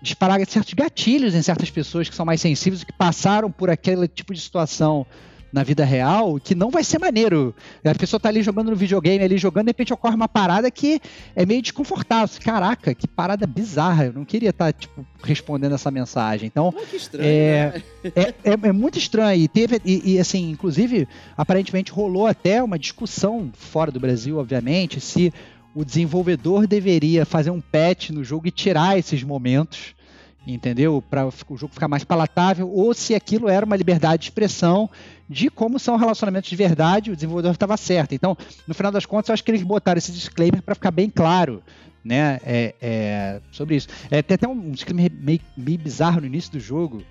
disparar 0.00 0.38
certos 0.46 0.74
gatilhos 0.74 1.34
em 1.34 1.42
certas 1.42 1.70
pessoas 1.70 2.08
que 2.08 2.14
são 2.14 2.24
mais 2.24 2.40
sensíveis, 2.40 2.84
que 2.84 2.92
passaram 2.92 3.50
por 3.50 3.70
aquele 3.70 4.06
tipo 4.06 4.32
de 4.32 4.40
situação 4.40 5.06
na 5.52 5.62
vida 5.62 5.84
real, 5.84 6.38
que 6.38 6.54
não 6.54 6.70
vai 6.70 6.84
ser 6.84 6.98
maneiro. 6.98 7.54
A 7.84 7.94
pessoa 7.94 8.20
tá 8.20 8.28
ali 8.28 8.42
jogando 8.42 8.70
no 8.70 8.76
videogame, 8.76 9.24
ali 9.24 9.38
jogando, 9.38 9.66
de 9.66 9.70
repente 9.70 9.92
ocorre 9.92 10.14
uma 10.14 10.28
parada 10.28 10.70
que 10.70 11.00
é 11.34 11.46
meio 11.46 11.62
desconfortável. 11.62 12.28
Caraca, 12.42 12.94
que 12.94 13.08
parada 13.08 13.46
bizarra. 13.46 14.06
Eu 14.06 14.12
não 14.12 14.24
queria 14.24 14.50
estar, 14.50 14.72
tá, 14.72 14.78
tipo, 14.78 15.06
respondendo 15.22 15.74
essa 15.74 15.90
mensagem. 15.90 16.46
Então, 16.46 16.72
que 16.72 16.96
estranho, 16.96 17.26
é, 17.26 17.82
né? 18.04 18.12
é, 18.14 18.50
é, 18.50 18.68
é, 18.68 18.72
muito 18.72 18.98
estranho. 18.98 19.42
E 19.42 19.48
teve, 19.48 19.80
e, 19.84 20.14
e, 20.14 20.18
assim, 20.18 20.50
inclusive, 20.50 21.08
aparentemente 21.36 21.92
rolou 21.92 22.26
até 22.26 22.62
uma 22.62 22.78
discussão 22.78 23.50
fora 23.54 23.90
do 23.90 23.98
Brasil, 23.98 24.38
obviamente, 24.38 25.00
se 25.00 25.32
o 25.74 25.84
desenvolvedor 25.84 26.66
deveria 26.66 27.24
fazer 27.24 27.50
um 27.50 27.60
patch 27.60 28.10
no 28.10 28.24
jogo 28.24 28.48
e 28.48 28.50
tirar 28.50 28.98
esses 28.98 29.22
momentos, 29.22 29.94
entendeu? 30.46 31.02
Para 31.02 31.26
o 31.26 31.56
jogo 31.56 31.72
ficar 31.72 31.88
mais 31.88 32.04
palatável, 32.04 32.70
ou 32.70 32.94
se 32.94 33.14
aquilo 33.14 33.48
era 33.48 33.64
uma 33.64 33.76
liberdade 33.76 34.22
de 34.22 34.28
expressão 34.28 34.88
de 35.28 35.50
como 35.50 35.78
são 35.78 35.96
relacionamentos 35.96 36.48
de 36.48 36.56
verdade, 36.56 37.10
o 37.10 37.14
desenvolvedor 37.14 37.52
estava 37.52 37.76
certo. 37.76 38.14
Então, 38.14 38.36
no 38.66 38.74
final 38.74 38.90
das 38.90 39.04
contas, 39.04 39.28
eu 39.28 39.34
acho 39.34 39.44
que 39.44 39.50
eles 39.50 39.62
botaram 39.62 39.98
esse 39.98 40.10
disclaimer 40.10 40.62
para 40.62 40.74
ficar 40.74 40.90
bem 40.90 41.10
claro. 41.10 41.62
Né, 42.04 42.40
é, 42.42 42.74
é, 42.80 43.40
sobre 43.50 43.76
isso. 43.76 43.88
É, 44.10 44.22
tem 44.22 44.36
até 44.36 44.48
um 44.48 44.70
disclaimer 44.70 45.12
meio, 45.12 45.40
meio 45.54 45.78
bizarro 45.78 46.20
no 46.20 46.26
início 46.26 46.50
do 46.52 46.60
jogo. 46.60 47.02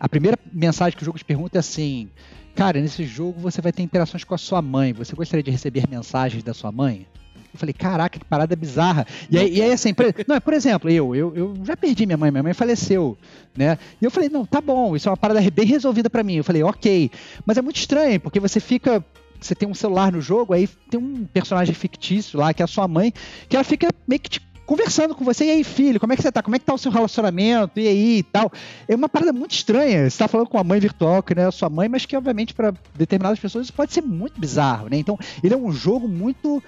A 0.00 0.08
primeira 0.08 0.38
mensagem 0.50 0.96
que 0.96 1.02
o 1.02 1.04
jogo 1.04 1.18
te 1.18 1.24
pergunta 1.24 1.58
é 1.58 1.60
assim: 1.60 2.08
Cara, 2.54 2.80
nesse 2.80 3.04
jogo 3.04 3.40
você 3.40 3.60
vai 3.60 3.72
ter 3.72 3.82
interações 3.82 4.22
com 4.22 4.34
a 4.34 4.38
sua 4.38 4.62
mãe. 4.62 4.92
Você 4.92 5.14
gostaria 5.14 5.42
de 5.42 5.50
receber 5.50 5.84
mensagens 5.90 6.42
da 6.42 6.54
sua 6.54 6.70
mãe? 6.70 7.06
Eu 7.54 7.58
falei, 7.58 7.72
caraca, 7.72 8.18
que 8.18 8.24
parada 8.24 8.56
bizarra. 8.56 9.06
E 9.30 9.38
aí, 9.38 9.58
e 9.58 9.62
aí 9.62 9.72
assim, 9.72 9.94
por, 9.94 10.06
não, 10.26 10.40
por 10.40 10.52
exemplo, 10.52 10.90
eu, 10.90 11.14
eu, 11.14 11.32
eu 11.36 11.54
já 11.64 11.76
perdi 11.76 12.04
minha 12.04 12.18
mãe, 12.18 12.32
minha 12.32 12.42
mãe 12.42 12.52
faleceu, 12.52 13.16
né? 13.56 13.78
E 14.02 14.04
eu 14.04 14.10
falei, 14.10 14.28
não, 14.28 14.44
tá 14.44 14.60
bom, 14.60 14.96
isso 14.96 15.08
é 15.08 15.10
uma 15.10 15.16
parada 15.16 15.40
bem 15.52 15.64
resolvida 15.64 16.10
para 16.10 16.24
mim. 16.24 16.34
Eu 16.34 16.44
falei, 16.44 16.64
ok. 16.64 17.10
Mas 17.46 17.56
é 17.56 17.62
muito 17.62 17.76
estranho, 17.76 18.18
porque 18.18 18.40
você 18.40 18.58
fica 18.58 19.04
você 19.40 19.54
tem 19.54 19.68
um 19.68 19.74
celular 19.74 20.10
no 20.10 20.20
jogo, 20.20 20.54
aí 20.54 20.66
tem 20.88 20.98
um 20.98 21.26
personagem 21.26 21.74
fictício 21.74 22.38
lá, 22.38 22.54
que 22.54 22.62
é 22.62 22.64
a 22.64 22.68
sua 22.68 22.88
mãe, 22.88 23.12
que 23.48 23.54
ela 23.54 23.64
fica 23.64 23.88
meio 24.08 24.20
que 24.20 24.40
conversando 24.64 25.14
com 25.14 25.24
você, 25.24 25.44
e 25.44 25.50
aí, 25.50 25.64
filho, 25.64 26.00
como 26.00 26.12
é 26.12 26.16
que 26.16 26.22
você 26.22 26.32
tá? 26.32 26.42
Como 26.42 26.56
é 26.56 26.58
que 26.58 26.64
tá 26.64 26.72
o 26.72 26.78
seu 26.78 26.90
relacionamento? 26.90 27.78
E 27.78 27.86
aí 27.86 28.18
e 28.18 28.22
tal. 28.22 28.50
É 28.88 28.94
uma 28.94 29.08
parada 29.08 29.32
muito 29.32 29.52
estranha. 29.52 30.08
Você 30.08 30.18
tá 30.18 30.26
falando 30.26 30.48
com 30.48 30.58
a 30.58 30.64
mãe 30.64 30.80
virtual, 30.80 31.22
que 31.22 31.34
não 31.34 31.42
é 31.42 31.46
a 31.46 31.52
sua 31.52 31.68
mãe, 31.68 31.88
mas 31.88 32.06
que, 32.06 32.16
obviamente, 32.16 32.54
para 32.54 32.72
determinadas 32.94 33.38
pessoas 33.38 33.66
isso 33.66 33.72
pode 33.72 33.92
ser 33.92 34.02
muito 34.02 34.40
bizarro, 34.40 34.88
né? 34.88 34.96
Então, 34.96 35.18
ele 35.42 35.54
é 35.54 35.56
um 35.56 35.70
jogo 35.70 36.08
muito 36.08 36.62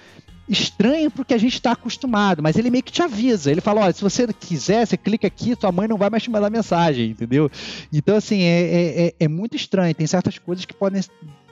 estranho 0.47 1.11
porque 1.11 1.33
a 1.33 1.37
gente 1.37 1.53
está 1.53 1.71
acostumado, 1.71 2.41
mas 2.41 2.57
ele 2.57 2.69
meio 2.69 2.83
que 2.83 2.91
te 2.91 3.01
avisa. 3.01 3.51
Ele 3.51 3.61
fala: 3.61 3.81
olha, 3.81 3.93
se 3.93 4.01
você 4.01 4.27
quiser, 4.27 4.85
você 4.85 4.97
clica 4.97 5.27
aqui, 5.27 5.55
tua 5.55 5.71
mãe 5.71 5.87
não 5.87 5.97
vai 5.97 6.09
mais 6.09 6.23
te 6.23 6.29
mandar 6.29 6.49
mensagem, 6.49 7.11
entendeu? 7.11 7.51
Então, 7.91 8.15
assim, 8.15 8.41
é, 8.41 8.61
é, 8.61 9.07
é, 9.07 9.13
é 9.21 9.27
muito 9.27 9.55
estranho. 9.55 9.93
Tem 9.93 10.07
certas 10.07 10.37
coisas 10.37 10.65
que 10.65 10.73
podem 10.73 11.01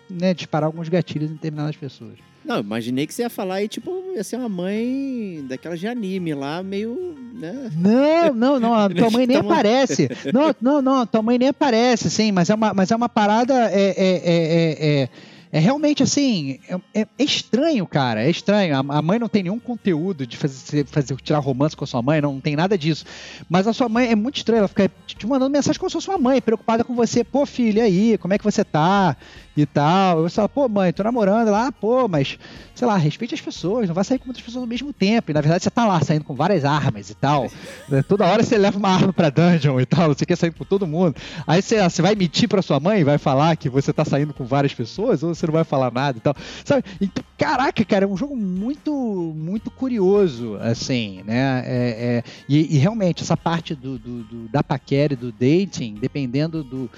né, 0.10 0.34
disparar 0.34 0.68
alguns 0.68 0.90
gatilhos 0.90 1.30
em 1.30 1.34
determinadas 1.34 1.76
pessoas. 1.76 2.14
Não, 2.46 2.60
imaginei 2.60 3.08
que 3.08 3.14
você 3.14 3.24
ia 3.24 3.30
falar 3.30 3.56
aí, 3.56 3.68
tipo, 3.68 3.92
ia 4.14 4.24
ser 4.24 4.36
uma 4.36 4.48
mãe 4.48 5.44
daquelas 5.50 5.80
de 5.80 5.88
anime 5.88 6.34
lá, 6.36 6.62
meio. 6.62 7.16
Né? 7.34 7.72
Não, 7.76 8.34
não, 8.34 8.60
não, 8.60 8.74
a 8.76 8.88
tua 8.94 9.10
mãe 9.10 9.26
nem 9.26 9.38
aparece. 9.38 10.08
Não, 10.32 10.56
não, 10.62 10.82
não, 10.82 11.08
tua 11.08 11.24
mãe 11.24 11.40
nem 11.40 11.50
aparece, 11.50 12.10
sim, 12.10 12.32
mas 12.32 12.50
é 12.52 12.56
uma, 12.56 12.72
mas 12.74 12.92
é 12.92 12.96
uma 12.96 13.10
parada. 13.10 13.72
é, 13.72 13.90
é, 13.98 14.22
é, 14.26 15.02
é 15.02 15.10
é 15.56 15.60
realmente 15.60 16.04
assim, 16.04 16.60
é, 16.94 17.00
é, 17.02 17.08
estranho, 17.18 17.88
cara. 17.88 18.22
É 18.22 18.30
estranho. 18.30 18.76
A, 18.76 18.80
a, 18.98 19.02
mãe 19.02 19.18
não 19.18 19.30
tem 19.30 19.42
nenhum 19.42 19.58
conteúdo 19.58 20.28
de 20.28 20.36
fazer, 20.36 20.86
fazer 20.86 21.16
tirar 21.22 21.40
romance 21.40 21.78
com 21.78 21.86
a 21.86 21.88
sua 21.88 22.02
mãe, 22.02 22.20
não, 22.20 22.34
não, 22.34 22.42
tem 22.42 22.58
nada 22.58 22.78
disso. 22.78 23.06
Mas 23.50 23.66
a 23.66 23.72
sua 23.72 23.88
mãe 23.88 24.12
é 24.12 24.16
muito 24.18 24.36
estranha, 24.36 24.60
ela 24.60 24.68
fica 24.68 24.92
te 25.08 25.26
mandando 25.26 25.52
mensagem 25.52 25.80
como 25.80 25.90
se 25.90 25.94
fosse 25.94 26.08
sua 26.08 26.18
mãe, 26.18 26.42
preocupada 26.42 26.84
com 26.84 26.94
você. 26.94 27.24
Pô, 27.24 27.46
filho, 27.46 27.78
e 27.78 27.82
aí, 27.82 28.18
como 28.18 28.34
é 28.34 28.38
que 28.38 28.44
você 28.44 28.66
tá? 28.66 29.16
E 29.56 29.66
tal. 29.66 30.24
Eu 30.24 30.30
falo, 30.30 30.50
pô, 30.50 30.68
mãe, 30.68 30.92
tô 30.92 31.02
namorando 31.04 31.50
lá, 31.50 31.72
pô, 31.72 32.06
mas, 32.10 32.38
sei 32.74 32.86
lá, 32.86 32.98
respeite 32.98 33.34
as 33.34 33.40
pessoas, 33.40 33.88
não 33.88 33.96
vai 33.96 34.04
sair 34.04 34.20
com 34.20 34.26
muitas 34.26 34.44
pessoas 34.44 34.62
ao 34.62 34.68
mesmo 34.68 34.92
tempo. 34.92 35.32
E 35.32 35.34
na 35.34 35.40
verdade 35.40 35.64
você 35.64 35.70
tá 35.70 35.86
lá 35.86 36.02
saindo 36.02 36.26
com 36.26 36.36
várias 36.36 36.66
armas 36.66 37.10
e 37.10 37.16
tal. 37.16 37.50
Né, 37.88 38.02
toda 38.02 38.26
hora 38.26 38.42
você 38.42 38.58
leva 38.58 38.80
uma 38.80 38.90
arma 38.90 39.14
pra 39.14 39.30
dungeon 39.30 39.80
e 39.80 39.86
tal, 39.86 40.08
você 40.08 40.26
quer 40.26 40.36
sair 40.36 40.52
com 40.52 40.66
todo 40.66 40.88
mundo. 40.88 41.16
Aí 41.46 41.62
você, 41.62 41.88
você 41.88 42.02
vai 42.02 42.16
mentir 42.16 42.50
pra 42.50 42.64
sua 42.64 42.80
mãe 42.80 43.02
e 43.02 43.04
vai 43.04 43.20
falar 43.20 43.56
que 43.56 43.70
você 43.70 43.94
tá 43.94 44.04
saindo 44.04 44.34
com 44.34 44.44
várias 44.44 44.74
pessoas, 44.74 45.22
ou 45.22 45.36
você 45.36 45.45
você 45.46 45.52
não 45.52 45.54
vai 45.54 45.64
falar 45.64 45.92
nada 45.92 46.18
e 46.18 46.22
tal. 46.22 46.36
Sabe? 46.64 46.84
Então, 47.00 47.24
caraca, 47.38 47.84
cara, 47.86 48.06
é 48.06 48.08
um 48.08 48.18
jogo 48.18 48.36
muito, 48.36 48.92
muito 49.36 49.70
curioso, 49.70 50.58
assim, 50.62 51.22
né? 51.24 51.64
É, 51.66 52.24
é, 52.24 52.24
e, 52.50 52.76
e, 52.76 52.78
realmente, 52.78 53.24
essa 53.24 53.38
parte 53.38 53.76
do, 53.76 53.98
do, 53.98 54.24
do, 54.24 54.50
da 54.50 54.64
paquera 54.64 55.14
e 55.14 55.18
do 55.18 55.32
dating, 55.32 55.96
dependendo 55.96 56.64
do, 56.64 56.90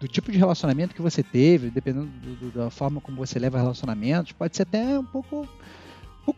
do 0.00 0.08
tipo 0.08 0.32
de 0.32 0.38
relacionamento 0.38 0.94
que 0.94 1.02
você 1.02 1.22
teve, 1.22 1.70
dependendo 1.70 2.06
do, 2.06 2.50
da 2.50 2.70
forma 2.70 3.00
como 3.00 3.16
você 3.16 3.38
leva 3.38 3.58
relacionamentos, 3.58 4.32
pode 4.32 4.56
ser 4.56 4.62
até 4.62 4.98
um 4.98 5.04
pouco 5.04 5.48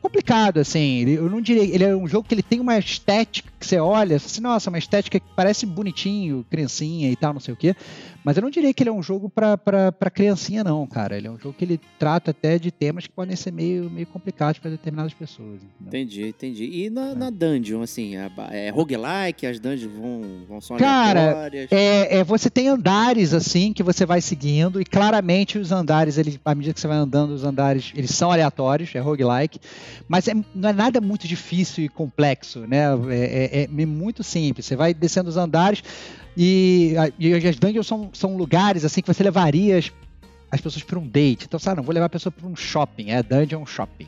complicado, 0.00 0.58
assim. 0.58 1.08
Eu 1.08 1.28
não 1.28 1.40
diria. 1.40 1.62
Ele 1.62 1.84
é 1.84 1.94
um 1.94 2.08
jogo 2.08 2.26
que 2.26 2.34
ele 2.34 2.42
tem 2.42 2.60
uma 2.60 2.78
estética 2.78 3.50
que 3.58 3.66
você 3.66 3.78
olha, 3.78 4.16
assim, 4.16 4.40
nossa, 4.40 4.70
uma 4.70 4.78
estética 4.78 5.20
que 5.20 5.26
parece 5.36 5.66
bonitinho, 5.66 6.44
criancinha 6.50 7.10
e 7.10 7.16
tal, 7.16 7.34
não 7.34 7.40
sei 7.40 7.52
o 7.52 7.56
quê. 7.56 7.76
Mas 8.24 8.38
eu 8.38 8.42
não 8.42 8.48
diria 8.48 8.72
que 8.72 8.82
ele 8.82 8.88
é 8.88 8.92
um 8.92 9.02
jogo 9.02 9.28
pra 9.28 10.10
criancinha, 10.10 10.64
não, 10.64 10.86
cara. 10.86 11.14
Ele 11.16 11.26
é 11.26 11.30
um 11.30 11.38
jogo 11.38 11.54
que 11.56 11.62
ele 11.64 11.78
trata 11.98 12.30
até 12.30 12.58
de 12.58 12.70
temas 12.70 13.06
que 13.06 13.12
podem 13.12 13.36
ser 13.36 13.52
meio, 13.52 13.90
meio 13.90 14.06
complicados 14.06 14.58
para 14.58 14.70
determinadas 14.70 15.12
pessoas. 15.12 15.56
Entendeu? 15.62 15.86
Entendi, 15.86 16.28
entendi. 16.28 16.64
E 16.64 16.88
na, 16.90 17.14
na 17.14 17.28
dungeon, 17.28 17.82
assim, 17.82 18.16
é, 18.16 18.30
é 18.50 18.70
roguelike, 18.70 19.46
as 19.46 19.60
dungeons 19.60 19.92
vão, 19.92 20.22
vão 20.48 20.60
só 20.60 20.76
Cara, 20.78 21.20
aleatórias? 21.20 21.68
É, 21.70 22.16
é, 22.18 22.24
você 22.24 22.48
tem 22.48 22.68
andares 22.68 23.34
assim 23.34 23.74
que 23.74 23.82
você 23.82 24.06
vai 24.06 24.22
seguindo 24.22 24.80
e 24.80 24.86
claramente 24.86 25.58
os 25.58 25.70
andares, 25.70 26.16
ele, 26.16 26.40
à 26.42 26.54
medida 26.54 26.72
que 26.72 26.80
você 26.80 26.88
vai 26.88 26.96
andando, 26.96 27.32
os 27.32 27.44
andares 27.44 27.92
eles 27.94 28.10
são 28.12 28.32
aleatórios, 28.32 28.94
é 28.94 29.00
roguelike, 29.00 29.60
mas 30.08 30.26
é, 30.28 30.34
não 30.54 30.70
é 30.70 30.72
nada 30.72 30.98
muito 30.98 31.28
difícil 31.28 31.84
e 31.84 31.88
complexo, 31.90 32.60
né? 32.60 32.84
É, 33.10 33.64
é- 33.64 33.82
é 33.82 33.86
muito 33.86 34.22
simples. 34.22 34.64
Você 34.64 34.76
vai 34.76 34.94
descendo 34.94 35.28
os 35.28 35.36
andares 35.36 35.82
e, 36.36 36.94
e 37.18 37.34
as 37.34 37.56
dungeons 37.56 37.86
são, 37.86 38.10
são 38.12 38.36
lugares 38.36 38.84
assim 38.84 39.00
que 39.00 39.06
você 39.06 39.22
levaria 39.22 39.78
as, 39.78 39.92
as 40.50 40.60
pessoas 40.60 40.84
para 40.84 40.98
um 40.98 41.06
date. 41.06 41.46
Então, 41.46 41.58
sabe, 41.58 41.78
não, 41.78 41.84
vou 41.84 41.92
levar 41.92 42.06
a 42.06 42.10
pessoa 42.10 42.32
para 42.32 42.46
um 42.46 42.54
shopping, 42.54 43.10
é 43.10 43.22
dungeon 43.22 43.66
shopping. 43.66 44.06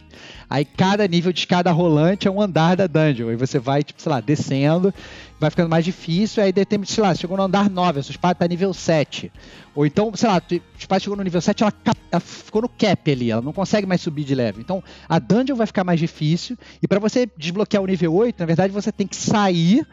Aí 0.49 0.65
cada 0.65 1.07
nível 1.07 1.33
de 1.33 1.41
escada 1.41 1.71
rolante 1.73 2.29
é 2.29 2.31
um 2.31 2.41
andar 2.41 2.77
da 2.77 2.87
dungeon. 2.87 3.33
E 3.33 3.37
você 3.37 3.59
vai, 3.59 3.83
tipo, 3.83 4.01
sei 4.01 4.11
lá, 4.11 4.21
descendo, 4.21 4.95
vai 5.41 5.51
ficando 5.51 5.69
mais 5.69 5.85
difícil, 5.85 6.43
aí 6.43 6.53
de 6.53 6.61
repente, 6.61 6.91
sei 6.91 7.03
lá, 7.03 7.15
chegou 7.15 7.37
no 7.37 7.43
andar 7.43 7.69
9, 7.69 8.01
a 8.01 8.03
sua 8.03 8.13
espada 8.13 8.37
tá 8.37 8.47
nível 8.47 8.73
7. 8.73 9.33
Ou 9.75 9.85
então, 9.85 10.13
sei 10.15 10.29
lá, 10.29 10.37
a 10.37 10.79
espada 10.79 11.01
chegou 11.01 11.17
no 11.17 11.25
nível 11.25 11.41
7, 11.41 11.63
ela, 11.63 11.73
ela 12.13 12.21
ficou 12.21 12.63
no 12.63 12.69
cap 12.69 13.11
ali, 13.11 13.31
ela 13.31 13.43
não 13.43 13.53
consegue 13.53 13.87
mais 13.87 14.01
subir 14.01 14.25
de 14.25 14.35
level. 14.35 14.61
Então, 14.61 14.83
a 15.09 15.19
dungeon 15.19 15.57
vai 15.57 15.67
ficar 15.67 15.85
mais 15.85 15.99
difícil, 15.99 16.57
e 16.83 16.87
para 16.87 17.01
você 17.01 17.29
desbloquear 17.37 17.83
o 17.83 17.87
nível 17.87 18.15
8, 18.15 18.39
na 18.39 18.47
verdade, 18.47 18.73
você 18.73 18.93
tem 18.93 19.07
que 19.07 19.17
sair 19.17 19.87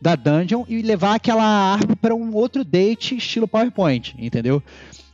da 0.00 0.14
dungeon 0.14 0.64
e 0.68 0.82
levar 0.82 1.14
aquela 1.14 1.44
arma 1.44 1.96
para 1.96 2.14
um 2.14 2.34
outro 2.34 2.64
date 2.64 3.16
estilo 3.16 3.48
PowerPoint, 3.48 4.14
entendeu? 4.18 4.62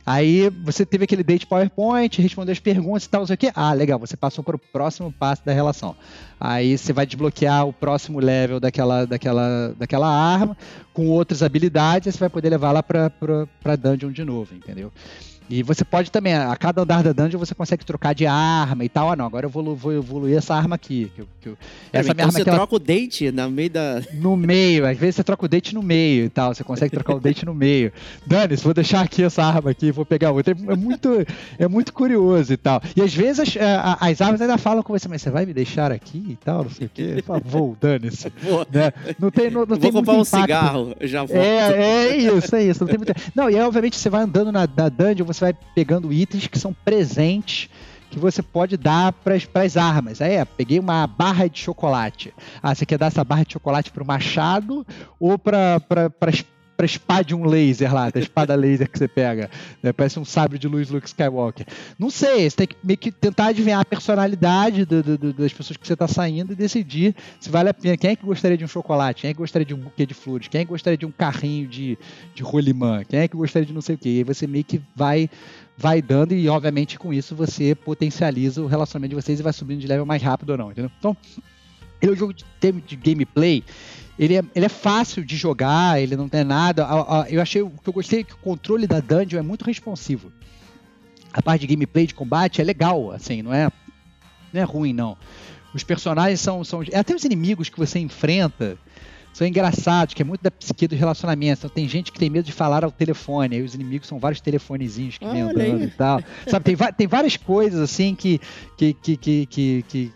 Aí 0.05 0.49
você 0.49 0.85
teve 0.85 1.05
aquele 1.05 1.23
date 1.23 1.47
PowerPoint, 1.47 2.21
respondeu 2.21 2.51
as 2.51 2.59
perguntas 2.59 3.05
e 3.05 3.09
tal, 3.09 3.21
não 3.21 3.27
sei 3.27 3.35
o 3.35 3.37
quê. 3.37 3.51
Ah, 3.55 3.71
legal, 3.71 3.97
você 3.97 4.17
passou 4.17 4.43
para 4.43 4.55
o 4.55 4.59
próximo 4.59 5.11
passo 5.11 5.45
da 5.45 5.53
relação. 5.53 5.95
Aí 6.37 6.77
você 6.77 6.91
vai 6.91 7.05
desbloquear 7.05 7.65
o 7.65 7.71
próximo 7.71 8.19
level 8.19 8.59
daquela, 8.59 9.05
daquela, 9.05 9.73
daquela 9.77 10.07
arma 10.07 10.57
com 10.93 11.07
outras 11.07 11.41
habilidades 11.41 12.07
e 12.07 12.11
você 12.11 12.19
vai 12.19 12.29
poder 12.29 12.49
levar 12.49 12.73
lá 12.73 12.83
para 12.83 13.11
a 13.63 13.75
dungeon 13.77 14.11
de 14.11 14.25
novo, 14.25 14.53
entendeu? 14.53 14.91
E 15.49 15.61
você 15.61 15.83
pode 15.83 16.09
também, 16.11 16.33
a 16.33 16.55
cada 16.55 16.81
andar 16.81 17.03
da 17.03 17.11
dungeon 17.11 17.37
você 17.39 17.53
consegue 17.53 17.85
trocar 17.85 18.13
de 18.13 18.25
arma 18.25 18.83
e 18.83 18.89
tal. 18.89 19.11
Ah, 19.11 19.15
não, 19.15 19.25
agora 19.25 19.45
eu 19.45 19.49
vou, 19.49 19.75
vou 19.75 19.93
evoluir 19.93 20.37
essa 20.37 20.55
arma 20.55 20.75
aqui. 20.75 21.11
Que, 21.15 21.23
que 21.41 21.49
essa 21.91 22.11
então 22.11 22.15
minha 22.15 22.23
arma 22.25 22.31
você 22.31 22.41
aqui, 22.41 22.49
ela 22.49 22.57
troca 22.59 22.75
o 22.75 22.79
date 22.79 23.31
no 23.31 23.49
meio 23.51 23.69
da... 23.69 24.01
no 24.13 24.37
meio, 24.37 24.87
às 24.87 24.97
vezes 24.97 25.15
você 25.17 25.23
troca 25.23 25.45
o 25.45 25.47
date 25.49 25.75
no 25.75 25.83
meio 25.83 26.25
e 26.25 26.29
tal, 26.29 26.53
você 26.55 26.63
consegue 26.63 26.91
trocar 26.91 27.15
o 27.15 27.19
date 27.19 27.45
no 27.45 27.53
meio. 27.53 27.91
Dane, 28.25 28.55
vou 28.55 28.73
deixar 28.73 29.01
aqui 29.01 29.23
essa 29.23 29.43
arma 29.43 29.71
aqui, 29.71 29.91
vou 29.91 30.05
pegar 30.05 30.31
outra. 30.31 30.55
É 30.67 30.75
muito, 30.75 31.09
é 31.59 31.67
muito 31.67 31.93
curioso 31.93 32.53
e 32.53 32.57
tal. 32.57 32.81
E 32.95 33.01
às 33.01 33.13
vezes 33.13 33.39
as, 33.41 33.57
a- 33.61 33.97
as 33.99 34.21
armas 34.21 34.41
ainda 34.41 34.57
falam 34.57 34.81
com 34.81 34.93
você, 34.97 35.07
mas 35.07 35.21
você 35.21 35.29
vai 35.29 35.45
me 35.45 35.53
deixar 35.53 35.91
aqui 35.91 36.23
e 36.29 36.35
tal, 36.43 36.63
não 36.63 36.71
sei 36.71 36.87
o 36.87 36.89
quê. 36.89 37.13
Por 37.17 37.23
favor, 37.41 37.77
dane-se. 37.79 38.31
Né? 38.73 38.93
Não 39.19 39.29
tem, 39.29 39.51
não, 39.51 39.65
não 39.65 39.77
tem 39.77 39.91
vou 39.91 40.01
comprar 40.01 40.13
um 40.13 40.21
impacto. 40.21 40.41
cigarro, 40.41 40.95
já 41.01 41.19
volto. 41.23 41.35
É, 41.35 42.07
é 42.11 42.17
isso, 42.17 42.55
é 42.55 42.63
isso. 42.63 42.83
Não, 42.83 42.87
tem 42.87 42.97
muito... 42.97 43.13
não, 43.35 43.49
e 43.49 43.55
aí, 43.55 43.61
obviamente, 43.61 43.97
você 43.97 44.09
vai 44.09 44.23
andando 44.23 44.51
na, 44.51 44.67
na 44.75 44.89
dungeon, 44.89 45.25
você 45.33 45.45
vai 45.45 45.53
pegando 45.75 46.13
itens 46.13 46.47
que 46.47 46.59
são 46.59 46.73
presentes 46.73 47.69
que 48.09 48.19
você 48.19 48.43
pode 48.43 48.77
dar 48.77 49.11
para 49.11 49.35
as 49.63 49.75
armas. 49.75 50.21
Aí, 50.21 50.33
é, 50.33 50.45
peguei 50.45 50.79
uma 50.79 51.07
barra 51.07 51.47
de 51.47 51.59
chocolate. 51.59 52.31
Ah, 52.61 52.73
você 52.73 52.85
quer 52.85 52.97
dar 52.97 53.07
essa 53.07 53.23
barra 53.23 53.43
de 53.43 53.53
chocolate 53.53 53.91
para 53.91 54.03
o 54.03 54.05
machado 54.05 54.85
ou 55.19 55.37
para 55.39 55.81
para 56.75 56.85
espada 56.85 57.23
de 57.23 57.35
um 57.35 57.45
laser 57.45 57.93
lá, 57.93 58.09
da 58.09 58.19
espada 58.19 58.55
laser 58.55 58.89
que 58.89 58.97
você 58.97 59.07
pega. 59.07 59.49
né? 59.81 59.93
Parece 59.93 60.19
um 60.19 60.25
sabre 60.25 60.57
de 60.57 60.67
luz 60.67 60.89
Luke 60.89 61.07
Skywalker. 61.07 61.65
Não 61.99 62.09
sei, 62.09 62.49
você 62.49 62.55
tem 62.57 62.67
que 62.67 62.75
meio 62.83 62.97
que 62.97 63.11
tentar 63.11 63.47
adivinhar 63.47 63.79
a 63.79 63.85
personalidade 63.85 64.85
do- 64.85 65.03
do- 65.03 65.17
do- 65.17 65.33
das 65.33 65.53
pessoas 65.53 65.77
que 65.77 65.85
você 65.85 65.93
está 65.93 66.07
saindo 66.07 66.53
e 66.53 66.55
decidir 66.55 67.15
se 67.39 67.49
vale 67.49 67.69
a 67.69 67.73
pena. 67.73 67.95
Quem 67.97 68.11
é 68.11 68.15
que 68.15 68.25
gostaria 68.25 68.57
de 68.57 68.63
um 68.63 68.67
chocolate? 68.67 69.21
Quem 69.21 69.29
é 69.29 69.33
que 69.33 69.39
gostaria 69.39 69.65
de 69.65 69.73
um 69.73 69.77
buquê 69.77 70.05
de 70.05 70.13
flores? 70.13 70.47
Quem 70.47 70.61
é 70.61 70.65
que 70.65 70.71
gostaria 70.71 70.97
de 70.97 71.05
um 71.05 71.11
carrinho 71.11 71.67
de, 71.67 71.97
de 72.33 72.41
rolimã? 72.43 73.03
Quem 73.07 73.19
é 73.19 73.27
que 73.27 73.37
gostaria 73.37 73.65
de 73.65 73.73
não 73.73 73.81
sei 73.81 73.95
o 73.95 73.97
quê? 73.97 74.09
E 74.09 74.17
aí 74.17 74.23
você 74.23 74.47
meio 74.47 74.63
que 74.63 74.81
vai 74.95 75.29
vai 75.75 76.01
dando 76.03 76.33
e, 76.35 76.47
obviamente, 76.47 76.99
com 76.99 77.11
isso 77.11 77.35
você 77.35 77.73
potencializa 77.73 78.61
o 78.61 78.67
relacionamento 78.67 79.15
de 79.15 79.21
vocês 79.21 79.39
e 79.39 79.43
vai 79.43 79.51
subindo 79.51 79.79
de 79.79 79.87
level 79.87 80.05
mais 80.05 80.21
rápido 80.21 80.51
ou 80.51 80.57
não, 80.57 80.71
entendeu? 80.71 80.91
Então, 80.99 81.17
ele 81.99 82.11
é 82.11 82.13
um 82.13 82.17
jogo 82.17 82.31
de, 82.31 82.45
de 82.85 82.95
gameplay, 82.95 83.63
ele 84.17 84.37
é, 84.37 84.43
ele 84.55 84.65
é 84.65 84.69
fácil 84.69 85.23
de 85.23 85.35
jogar, 85.35 86.01
ele 86.01 86.15
não 86.15 86.29
tem 86.29 86.43
nada. 86.43 86.87
Eu 87.29 87.41
achei 87.41 87.61
o 87.61 87.69
que 87.69 87.89
eu 87.89 87.93
gostei 87.93 88.19
é 88.21 88.23
que 88.23 88.33
o 88.33 88.37
controle 88.37 88.85
da 88.85 88.99
dungeon 88.99 89.39
é 89.39 89.41
muito 89.41 89.65
responsivo. 89.65 90.31
A 91.31 91.41
parte 91.41 91.61
de 91.61 91.67
gameplay 91.67 92.05
de 92.05 92.13
combate 92.13 92.61
é 92.61 92.63
legal, 92.63 93.11
assim, 93.11 93.41
não 93.41 93.53
é, 93.53 93.71
não 94.53 94.61
é 94.61 94.63
ruim, 94.63 94.93
não. 94.93 95.17
Os 95.73 95.83
personagens 95.83 96.39
são, 96.39 96.63
são. 96.63 96.81
Até 96.93 97.15
os 97.15 97.23
inimigos 97.23 97.69
que 97.69 97.79
você 97.79 97.97
enfrenta 97.97 98.77
são 99.33 99.47
engraçados, 99.47 100.13
que 100.13 100.21
é 100.21 100.25
muito 100.25 100.43
da 100.43 100.51
psique 100.51 100.87
dos 100.87 100.99
relacionamentos. 100.99 101.63
Então 101.63 101.73
tem 101.73 101.89
gente 101.89 102.11
que 102.11 102.19
tem 102.19 102.29
medo 102.29 102.45
de 102.45 102.51
falar 102.51 102.83
ao 102.83 102.91
telefone, 102.91 103.55
aí 103.55 103.63
os 103.63 103.73
inimigos 103.73 104.07
são 104.07 104.19
vários 104.19 104.39
telefonezinhos 104.39 105.17
que 105.17 105.25
vêm 105.25 105.41
aí. 105.41 105.83
e 105.85 105.87
tal. 105.87 106.21
Sabe, 106.47 106.65
tem, 106.65 106.77
tem 106.95 107.07
várias 107.07 107.35
coisas 107.35 107.81
assim 107.81 108.13
que, 108.13 108.39
que, 108.77 108.93
que, 108.93 109.17
que, 109.47 110.13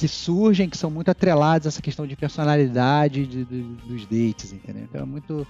que, 0.00 0.08
surgem, 0.08 0.68
que 0.68 0.76
são 0.76 0.90
muito 0.90 1.10
atreladas 1.10 1.66
a 1.66 1.68
essa 1.68 1.82
questão 1.82 2.06
de 2.06 2.16
personalidade 2.16 3.26
de- 3.26 3.44
de- 3.44 3.62
dos 3.86 4.02
dates, 4.06 4.52
entendeu? 4.52 4.84
Então 4.84 5.02
é 5.02 5.04
muito. 5.04 5.46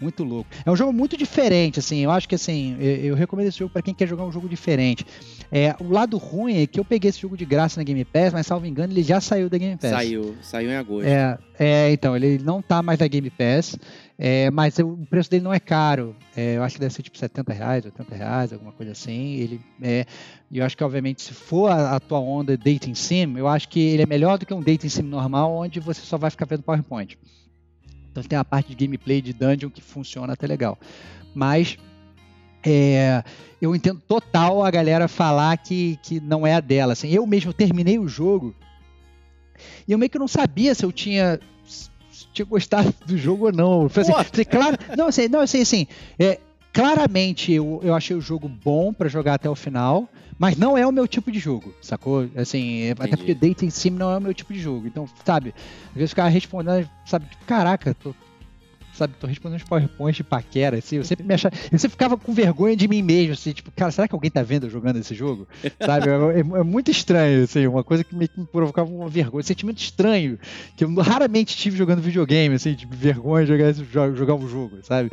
Muito 0.00 0.24
louco. 0.24 0.48
É 0.64 0.70
um 0.70 0.76
jogo 0.76 0.92
muito 0.92 1.16
diferente, 1.16 1.78
assim. 1.78 1.98
Eu 1.98 2.10
acho 2.10 2.28
que 2.28 2.34
assim, 2.34 2.76
eu, 2.80 2.96
eu 2.96 3.14
recomendo 3.14 3.48
esse 3.48 3.58
jogo 3.58 3.70
para 3.70 3.82
quem 3.82 3.94
quer 3.94 4.08
jogar 4.08 4.24
um 4.24 4.32
jogo 4.32 4.48
diferente. 4.48 5.04
É, 5.52 5.74
o 5.80 5.90
lado 5.90 6.16
ruim 6.16 6.62
é 6.62 6.66
que 6.66 6.80
eu 6.80 6.84
peguei 6.84 7.10
esse 7.10 7.20
jogo 7.20 7.36
de 7.36 7.44
graça 7.44 7.78
na 7.78 7.84
Game 7.84 8.04
Pass, 8.04 8.32
mas 8.32 8.46
salvo 8.46 8.66
engano, 8.66 8.92
ele 8.92 9.02
já 9.02 9.20
saiu 9.20 9.50
da 9.50 9.58
Game 9.58 9.76
Pass. 9.76 9.90
Saiu, 9.90 10.36
saiu 10.42 10.70
em 10.70 10.76
agosto. 10.76 11.06
É, 11.06 11.38
é, 11.58 11.92
então, 11.92 12.16
ele 12.16 12.38
não 12.38 12.62
tá 12.62 12.82
mais 12.82 12.98
na 12.98 13.06
Game 13.06 13.28
Pass, 13.30 13.76
é, 14.18 14.50
mas 14.50 14.78
o 14.78 14.96
preço 15.10 15.30
dele 15.30 15.42
não 15.44 15.52
é 15.52 15.60
caro. 15.60 16.16
É, 16.36 16.56
eu 16.56 16.62
acho 16.62 16.76
que 16.76 16.80
deve 16.80 16.94
ser 16.94 17.02
tipo 17.02 17.18
70 17.18 17.52
reais, 17.52 17.84
80 17.84 18.14
reais, 18.14 18.52
alguma 18.52 18.72
coisa 18.72 18.92
assim. 18.92 19.34
Ele 19.34 19.60
é, 19.82 20.06
e 20.50 20.58
eu 20.58 20.64
acho 20.64 20.76
que, 20.76 20.82
obviamente, 20.82 21.22
se 21.22 21.32
for 21.32 21.70
a, 21.70 21.96
a 21.96 22.00
tua 22.00 22.18
onda 22.18 22.56
dating 22.56 22.94
sim, 22.94 23.36
eu 23.36 23.46
acho 23.46 23.68
que 23.68 23.80
ele 23.80 24.02
é 24.02 24.06
melhor 24.06 24.38
do 24.38 24.46
que 24.46 24.54
um 24.54 24.60
dating 24.60 24.88
sim 24.88 25.02
normal, 25.02 25.54
onde 25.54 25.78
você 25.80 26.00
só 26.00 26.16
vai 26.16 26.30
ficar 26.30 26.46
vendo 26.46 26.62
PowerPoint. 26.62 27.18
Então 28.10 28.22
tem 28.22 28.38
a 28.38 28.44
parte 28.44 28.74
de 28.74 28.84
gameplay 28.84 29.20
de 29.20 29.32
dungeon 29.32 29.70
que 29.70 29.80
funciona 29.80 30.32
até 30.32 30.46
legal. 30.46 30.78
Mas 31.34 31.78
é, 32.64 33.22
eu 33.60 33.74
entendo 33.74 34.00
total 34.06 34.64
a 34.64 34.70
galera 34.70 35.08
falar 35.08 35.56
que, 35.58 35.98
que 36.02 36.20
não 36.20 36.46
é 36.46 36.54
a 36.54 36.60
dela. 36.60 36.92
Assim, 36.92 37.08
eu 37.10 37.26
mesmo 37.26 37.52
terminei 37.52 37.98
o 37.98 38.08
jogo 38.08 38.54
e 39.86 39.92
eu 39.92 39.98
meio 39.98 40.10
que 40.10 40.18
não 40.18 40.28
sabia 40.28 40.74
se 40.74 40.84
eu 40.84 40.92
tinha, 40.92 41.38
se 41.64 41.90
tinha 42.32 42.46
gostado 42.46 42.92
do 43.06 43.16
jogo 43.16 43.46
ou 43.46 43.52
não. 43.52 43.86
Assim, 43.86 44.12
falei, 44.12 44.44
claro, 44.44 44.76
não, 44.96 45.06
assim, 45.08 45.28
não, 45.28 45.40
assim, 45.40 45.60
assim 45.60 45.86
é, 46.18 46.38
claramente 46.72 47.52
eu, 47.52 47.80
eu 47.82 47.94
achei 47.94 48.16
o 48.16 48.20
jogo 48.20 48.48
bom 48.48 48.92
pra 48.92 49.08
jogar 49.08 49.34
até 49.34 49.48
o 49.48 49.54
final, 49.54 50.08
mas 50.40 50.56
não 50.56 50.76
é 50.78 50.86
o 50.86 50.90
meu 50.90 51.06
tipo 51.06 51.30
de 51.30 51.38
jogo, 51.38 51.74
sacou? 51.82 52.26
Assim, 52.34 52.84
é- 52.84 52.92
até 52.92 53.08
Entendi. 53.08 53.16
porque 53.18 53.34
Data 53.34 53.64
em 53.66 53.68
cima 53.70 53.98
não 53.98 54.10
é 54.10 54.16
o 54.16 54.20
meu 54.22 54.32
tipo 54.32 54.54
de 54.54 54.58
jogo. 54.58 54.86
Então, 54.86 55.06
sabe, 55.22 55.54
às 55.90 55.94
vezes 55.94 56.10
ficava 56.12 56.30
respondendo, 56.30 56.88
sabe, 57.04 57.26
tipo, 57.26 57.44
caraca, 57.44 57.92
tô, 57.94 58.14
sabe, 59.00 59.14
tô 59.18 59.26
respondendo 59.26 59.56
uns 59.60 59.64
PowerPoints 59.64 60.16
de 60.16 60.24
paquera, 60.24 60.78
assim, 60.78 60.96
eu 60.96 61.04
sempre 61.04 61.26
me 61.26 61.34
achava, 61.34 61.54
eu 61.72 61.78
sempre 61.78 61.92
ficava 61.92 62.16
com 62.16 62.32
vergonha 62.32 62.76
de 62.76 62.86
mim 62.86 63.02
mesmo, 63.02 63.32
assim, 63.32 63.52
tipo, 63.52 63.70
cara, 63.72 63.90
será 63.90 64.06
que 64.06 64.14
alguém 64.14 64.30
tá 64.30 64.42
vendo 64.42 64.66
eu 64.66 64.70
jogando 64.70 64.96
esse 64.98 65.14
jogo? 65.14 65.48
Sabe, 65.80 66.08
é, 66.08 66.12
é- 66.40 66.60
é 66.60 66.62
muito 66.62 66.90
estranho, 66.90 67.44
assim, 67.44 67.66
uma 67.66 67.82
coisa 67.82 68.04
que 68.04 68.14
me, 68.14 68.28
que 68.28 68.38
me 68.38 68.46
provocava 68.46 68.90
uma 68.90 69.08
vergonha, 69.08 69.40
um 69.40 69.44
sentimento 69.44 69.78
estranho, 69.78 70.38
que 70.76 70.84
eu 70.84 70.94
raramente 70.96 71.56
tive 71.56 71.76
jogando 71.76 72.02
videogame, 72.02 72.54
assim, 72.54 72.74
tipo, 72.74 72.94
vergonha 72.94 73.44
de 73.46 73.52
jogar, 73.52 73.70
esse 73.70 73.84
jogar 73.84 74.34
um 74.34 74.46
jogo, 74.46 74.78
sabe? 74.82 75.10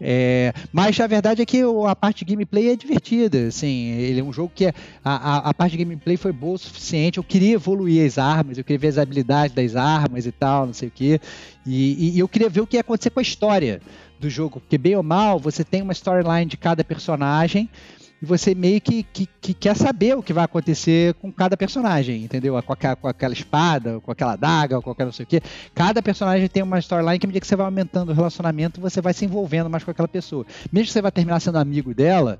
É, 0.00 0.52
mas 0.72 0.98
a 1.00 1.06
verdade 1.06 1.42
é 1.42 1.46
que 1.46 1.62
a 1.86 1.96
parte 1.96 2.24
de 2.24 2.32
gameplay 2.32 2.68
é 2.70 2.76
divertida, 2.76 3.46
assim, 3.48 3.90
ele 3.92 4.20
é 4.20 4.22
um 4.24 4.32
jogo 4.32 4.52
que 4.54 4.66
é- 4.66 4.72
a, 5.04 5.14
a, 5.14 5.36
a 5.50 5.54
parte 5.54 5.72
de 5.72 5.78
gameplay 5.78 6.16
foi 6.16 6.32
boa 6.32 6.54
o 6.54 6.58
suficiente, 6.58 7.18
eu 7.18 7.24
queria 7.24 7.54
evoluir 7.54 8.04
as 8.06 8.18
armas, 8.18 8.58
eu 8.58 8.64
queria 8.64 8.78
ver 8.78 8.88
as 8.88 8.98
habilidades 8.98 9.54
das 9.54 9.76
armas 9.76 10.26
e 10.26 10.32
tal, 10.32 10.66
não 10.66 10.72
sei 10.72 10.88
o 10.88 10.92
quê, 10.92 11.20
e, 11.66 12.16
e- 12.16 12.18
eu 12.18 12.28
queria 12.28 12.48
ver 12.48 12.60
o 12.60 12.66
que 12.66 12.76
ia 12.76 12.80
acontecer 12.80 13.10
com 13.10 13.20
a 13.20 13.22
história 13.22 13.80
do 14.18 14.28
jogo, 14.28 14.60
porque 14.60 14.78
bem 14.78 14.96
ou 14.96 15.02
mal, 15.02 15.38
você 15.38 15.64
tem 15.64 15.82
uma 15.82 15.92
storyline 15.92 16.46
de 16.46 16.56
cada 16.56 16.84
personagem, 16.84 17.68
e 18.22 18.26
você 18.26 18.54
meio 18.54 18.80
que, 18.82 19.02
que, 19.02 19.26
que 19.40 19.54
quer 19.54 19.74
saber 19.74 20.14
o 20.14 20.22
que 20.22 20.32
vai 20.32 20.44
acontecer 20.44 21.14
com 21.14 21.32
cada 21.32 21.56
personagem, 21.56 22.22
entendeu? 22.22 22.62
Com 22.62 22.72
aquela, 22.72 22.94
com 22.94 23.08
aquela 23.08 23.32
espada, 23.32 23.98
com 24.00 24.10
aquela 24.12 24.36
daga, 24.36 24.80
com 24.82 24.90
aquela 24.90 25.06
não 25.06 25.12
sei 25.12 25.24
o 25.24 25.26
quê. 25.26 25.40
Cada 25.74 26.02
personagem 26.02 26.46
tem 26.46 26.62
uma 26.62 26.78
storyline 26.78 27.18
que, 27.18 27.24
à 27.24 27.28
medida 27.28 27.40
que 27.40 27.46
você 27.46 27.56
vai 27.56 27.64
aumentando 27.64 28.10
o 28.10 28.14
relacionamento, 28.14 28.78
você 28.78 29.00
vai 29.00 29.14
se 29.14 29.24
envolvendo 29.24 29.70
mais 29.70 29.84
com 29.84 29.90
aquela 29.90 30.08
pessoa. 30.08 30.44
Mesmo 30.70 30.88
que 30.88 30.92
você 30.92 31.00
vai 31.00 31.10
terminar 31.10 31.40
sendo 31.40 31.56
amigo 31.56 31.94
dela, 31.94 32.38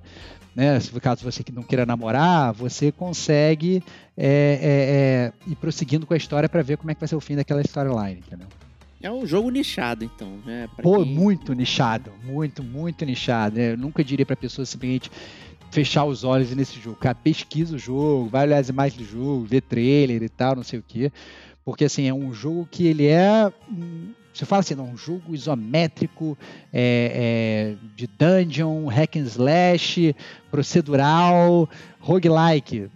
né? 0.54 0.78
Caso 1.00 1.24
você 1.24 1.42
não 1.50 1.62
queira 1.62 1.86
namorar, 1.86 2.52
você 2.52 2.92
consegue 2.92 3.82
é, 4.18 5.32
é, 5.46 5.48
é, 5.48 5.50
ir 5.50 5.56
prosseguindo 5.56 6.06
com 6.06 6.12
a 6.12 6.16
história 6.16 6.46
para 6.46 6.60
ver 6.60 6.76
como 6.76 6.90
é 6.90 6.94
que 6.94 7.00
vai 7.00 7.08
ser 7.08 7.16
o 7.16 7.20
fim 7.20 7.36
daquela 7.36 7.62
storyline, 7.62 8.22
entendeu? 8.26 8.48
É 9.02 9.10
um 9.10 9.26
jogo 9.26 9.50
nichado, 9.50 10.04
então, 10.04 10.38
né? 10.44 10.68
Pra 10.74 10.82
Pô, 10.82 11.02
quem- 11.02 11.14
muito 11.14 11.52
nichado, 11.54 12.12
muito, 12.22 12.62
muito 12.62 13.04
nichado. 13.04 13.56
né? 13.56 13.72
Eu 13.72 13.78
nunca 13.78 14.04
diria 14.04 14.26
pra 14.26 14.36
pessoa 14.36 14.66
simplesmente 14.66 15.10
fechar 15.70 16.04
os 16.04 16.22
olhos 16.24 16.54
nesse 16.54 16.78
jogo. 16.80 16.96
Cara, 16.96 17.14
pesquisa 17.14 17.76
o 17.76 17.78
jogo, 17.78 18.28
vai 18.28 18.46
olhar 18.46 18.58
as 18.58 18.68
imagens 18.68 18.98
do 19.00 19.04
jogo, 19.10 19.44
vê 19.46 19.60
trailer 19.60 20.22
e 20.22 20.28
tal, 20.28 20.54
não 20.56 20.62
sei 20.62 20.78
o 20.80 20.84
quê. 20.86 21.10
Porque, 21.64 21.84
assim, 21.84 22.06
é 22.08 22.12
um 22.14 22.32
jogo 22.34 22.68
que 22.70 22.86
ele 22.86 23.06
é... 23.06 23.50
Você 24.34 24.44
fala 24.44 24.60
assim, 24.60 24.74
não, 24.74 24.90
um 24.90 24.96
jogo 24.96 25.34
isométrico, 25.34 26.36
é, 26.72 27.76
é, 27.80 27.86
de 27.96 28.06
dungeon, 28.06 28.86
hack 28.86 29.16
and 29.16 29.24
slash, 29.26 30.14
procedural, 30.50 31.68
roguelike. 32.00 32.88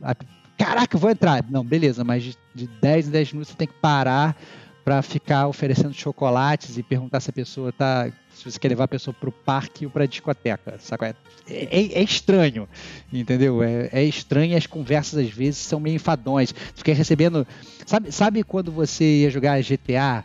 Caraca, 0.56 0.96
eu 0.96 1.00
vou 1.00 1.10
entrar. 1.10 1.44
Não, 1.50 1.64
beleza, 1.64 2.04
mas 2.04 2.22
de, 2.22 2.36
de 2.54 2.66
10 2.80 3.08
em 3.08 3.10
10 3.10 3.32
minutos 3.32 3.50
você 3.52 3.56
tem 3.58 3.66
que 3.66 3.74
parar 3.74 4.36
para 4.84 5.00
ficar 5.00 5.48
oferecendo 5.48 5.94
chocolates 5.94 6.76
e 6.76 6.82
perguntar 6.82 7.20
se 7.20 7.30
a 7.30 7.32
pessoa 7.32 7.72
tá. 7.72 8.10
Se 8.34 8.50
você 8.50 8.58
quer 8.58 8.68
levar 8.68 8.84
a 8.84 8.88
pessoa 8.88 9.14
pro 9.18 9.32
parque 9.32 9.86
ou 9.86 9.90
pra 9.90 10.06
discoteca. 10.06 10.76
Sabe? 10.78 10.98
qual 10.98 11.10
É, 11.48 11.64
é, 11.70 12.00
é 12.00 12.02
estranho, 12.02 12.68
entendeu? 13.12 13.62
É, 13.62 13.88
é 13.92 14.04
estranho 14.04 14.56
as 14.56 14.66
conversas 14.66 15.24
às 15.24 15.30
vezes 15.30 15.58
são 15.60 15.80
meio 15.80 15.96
enfadões. 15.96 16.52
Você 16.52 16.72
fica 16.76 16.92
recebendo. 16.92 17.46
Sabe, 17.86 18.12
sabe 18.12 18.42
quando 18.42 18.70
você 18.70 19.22
ia 19.22 19.30
jogar 19.30 19.62
GTA? 19.62 20.24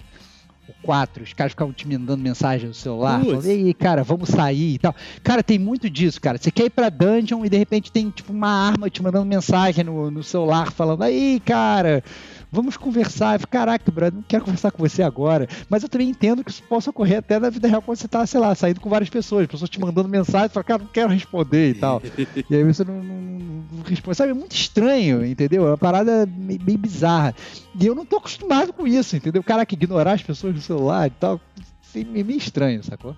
O 0.68 0.74
4, 0.84 1.24
os 1.24 1.34
caras 1.34 1.54
ficavam 1.54 1.74
te 1.74 1.88
mandando 1.88 2.22
mensagem 2.22 2.68
no 2.68 2.76
celular, 2.76 3.20
Putz. 3.20 3.32
falando, 3.32 3.46
e 3.48 3.50
aí, 3.50 3.74
cara, 3.74 4.04
vamos 4.04 4.30
sair 4.30 4.76
e 4.76 4.78
tal. 4.78 4.96
Cara, 5.24 5.42
tem 5.42 5.58
muito 5.58 5.90
disso, 5.90 6.22
cara. 6.22 6.38
Você 6.38 6.52
quer 6.52 6.66
ir 6.66 6.70
pra 6.70 6.90
dungeon 6.90 7.44
e 7.44 7.50
de 7.50 7.58
repente 7.58 7.92
tem 7.92 8.12
tipo 8.12 8.32
uma 8.32 8.68
arma 8.68 8.88
te 8.88 9.02
mandando 9.02 9.26
mensagem 9.26 9.84
no, 9.84 10.12
no 10.12 10.22
celular, 10.22 10.72
falando, 10.72 11.02
aí, 11.02 11.42
cara, 11.44 12.04
vamos 12.52 12.78
conversar. 12.78 13.40
Eu 13.40 13.48
Caraca, 13.48 13.92
brother, 13.92 14.14
não 14.16 14.24
quero 14.28 14.44
conversar 14.46 14.72
com 14.72 14.78
você 14.80 15.02
agora. 15.04 15.48
Mas 15.70 15.84
eu 15.84 15.90
também 15.90 16.10
entendo 16.10 16.44
que 16.44 16.52
isso 16.52 16.64
possa 16.64 16.90
ocorrer 16.90 17.20
até 17.20 17.40
na 17.40 17.50
vida 17.50 17.68
real 17.68 17.82
quando 17.82 17.98
você 17.98 18.08
tá, 18.08 18.26
sei 18.26 18.40
lá, 18.40 18.54
saindo 18.56 18.80
com 18.80 18.90
várias 18.90 19.10
pessoas, 19.10 19.48
pessoas 19.48 19.70
te 19.70 19.80
mandando 19.80 20.08
mensagem, 20.10 20.48
você 20.48 20.54
fala, 20.54 20.64
cara, 20.64 20.84
não 20.84 20.90
quero 20.92 21.10
responder 21.10 21.72
e 21.72 21.74
tal. 21.76 22.02
e 22.50 22.56
aí 22.56 22.64
você 22.64 22.84
não, 22.84 23.02
não- 23.04 23.40
não 23.72 23.84
responde. 23.84 24.18
Sabe, 24.18 24.32
é 24.32 24.34
muito 24.34 24.56
estranho, 24.56 25.26
entendeu? 25.26 25.66
É 25.66 25.72
uma 25.72 25.78
parada 25.78 26.26
meio, 26.26 26.60
meio 26.64 26.78
bizarra. 26.78 27.36
E 27.80 27.86
eu 27.86 27.96
não 27.96 28.06
tô 28.06 28.18
acostumado 28.18 28.74
com 28.74 28.88
isso, 28.88 29.16
entendeu? 29.16 29.44
Caraca, 29.44 29.74
ignorar 29.74 30.14
as 30.14 30.24
pessoas 30.24 30.54
no 30.56 30.62
celular 30.62 31.08
e 31.08 31.12
tal, 31.12 31.40
assim, 31.88 32.04
meio 32.04 32.32
estranho, 32.32 32.84
sacou? 32.84 33.16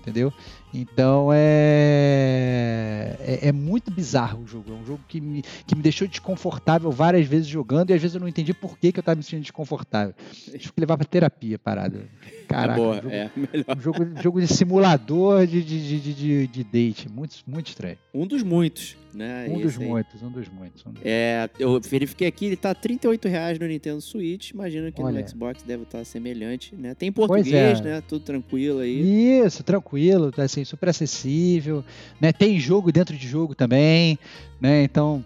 Entendeu? 0.00 0.32
Então 0.78 1.30
é, 1.32 3.16
é. 3.18 3.48
é 3.48 3.52
muito 3.52 3.90
bizarro 3.90 4.42
o 4.42 4.46
jogo. 4.46 4.70
É 4.70 4.74
um 4.74 4.84
jogo 4.84 5.00
que 5.08 5.22
me, 5.22 5.42
que 5.66 5.74
me 5.74 5.80
deixou 5.80 6.06
desconfortável 6.06 6.90
várias 6.90 7.26
vezes 7.26 7.46
jogando 7.46 7.90
e 7.90 7.94
às 7.94 8.02
vezes 8.02 8.14
eu 8.14 8.20
não 8.20 8.28
entendi 8.28 8.52
por 8.52 8.78
que, 8.78 8.92
que 8.92 8.98
eu 8.98 9.02
tava 9.02 9.16
me 9.16 9.22
sentindo 9.22 9.40
desconfortável. 9.40 10.14
Tive 10.32 10.72
que 10.72 10.80
levar 10.80 10.98
pra 10.98 11.06
terapia 11.06 11.58
parada. 11.58 12.06
Caraca, 12.46 12.72
é 12.72 12.76
boa, 12.76 12.92
um 12.92 13.02
jogo, 13.02 13.10
é 13.10 13.30
melhor. 13.36 13.76
um 13.76 13.80
jogo, 13.80 14.22
jogo 14.22 14.40
de 14.40 14.46
simulador 14.48 15.46
de, 15.46 15.62
de, 15.62 16.00
de, 16.00 16.14
de, 16.14 16.46
de- 16.46 16.64
date. 16.64 17.08
Muito, 17.08 17.36
muito 17.46 17.68
estranho. 17.68 17.98
Um 18.14 18.26
dos 18.26 18.42
muitos, 18.42 18.96
né? 19.14 19.46
Um 19.48 19.60
dos 19.60 19.76
muitos, 19.76 20.22
um 20.22 20.30
dos 20.30 20.48
muitos. 20.48 20.84
um 20.86 20.92
dos- 20.92 21.02
É, 21.04 21.48
eu 21.58 21.80
verifiquei 21.80 22.26
aqui, 22.28 22.46
ele 22.46 22.56
tá 22.56 22.74
38 22.74 23.28
reais 23.28 23.58
no 23.58 23.66
Nintendo 23.66 24.00
Switch. 24.00 24.50
Imagino 24.50 24.90
que 24.92 25.02
Olha. 25.02 25.20
no 25.20 25.28
Xbox 25.28 25.62
deve 25.62 25.82
estar 25.84 26.04
semelhante, 26.04 26.74
né? 26.74 26.94
Tem 26.94 27.08
em 27.08 27.12
português, 27.12 27.80
é. 27.80 27.82
né? 27.82 28.00
Tudo 28.06 28.24
tranquilo 28.24 28.80
aí. 28.80 29.40
Isso, 29.44 29.62
tranquilo, 29.62 30.30
tá 30.30 30.42
assim, 30.44 30.64
super 30.64 30.88
acessível, 30.88 31.84
né? 32.20 32.32
Tem 32.32 32.58
jogo 32.58 32.90
dentro 32.92 33.16
de 33.16 33.26
jogo 33.26 33.54
também, 33.54 34.18
né? 34.60 34.82
Então, 34.82 35.24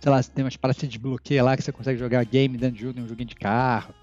sei 0.00 0.10
lá, 0.10 0.22
tem 0.22 0.44
umas 0.44 0.56
paradas 0.56 0.80
de 0.80 0.88
desbloqueia 0.88 1.42
lá 1.42 1.56
que 1.56 1.62
você 1.62 1.72
consegue 1.72 1.98
jogar 1.98 2.24
game 2.24 2.56
dentro 2.56 2.76
de 2.76 2.82
jogo, 2.82 2.94
tem 2.94 3.04
um 3.04 3.08
joguinho 3.08 3.28
de 3.28 3.34
carro. 3.36 3.94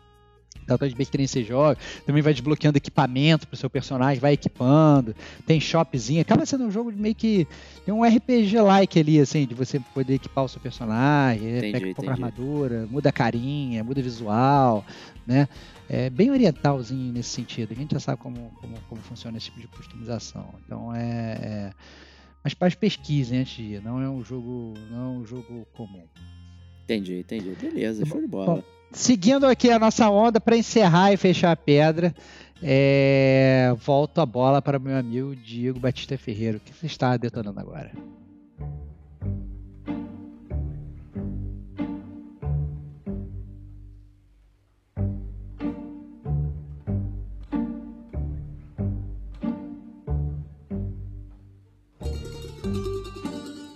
Então, 0.75 0.87
de 0.87 0.95
bem 0.95 1.05
que 1.05 1.17
nem 1.17 1.25
você 1.25 1.43
joga, 1.43 1.77
também 2.05 2.21
vai 2.21 2.33
desbloqueando 2.33 2.77
equipamento 2.77 3.47
pro 3.47 3.55
seu 3.55 3.69
personagem, 3.69 4.19
vai 4.19 4.33
equipando, 4.33 5.15
tem 5.45 5.59
shopzinho, 5.59 6.21
acaba 6.21 6.45
sendo 6.45 6.65
um 6.65 6.71
jogo 6.71 6.91
meio 6.91 7.15
que 7.15 7.47
tem 7.85 7.93
um 7.93 8.03
RPG-like 8.03 8.99
ali, 8.99 9.19
assim, 9.19 9.45
de 9.45 9.55
você 9.55 9.79
poder 9.79 10.15
equipar 10.15 10.43
o 10.43 10.49
seu 10.49 10.59
personagem, 10.59 11.57
Entendi, 11.57 11.71
pega 11.71 11.87
compra 11.93 12.13
entendi. 12.13 12.23
armadura, 12.23 12.87
muda 12.91 13.09
a 13.09 13.11
carinha, 13.13 13.83
muda 13.83 14.01
visual, 14.01 14.85
né? 15.25 15.47
É 15.89 16.09
bem 16.09 16.31
orientalzinho 16.31 17.13
nesse 17.13 17.29
sentido. 17.29 17.71
A 17.71 17.75
gente 17.75 17.93
já 17.93 17.99
sabe 17.99 18.21
como, 18.21 18.51
como, 18.59 18.77
como 18.89 19.01
funciona 19.01 19.37
esse 19.37 19.45
tipo 19.45 19.61
de 19.61 19.67
customização. 19.67 20.53
Então 20.65 20.93
é. 20.93 21.37
é... 21.41 21.71
Mas 22.43 22.53
pais 22.53 22.75
pesquisem 22.75 23.39
antes 23.39 23.55
de 23.55 23.63
ir. 23.63 23.81
Não 23.81 24.01
é 24.01 24.09
um 24.09 24.23
jogo, 24.23 24.73
não 24.89 24.97
é 24.97 25.19
um 25.19 25.25
jogo 25.25 25.65
comum. 25.73 26.03
Entendi, 26.83 27.19
entendi. 27.19 27.55
Beleza, 27.59 28.03
Tá 28.03 28.09
show 28.09 28.21
de 28.21 28.27
bom. 28.27 28.63
Seguindo 28.91 29.45
aqui 29.45 29.69
a 29.69 29.77
nossa 29.77 30.09
onda 30.09 30.39
para 30.39 30.57
encerrar 30.57 31.11
e 31.11 31.17
fechar 31.17 31.51
a 31.51 31.55
pedra, 31.55 32.15
é... 32.61 33.73
volto 33.77 34.19
a 34.19 34.25
bola 34.25 34.61
para 34.61 34.79
meu 34.79 34.97
amigo 34.97 35.35
Diego 35.35 35.79
Batista 35.79 36.17
Ferreira. 36.17 36.57
O 36.57 36.59
que 36.59 36.85
está 36.85 37.15
detonando 37.17 37.59
agora? 37.59 37.91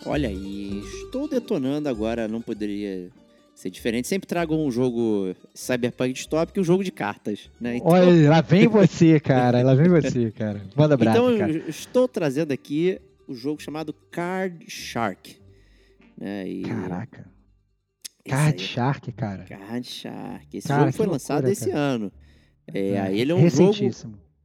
Olha 0.06 0.28
aí, 0.28 0.80
estou 0.80 1.26
detonando 1.26 1.88
agora, 1.88 2.28
não 2.28 2.42
poderia 2.42 3.10
ser 3.62 3.70
diferente. 3.70 4.08
Sempre 4.08 4.28
trago 4.28 4.56
um 4.56 4.72
jogo 4.72 5.36
Cyberpunk 5.54 6.14
Dystopic 6.14 6.58
e 6.58 6.60
um 6.60 6.64
jogo 6.64 6.84
de 6.84 6.92
cartas, 6.92 7.50
né? 7.60 7.78
Então, 7.78 7.92
Olha, 7.92 8.30
lá 8.30 8.42
vem 8.42 8.68
você, 8.68 9.20
cara. 9.20 9.62
Lá 9.62 9.74
vem 9.76 9.88
você, 9.90 10.32
cara. 10.32 10.62
Manda 10.76 10.98
brasa, 10.98 11.18
então 11.20 11.38
cara. 11.38 11.52
eu 11.52 11.70
estou 11.70 12.08
trazendo 12.08 12.52
aqui 12.52 13.00
o 13.28 13.34
jogo 13.36 13.62
chamado 13.62 13.94
Card 14.10 14.66
Shark. 14.70 15.38
Né? 16.18 16.48
E 16.48 16.62
Caraca. 16.64 17.26
esse 18.26 18.30
Card 18.36 18.62
aí- 18.62 18.68
Shark, 18.68 19.12
cara. 19.12 19.44
Card 19.46 19.88
Shark. 19.88 20.58
Esse 20.58 20.68
Cara, 20.68 20.82
jogo 20.82 20.92
foi 20.94 21.06
loucura, 21.06 21.12
lançado 21.12 21.48
esse 21.48 21.66
cara. 21.70 21.80
ano. 21.80 22.12
É, 22.68 23.00
aí 23.00 23.20
ele 23.20 23.32
é 23.32 23.36
um 23.36 23.50
jogo 23.50 23.72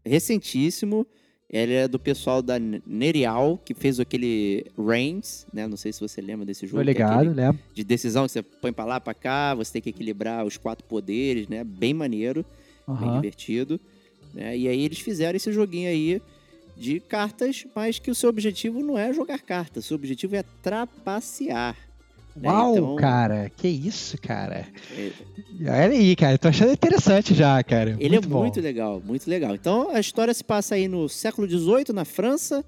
Recentíssimo. 0.04 1.06
Ele 1.49 1.74
é 1.74 1.86
do 1.86 1.99
pessoal 1.99 2.42
da 2.42 2.59
Nerial, 2.59 3.61
que 3.64 3.72
fez 3.72 4.01
aquele 4.01 4.66
Reigns, 4.76 5.47
né? 5.53 5.66
Não 5.68 5.76
sei 5.76 5.92
se 5.92 6.01
você 6.01 6.20
lembra 6.20 6.44
desse 6.44 6.66
jogo. 6.66 6.82
Que 6.82 6.90
é 6.90 6.92
ligado, 6.92 7.32
lembro. 7.32 7.61
de 7.72 7.84
decisão 7.84 8.26
que 8.26 8.32
você 8.32 8.42
põe 8.42 8.72
pra 8.72 8.84
lá, 8.84 9.01
pra 9.01 9.14
cá, 9.14 9.55
você 9.55 9.74
tem 9.74 9.82
que 9.82 9.90
equilibrar 9.90 10.44
os 10.44 10.57
quatro 10.57 10.84
poderes, 10.84 11.47
né? 11.47 11.62
Bem 11.62 11.94
maneiro, 11.94 12.44
bem 12.88 13.12
divertido. 13.12 13.80
Né? 14.34 14.59
E 14.59 14.68
aí 14.68 14.84
eles 14.84 14.99
fizeram 14.99 15.36
esse 15.36 15.53
joguinho 15.53 15.88
aí 15.88 16.20
de 16.76 16.99
cartas, 16.99 17.64
mas 17.74 17.99
que 17.99 18.11
o 18.11 18.14
seu 18.14 18.28
objetivo 18.28 18.80
não 18.82 18.99
é 18.99 19.12
jogar 19.12 19.40
cartas, 19.40 19.84
o 19.84 19.88
seu 19.88 19.94
objetivo 19.94 20.34
é 20.34 20.44
trapacear. 20.62 21.76
Né? 22.37 22.49
Uau, 22.49 22.72
Então, 22.76 22.97
cara. 22.97 23.51
Que 23.57 23.68
isso, 23.68 24.16
cara. 24.20 24.66
é- 24.97 25.12
Olha 25.61 25.95
aí, 25.99 26.14
cara. 26.16 26.37
Tô 26.39 26.49
achando 26.49 26.72
interessante 26.72 27.34
já, 27.34 27.62
cara. 27.64 27.97
Ele 27.99 28.11
muito 28.11 28.24
é 28.26 28.28
bom. 28.28 28.39
muito 28.41 28.61
legal, 28.61 29.03
muito 29.05 29.28
legal. 29.28 29.55
Então 29.55 29.91
a 29.91 29.99
história 30.01 30.32
se 30.34 30.45
passa 30.45 30.74
aí 30.74 30.87
no 30.89 31.09
século 31.09 31.49
XVIII, 31.49 31.93
na 31.95 32.05
França, 32.05 32.64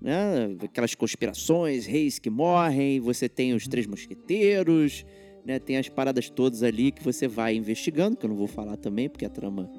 né? 0.00 0.50
Aquelas 0.64 0.94
conspirações, 0.94 1.86
reis 1.86 2.18
que 2.18 2.30
morrem, 2.30 3.00
você 3.00 3.28
tem 3.28 3.54
os 3.54 3.68
três 3.68 3.86
mosqueteiros, 3.86 5.04
né? 5.44 5.58
Tem 5.58 5.76
as 5.76 5.88
paradas 5.88 6.30
todas 6.30 6.62
ali 6.62 6.90
que 6.90 7.02
você 7.04 7.28
vai 7.28 7.54
investigando, 7.54 8.16
que 8.16 8.24
eu 8.24 8.30
não 8.30 8.36
vou 8.36 8.48
falar 8.48 8.76
também, 8.76 9.08
porque 9.08 9.24
a 9.24 9.28
trama 9.30 9.70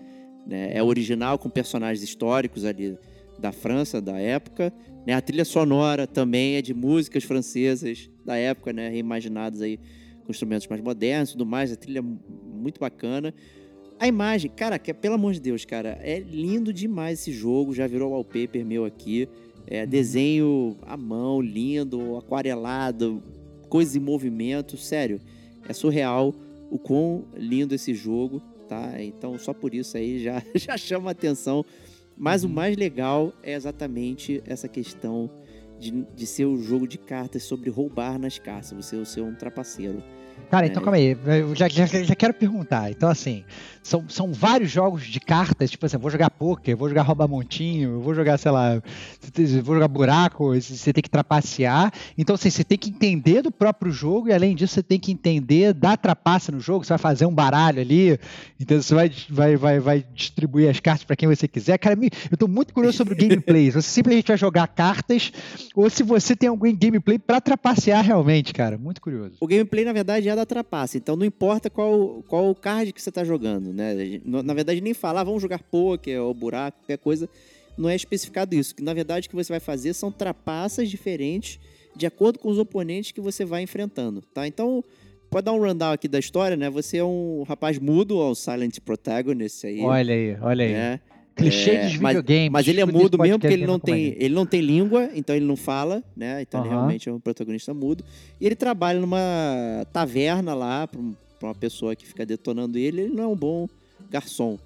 né, 0.46 0.72
é 0.74 0.84
original 0.84 1.38
com 1.40 1.50
personagens 1.50 2.04
históricos 2.04 2.66
ali 2.66 2.98
da 3.40 3.52
França, 3.52 4.00
da 4.02 4.20
época. 4.20 4.72
Né? 5.08 5.14
A 5.14 5.22
trilha 5.22 5.46
sonora 5.46 6.06
também 6.06 6.56
é 6.56 6.62
de 6.62 6.74
músicas 6.74 7.24
francesas 7.24 8.10
da 8.26 8.36
época, 8.36 8.74
né? 8.74 8.90
Reimaginadas 8.90 9.62
aí 9.62 9.80
com 10.26 10.32
instrumentos 10.32 10.68
mais 10.68 10.82
modernos 10.82 11.30
e 11.30 11.32
tudo 11.34 11.46
mais. 11.46 11.72
A 11.72 11.76
trilha 11.76 12.00
é 12.00 12.02
muito 12.02 12.80
bacana. 12.80 13.34
A 14.00 14.08
imagem, 14.08 14.52
cara, 14.52 14.80
que, 14.80 14.94
pelo 14.94 15.16
amor 15.16 15.34
de 15.34 15.40
Deus, 15.40 15.66
cara, 15.66 15.98
é 16.02 16.20
lindo 16.20 16.74
demais 16.74 17.20
esse 17.20 17.32
jogo. 17.32 17.74
Já 17.74 17.88
virou 17.88 18.12
wallpaper 18.12 18.66
meu 18.66 18.86
aqui. 18.86 19.28
É, 19.66 19.86
desenho 19.86 20.78
à 20.82 20.98
mão, 20.98 21.42
lindo, 21.42 22.18
aquarelado, 22.18 23.24
coisas 23.70 23.96
em 23.96 24.00
movimento. 24.00 24.78
Sério, 24.78 25.22
é 25.68 25.74
surreal 25.74 26.34
o 26.70 26.78
quão 26.78 27.26
lindo 27.36 27.74
esse 27.74 27.94
jogo, 27.94 28.42
tá? 28.68 29.02
Então, 29.02 29.38
só 29.38 29.54
por 29.54 29.74
isso 29.74 29.96
aí 29.96 30.22
já, 30.22 30.44
já 30.56 30.78
chama 30.78 31.10
a 31.10 31.12
atenção. 31.12 31.64
Mas 32.16 32.44
o 32.44 32.50
mais 32.50 32.78
legal 32.78 33.34
é 33.42 33.54
exatamente 33.54 34.42
essa 34.46 34.68
questão 34.68 35.30
de, 35.80 35.92
de 35.92 36.28
ser 36.28 36.46
um 36.46 36.62
jogo 36.62 36.88
de 36.88 36.98
cartas 36.98 37.44
sobre 37.44 37.70
roubar 37.70 38.18
nas 38.20 38.40
caças, 38.40 38.86
você 38.86 39.04
ser 39.06 39.22
um 39.22 39.36
trapaceiro. 39.36 40.04
Cara, 40.50 40.66
É. 40.66 40.70
então 40.70 40.84
calma 40.84 40.98
aí. 40.98 41.18
Eu 41.26 41.56
já, 41.56 41.68
já, 41.68 41.86
já 41.86 42.16
quero 42.16 42.34
perguntar. 42.34 42.92
Então, 42.92 43.10
assim, 43.10 43.44
são, 43.82 44.06
são 44.08 44.32
vários 44.32 44.72
jogos 44.72 45.04
de 45.04 45.20
cartas, 45.20 45.72
tipo 45.72 45.86
assim, 45.86 45.98
vou 45.98 46.10
jogar 46.12 46.30
poker, 46.30 46.78
vou 46.78 46.88
jogar 46.88 47.02
roubar 47.02 47.28
montinho, 47.28 47.94
eu 47.94 48.02
vou 48.02 48.14
jogar, 48.14 48.38
sei 48.38 48.52
lá, 48.52 48.82
vou 49.64 49.76
jogar 49.76 49.88
buraco, 49.88 50.54
você 50.54 50.94
tem 50.94 51.02
que 51.02 51.10
trapacear. 51.10 51.92
Então, 52.18 52.36
assim, 52.36 52.50
você 52.50 52.64
tem 52.64 52.78
que 52.78 52.90
entender 52.90 53.42
do 53.42 53.52
próprio 53.52 53.92
jogo 53.92 54.30
e, 54.30 54.34
além 54.34 54.56
disso, 54.56 54.76
você 54.76 54.84
tem 54.84 55.00
que 55.00 55.12
entender 55.12 55.74
da 55.74 55.98
trapaça 55.98 56.52
no 56.52 56.60
jogo. 56.60 56.86
Você 56.86 56.90
vai 56.90 56.98
fazer 57.00 57.26
um 57.26 57.34
baralho 57.34 57.82
ali, 57.82 58.20
então 58.60 58.82
você 58.82 58.94
vai, 58.96 59.12
vai, 59.30 59.56
vai, 59.58 59.80
vai 59.80 60.06
distribuir 60.14 60.70
as 60.70 60.80
cartas 60.80 61.04
para 61.04 61.16
quem 61.16 61.28
você 61.28 61.48
quiser. 61.48 61.78
Cara, 61.78 61.98
eu 62.32 62.38
tô 62.38 62.48
muito 62.48 62.74
curioso 62.74 62.98
sobre 62.98 63.16
o 63.16 63.18
gameplay. 63.18 63.72
Você 63.72 63.90
simplesmente 63.90 64.28
vai 64.28 64.38
jogar 64.38 64.68
cartas 64.68 65.32
ou 65.76 65.90
se 65.90 66.04
você 66.04 66.36
tem 66.36 66.48
algum 66.48 66.72
gameplay 66.76 67.18
pra 67.20 67.42
trapacear 67.42 68.04
realmente, 68.06 68.54
cara. 68.54 68.78
Muito 68.78 69.02
curioso. 69.02 69.36
O 69.42 69.48
gameplay, 69.48 69.84
na 69.84 69.94
verdade, 69.94 70.23
é 70.30 70.36
da 70.36 70.46
trapaça. 70.46 70.98
Então 70.98 71.16
não 71.16 71.26
importa 71.26 71.70
qual, 71.70 72.24
qual 72.28 72.50
o 72.50 72.56
card 72.56 72.92
que 72.94 73.02
você 73.02 73.12
tá 73.12 73.24
jogando, 73.24 73.74
né? 73.74 74.20
Na 74.26 74.54
verdade, 74.54 74.82
nem 74.82 74.94
falar, 74.94 75.24
vamos 75.24 75.42
jogar 75.42 75.62
poker 75.64 76.22
ou 76.22 76.34
buraco, 76.34 76.80
qualquer 76.80 76.98
coisa. 76.98 77.30
Não 77.78 77.90
é 77.90 77.96
especificado 77.96 78.56
isso. 78.56 78.76
Que, 78.76 78.84
na 78.84 78.94
verdade, 78.94 79.28
o 79.28 79.30
que 79.30 79.36
você 79.36 79.52
vai 79.52 79.60
fazer 79.60 79.94
são 79.94 80.12
trapaças 80.12 80.90
diferentes 80.90 81.60
de 81.96 82.06
acordo 82.06 82.40
com 82.40 82.50
os 82.50 82.58
oponentes 82.58 83.12
que 83.12 83.22
você 83.22 83.46
vai 83.46 83.62
enfrentando, 83.62 84.22
tá? 84.34 84.48
Então, 84.48 84.84
pode 85.30 85.46
dar 85.46 85.54
um 85.54 85.60
rundown 85.60 85.92
aqui 85.94 86.08
da 86.08 86.20
história, 86.20 86.56
né? 86.58 86.70
Você 86.70 86.98
é 86.98 87.04
um 87.04 87.44
rapaz 87.48 87.80
mudo, 87.80 88.18
ó, 88.18 88.32
o 88.32 88.36
Silent 88.36 88.80
Protagonist 88.80 89.66
aí. 89.66 89.82
Olha 89.82 90.14
aí, 90.14 90.38
olha 90.42 90.66
aí. 90.66 90.72
né? 90.74 91.00
Clichê 91.36 91.72
É, 91.72 91.84
dos 91.88 91.98
mas- 91.98 92.16
videogames. 92.16 92.52
Mas 92.52 92.68
ele 92.68 92.82
é 92.82 92.86
mudo 92.86 93.18
mesmo 93.18 93.40
porque 93.40 93.54
ele 93.54 93.66
não, 93.66 93.80
como 93.80 93.94
tem, 93.96 94.06
ele. 94.06 94.18
ele 94.20 94.34
não 94.36 94.46
tem 94.46 94.62
língua, 94.62 95.10
então 95.16 95.36
ele 95.36 95.46
não 95.46 95.56
fala, 95.56 96.04
né? 96.16 96.42
Então 96.42 96.62
ele 96.62 96.70
Aham. 96.70 96.78
realmente 96.78 97.10
é 97.10 97.12
um 97.14 97.20
protagonista 97.20 97.74
mudo. 97.74 98.04
E 98.40 98.46
ele 98.46 98.56
trabalha 98.56 99.00
numa 99.00 99.86
taverna 99.92 100.54
lá 100.54 100.88
pra, 100.88 101.00
um- 101.00 101.16
uma 101.42 101.56
pessoa 101.56 101.96
que 101.96 102.06
fica 102.06 102.26
detonando 102.26 102.78
ele. 102.78 103.02
Ele 103.02 103.14
não 103.14 103.24
é 103.24 103.28
um 103.28 103.36
bom 103.36 103.68
garçom, 104.10 104.58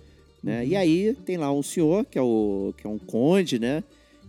né? 0.44 0.62
Uhum. 0.62 0.68
E 0.68 0.76
aí 0.76 1.14
tem 1.26 1.38
lá 1.38 1.52
um 1.52 1.64
senhor, 1.64 2.06
que 2.06 2.18
é, 2.20 2.22
o, 2.22 2.74
que 2.78 2.86
é 2.86 2.90
um 2.90 3.00
conde, 3.00 3.58
né? 3.60 3.84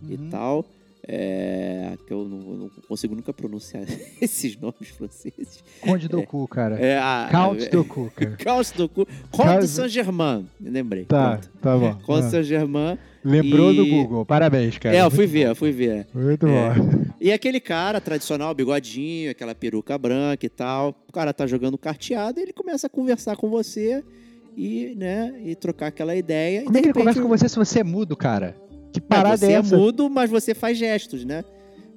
E 0.09 0.15
Uhum. 0.15 0.29
tal. 0.29 0.65
É, 1.11 1.97
que 2.05 2.13
eu 2.13 2.23
não, 2.29 2.37
não 2.37 2.69
consigo 2.87 3.15
nunca 3.15 3.33
pronunciar 3.33 3.81
esses 4.21 4.55
nomes 4.55 4.89
franceses. 4.95 5.63
Conde 5.81 6.07
do 6.07 6.21
cu, 6.21 6.47
cara. 6.47 6.75
É, 6.79 6.99
a, 6.99 7.27
Count 7.31 7.63
é, 7.65 7.69
do 7.69 7.83
cu, 7.83 8.11
cara. 8.15 8.37
Count 8.37 8.77
do 8.77 8.87
cu. 8.87 9.07
Conde 9.31 9.67
Saint-Germain. 9.67 10.45
Me 10.59 10.69
lembrei. 10.69 11.05
Tá, 11.05 11.31
Pronto. 11.39 11.49
tá 11.59 11.75
bom. 11.77 11.95
Conde 12.05 12.21
de 12.21 12.27
Ah. 12.27 12.29
Saint-Germain. 12.29 12.97
Lembrou 13.23 13.73
do 13.73 13.83
E- 13.83 13.89
Google. 13.89 14.23
Parabéns, 14.23 14.77
cara. 14.77 14.95
É, 14.95 15.01
eu 15.01 15.09
fui 15.09 15.25
ver, 15.25 15.47
eu 15.47 15.55
fui 15.55 15.71
ver. 15.71 16.05
Muito 16.13 16.45
É. 16.45 16.75
bom. 16.75 17.05
E 17.19 17.31
aquele 17.31 17.59
cara 17.59 17.99
tradicional, 17.99 18.53
bigodinho, 18.53 19.31
aquela 19.31 19.55
peruca 19.55 19.97
branca 19.97 20.45
e 20.45 20.49
tal. 20.49 20.95
O 21.07 21.11
cara 21.11 21.33
tá 21.33 21.47
jogando 21.47 21.75
carteado 21.75 22.39
e 22.39 22.43
ele 22.43 22.53
começa 22.53 22.85
a 22.85 22.89
conversar 22.89 23.35
com 23.35 23.49
você 23.49 24.03
e, 24.55 24.93
né, 24.95 25.33
e 25.43 25.55
trocar 25.55 25.87
aquela 25.87 26.15
ideia. 26.15 26.63
Como 26.65 26.77
é 26.77 26.81
que 26.81 26.87
ele 26.87 26.93
conversa 26.93 27.19
repente, 27.19 27.23
com 27.31 27.37
você 27.37 27.49
se 27.49 27.55
você 27.55 27.79
é 27.79 27.83
mudo, 27.83 28.15
cara? 28.15 28.55
Que 28.91 28.99
parada 29.01 29.37
você 29.37 29.51
é 29.51 29.55
é 29.55 29.61
mudo, 29.61 30.09
mas 30.09 30.29
você 30.29 30.53
faz 30.53 30.77
gestos, 30.77 31.23
né? 31.25 31.43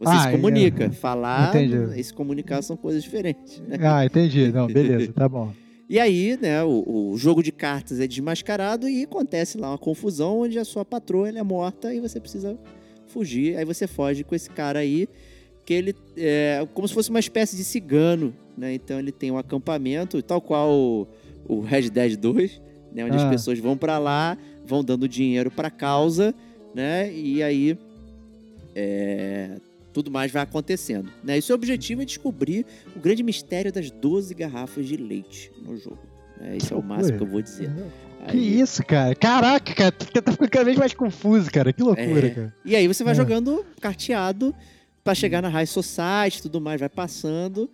Você 0.00 0.12
Ah, 0.14 0.22
se 0.22 0.28
é. 0.28 0.32
comunica. 0.32 0.90
Falar 0.90 1.50
Entendi. 1.50 1.98
e 2.00 2.04
se 2.04 2.12
comunicar 2.12 2.60
são 2.62 2.76
coisas 2.76 3.02
diferentes. 3.02 3.60
né? 3.60 3.78
Ah, 3.80 4.04
entendi. 4.04 4.50
Não, 4.52 4.66
beleza, 4.66 5.12
tá 5.14 5.28
bom. 5.28 5.52
E 5.88 5.98
aí, 5.98 6.38
né, 6.40 6.62
o, 6.64 7.10
o 7.12 7.16
jogo 7.18 7.42
de 7.42 7.52
cartas 7.52 8.00
é 8.00 8.06
desmascarado 8.06 8.88
e 8.88 9.04
acontece 9.04 9.58
lá 9.58 9.70
uma 9.70 9.78
confusão 9.78 10.40
onde 10.40 10.58
a 10.58 10.64
sua 10.64 10.84
patroa 10.84 11.28
é 11.28 11.42
morta 11.42 11.92
e 11.94 12.00
você 12.00 12.18
precisa 12.18 12.58
fugir. 13.06 13.56
Aí 13.56 13.64
você 13.64 13.86
foge 13.86 14.24
com 14.24 14.34
esse 14.34 14.48
cara 14.50 14.78
aí, 14.78 15.06
que 15.66 15.74
ele 15.74 15.94
é 16.16 16.66
como 16.74 16.88
se 16.88 16.94
fosse 16.94 17.10
uma 17.10 17.20
espécie 17.20 17.56
de 17.56 17.62
cigano, 17.64 18.34
né? 18.56 18.72
Então 18.74 18.98
ele 18.98 19.12
tem 19.12 19.30
um 19.30 19.38
acampamento, 19.38 20.20
tal 20.22 20.40
qual 20.40 20.70
o, 20.72 21.06
o 21.46 21.60
Red 21.60 21.90
Dead 21.90 22.16
2, 22.16 22.60
né, 22.94 23.04
onde 23.04 23.16
as 23.16 23.22
Ah. 23.22 23.30
pessoas 23.30 23.58
vão 23.58 23.76
pra 23.76 23.98
lá, 23.98 24.36
vão 24.64 24.82
dando 24.82 25.06
dinheiro 25.06 25.50
pra 25.50 25.70
causa, 25.70 26.34
né? 26.74 27.12
E 27.12 27.42
aí 27.42 27.78
é, 28.74 29.56
tudo 29.92 30.10
mais 30.10 30.30
vai 30.32 30.42
acontecendo. 30.42 31.10
Né? 31.22 31.38
E 31.38 31.42
seu 31.42 31.54
objetivo 31.54 32.02
é 32.02 32.04
descobrir 32.04 32.64
o 32.96 33.00
grande 33.00 33.22
mistério 33.22 33.72
das 33.72 33.90
12 33.90 34.34
garrafas 34.34 34.86
de 34.86 34.96
leite 34.96 35.50
no 35.62 35.76
jogo. 35.76 35.98
né? 36.40 36.56
Esse 36.56 36.72
é 36.72 36.76
o 36.76 36.82
máximo 36.82 37.18
que 37.18 37.24
eu 37.24 37.28
vou 37.28 37.42
dizer. 37.42 37.70
Que 38.28 38.36
Aí- 38.36 38.60
isso, 38.60 38.84
cara? 38.84 39.14
Caraca, 39.14 39.74
cara, 39.74 39.92
tá 39.92 40.04
ficando 40.32 40.50
cada 40.50 40.64
vez 40.64 40.76
mais 40.78 40.94
confuso, 40.94 41.50
cara. 41.50 41.72
Que 41.72 41.82
loucura, 41.82 42.26
É. 42.26 42.30
cara. 42.30 42.54
E 42.64 42.74
aí 42.76 42.86
você 42.86 43.02
vai 43.04 43.12
É. 43.12 43.16
jogando 43.16 43.64
carteado 43.80 44.54
pra 45.04 45.14
chegar 45.14 45.42
na 45.42 45.48
High 45.48 45.66
Society, 45.66 46.40
tudo 46.42 46.60
mais, 46.60 46.78
vai 46.78 46.88
passando, 46.88 47.68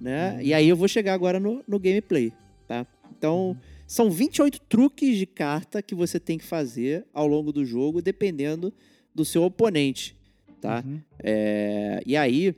né? 0.00 0.38
E 0.42 0.52
aí 0.52 0.68
eu 0.68 0.76
vou 0.76 0.88
chegar 0.88 1.14
agora 1.14 1.38
no, 1.38 1.62
no 1.68 1.78
gameplay, 1.78 2.32
tá? 2.66 2.84
Então, 3.16 3.56
são 3.92 4.10
28 4.10 4.58
truques 4.68 5.18
de 5.18 5.26
carta 5.26 5.82
que 5.82 5.94
você 5.94 6.18
tem 6.18 6.38
que 6.38 6.44
fazer 6.44 7.04
ao 7.12 7.26
longo 7.26 7.52
do 7.52 7.62
jogo, 7.64 8.00
dependendo 8.00 8.72
do 9.14 9.22
seu 9.24 9.42
oponente, 9.42 10.16
tá? 10.62 10.82
Uhum. 10.86 10.98
É, 11.22 12.00
e 12.06 12.16
aí, 12.16 12.54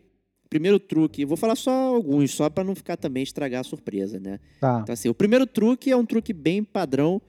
primeiro 0.48 0.78
truque, 0.78 1.24
vou 1.24 1.36
falar 1.36 1.56
só 1.56 1.72
alguns, 1.72 2.30
só 2.30 2.48
pra 2.48 2.62
não 2.62 2.76
ficar 2.76 2.96
também 2.96 3.24
estragar 3.24 3.62
a 3.62 3.64
surpresa, 3.64 4.20
né? 4.20 4.38
Tá. 4.60 4.78
Então, 4.82 4.92
assim, 4.92 5.08
o 5.08 5.14
primeiro 5.14 5.44
truque 5.44 5.90
é 5.90 5.96
um 5.96 6.06
truque 6.06 6.32
bem 6.32 6.62
padrão 6.62 7.20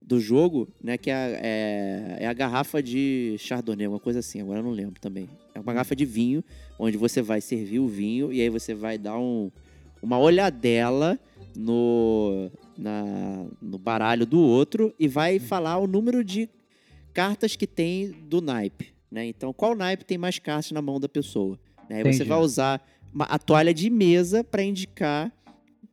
do 0.00 0.20
jogo, 0.20 0.68
né? 0.80 0.96
Que 0.96 1.10
é, 1.10 1.14
a- 1.14 1.28
é, 1.42 2.16
é 2.20 2.26
a 2.28 2.32
garrafa 2.32 2.80
de 2.80 3.34
Chardonnay, 3.38 3.88
uma 3.88 3.98
coisa 3.98 4.20
assim, 4.20 4.40
agora 4.40 4.60
eu 4.60 4.62
não 4.62 4.70
lembro 4.70 5.00
também. 5.00 5.28
É 5.52 5.58
uma 5.58 5.72
garrafa 5.72 5.96
de 5.96 6.04
vinho, 6.04 6.44
onde 6.78 6.96
você 6.96 7.20
vai 7.20 7.40
servir 7.40 7.80
o 7.80 7.88
vinho 7.88 8.32
e 8.32 8.40
aí 8.40 8.48
você 8.48 8.72
vai 8.72 8.96
dar 8.96 9.18
um, 9.18 9.50
uma 10.00 10.16
olhadela 10.16 11.18
no, 11.56 12.48
na, 12.78 13.44
no 13.60 13.76
baralho 13.76 14.24
do 14.24 14.38
outro 14.40 14.94
e 14.98 15.08
vai 15.08 15.38
falar 15.40 15.78
o 15.78 15.86
número 15.88 16.22
de 16.22 16.48
cartas 17.12 17.56
que 17.56 17.66
tem 17.66 18.10
do 18.12 18.40
naipe, 18.40 18.92
né? 19.10 19.26
Então, 19.26 19.52
qual 19.52 19.74
naipe 19.74 20.04
tem 20.04 20.16
mais 20.16 20.38
cartas 20.38 20.70
na 20.70 20.80
mão 20.80 21.00
da 21.00 21.08
pessoa? 21.08 21.58
Né? 21.90 21.96
Aí 21.96 22.02
você 22.12 22.22
vai 22.24 22.38
usar 22.38 22.88
uma- 23.12 23.24
a 23.24 23.38
toalha 23.38 23.74
de 23.74 23.90
mesa 23.90 24.44
para 24.44 24.62
indicar, 24.62 25.32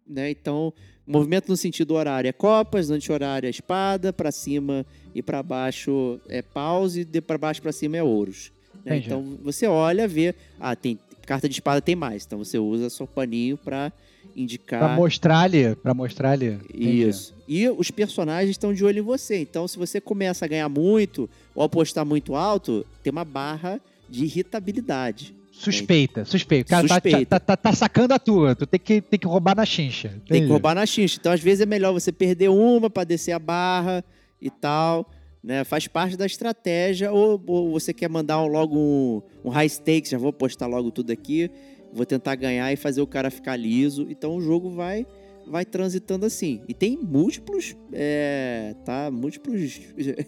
né? 0.07 0.29
Então, 0.29 0.71
movimento 1.07 1.49
no 1.49 1.57
sentido 1.57 1.95
horário 1.95 2.27
é 2.27 2.31
copas, 2.31 2.91
anti-horário 2.91 3.47
é 3.47 3.49
espada, 3.49 4.13
para 4.13 4.31
cima 4.31 4.85
e 5.15 5.23
para 5.23 5.41
baixo 5.41 6.19
é 6.29 6.41
paus 6.43 6.95
e 6.95 7.03
de 7.03 7.19
para 7.21 7.37
baixo 7.37 7.61
para 7.61 7.71
cima 7.71 7.97
é 7.97 8.03
ouros. 8.03 8.51
né? 8.83 8.97
Então, 8.97 9.37
você 9.41 9.65
olha, 9.65 10.07
vê, 10.07 10.35
ah, 10.59 10.75
tem 10.75 10.99
carta 11.25 11.49
de 11.49 11.55
espada 11.55 11.81
tem 11.81 11.95
mais, 11.95 12.23
então 12.23 12.37
você 12.37 12.59
usa 12.59 12.87
seu 12.91 13.07
paninho 13.07 13.57
para 13.57 13.91
indicar 14.35 14.79
Pra 14.79 14.95
mostrar 14.95 15.39
ali, 15.39 15.75
pra 15.75 15.93
mostrar 15.93 16.31
ali. 16.31 16.59
Entendi. 16.73 17.07
isso. 17.07 17.33
E 17.47 17.69
os 17.69 17.89
personagens 17.91 18.51
estão 18.51 18.73
de 18.73 18.83
olho 18.83 18.99
em 18.99 19.01
você. 19.01 19.37
Então, 19.39 19.67
se 19.67 19.77
você 19.77 20.01
começa 20.01 20.43
a 20.45 20.47
ganhar 20.47 20.67
muito 20.69 21.29
ou 21.53 21.63
apostar 21.63 22.05
muito 22.05 22.35
alto, 22.35 22.85
tem 23.03 23.11
uma 23.11 23.23
barra 23.25 23.79
de 24.09 24.25
irritabilidade. 24.25 25.33
Suspeita, 25.51 26.25
suspeita. 26.25 26.67
O 26.67 26.69
cara 26.69 26.87
tá- 26.87 26.93
Suspeita. 26.95 27.25
Tá, 27.25 27.39
tá, 27.39 27.55
tá 27.57 27.73
sacando 27.73 28.13
a 28.13 28.19
tua. 28.19 28.55
Tu 28.55 28.65
tem 28.67 28.79
que, 28.79 29.01
tem 29.01 29.17
que 29.19 29.25
roubar 29.27 29.55
na 29.55 29.65
chincha. 29.65 30.09
Tem 30.09 30.19
que 30.19 30.33
Entendi. 30.37 30.51
roubar 30.51 30.75
na 30.75 30.85
xincha. 30.85 31.17
Então, 31.19 31.31
às 31.31 31.39
vezes, 31.39 31.61
é 31.61 31.65
melhor 31.65 31.93
você 31.93 32.11
perder 32.11 32.49
uma 32.49 32.89
para 32.89 33.05
descer 33.05 33.31
a 33.31 33.39
barra 33.39 34.03
e 34.41 34.49
tal. 34.49 35.09
Né? 35.41 35.63
Faz 35.63 35.87
parte 35.87 36.17
da 36.17 36.25
estratégia. 36.25 37.09
Ou, 37.11 37.41
ou 37.47 37.71
você 37.71 37.93
quer 37.93 38.09
mandar 38.09 38.41
um- 38.43 38.47
logo 38.47 38.77
um, 38.77 39.21
um 39.45 39.49
high 39.49 39.69
stakes, 39.69 40.09
já 40.11 40.17
vou 40.17 40.33
postar 40.33 40.67
logo 40.67 40.91
tudo 40.91 41.11
aqui. 41.11 41.49
Vou 41.95 42.05
tentar 42.05 42.35
ganhar 42.35 42.71
e 42.71 42.75
fazer 42.75 43.01
o 43.01 43.07
cara 43.07 43.31
ficar 43.31 43.55
liso. 43.55 44.05
Então, 44.09 44.35
o 44.35 44.41
jogo 44.41 44.69
vai 44.69 45.07
vai 45.47 45.63
transitando 45.63 46.25
assim. 46.25 46.61
E 46.67 46.73
tem 46.73 46.97
múltiplos, 46.97 47.75
é, 47.93 48.75
tá? 48.83 49.09
Múltiplos 49.11 49.79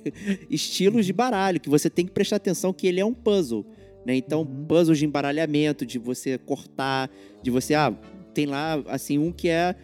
estilos 0.50 1.06
de 1.06 1.14
baralho 1.14 1.60
que 1.60 1.70
você 1.70 1.90
tem 1.90 2.06
que 2.06 2.12
prestar 2.12 2.36
atenção 2.38 2.72
que 2.72 2.88
ele 2.88 3.00
é 3.00 3.06
um 3.06 3.14
puzzle, 3.14 3.66
né? 4.06 4.16
Então, 4.16 4.42
Uhum. 4.42 4.66
puzzles 4.66 5.00
de 5.00 5.06
embaralhamento, 5.06 5.86
de 5.86 5.98
você 5.98 6.38
cortar, 6.38 7.10
de 7.42 7.50
você, 7.50 7.74
ah, 7.74 7.94
tem 8.34 8.46
lá, 8.46 8.82
assim, 8.88 9.18
um 9.18 9.32
que 9.32 9.50
é, 9.50 9.76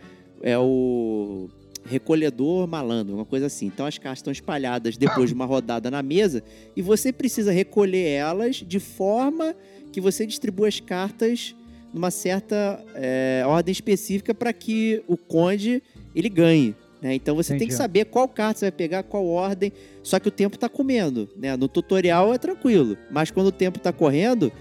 é 0.42 0.58
o 0.58 1.50
recolhedor 1.86 2.68
malandro, 2.68 3.16
uma 3.16 3.26
coisa 3.26 3.48
assim. 3.48 3.66
Então, 3.66 3.86
as 3.86 3.98
cartas 3.98 4.20
estão 4.20 4.32
espalhadas 4.32 4.96
depois 4.98 5.30
de 5.30 5.36
uma 5.36 5.46
rodada 5.46 5.92
na 5.92 6.02
mesa 6.02 6.44
e 6.76 6.82
você 6.82 7.12
precisa 7.12 7.52
recolher 7.52 8.08
elas 8.08 8.58
de 8.58 8.80
forma 8.80 9.56
que 9.92 10.00
você 10.00 10.26
distribua 10.26 10.68
as 10.68 10.80
cartas 10.80 11.56
numa 11.94 12.10
certa 12.10 12.84
é, 12.96 13.44
ordem 13.46 13.72
específica 13.72 14.34
para 14.34 14.52
que 14.52 15.04
o 15.08 15.16
conde 15.16 15.82
ele 16.16 16.30
ganhe. 16.30 16.76
Né? 17.02 17.14
Então 17.16 17.36
você 17.36 17.50
tem 17.50 17.58
Entendi. 17.58 17.72
que 17.72 17.78
saber 17.78 18.06
qual 18.06 18.28
carta 18.28 18.60
você 18.60 18.66
vai 18.66 18.72
pegar, 18.72 19.04
qual 19.04 19.26
ordem. 19.28 19.72
Só 20.02 20.20
que 20.20 20.28
o 20.28 20.32
tempo 20.32 20.58
tá 20.58 20.70
comendo. 20.70 21.30
Né? 21.36 21.55
No 21.58 21.67
tutorial 21.67 22.34
é 22.34 22.38
tranquilo, 22.38 22.97
mas 23.12 23.30
quando 23.30 23.47
o 23.47 23.51
tempo 23.51 23.78
tá 23.78 23.92
correndo, 23.92 24.51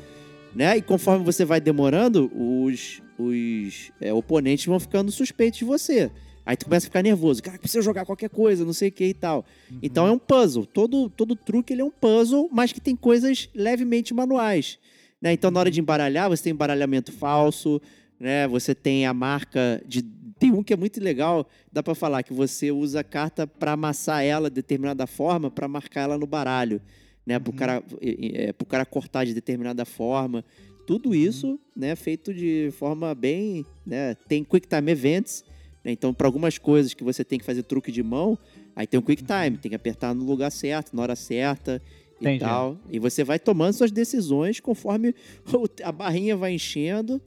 né? 0.54 0.76
E 0.76 0.82
conforme 0.82 1.24
você 1.24 1.44
vai 1.44 1.60
demorando, 1.60 2.30
os, 2.34 3.00
os 3.18 3.90
é, 4.00 4.12
oponentes 4.12 4.66
vão 4.66 4.78
ficando 4.78 5.10
suspeitos 5.10 5.58
de 5.58 5.64
você. 5.64 6.10
Aí 6.44 6.56
tu 6.56 6.64
começa 6.64 6.86
a 6.86 6.88
ficar 6.88 7.02
nervoso. 7.02 7.42
Cara, 7.42 7.58
precisa 7.58 7.82
jogar 7.82 8.04
qualquer 8.04 8.28
coisa, 8.28 8.64
não 8.64 8.72
sei 8.72 8.88
o 8.88 8.92
que 8.92 9.04
e 9.04 9.14
tal. 9.14 9.44
Então 9.80 10.06
é 10.06 10.10
um 10.10 10.18
puzzle. 10.18 10.66
Todo, 10.66 11.08
todo 11.08 11.36
truque 11.36 11.72
ele 11.72 11.82
é 11.82 11.84
um 11.84 11.90
puzzle, 11.90 12.48
mas 12.52 12.72
que 12.72 12.80
tem 12.80 12.96
coisas 12.96 13.48
levemente 13.54 14.12
manuais. 14.12 14.78
Né? 15.22 15.32
Então, 15.32 15.52
na 15.52 15.60
hora 15.60 15.70
de 15.70 15.80
embaralhar, 15.80 16.28
você 16.28 16.42
tem 16.42 16.52
embaralhamento 16.52 17.12
falso, 17.12 17.80
né? 18.18 18.48
Você 18.48 18.74
tem 18.74 19.06
a 19.06 19.14
marca 19.14 19.80
de. 19.86 20.02
Tem 20.38 20.50
um 20.50 20.64
que 20.64 20.72
é 20.72 20.76
muito 20.76 21.00
legal, 21.00 21.48
dá 21.72 21.80
pra 21.84 21.94
falar 21.94 22.24
que 22.24 22.32
você 22.32 22.72
usa 22.72 22.98
a 23.00 23.04
carta 23.04 23.46
pra 23.46 23.72
amassar 23.72 24.24
ela 24.24 24.50
de 24.50 24.56
determinada 24.56 25.06
forma 25.06 25.48
pra 25.48 25.68
marcar 25.68 26.00
ela 26.02 26.18
no 26.18 26.26
baralho, 26.26 26.82
né? 27.24 27.38
Pro, 27.38 27.52
Uhum. 27.52 27.56
cara, 27.58 27.82
é, 28.02 28.52
pro 28.52 28.66
cara 28.66 28.84
cortar 28.84 29.24
de 29.24 29.32
determinada 29.32 29.84
forma. 29.84 30.44
Tudo 30.84 31.14
isso, 31.14 31.60
né, 31.76 31.94
feito 31.94 32.34
de 32.34 32.70
forma 32.76 33.14
bem, 33.14 33.64
né, 33.86 34.16
tem 34.26 34.42
quick 34.42 34.66
time 34.66 34.90
events, 34.90 35.44
né? 35.84 35.92
Então, 35.92 36.12
para 36.12 36.26
algumas 36.26 36.58
coisas 36.58 36.92
que 36.92 37.04
você 37.04 37.22
tem 37.24 37.38
que 37.38 37.44
fazer 37.44 37.62
truque 37.62 37.92
de 37.92 38.02
mão, 38.02 38.36
aí 38.74 38.84
tem 38.84 38.98
um 38.98 39.02
quick 39.02 39.22
time, 39.22 39.56
tem 39.58 39.70
que 39.70 39.76
apertar 39.76 40.12
no 40.12 40.24
lugar 40.24 40.50
certo, 40.50 40.92
na 40.96 41.02
hora 41.02 41.14
certa 41.14 41.80
e 42.22 42.34
Entendi. 42.34 42.40
tal. 42.40 42.78
E 42.90 42.98
você 42.98 43.22
vai 43.24 43.38
tomando 43.38 43.72
suas 43.74 43.90
decisões 43.92 44.60
conforme 44.60 45.14
a 45.82 45.92
barrinha 45.92 46.36
vai 46.36 46.52
enchendo 46.54 47.20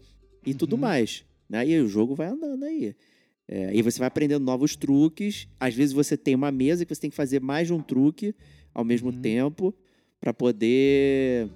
e 0.46 0.54
tudo 0.54 0.74
Uhum. 0.74 0.82
mais. 0.82 1.24
Né? 1.50 1.68
E 1.68 1.80
o 1.82 1.88
jogo 1.88 2.16
vai 2.16 2.28
andando 2.28 2.64
aí. 2.66 2.96
É, 3.48 3.70
e 3.76 3.82
você 3.82 4.00
vai 4.00 4.08
aprendendo 4.08 4.44
novos 4.44 4.76
truques. 4.76 5.48
Às 5.60 5.74
vezes 5.76 5.94
você 5.94 6.18
tem 6.18 6.34
uma 6.34 6.52
mesa 6.52 6.84
que 6.86 6.94
você 6.96 7.02
tem 7.02 7.10
que 7.10 7.16
fazer 7.16 7.40
mais 7.42 7.68
de 7.68 7.74
um 7.74 7.82
truque 7.82 8.34
ao 8.74 8.84
mesmo 8.84 9.10
Uhum. 9.12 9.22
tempo 9.22 9.74
para 10.20 10.34
poder 10.34 11.48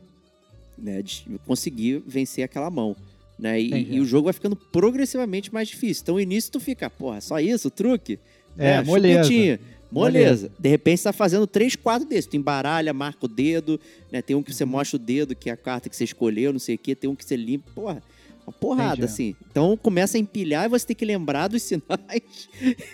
né, 0.77 1.03
conseguir 1.45 2.03
vencer 2.05 2.43
aquela 2.43 2.69
mão. 2.69 2.95
Né? 3.37 3.59
E, 3.61 3.95
e 3.95 3.99
o 3.99 4.05
jogo 4.05 4.25
vai 4.25 4.33
ficando 4.33 4.55
progressivamente 4.55 5.51
mais 5.53 5.67
difícil. 5.69 6.01
Então, 6.03 6.15
no 6.15 6.21
início, 6.21 6.51
tu 6.51 6.59
fica, 6.59 6.89
porra, 6.89 7.21
só 7.21 7.39
isso, 7.39 7.69
truque? 7.71 8.19
É, 8.57 8.81
moleza. 8.83 9.23
chupetinha. 9.23 9.59
Moleza. 9.91 10.51
De 10.59 10.69
repente, 10.69 10.97
você 10.99 11.03
tá 11.05 11.13
fazendo 11.13 11.47
três, 11.47 11.75
quatro 11.75 12.07
desses. 12.07 12.25
Tu 12.27 12.37
embaralha, 12.37 12.93
marca 12.93 13.25
o 13.25 13.27
dedo, 13.27 13.79
né? 14.11 14.21
Tem 14.21 14.35
um 14.35 14.43
que 14.43 14.53
você 14.53 14.63
Uhum. 14.63 14.69
mostra 14.71 14.95
o 14.97 14.99
dedo, 14.99 15.35
que 15.35 15.49
é 15.49 15.53
a 15.53 15.57
carta 15.57 15.89
que 15.89 15.95
você 15.95 16.03
escolheu, 16.03 16.51
não 16.53 16.59
sei 16.59 16.75
o 16.75 16.77
quê. 16.77 16.95
Tem 16.95 17.09
um 17.09 17.15
que 17.15 17.25
você 17.25 17.35
limpa. 17.35 17.71
Porra, 17.73 18.03
uma 18.45 18.53
porrada, 18.53 18.93
Entendi. 18.93 19.05
assim. 19.05 19.35
Então, 19.49 19.75
começa 19.77 20.17
a 20.17 20.19
empilhar 20.19 20.65
e 20.65 20.69
você 20.69 20.85
tem 20.87 20.95
que 20.95 21.05
lembrar 21.05 21.47
dos 21.47 21.61
sinais. 21.63 22.49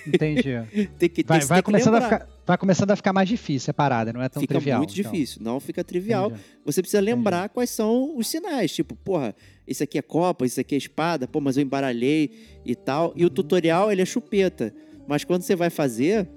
Entendi. 0.07 0.43
tem 0.99 1.09
que, 1.09 1.23
Vai, 1.23 1.39
tem, 1.39 1.47
vai 1.47 1.61
começando 1.61 1.95
a 1.95 2.01
ficar, 2.01 2.27
vai 2.45 2.57
começando 2.57 2.91
a 2.91 2.95
ficar 2.95 3.13
mais 3.13 3.27
difícil 3.29 3.71
a 3.71 3.73
parada, 3.73 4.11
não 4.13 4.21
é 4.21 4.29
tão 4.29 4.41
Fica 4.41 4.55
trivial. 4.55 4.79
muito 4.79 4.97
então. 4.99 5.11
difícil. 5.11 5.41
Não 5.41 5.59
fica 5.59 5.83
trivial. 5.83 6.27
Entendi. 6.27 6.41
Você 6.65 6.81
precisa 6.81 7.01
lembrar 7.01 7.49
quais 7.49 7.69
são 7.69 8.17
os 8.17 8.27
sinais. 8.27 8.73
Tipo, 8.73 8.95
porra, 8.95 9.35
esse 9.67 9.83
aqui 9.83 9.97
é 9.97 10.01
copa, 10.01 10.45
esse 10.45 10.59
aqui 10.59 10.75
é 10.75 10.77
espada, 10.77 11.27
pô, 11.27 11.39
mas 11.41 11.57
eu 11.57 11.63
embaralhei 11.63 12.31
e 12.65 12.75
tal. 12.75 13.13
E 13.15 13.25
o 13.25 13.29
tutorial, 13.29 13.91
ele 13.91 14.01
é 14.01 14.05
chupeta. 14.05 14.73
Mas 15.07 15.23
quando 15.23 15.43
você 15.43 15.55
vai 15.55 15.69
fazer, 15.69 16.27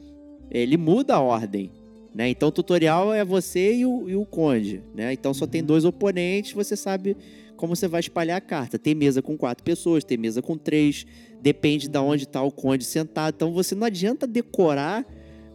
ele 0.50 0.76
muda 0.76 1.14
a 1.14 1.20
ordem. 1.20 1.70
Né? 2.14 2.30
Então 2.30 2.48
o 2.48 2.52
tutorial 2.52 3.12
é 3.14 3.24
você 3.24 3.74
e 3.76 3.86
o, 3.86 4.08
e 4.08 4.16
o 4.16 4.24
conde. 4.24 4.82
Né? 4.94 5.12
Então 5.12 5.32
só 5.34 5.46
tem 5.46 5.62
dois 5.62 5.84
oponentes, 5.84 6.52
você 6.52 6.74
sabe 6.76 7.16
como 7.56 7.74
você 7.76 7.86
vai 7.88 8.00
espalhar 8.00 8.36
a 8.38 8.40
carta. 8.40 8.78
Tem 8.78 8.94
mesa 8.94 9.20
com 9.20 9.36
quatro 9.36 9.62
pessoas, 9.64 10.04
tem 10.04 10.16
mesa 10.16 10.40
com 10.42 10.56
três. 10.56 11.06
Depende 11.40 11.88
de 11.88 11.98
onde 11.98 12.24
está 12.24 12.42
o 12.42 12.50
conde 12.50 12.84
sentado. 12.84 13.34
Então 13.36 13.52
você 13.52 13.74
não 13.74 13.86
adianta 13.86 14.26
decorar 14.26 15.04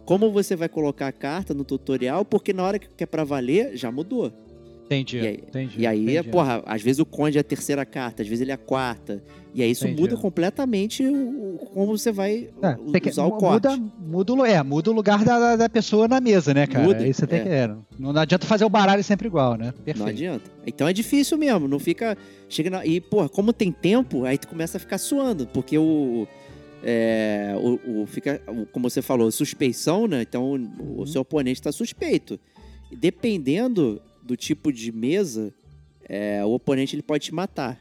como 0.06 0.30
você 0.30 0.54
vai 0.54 0.68
colocar 0.68 1.08
a 1.08 1.12
carta 1.12 1.52
no 1.54 1.64
tutorial, 1.64 2.24
porque 2.24 2.52
na 2.52 2.62
hora 2.62 2.78
que 2.78 3.02
é 3.02 3.06
pra 3.06 3.24
valer, 3.24 3.76
já 3.76 3.90
mudou. 3.90 4.32
Entendi. 4.86 5.16
E 5.18 5.26
aí- 5.26 5.38
entendi, 5.48 5.80
E 5.80 5.86
aí, 5.86 6.02
entendi. 6.02 6.28
porra, 6.28 6.62
às 6.66 6.82
vezes 6.82 6.98
o 6.98 7.06
conde 7.06 7.38
é 7.38 7.40
a 7.40 7.44
terceira 7.44 7.86
carta, 7.86 8.22
às 8.22 8.28
vezes 8.28 8.42
ele 8.42 8.50
é 8.50 8.54
a 8.54 8.58
quarta. 8.58 9.22
E 9.54 9.62
aí 9.62 9.70
isso 9.70 9.86
Entendi. 9.86 10.00
muda 10.02 10.16
completamente 10.16 11.06
o, 11.06 11.58
como 11.72 11.96
você 11.96 12.10
vai 12.10 12.50
É, 12.60 12.70
u- 12.76 12.90
tem 12.90 13.00
que- 13.00 13.08
usar 13.10 13.24
o 13.24 13.32
corte. 13.32 13.68
muda, 13.68 14.34
muda, 14.34 14.48
é, 14.48 14.60
muda 14.64 14.90
o 14.90 14.92
lugar 14.94 15.24
da, 15.24 15.54
da- 15.54 15.68
pessoa 15.68 16.08
na 16.08 16.20
mesa, 16.20 16.52
né, 16.52 16.66
cara? 16.66 16.84
Muda, 16.84 16.98
Aí 17.04 17.14
você 17.14 17.24
tem 17.26 17.38
é. 17.38 17.42
que. 17.44 17.48
é, 17.48 17.68
não 17.98 18.12
não 18.12 18.20
adianta 18.20 18.46
fazer 18.46 18.64
o 18.64 18.68
baralho 18.68 19.04
sempre 19.04 19.28
igual, 19.28 19.56
né? 19.56 19.72
Perfeito. 19.84 19.98
Não 20.00 20.06
adianta. 20.06 20.50
Então 20.66 20.88
é 20.88 20.92
difícil 20.92 21.38
mesmo, 21.38 21.68
não 21.68 21.78
fica. 21.78 22.18
Chega 22.48 22.68
na, 22.68 22.84
E, 22.84 23.00
porra, 23.00 23.28
como 23.28 23.52
tem 23.52 23.70
tempo, 23.70 24.24
aí 24.24 24.36
tu 24.36 24.48
começa 24.48 24.76
a 24.76 24.80
ficar 24.80 24.98
suando, 24.98 25.46
porque 25.46 25.78
o. 25.78 26.26
É, 26.82 27.54
o, 27.56 28.02
o- 28.02 28.06
fica, 28.06 28.42
como 28.72 28.90
você 28.90 29.00
falou, 29.00 29.30
suspeição, 29.30 30.06
né? 30.06 30.22
Então 30.22 30.50
o- 30.52 30.56
o 30.56 30.98
Uhum. 31.00 31.06
seu 31.06 31.22
oponente 31.22 31.60
está 31.60 31.70
suspeito. 31.72 32.38
E 32.90 32.96
dependendo 32.96 34.02
do 34.22 34.36
tipo 34.36 34.72
de 34.72 34.90
mesa, 34.92 35.54
é, 36.08 36.44
o 36.44 36.50
oponente 36.50 36.94
ele 36.94 37.02
pode 37.02 37.24
te 37.24 37.34
matar. 37.34 37.78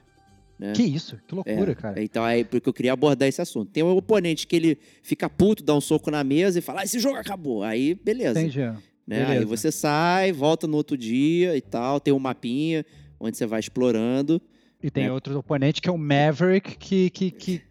Né? 0.63 0.71
Que 0.73 0.83
isso? 0.83 1.17
Que 1.27 1.35
loucura, 1.35 1.71
É, 1.71 1.75
cara. 1.75 2.01
Então 2.01 2.25
é 2.25 2.41
porque 2.43 2.69
eu 2.69 2.73
queria 2.73 2.93
abordar 2.93 3.27
esse 3.27 3.41
assunto. 3.41 3.69
Tem 3.71 3.83
um 3.83 3.95
oponente 3.97 4.47
que 4.47 4.55
ele 4.55 4.77
fica 5.01 5.29
puto, 5.29 5.61
dá 5.61 5.75
um 5.75 5.81
soco 5.81 6.09
na 6.09 6.23
mesa 6.23 6.59
e 6.59 6.61
fala: 6.61 6.81
ah, 6.81 6.83
esse 6.85 6.99
jogo 6.99 7.17
acabou. 7.17 7.63
Aí, 7.63 7.93
beleza. 7.95 8.39
Entendi. 8.39 8.59
Né? 9.05 9.25
Aí 9.25 9.25
beleza. 9.25 9.45
você 9.47 9.71
sai, 9.73 10.31
volta 10.31 10.65
no 10.65 10.77
outro 10.77 10.97
dia 10.97 11.57
e 11.57 11.61
tal, 11.61 11.99
tem 11.99 12.13
um 12.13 12.19
mapinha 12.19 12.85
onde 13.19 13.35
você 13.37 13.45
vai 13.45 13.59
explorando. 13.59 14.41
E 14.81 14.89
tem 14.89 15.05
É. 15.07 15.11
outro 15.11 15.37
oponente 15.37 15.81
que 15.81 15.89
é 15.89 15.91
o 15.91 15.97
Maverick 15.97 16.77
que, 16.77 17.09
que, 17.09 17.29
que 17.31 17.61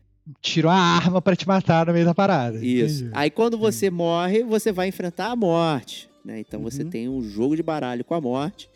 tirou 0.43 0.70
a 0.70 0.74
arma 0.77 1.23
pra 1.23 1.35
te 1.35 1.48
matar 1.48 1.86
no 1.86 1.93
meio 1.94 2.05
da 2.05 2.14
parada. 2.14 2.59
Isso. 2.62 3.05
Entendi. 3.05 3.10
Aí 3.16 3.31
quando 3.31 3.56
você 3.56 3.90
morre, 3.90 4.43
você 4.44 4.70
vai 4.70 4.89
enfrentar 4.89 5.31
a 5.31 5.36
morte. 5.36 6.09
Né? 6.23 6.40
Então 6.40 6.60
você 6.62 6.82
Uhum. 6.82 6.90
tem 6.90 7.09
um 7.09 7.23
jogo 7.23 7.56
de 7.56 7.62
baralho 7.62 8.05
com 8.05 8.14
a 8.14 8.20
morte. 8.20 8.69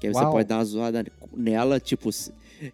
Que 0.00 0.06
aí 0.08 0.12
você 0.12 0.20
Uau. 0.22 0.32
pode 0.32 0.48
dar 0.48 0.58
uma 0.58 0.64
zoada 0.64 1.04
nela, 1.36 1.78
tipo, 1.80 2.10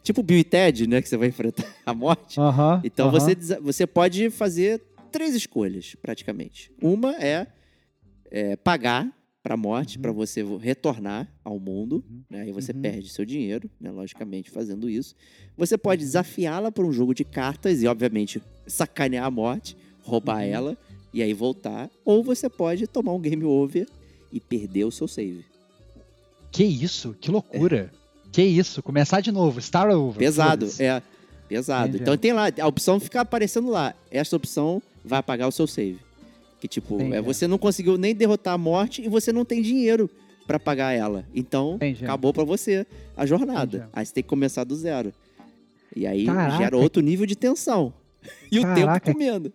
tipo 0.02 0.22
Bill 0.22 0.38
e 0.38 0.44
Ted, 0.44 0.86
né? 0.86 1.00
Que 1.02 1.08
você 1.08 1.16
vai 1.16 1.28
enfrentar 1.28 1.64
a 1.86 1.94
morte. 1.94 2.38
Aham, 2.40 2.80
Então 2.84 3.08
aham. 3.08 3.18
você, 3.20 3.34
desa- 3.34 3.60
você 3.60 3.86
pode 3.86 4.30
fazer 4.30 4.80
três 5.12 5.34
escolhas, 5.34 5.94
praticamente. 6.00 6.70
Uma 6.82 7.14
é, 7.16 7.46
é 8.30 8.56
pagar 8.56 9.10
para 9.42 9.56
morte, 9.56 9.96
Uhum. 9.96 10.02
para 10.02 10.12
você 10.12 10.42
vo- 10.42 10.56
retornar 10.58 11.26
ao 11.42 11.58
mundo. 11.58 12.04
Uhum. 12.08 12.22
Né? 12.28 12.42
Aí 12.42 12.52
você 12.52 12.72
Uhum. 12.72 12.80
perde 12.82 13.08
seu 13.08 13.24
dinheiro, 13.24 13.70
né? 13.80 13.90
logicamente, 13.90 14.50
fazendo 14.50 14.88
isso. 14.90 15.14
Você 15.56 15.78
pode 15.78 16.02
desafiá-la 16.04 16.70
para 16.70 16.84
um 16.84 16.92
jogo 16.92 17.14
de 17.14 17.24
cartas 17.24 17.82
e, 17.82 17.86
obviamente, 17.86 18.40
sacanear 18.66 19.24
a 19.24 19.30
morte, 19.30 19.76
roubar 20.02 20.36
Uhum. 20.44 20.50
ela 20.52 20.78
e 21.12 21.22
aí 21.22 21.32
voltar. 21.32 21.90
Ou 22.04 22.22
você 22.22 22.48
pode 22.50 22.86
tomar 22.86 23.14
um 23.14 23.20
game 23.20 23.42
over 23.44 23.86
e 24.30 24.38
perder 24.38 24.84
o 24.84 24.90
seu 24.90 25.08
save. 25.08 25.44
Que 26.52 26.62
isso? 26.64 27.14
Que 27.20 27.30
loucura. 27.30 27.90
Que 28.32 28.42
isso? 28.42 28.82
Começar 28.82 29.20
de 29.20 29.32
novo, 29.32 29.58
start 29.58 29.92
over. 29.92 30.18
Pesado, 30.18 30.68
é. 30.78 31.02
Pesado. 31.48 31.88
Entendi. 31.88 32.02
Então 32.02 32.16
tem 32.16 32.32
lá, 32.32 32.44
a 32.60 32.66
opção 32.66 33.00
fica 33.00 33.20
aparecendo 33.22 33.68
lá. 33.70 33.94
Esta 34.10 34.36
opção 34.36 34.80
vai 35.04 35.18
apagar 35.18 35.48
o 35.48 35.52
seu 35.52 35.66
save. 35.66 35.98
Que 36.60 36.68
tipo, 36.68 36.94
Entendi. 36.94 37.16
é, 37.16 37.20
você 37.22 37.46
não 37.48 37.58
conseguiu 37.58 37.96
nem 37.98 38.14
derrotar 38.14 38.54
a 38.54 38.58
morte 38.58 39.02
e 39.02 39.08
você 39.08 39.32
não 39.32 39.44
tem 39.44 39.60
dinheiro 39.62 40.08
pra 40.46 40.60
pagar 40.60 40.92
ela. 40.92 41.24
Então, 41.34 41.74
Entendi. 41.76 42.04
acabou 42.04 42.32
pra 42.32 42.44
você 42.44 42.86
a 43.16 43.24
jornada. 43.26 43.88
Aí 43.92 44.04
você 44.06 44.12
tem 44.12 44.22
que 44.22 44.28
começar 44.28 44.62
do 44.64 44.76
zero. 44.76 45.12
E 45.96 46.06
aí 46.06 46.26
Caraca. 46.26 46.56
gera 46.58 46.76
outro 46.76 47.02
nível 47.02 47.26
de 47.26 47.34
tensão. 47.36 47.92
E 48.52 48.58
o 48.58 48.62
Caraca. 48.62 49.00
tempo 49.00 49.12
comendo. 49.18 49.52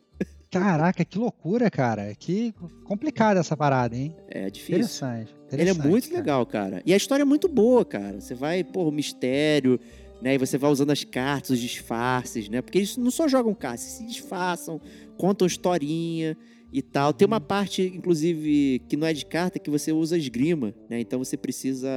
Caraca, 0.59 1.03
que 1.03 1.17
loucura, 1.17 1.69
cara. 1.69 2.15
Que 2.15 2.53
complicada 2.85 3.41
essa 3.41 3.57
parada, 3.57 3.95
hein? 3.95 4.15
É 4.29 4.49
difícil. 4.49 4.75
Interessante. 4.75 5.35
Ele 5.51 5.69
é 5.69 5.73
muito 5.73 6.07
cara. 6.07 6.17
legal, 6.17 6.45
cara. 6.45 6.81
E 6.85 6.93
a 6.93 6.97
história 6.97 7.23
é 7.23 7.25
muito 7.25 7.49
boa, 7.49 7.83
cara. 7.83 8.21
Você 8.21 8.33
vai, 8.33 8.63
pô, 8.63 8.89
mistério, 8.89 9.77
né? 10.21 10.35
E 10.35 10.37
você 10.37 10.57
vai 10.57 10.71
usando 10.71 10.91
as 10.91 11.03
cartas, 11.03 11.51
os 11.51 11.59
disfarces, 11.59 12.47
né? 12.47 12.61
Porque 12.61 12.77
eles 12.77 12.95
não 12.95 13.11
só 13.11 13.27
jogam 13.27 13.53
cartas, 13.53 13.81
se 13.81 14.05
disfarçam, 14.05 14.79
contam 15.17 15.45
historinha 15.45 16.37
e 16.71 16.81
tal. 16.81 17.11
Tem 17.11 17.25
uma 17.25 17.41
parte, 17.41 17.81
inclusive, 17.93 18.81
que 18.87 18.95
não 18.95 19.05
é 19.05 19.11
de 19.11 19.25
carta, 19.25 19.59
que 19.59 19.69
você 19.69 19.91
usa 19.91 20.17
esgrima, 20.17 20.73
né? 20.89 21.01
Então 21.01 21.19
você 21.19 21.35
precisa 21.35 21.89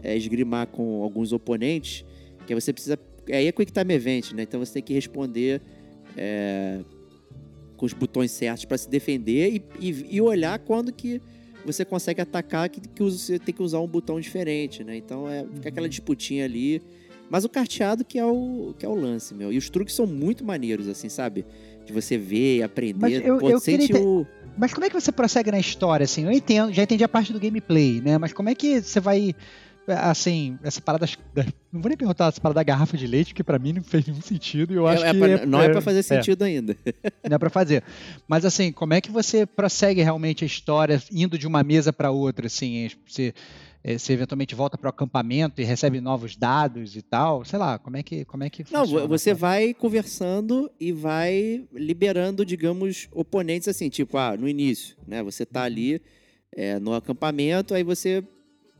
é, 0.00 0.16
esgrimar 0.16 0.68
com 0.68 1.02
alguns 1.02 1.32
oponentes, 1.32 2.04
que 2.46 2.52
aí 2.52 2.60
você 2.60 2.72
precisa... 2.72 2.96
Aí 3.28 3.48
é 3.48 3.52
Quick 3.52 3.72
Time 3.72 3.94
Event, 3.94 4.32
né? 4.32 4.44
Então 4.44 4.60
você 4.60 4.74
tem 4.74 4.82
que 4.82 4.94
responder 4.94 5.60
é, 6.16 6.80
com 7.76 7.84
os 7.86 7.92
botões 7.92 8.30
certos 8.30 8.64
para 8.64 8.78
se 8.78 8.88
defender 8.88 9.54
e, 9.54 9.62
e, 9.90 10.06
e 10.16 10.20
olhar 10.20 10.58
quando 10.58 10.92
que 10.92 11.20
você 11.64 11.84
consegue 11.84 12.20
atacar 12.20 12.68
que, 12.68 12.80
que 12.80 13.02
você 13.02 13.38
tem 13.38 13.54
que 13.54 13.62
usar 13.62 13.80
um 13.80 13.86
botão 13.86 14.20
diferente, 14.20 14.84
né? 14.84 14.96
Então 14.96 15.28
é 15.28 15.44
fica 15.54 15.68
aquela 15.70 15.88
disputinha 15.88 16.44
ali. 16.44 16.82
Mas 17.30 17.42
o 17.44 17.48
carteado 17.48 18.04
que 18.04 18.18
é 18.18 18.24
o, 18.24 18.74
que 18.78 18.84
é 18.84 18.88
o 18.88 18.94
lance, 18.94 19.34
meu. 19.34 19.50
E 19.52 19.56
os 19.56 19.70
truques 19.70 19.94
são 19.94 20.06
muito 20.06 20.44
maneiros, 20.44 20.86
assim, 20.88 21.08
sabe? 21.08 21.44
De 21.86 21.92
você 21.92 22.18
ver 22.18 22.58
e 22.58 22.62
aprender. 22.62 22.98
Mas 23.00 23.12
eu- 23.26 23.38
Pô, 23.38 23.48
eu 23.50 23.58
sente 23.58 23.86
queria 23.88 24.02
o... 24.06 24.26
Mas 24.56 24.72
como 24.72 24.84
é 24.86 24.88
que 24.90 24.94
você 25.00 25.10
prossegue 25.10 25.50
na 25.50 25.58
história, 25.58 26.04
assim? 26.04 26.24
Eu 26.24 26.30
entendo, 26.30 26.72
já 26.72 26.82
entendi 26.84 27.02
a 27.02 27.08
parte 27.08 27.32
do 27.32 27.40
gameplay, 27.40 28.00
né? 28.00 28.18
Mas 28.18 28.32
como 28.32 28.48
é 28.50 28.54
que 28.54 28.80
você 28.80 29.00
vai, 29.00 29.34
assim, 29.86 30.58
essa 30.62 30.80
parada... 30.80 31.06
da- 31.34 31.44
Não 31.72 31.80
vou 31.80 31.88
nem 31.88 31.96
perguntar 31.96 32.28
essa 32.28 32.40
parada 32.40 32.58
da 32.60 32.62
garrafa 32.62 32.96
de 32.96 33.06
leite, 33.06 33.28
porque 33.28 33.44
pra 33.44 33.58
mim 33.58 33.72
não 33.74 33.82
fez 33.82 34.06
nenhum 34.06 34.20
sentido 34.22 34.72
e 34.72 34.76
eu 34.76 34.86
acho 34.86 35.04
é- 35.04 35.08
é 35.08 35.12
que... 35.12 35.18
pra- 35.18 35.46
não 35.46 35.60
é, 35.62 35.68
pra 35.68 35.80
fazer 35.80 36.02
sentido 36.02 36.42
ainda. 36.42 36.76
Não 37.28 37.36
é 37.36 37.38
pra 37.38 37.50
fazer. 37.50 37.82
Mas 38.28 38.44
assim, 38.44 38.70
como 38.72 38.94
é 38.94 39.00
que 39.00 39.10
você 39.10 39.46
prossegue 39.46 40.02
realmente 40.02 40.44
a 40.44 40.46
história 40.46 41.02
indo 41.12 41.38
de 41.38 41.46
uma 41.46 41.62
mesa 41.62 41.92
para 41.92 42.10
outra, 42.10 42.46
assim? 42.46 42.90
Você, 43.06 43.32
você 43.98 44.12
eventualmente 44.12 44.54
volta 44.54 44.76
para 44.78 44.86
o 44.86 44.90
acampamento 44.90 45.60
e 45.60 45.64
recebe 45.64 46.00
novos 46.00 46.36
dados 46.36 46.96
e 46.96 47.02
tal? 47.02 47.44
Sei 47.44 47.58
lá, 47.58 47.78
como 47.78 47.96
é 47.96 48.02
que 48.02 48.24
como 48.24 48.44
é 48.44 48.50
que 48.50 48.64
Não, 48.72 48.80
funciona? 48.82 49.06
você 49.06 49.32
vai 49.34 49.74
conversando 49.74 50.70
e 50.80 50.92
vai 50.92 51.64
liberando, 51.72 52.44
digamos, 52.44 53.08
oponentes 53.12 53.68
assim, 53.68 53.88
tipo, 53.88 54.16
ah, 54.18 54.36
no 54.36 54.48
início, 54.48 54.96
né? 55.06 55.22
Você 55.22 55.44
tá 55.46 55.62
ali 55.62 56.00
é, 56.56 56.78
no 56.78 56.94
acampamento, 56.94 57.74
aí 57.74 57.82
você 57.82 58.22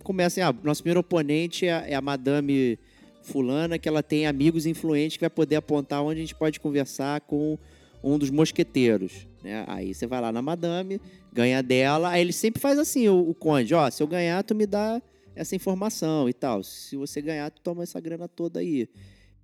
começa 0.05 0.41
assim, 0.41 0.49
ah, 0.49 0.55
nosso 0.63 0.83
primeiro 0.83 1.01
oponente 1.01 1.67
é, 1.67 1.73
a- 1.73 1.89
é 1.89 1.95
a 1.95 2.01
Madame 2.01 2.79
Fulana, 3.23 3.79
que 3.79 3.89
ela 3.89 4.03
tem 4.03 4.27
amigos 4.27 4.67
influentes 4.67 5.17
que 5.17 5.23
vai 5.23 5.31
poder 5.31 5.57
apontar 5.57 6.03
onde 6.03 6.19
a 6.19 6.23
gente 6.23 6.35
pode 6.35 6.61
conversar 6.61 7.21
com 7.23 7.59
um 8.03 8.19
dos 8.19 8.31
mosqueteiros. 8.31 9.27
Né? 9.43 9.65
Aí 9.67 9.95
você 9.95 10.07
vai 10.07 10.21
lá 10.21 10.31
na 10.31 10.43
Madame, 10.43 11.01
ganha 11.33 11.63
dela, 11.63 12.11
aí 12.11 12.21
ele 12.21 12.33
sempre 12.33 12.61
faz 12.61 12.79
assim, 12.79 13.09
o, 13.09 13.31
o 13.31 13.35
conde, 13.35 13.75
ó, 13.75 13.91
se 13.91 14.03
eu 14.03 14.07
ganhar, 14.07 14.43
tu 14.45 14.55
me 14.55 14.67
dá 14.67 15.03
essa 15.35 15.57
informação 15.57 16.29
e 16.29 16.33
tal. 16.33 16.63
Se 16.63 16.97
você 16.97 17.21
ganhar, 17.21 17.51
tu 17.51 17.61
toma 17.63 17.83
essa 17.83 17.99
grana 17.99 18.29
toda 18.29 18.61
aí 18.61 18.89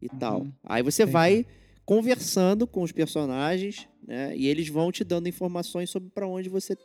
e 0.00 0.08
tal. 0.08 0.46
Aí 0.64 0.82
você 0.82 1.02
Entendi. 1.02 1.12
vai 1.12 1.46
conversando 1.84 2.66
com 2.66 2.82
os 2.82 2.92
personagens, 2.92 3.88
né? 4.06 4.32
E 4.36 4.46
eles 4.46 4.68
vão 4.68 4.92
te 4.92 5.02
dando 5.02 5.28
informações 5.28 5.90
sobre 5.90 6.08
para 6.10 6.26
onde 6.28 6.48
você 6.48 6.76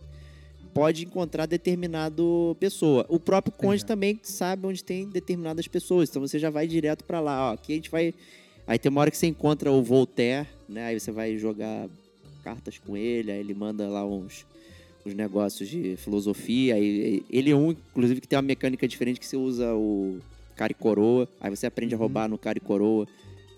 pode 0.76 1.06
encontrar 1.06 1.46
determinado 1.46 2.56
pessoa. 2.60 3.06
O 3.08 3.18
próprio 3.18 3.52
conde 3.54 3.78
Entendi. 3.78 3.86
também 3.86 4.20
sabe 4.22 4.68
onde 4.68 4.84
tem 4.84 5.08
determinadas 5.10 5.68
pessoas, 5.70 6.10
então 6.10 6.22
você 6.22 6.38
já 6.38 6.50
vai 6.50 6.68
direto 6.68 7.06
para 7.06 7.22
lá, 7.22 7.50
ó. 7.50 7.54
Aqui 7.54 7.72
a 7.72 7.76
gente 7.76 7.90
vai 7.90 8.14
Aí 8.68 8.80
tem 8.80 8.90
uma 8.90 9.02
hora 9.02 9.12
que 9.12 9.18
você 9.18 9.28
encontra 9.28 9.72
o 9.72 9.82
Voltaire, 9.84 10.48
né? 10.68 10.88
Aí 10.88 11.00
você 11.00 11.12
vai 11.12 11.38
jogar 11.38 11.88
cartas 12.44 12.78
com 12.80 12.98
ele, 12.98 13.32
aí 13.32 13.40
ele 13.40 13.54
manda 13.54 13.88
lá 13.88 14.04
uns, 14.06 14.46
uns 15.06 15.14
negócios 15.14 15.70
de 15.70 15.96
filosofia. 15.98 16.76
Aí 16.76 17.24
ele 17.30 17.52
é 17.52 17.56
um, 17.56 17.72
inclusive, 17.72 18.20
que 18.20 18.28
tem 18.28 18.38
uma 18.38 18.42
mecânica 18.44 18.88
diferente 18.88 19.20
que 19.20 19.26
você 19.26 19.38
usa 19.38 19.74
o 19.76 20.20
cara 20.56 20.72
e 20.72 20.76
coroa. 20.76 21.30
Aí 21.40 21.56
você 21.56 21.68
aprende 21.68 21.94
a 21.94 21.98
Uhum. 21.98 22.02
roubar 22.02 22.28
no 22.28 22.38
cara 22.40 22.58
e 22.58 22.62
coroa 22.62 23.08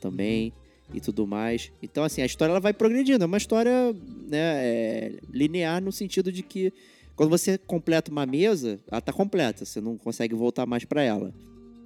também 0.02 0.52
e 0.94 1.00
tudo 1.00 1.26
mais. 1.26 1.72
Então, 1.82 2.04
assim, 2.04 2.22
a 2.22 2.26
história 2.26 2.52
ela 2.52 2.60
vai 2.60 2.74
progredindo. 2.74 3.24
É 3.24 3.28
uma 3.28 3.38
história 3.38 3.94
né, 4.28 4.38
é, 4.66 5.14
linear 5.32 5.82
no 5.82 5.92
sentido 5.92 6.34
de 6.34 6.44
que 6.44 6.74
quando 7.18 7.30
você 7.30 7.58
completa 7.58 8.10
uma 8.12 8.26
mesa, 8.26 8.80
ela 8.90 9.02
tá 9.02 9.12
completa. 9.12 9.66
Você 9.66 9.82
não 9.82 9.98
consegue 9.98 10.34
voltar 10.36 10.66
mais 10.66 10.86
para 10.86 11.02
ela. 11.04 11.34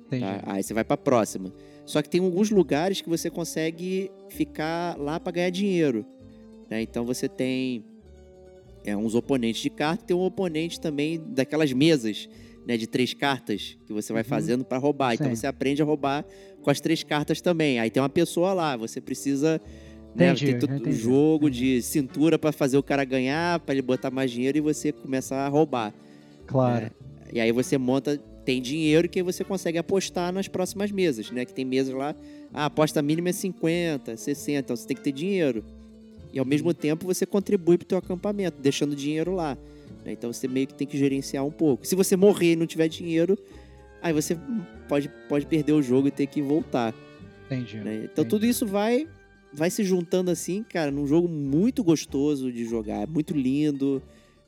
Tá? 0.10 0.44
Aí 0.46 0.62
você 0.62 0.74
vai 0.74 0.84
pra 0.84 0.98
próxima. 0.98 1.54
Só 1.86 2.02
que 2.02 2.10
tem 2.10 2.22
alguns 2.22 2.50
lugares 2.52 3.00
que 3.02 3.10
você 3.10 3.30
consegue 3.30 4.12
ficar 4.30 4.98
lá 5.00 5.20
pra 5.20 5.32
ganhar 5.32 5.50
dinheiro. 5.50 6.06
né? 6.70 6.82
Então 6.82 7.04
você 7.06 7.28
tem 7.28 7.84
é, 8.86 8.96
uns 8.96 9.16
oponentes 9.16 9.62
de 9.62 9.70
carta, 9.70 10.06
tem 10.06 10.16
um 10.16 10.22
oponente 10.22 10.80
também 10.80 11.20
daquelas 11.34 11.72
mesas 11.74 12.28
né, 12.66 12.78
de 12.78 12.88
três 12.88 13.14
cartas 13.14 13.78
que 13.88 13.94
você 13.94 14.12
vai 14.14 14.22
Uhum. 14.24 14.28
fazendo 14.30 14.66
pra 14.66 14.78
roubar. 14.78 15.14
Então 15.16 15.34
você 15.36 15.48
aprende 15.48 15.82
a 15.82 15.86
roubar 15.86 16.26
com 16.62 16.70
as 16.70 16.80
três 16.82 17.04
cartas 17.04 17.42
também. 17.42 17.80
Aí 17.80 17.90
tem 17.90 18.02
uma 18.04 18.10
pessoa 18.10 18.54
lá, 18.54 18.76
você 18.78 19.00
precisa. 19.02 19.60
Né, 20.16 20.26
Entendi, 20.32 20.46
tem 20.48 20.60
todo 20.60 20.76
entendi, 20.76 20.90
um 20.90 21.00
jogo 21.00 21.48
entendi. 21.48 21.76
de 21.78 21.82
cintura 21.82 22.38
pra 22.38 22.52
fazer 22.52 22.78
o 22.78 22.84
cara 22.84 23.04
ganhar, 23.06 23.60
pra 23.62 23.74
ele 23.74 23.82
botar 23.82 24.12
mais 24.12 24.30
dinheiro 24.30 24.58
e 24.58 24.62
você 24.62 24.92
começa 24.92 25.36
a 25.36 25.48
roubar. 25.48 25.94
Claro. 26.46 26.86
É, 26.86 26.92
E 27.34 27.40
aí 27.40 27.52
você 27.54 27.78
monta, 27.78 28.18
tem 28.44 28.62
dinheiro 28.62 29.08
que 29.08 29.24
você 29.24 29.44
consegue 29.44 29.78
apostar 29.78 30.34
nas 30.34 30.48
próximas 30.50 30.92
mesas, 30.92 31.32
né? 31.32 31.46
Que 31.46 31.54
tem 31.54 31.64
mesas 31.64 31.94
lá, 31.94 32.14
a 32.54 32.66
aposta 32.66 33.02
mínima 33.02 33.30
é 33.30 33.32
50, 33.32 34.18
60, 34.18 34.60
então 34.60 34.76
você 34.76 34.86
tem 34.86 34.98
que 34.98 35.04
ter 35.04 35.14
dinheiro. 35.14 35.64
E 36.34 36.40
ao 36.40 36.46
mesmo 36.46 36.74
tempo 36.74 37.06
você 37.06 37.26
contribui 37.26 37.78
pro 37.78 37.88
teu 37.88 37.98
acampamento, 37.98 38.58
deixando 38.62 38.94
dinheiro 38.96 39.34
lá. 39.34 39.58
né? 40.04 40.12
Então 40.12 40.32
você 40.34 40.46
meio 40.48 40.68
que 40.68 40.74
tem 40.74 40.86
que 40.88 40.98
gerenciar 40.98 41.46
um 41.46 41.52
pouco. 41.52 41.88
Se 41.88 41.96
você 41.96 42.18
morrer 42.18 42.54
e 42.54 42.56
não 42.58 42.66
tiver 42.68 42.90
dinheiro, 42.90 43.38
aí 44.02 44.12
você 44.12 44.38
pode, 44.90 45.10
pode 45.30 45.46
perder 45.46 45.72
o 45.72 45.82
jogo 45.82 46.10
e 46.10 46.12
ter 46.12 46.28
que 46.28 46.42
voltar. 46.42 46.94
Entendi. 47.46 47.78
né? 47.78 47.96
Então 47.96 48.24
entendi. 48.24 48.28
tudo 48.30 48.46
isso 48.46 48.66
vai 48.66 49.08
vai 49.54 49.70
se 49.70 49.84
juntando 49.84 50.32
assim, 50.32 50.64
cara, 50.64 50.92
num 50.92 51.06
jogo 51.06 51.28
muito 51.28 51.84
gostoso 51.84 52.52
de 52.52 52.66
jogar, 52.66 53.02
é 53.02 53.06
muito 53.06 53.34
lindo. 53.34 54.02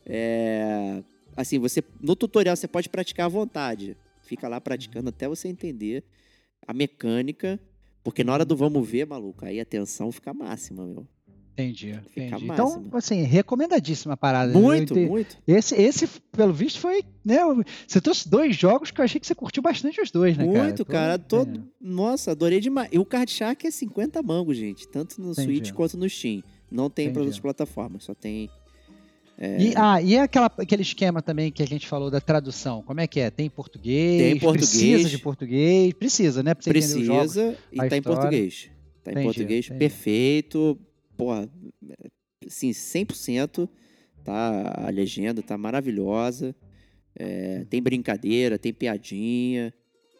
É, 0.05 1.03
assim, 1.35 1.59
você 1.59 1.83
no 2.01 2.15
tutorial 2.15 2.55
você 2.55 2.67
pode 2.67 2.89
praticar 2.89 3.25
à 3.25 3.29
vontade. 3.29 3.97
Fica 4.23 4.47
lá 4.47 4.59
praticando 4.61 5.09
até 5.09 5.27
você 5.27 5.47
entender 5.47 6.03
a 6.65 6.73
mecânica, 6.73 7.59
porque 8.03 8.23
na 8.23 8.33
hora 8.33 8.45
do 8.45 8.55
vamos 8.55 8.87
ver, 8.87 9.05
maluco, 9.05 9.45
aí 9.45 9.59
a 9.59 9.65
tensão 9.65 10.11
fica 10.11 10.33
máxima, 10.33 10.85
meu. 10.85 11.07
Entendi, 11.53 11.89
entendi. 12.17 12.45
Então, 12.45 12.83
assim, 12.93 13.21
recomendadíssima 13.21 14.15
a 14.15 14.17
parada. 14.17 14.51
né? 14.51 14.59
Muito, 14.59 14.97
Eu 14.97 15.07
muito. 15.07 15.37
Esse, 15.47 15.75
esse, 15.75 16.07
pelo 16.31 16.51
visto, 16.51 16.79
foi. 16.79 17.03
Né, 17.23 17.37
você 17.87 18.01
trouxe 18.01 18.27
dois 18.27 18.55
jogos 18.55 18.89
que 18.89 18.99
eu 18.99 19.05
achei 19.05 19.19
que 19.19 19.27
você 19.27 19.35
curtiu 19.35 19.61
bastante 19.61 20.01
os 20.01 20.09
dois, 20.09 20.35
né, 20.35 20.47
cara? 20.47 20.63
Muito, 20.63 20.83
Tô- 20.83 20.91
cara. 20.91 21.19
Tô... 21.19 21.43
é. 21.43 21.47
Nossa, 21.79 22.31
adorei 22.31 22.59
demais. 22.59 22.89
E 22.91 22.97
o 22.97 23.05
Card 23.05 23.29
Shark 23.31 23.67
é 23.67 23.69
50 23.71 24.21
mangos, 24.23 24.57
gente. 24.57 24.87
Tanto 24.87 25.21
no 25.21 25.31
Entendi. 25.31 25.43
Switch 25.57 25.71
quanto 25.73 25.95
no 25.95 26.09
Steam. 26.09 26.41
Não 26.71 26.89
tem 26.89 27.11
para 27.13 27.21
outras 27.21 27.39
plataformas, 27.39 28.03
só 28.03 28.15
tem. 28.15 28.49
E, 29.39 29.73
ah, 29.75 30.01
e 30.01 30.17
aquela, 30.17 30.45
aquele 30.57 30.81
esquema 30.83 31.21
também 31.21 31.51
que 31.51 31.61
a 31.61 31.67
gente 31.67 31.87
falou 31.87 32.09
da 32.09 32.21
tradução, 32.21 32.81
como 32.83 33.01
é 33.01 33.07
que 33.07 33.19
é? 33.19 33.29
Tem 33.29 33.49
português? 33.49 34.21
Tem 34.21 34.39
português. 34.39 34.69
Precisa 34.79 35.09
de 35.09 35.17
português? 35.19 35.93
Precisa, 35.93 36.43
né? 36.43 36.53
Pra 36.53 36.63
você 36.63 37.03
jogos. 37.03 37.33
Precisa 37.33 37.57
e 37.71 37.77
tá 37.77 37.83
em 37.83 37.99
história. 37.99 38.01
português. 38.01 38.69
Tá 39.03 39.11
em 39.11 39.13
Entendi, 39.13 39.25
português 39.25 39.65
entendi. 39.65 39.79
perfeito. 39.79 40.79
Porra, 41.17 41.49
assim, 42.45 42.71
100%. 42.71 43.69
Tá, 44.23 44.85
a 44.87 44.89
legenda 44.89 45.41
tá 45.41 45.57
maravilhosa. 45.57 46.55
É, 47.15 47.65
tem 47.69 47.81
brincadeira, 47.81 48.57
tem 48.57 48.73
piadinha, 48.73 49.73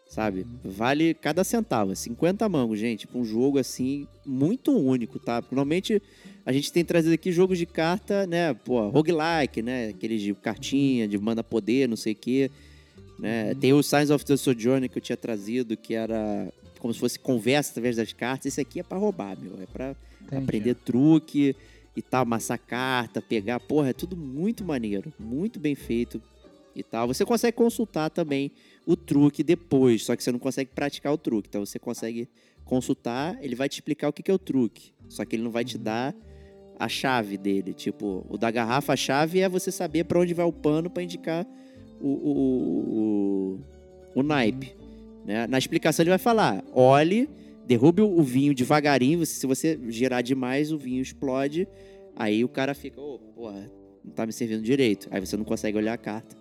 sabe? 0.08 0.46
Vale 0.62 1.14
cada 1.14 1.42
centavo. 1.42 1.92
é 1.92 1.94
50 1.94 2.48
mangos, 2.48 2.78
gente. 2.78 3.06
Pra 3.06 3.18
um 3.18 3.24
jogo 3.24 3.58
assim, 3.58 4.06
muito 4.24 4.72
único, 4.72 5.18
tá? 5.18 5.40
Normalmente 5.40 6.00
a 6.44 6.52
gente 6.52 6.72
tem 6.72 6.84
trazido 6.84 7.14
aqui 7.14 7.32
jogos 7.32 7.58
de 7.58 7.66
carta, 7.66 8.26
né? 8.26 8.52
Pô, 8.52 8.88
roguelike, 8.90 9.62
né? 9.62 9.88
Aqueles 9.88 10.20
de 10.20 10.34
cartinha, 10.34 11.08
de 11.08 11.18
manda 11.18 11.42
poder, 11.42 11.88
não 11.88 11.96
sei 11.96 12.12
o 12.12 12.16
quê. 12.16 12.50
Né? 13.18 13.54
Tem 13.54 13.72
o 13.72 13.82
Signs 13.82 14.10
of 14.10 14.24
the 14.24 14.36
Sojourner 14.36 14.90
que 14.90 14.98
eu 14.98 15.02
tinha 15.02 15.16
trazido, 15.16 15.76
que 15.76 15.94
era 15.94 16.52
como 16.84 16.92
se 16.92 17.00
fosse 17.00 17.18
conversa 17.18 17.70
através 17.70 17.96
das 17.96 18.12
cartas. 18.12 18.44
Esse 18.44 18.60
aqui 18.60 18.78
é 18.78 18.82
pra 18.82 18.98
roubar, 18.98 19.38
meu. 19.40 19.54
É 19.58 19.64
pra 19.64 19.96
Entendi. 20.20 20.42
aprender 20.42 20.74
truque 20.74 21.56
e 21.96 22.02
tal, 22.02 22.24
amassar 22.24 22.58
carta, 22.58 23.22
pegar. 23.22 23.58
Porra, 23.58 23.88
é 23.88 23.92
tudo 23.94 24.14
muito 24.14 24.62
maneiro, 24.62 25.10
muito 25.18 25.58
bem 25.58 25.74
feito 25.74 26.20
e 26.76 26.82
tal. 26.82 27.06
Você 27.06 27.24
consegue 27.24 27.56
consultar 27.56 28.10
também 28.10 28.50
o 28.84 28.94
truque 28.96 29.42
depois, 29.42 30.04
só 30.04 30.14
que 30.14 30.22
você 30.22 30.30
não 30.30 30.38
consegue 30.38 30.72
praticar 30.74 31.10
o 31.10 31.16
truque. 31.16 31.48
Então 31.48 31.64
você 31.64 31.78
consegue 31.78 32.28
consultar, 32.66 33.38
ele 33.40 33.54
vai 33.54 33.66
te 33.66 33.76
explicar 33.76 34.10
o 34.10 34.12
que 34.12 34.30
é 34.30 34.34
o 34.34 34.38
truque, 34.38 34.92
só 35.08 35.24
que 35.24 35.36
ele 35.36 35.42
não 35.42 35.50
vai 35.50 35.64
te 35.64 35.78
dar 35.78 36.14
a 36.78 36.86
chave 36.86 37.38
dele. 37.38 37.72
Tipo, 37.72 38.26
o 38.28 38.36
da 38.36 38.50
garrafa, 38.50 38.92
a 38.92 38.96
chave 38.96 39.40
é 39.40 39.48
você 39.48 39.72
saber 39.72 40.04
pra 40.04 40.20
onde 40.20 40.34
vai 40.34 40.44
o 40.44 40.52
pano 40.52 40.90
pra 40.90 41.02
indicar 41.02 41.46
o, 41.98 42.08
o, 42.08 43.58
o, 44.14 44.20
o 44.20 44.22
naipe. 44.22 44.83
Né? 45.24 45.46
Na 45.46 45.58
explicação 45.58 46.02
ele 46.02 46.10
vai 46.10 46.18
falar: 46.18 46.62
olhe, 46.72 47.28
derrube 47.66 48.02
o 48.02 48.22
vinho 48.22 48.54
devagarinho. 48.54 49.24
Se 49.24 49.46
você 49.46 49.78
girar 49.88 50.22
demais, 50.22 50.72
o 50.72 50.78
vinho 50.78 51.00
explode. 51.00 51.66
Aí 52.16 52.44
o 52.44 52.48
cara 52.48 52.74
fica, 52.74 53.00
ô, 53.00 53.18
porra, 53.18 53.70
não 54.04 54.12
tá 54.12 54.24
me 54.24 54.32
servindo 54.32 54.62
direito. 54.62 55.08
Aí 55.10 55.20
você 55.20 55.36
não 55.36 55.44
consegue 55.44 55.76
olhar 55.76 55.94
a 55.94 55.98
carta. 55.98 56.36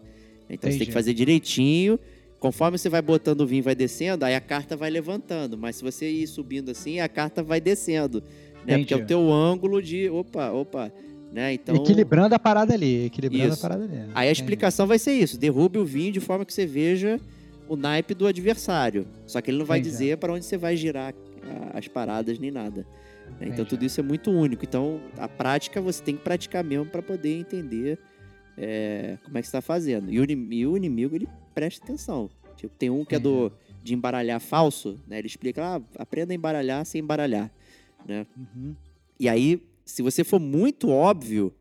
Então 0.50 0.70
você 0.70 0.70
tem 0.70 0.76
Entendi. 0.76 0.86
que 0.88 0.92
fazer 0.92 1.14
direitinho. 1.14 2.00
Conforme 2.40 2.78
você 2.78 2.90
vai 2.90 3.02
botando 3.02 3.42
o 3.42 3.48
vinho, 3.48 3.64
vai 3.64 3.74
descendo, 3.74 4.26
aí 4.26 4.36
a 4.36 4.42
carta 4.42 4.76
vai 4.76 4.90
levantando. 4.90 5.58
Mas 5.58 5.78
se 5.78 5.84
você 5.84 6.10
ir 6.10 6.28
subindo 6.28 6.70
assim, 6.72 7.00
a 7.00 7.08
carta 7.08 7.42
vai 7.42 7.62
descendo. 7.62 8.22
Né? 8.68 8.78
Porque 8.78 8.94
é 8.94 8.98
o 8.98 9.00
Entendi. 9.00 9.08
teu 9.08 9.32
ângulo 9.32 9.82
de. 9.82 10.10
Opa, 10.10 10.52
opa. 10.52 10.92
Né? 11.32 11.54
Então, 11.54 11.76
Equilibrando 11.76 12.36
a 12.36 12.40
parada 12.40 12.74
ali, 12.74 13.06
equilibrando 13.06 13.54
Isso. 13.54 13.66
a 13.66 13.70
parada 13.70 13.86
ali. 13.86 13.94
Aí 13.94 14.28
a 14.28 14.32
Entendi. 14.32 14.42
explicação 14.42 14.86
vai 14.86 15.00
ser 15.00 15.14
isso: 15.14 15.40
derrube 15.40 15.80
o 15.80 15.86
vinho 15.86 16.12
de 16.12 16.20
forma 16.20 16.46
que 16.46 16.54
você 16.54 16.66
veja 16.66 17.20
o 17.68 17.76
naipe 17.76 18.14
do 18.14 18.28
adversário. 18.28 19.08
Só 19.26 19.42
que 19.42 19.52
ele 19.52 19.58
não 19.58 19.66
vai 19.66 19.80
Entendi. 19.80 19.92
dizer 19.92 20.18
para 20.18 20.34
onde 20.34 20.46
você 20.46 20.58
vai 20.58 20.76
girar 20.76 21.14
ah, 21.44 21.78
as 21.78 21.88
paradas 21.88 22.40
nem 22.40 22.52
nada. 22.52 22.82
né? 22.82 22.86
Então 23.42 23.48
Entendi. 23.48 23.70
tudo 23.70 23.86
isso 23.86 24.00
é 24.00 24.04
muito 24.04 24.32
único. 24.32 24.64
Então 24.66 25.02
a 25.18 25.28
prática 25.28 25.82
você 25.82 26.04
tem 26.04 26.16
que 26.16 26.24
praticar 26.24 26.64
mesmo 26.64 26.86
para 26.86 27.02
poder 27.02 27.38
entender 27.38 28.00
é, 28.58 29.18
como 29.24 29.38
é 29.38 29.42
que 29.42 29.48
está 29.48 29.62
fazendo. 29.62 30.12
E 30.12 30.20
o, 30.20 30.26
e 30.32 30.68
o 30.68 30.78
inimigo 30.78 31.16
ele 31.16 31.28
presta 31.54 31.84
atenção. 31.84 32.30
Tipo, 32.56 32.74
tem 32.78 32.90
um 32.90 33.04
que 33.04 33.16
é 33.16 33.20
do 33.20 33.52
de 33.84 33.94
embaralhar 33.94 34.40
falso, 34.40 34.98
né? 35.08 35.20
Ele 35.20 35.28
explica: 35.28 35.76
ah, 35.76 35.82
aprenda 35.98 36.34
a 36.34 36.36
embaralhar 36.36 36.86
sem 36.86 37.02
embaralhar. 37.02 37.52
Né? 38.08 38.26
Uhum. 38.38 38.76
E 39.20 39.28
aí, 39.28 39.62
se 39.86 40.02
você 40.02 40.24
for 40.24 40.40
muito 40.40 40.90
óbvio, 40.90 41.54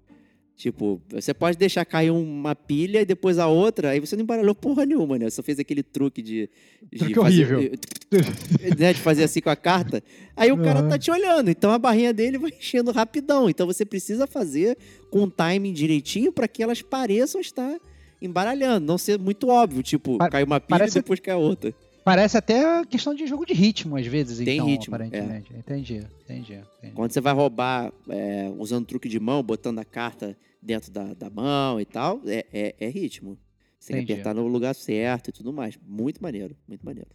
tipo, 0.57 1.01
você 1.11 1.35
pode 1.35 1.57
deixar 1.59 1.85
cair 1.85 2.11
uma 2.11 2.55
pilha 2.55 3.01
e 3.01 3.05
depois 3.05 3.39
a 3.39 3.47
outra, 3.49 3.91
aí 3.91 4.01
você 4.01 4.15
não 4.17 4.23
embaralhou 4.23 4.55
porra 4.55 4.85
nenhuma, 4.87 5.19
né? 5.19 5.29
Só 5.31 5.43
fez 5.43 5.59
aquele 5.59 5.83
truque 5.83 6.23
de. 6.23 6.49
de 6.93 6.99
Truque 6.99 7.15
fazer, 7.15 7.55
horrível. 7.55 7.79
né, 8.79 8.93
de 8.93 9.01
fazer 9.01 9.25
assim 9.25 9.41
com 9.41 9.51
a 9.51 9.57
carta. 9.57 10.03
Aí 10.37 10.53
o 10.53 10.57
cara 10.63 10.83
Uhum. 10.83 10.89
tá 10.89 10.99
te 10.99 11.11
olhando, 11.11 11.51
então 11.51 11.71
a 11.73 11.79
barrinha 11.79 12.13
dele 12.13 12.39
vai 12.39 12.51
enchendo 12.51 12.91
rapidão. 12.93 13.49
Então 13.51 13.67
você 13.67 13.85
precisa 13.85 14.27
fazer 14.27 14.77
com 15.11 15.25
o 15.25 15.31
timing 15.31 15.73
direitinho 15.73 16.33
para 16.33 16.47
que 16.49 16.63
elas 16.63 16.81
pareçam 16.83 17.41
estar 17.41 17.77
embaralhando, 18.21 18.87
não 18.87 18.99
ser 18.99 19.19
muito 19.19 19.49
óbvio, 19.49 19.83
tipo, 19.83 20.17
Pa- 20.19 20.29
cai 20.31 20.45
uma 20.45 20.61
pilha 20.61 20.79
parece- 20.79 20.99
e 20.99 21.03
depois 21.03 21.19
cai 21.19 21.35
a 21.35 21.39
outra. 21.39 21.75
Parece 22.05 22.37
até 22.37 22.85
questão 22.85 23.15
de 23.15 23.27
jogo 23.27 23.47
de 23.47 23.53
ritmo, 23.53 23.97
às 23.97 24.07
vezes, 24.07 24.45
Tem 24.45 24.57
então, 24.57 24.67
ritmo, 24.67 24.95
é. 24.95 24.97
aparentemente. 24.97 25.55
Entendi, 25.55 26.07
entendi, 26.25 26.61
entendi. 26.79 26.95
Quando 26.95 27.13
você 27.13 27.21
vai 27.21 27.33
roubar 27.33 27.93
é, 28.09 28.53
usando 28.59 28.87
truque 28.87 29.09
de 29.09 29.21
mão, 29.21 29.43
botando 29.43 29.79
a 29.79 29.85
carta 29.85 30.37
dentro 30.61 30.91
da, 30.91 31.15
da 31.15 31.31
mão 31.31 31.81
e 31.81 31.85
tal, 31.85 32.21
é, 32.27 32.45
é, 32.53 32.75
é 32.79 32.89
ritmo. 32.89 33.39
Você 33.79 33.93
tem 33.93 34.05
que 34.07 34.13
Entendi. 34.13 34.21
apertar 34.21 34.35
no 34.35 34.47
lugar 34.47 34.75
certo 34.75 35.29
e 35.29 35.33
tudo 35.33 35.53
mais. 35.53 35.77
Muito 35.85 36.23
maneiro, 36.23 36.57
muito 36.69 36.85
maneiro. 36.85 37.11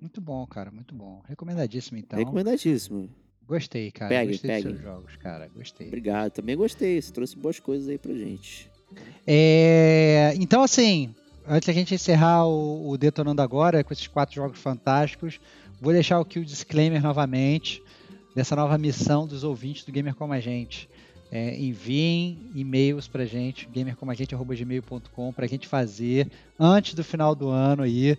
Muito 0.00 0.20
bom, 0.20 0.46
cara, 0.46 0.70
muito 0.70 0.94
bom. 0.94 1.22
Recomendadíssimo, 1.26 1.96
então. 1.98 2.18
Recomendadíssimo. 2.18 3.08
Gostei, 3.46 3.90
cara. 3.90 4.08
Peguem, 4.08 4.32
gostei 4.32 4.50
peguem. 4.50 4.72
dos 4.72 4.80
seus 4.80 4.92
jogos, 4.92 5.16
cara. 5.16 5.48
Gostei. 5.48 5.86
Obrigado, 5.86 6.32
também 6.32 6.56
gostei. 6.56 7.00
Você 7.00 7.12
trouxe 7.12 7.36
boas 7.36 7.58
coisas 7.60 7.88
aí 7.88 7.98
pra 7.98 8.12
gente. 8.12 8.70
É, 9.26 10.34
então, 10.36 10.62
assim, 10.62 11.14
antes 11.46 11.66
da 11.66 11.72
gente 11.72 11.94
encerrar 11.94 12.46
o, 12.46 12.90
o 12.90 12.98
Detonando 12.98 13.42
Agora, 13.42 13.82
com 13.82 13.92
esses 13.92 14.06
quatro 14.06 14.34
jogos 14.34 14.58
fantásticos, 14.58 15.40
vou 15.80 15.92
deixar 15.92 16.20
aqui 16.20 16.38
o 16.38 16.44
disclaimer 16.44 17.02
novamente 17.02 17.82
dessa 18.34 18.56
nova 18.56 18.76
missão 18.78 19.26
dos 19.26 19.44
ouvintes 19.44 19.84
do 19.84 19.92
Gamer 19.92 20.14
Como 20.14 20.32
a 20.32 20.40
Gente. 20.40 20.88
É, 21.30 21.56
enviem 21.58 22.50
e-mails 22.54 23.08
pra 23.08 23.24
gente, 23.24 23.66
gamercomagente.gmail.com, 23.74 25.32
pra 25.32 25.46
gente 25.46 25.66
fazer, 25.66 26.30
antes 26.60 26.92
do 26.92 27.02
final 27.02 27.34
do 27.34 27.48
ano 27.48 27.84
aí, 27.84 28.18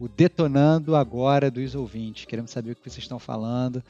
o 0.00 0.08
Detonando 0.08 0.96
Agora 0.96 1.50
dos 1.50 1.74
ouvintes. 1.74 2.24
Queremos 2.24 2.50
saber 2.50 2.72
o 2.72 2.74
que 2.74 2.82
vocês 2.82 3.04
estão 3.04 3.18
falando. 3.18 3.82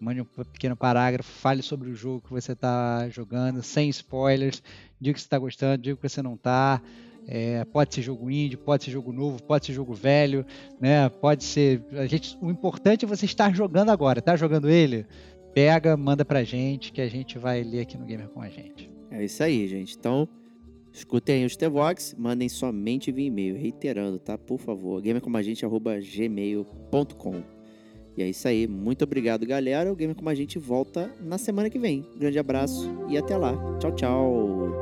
Mande 0.00 0.22
um 0.22 0.24
pequeno 0.24 0.74
parágrafo, 0.74 1.30
fale 1.30 1.62
sobre 1.62 1.90
o 1.90 1.94
jogo 1.94 2.22
que 2.22 2.32
você 2.32 2.52
está 2.52 3.06
jogando, 3.10 3.62
sem 3.62 3.88
spoilers. 3.90 4.62
Diga 5.00 5.14
que 5.14 5.20
você 5.20 5.26
está 5.26 5.38
gostando, 5.38 5.82
diga 5.82 5.96
que 5.96 6.08
você 6.08 6.22
não 6.22 6.34
está. 6.34 6.80
Pode 7.72 7.94
ser 7.94 8.02
jogo 8.02 8.30
indie, 8.30 8.56
pode 8.56 8.84
ser 8.84 8.90
jogo 8.90 9.12
novo, 9.12 9.42
pode 9.42 9.66
ser 9.66 9.72
jogo 9.72 9.94
velho, 9.94 10.44
né? 10.80 11.08
Pode 11.08 11.44
ser. 11.44 11.82
A 11.92 12.06
gente, 12.06 12.36
o 12.40 12.50
importante 12.50 13.04
é 13.04 13.08
você 13.08 13.26
estar 13.26 13.54
jogando 13.54 13.90
agora. 13.90 14.20
Tá 14.20 14.34
jogando 14.36 14.68
ele? 14.68 15.06
Pega, 15.54 15.96
manda 15.96 16.24
pra 16.24 16.42
gente 16.44 16.92
que 16.92 17.00
a 17.00 17.08
gente 17.08 17.38
vai 17.38 17.62
ler 17.62 17.80
aqui 17.80 17.98
no 17.98 18.04
Gamer 18.04 18.28
com 18.28 18.40
a 18.40 18.48
gente. 18.48 18.88
É 19.10 19.24
isso 19.24 19.42
aí, 19.42 19.66
gente. 19.68 19.96
Então, 19.98 20.28
escutem 20.92 21.44
os 21.44 21.56
T-Vox, 21.56 22.14
mandem 22.18 22.48
somente 22.48 23.12
via 23.12 23.26
e-mail, 23.26 23.56
reiterando, 23.56 24.18
tá? 24.18 24.38
Por 24.38 24.58
favor, 24.58 25.02
gamercomagente.gmail.com 25.02 27.42
E 28.16 28.22
é 28.22 28.28
isso 28.28 28.48
aí, 28.48 28.66
muito 28.66 29.04
obrigado, 29.04 29.46
galera. 29.46 29.92
O 29.92 29.96
Gamer 29.96 30.16
Como 30.16 30.30
a 30.30 30.34
Gente 30.34 30.58
volta 30.58 31.14
na 31.20 31.36
semana 31.36 31.68
que 31.68 31.78
vem. 31.78 32.06
Grande 32.16 32.38
abraço 32.38 32.90
e 33.08 33.18
até 33.18 33.36
lá. 33.36 33.54
Tchau, 33.78 33.94
tchau. 33.94 34.81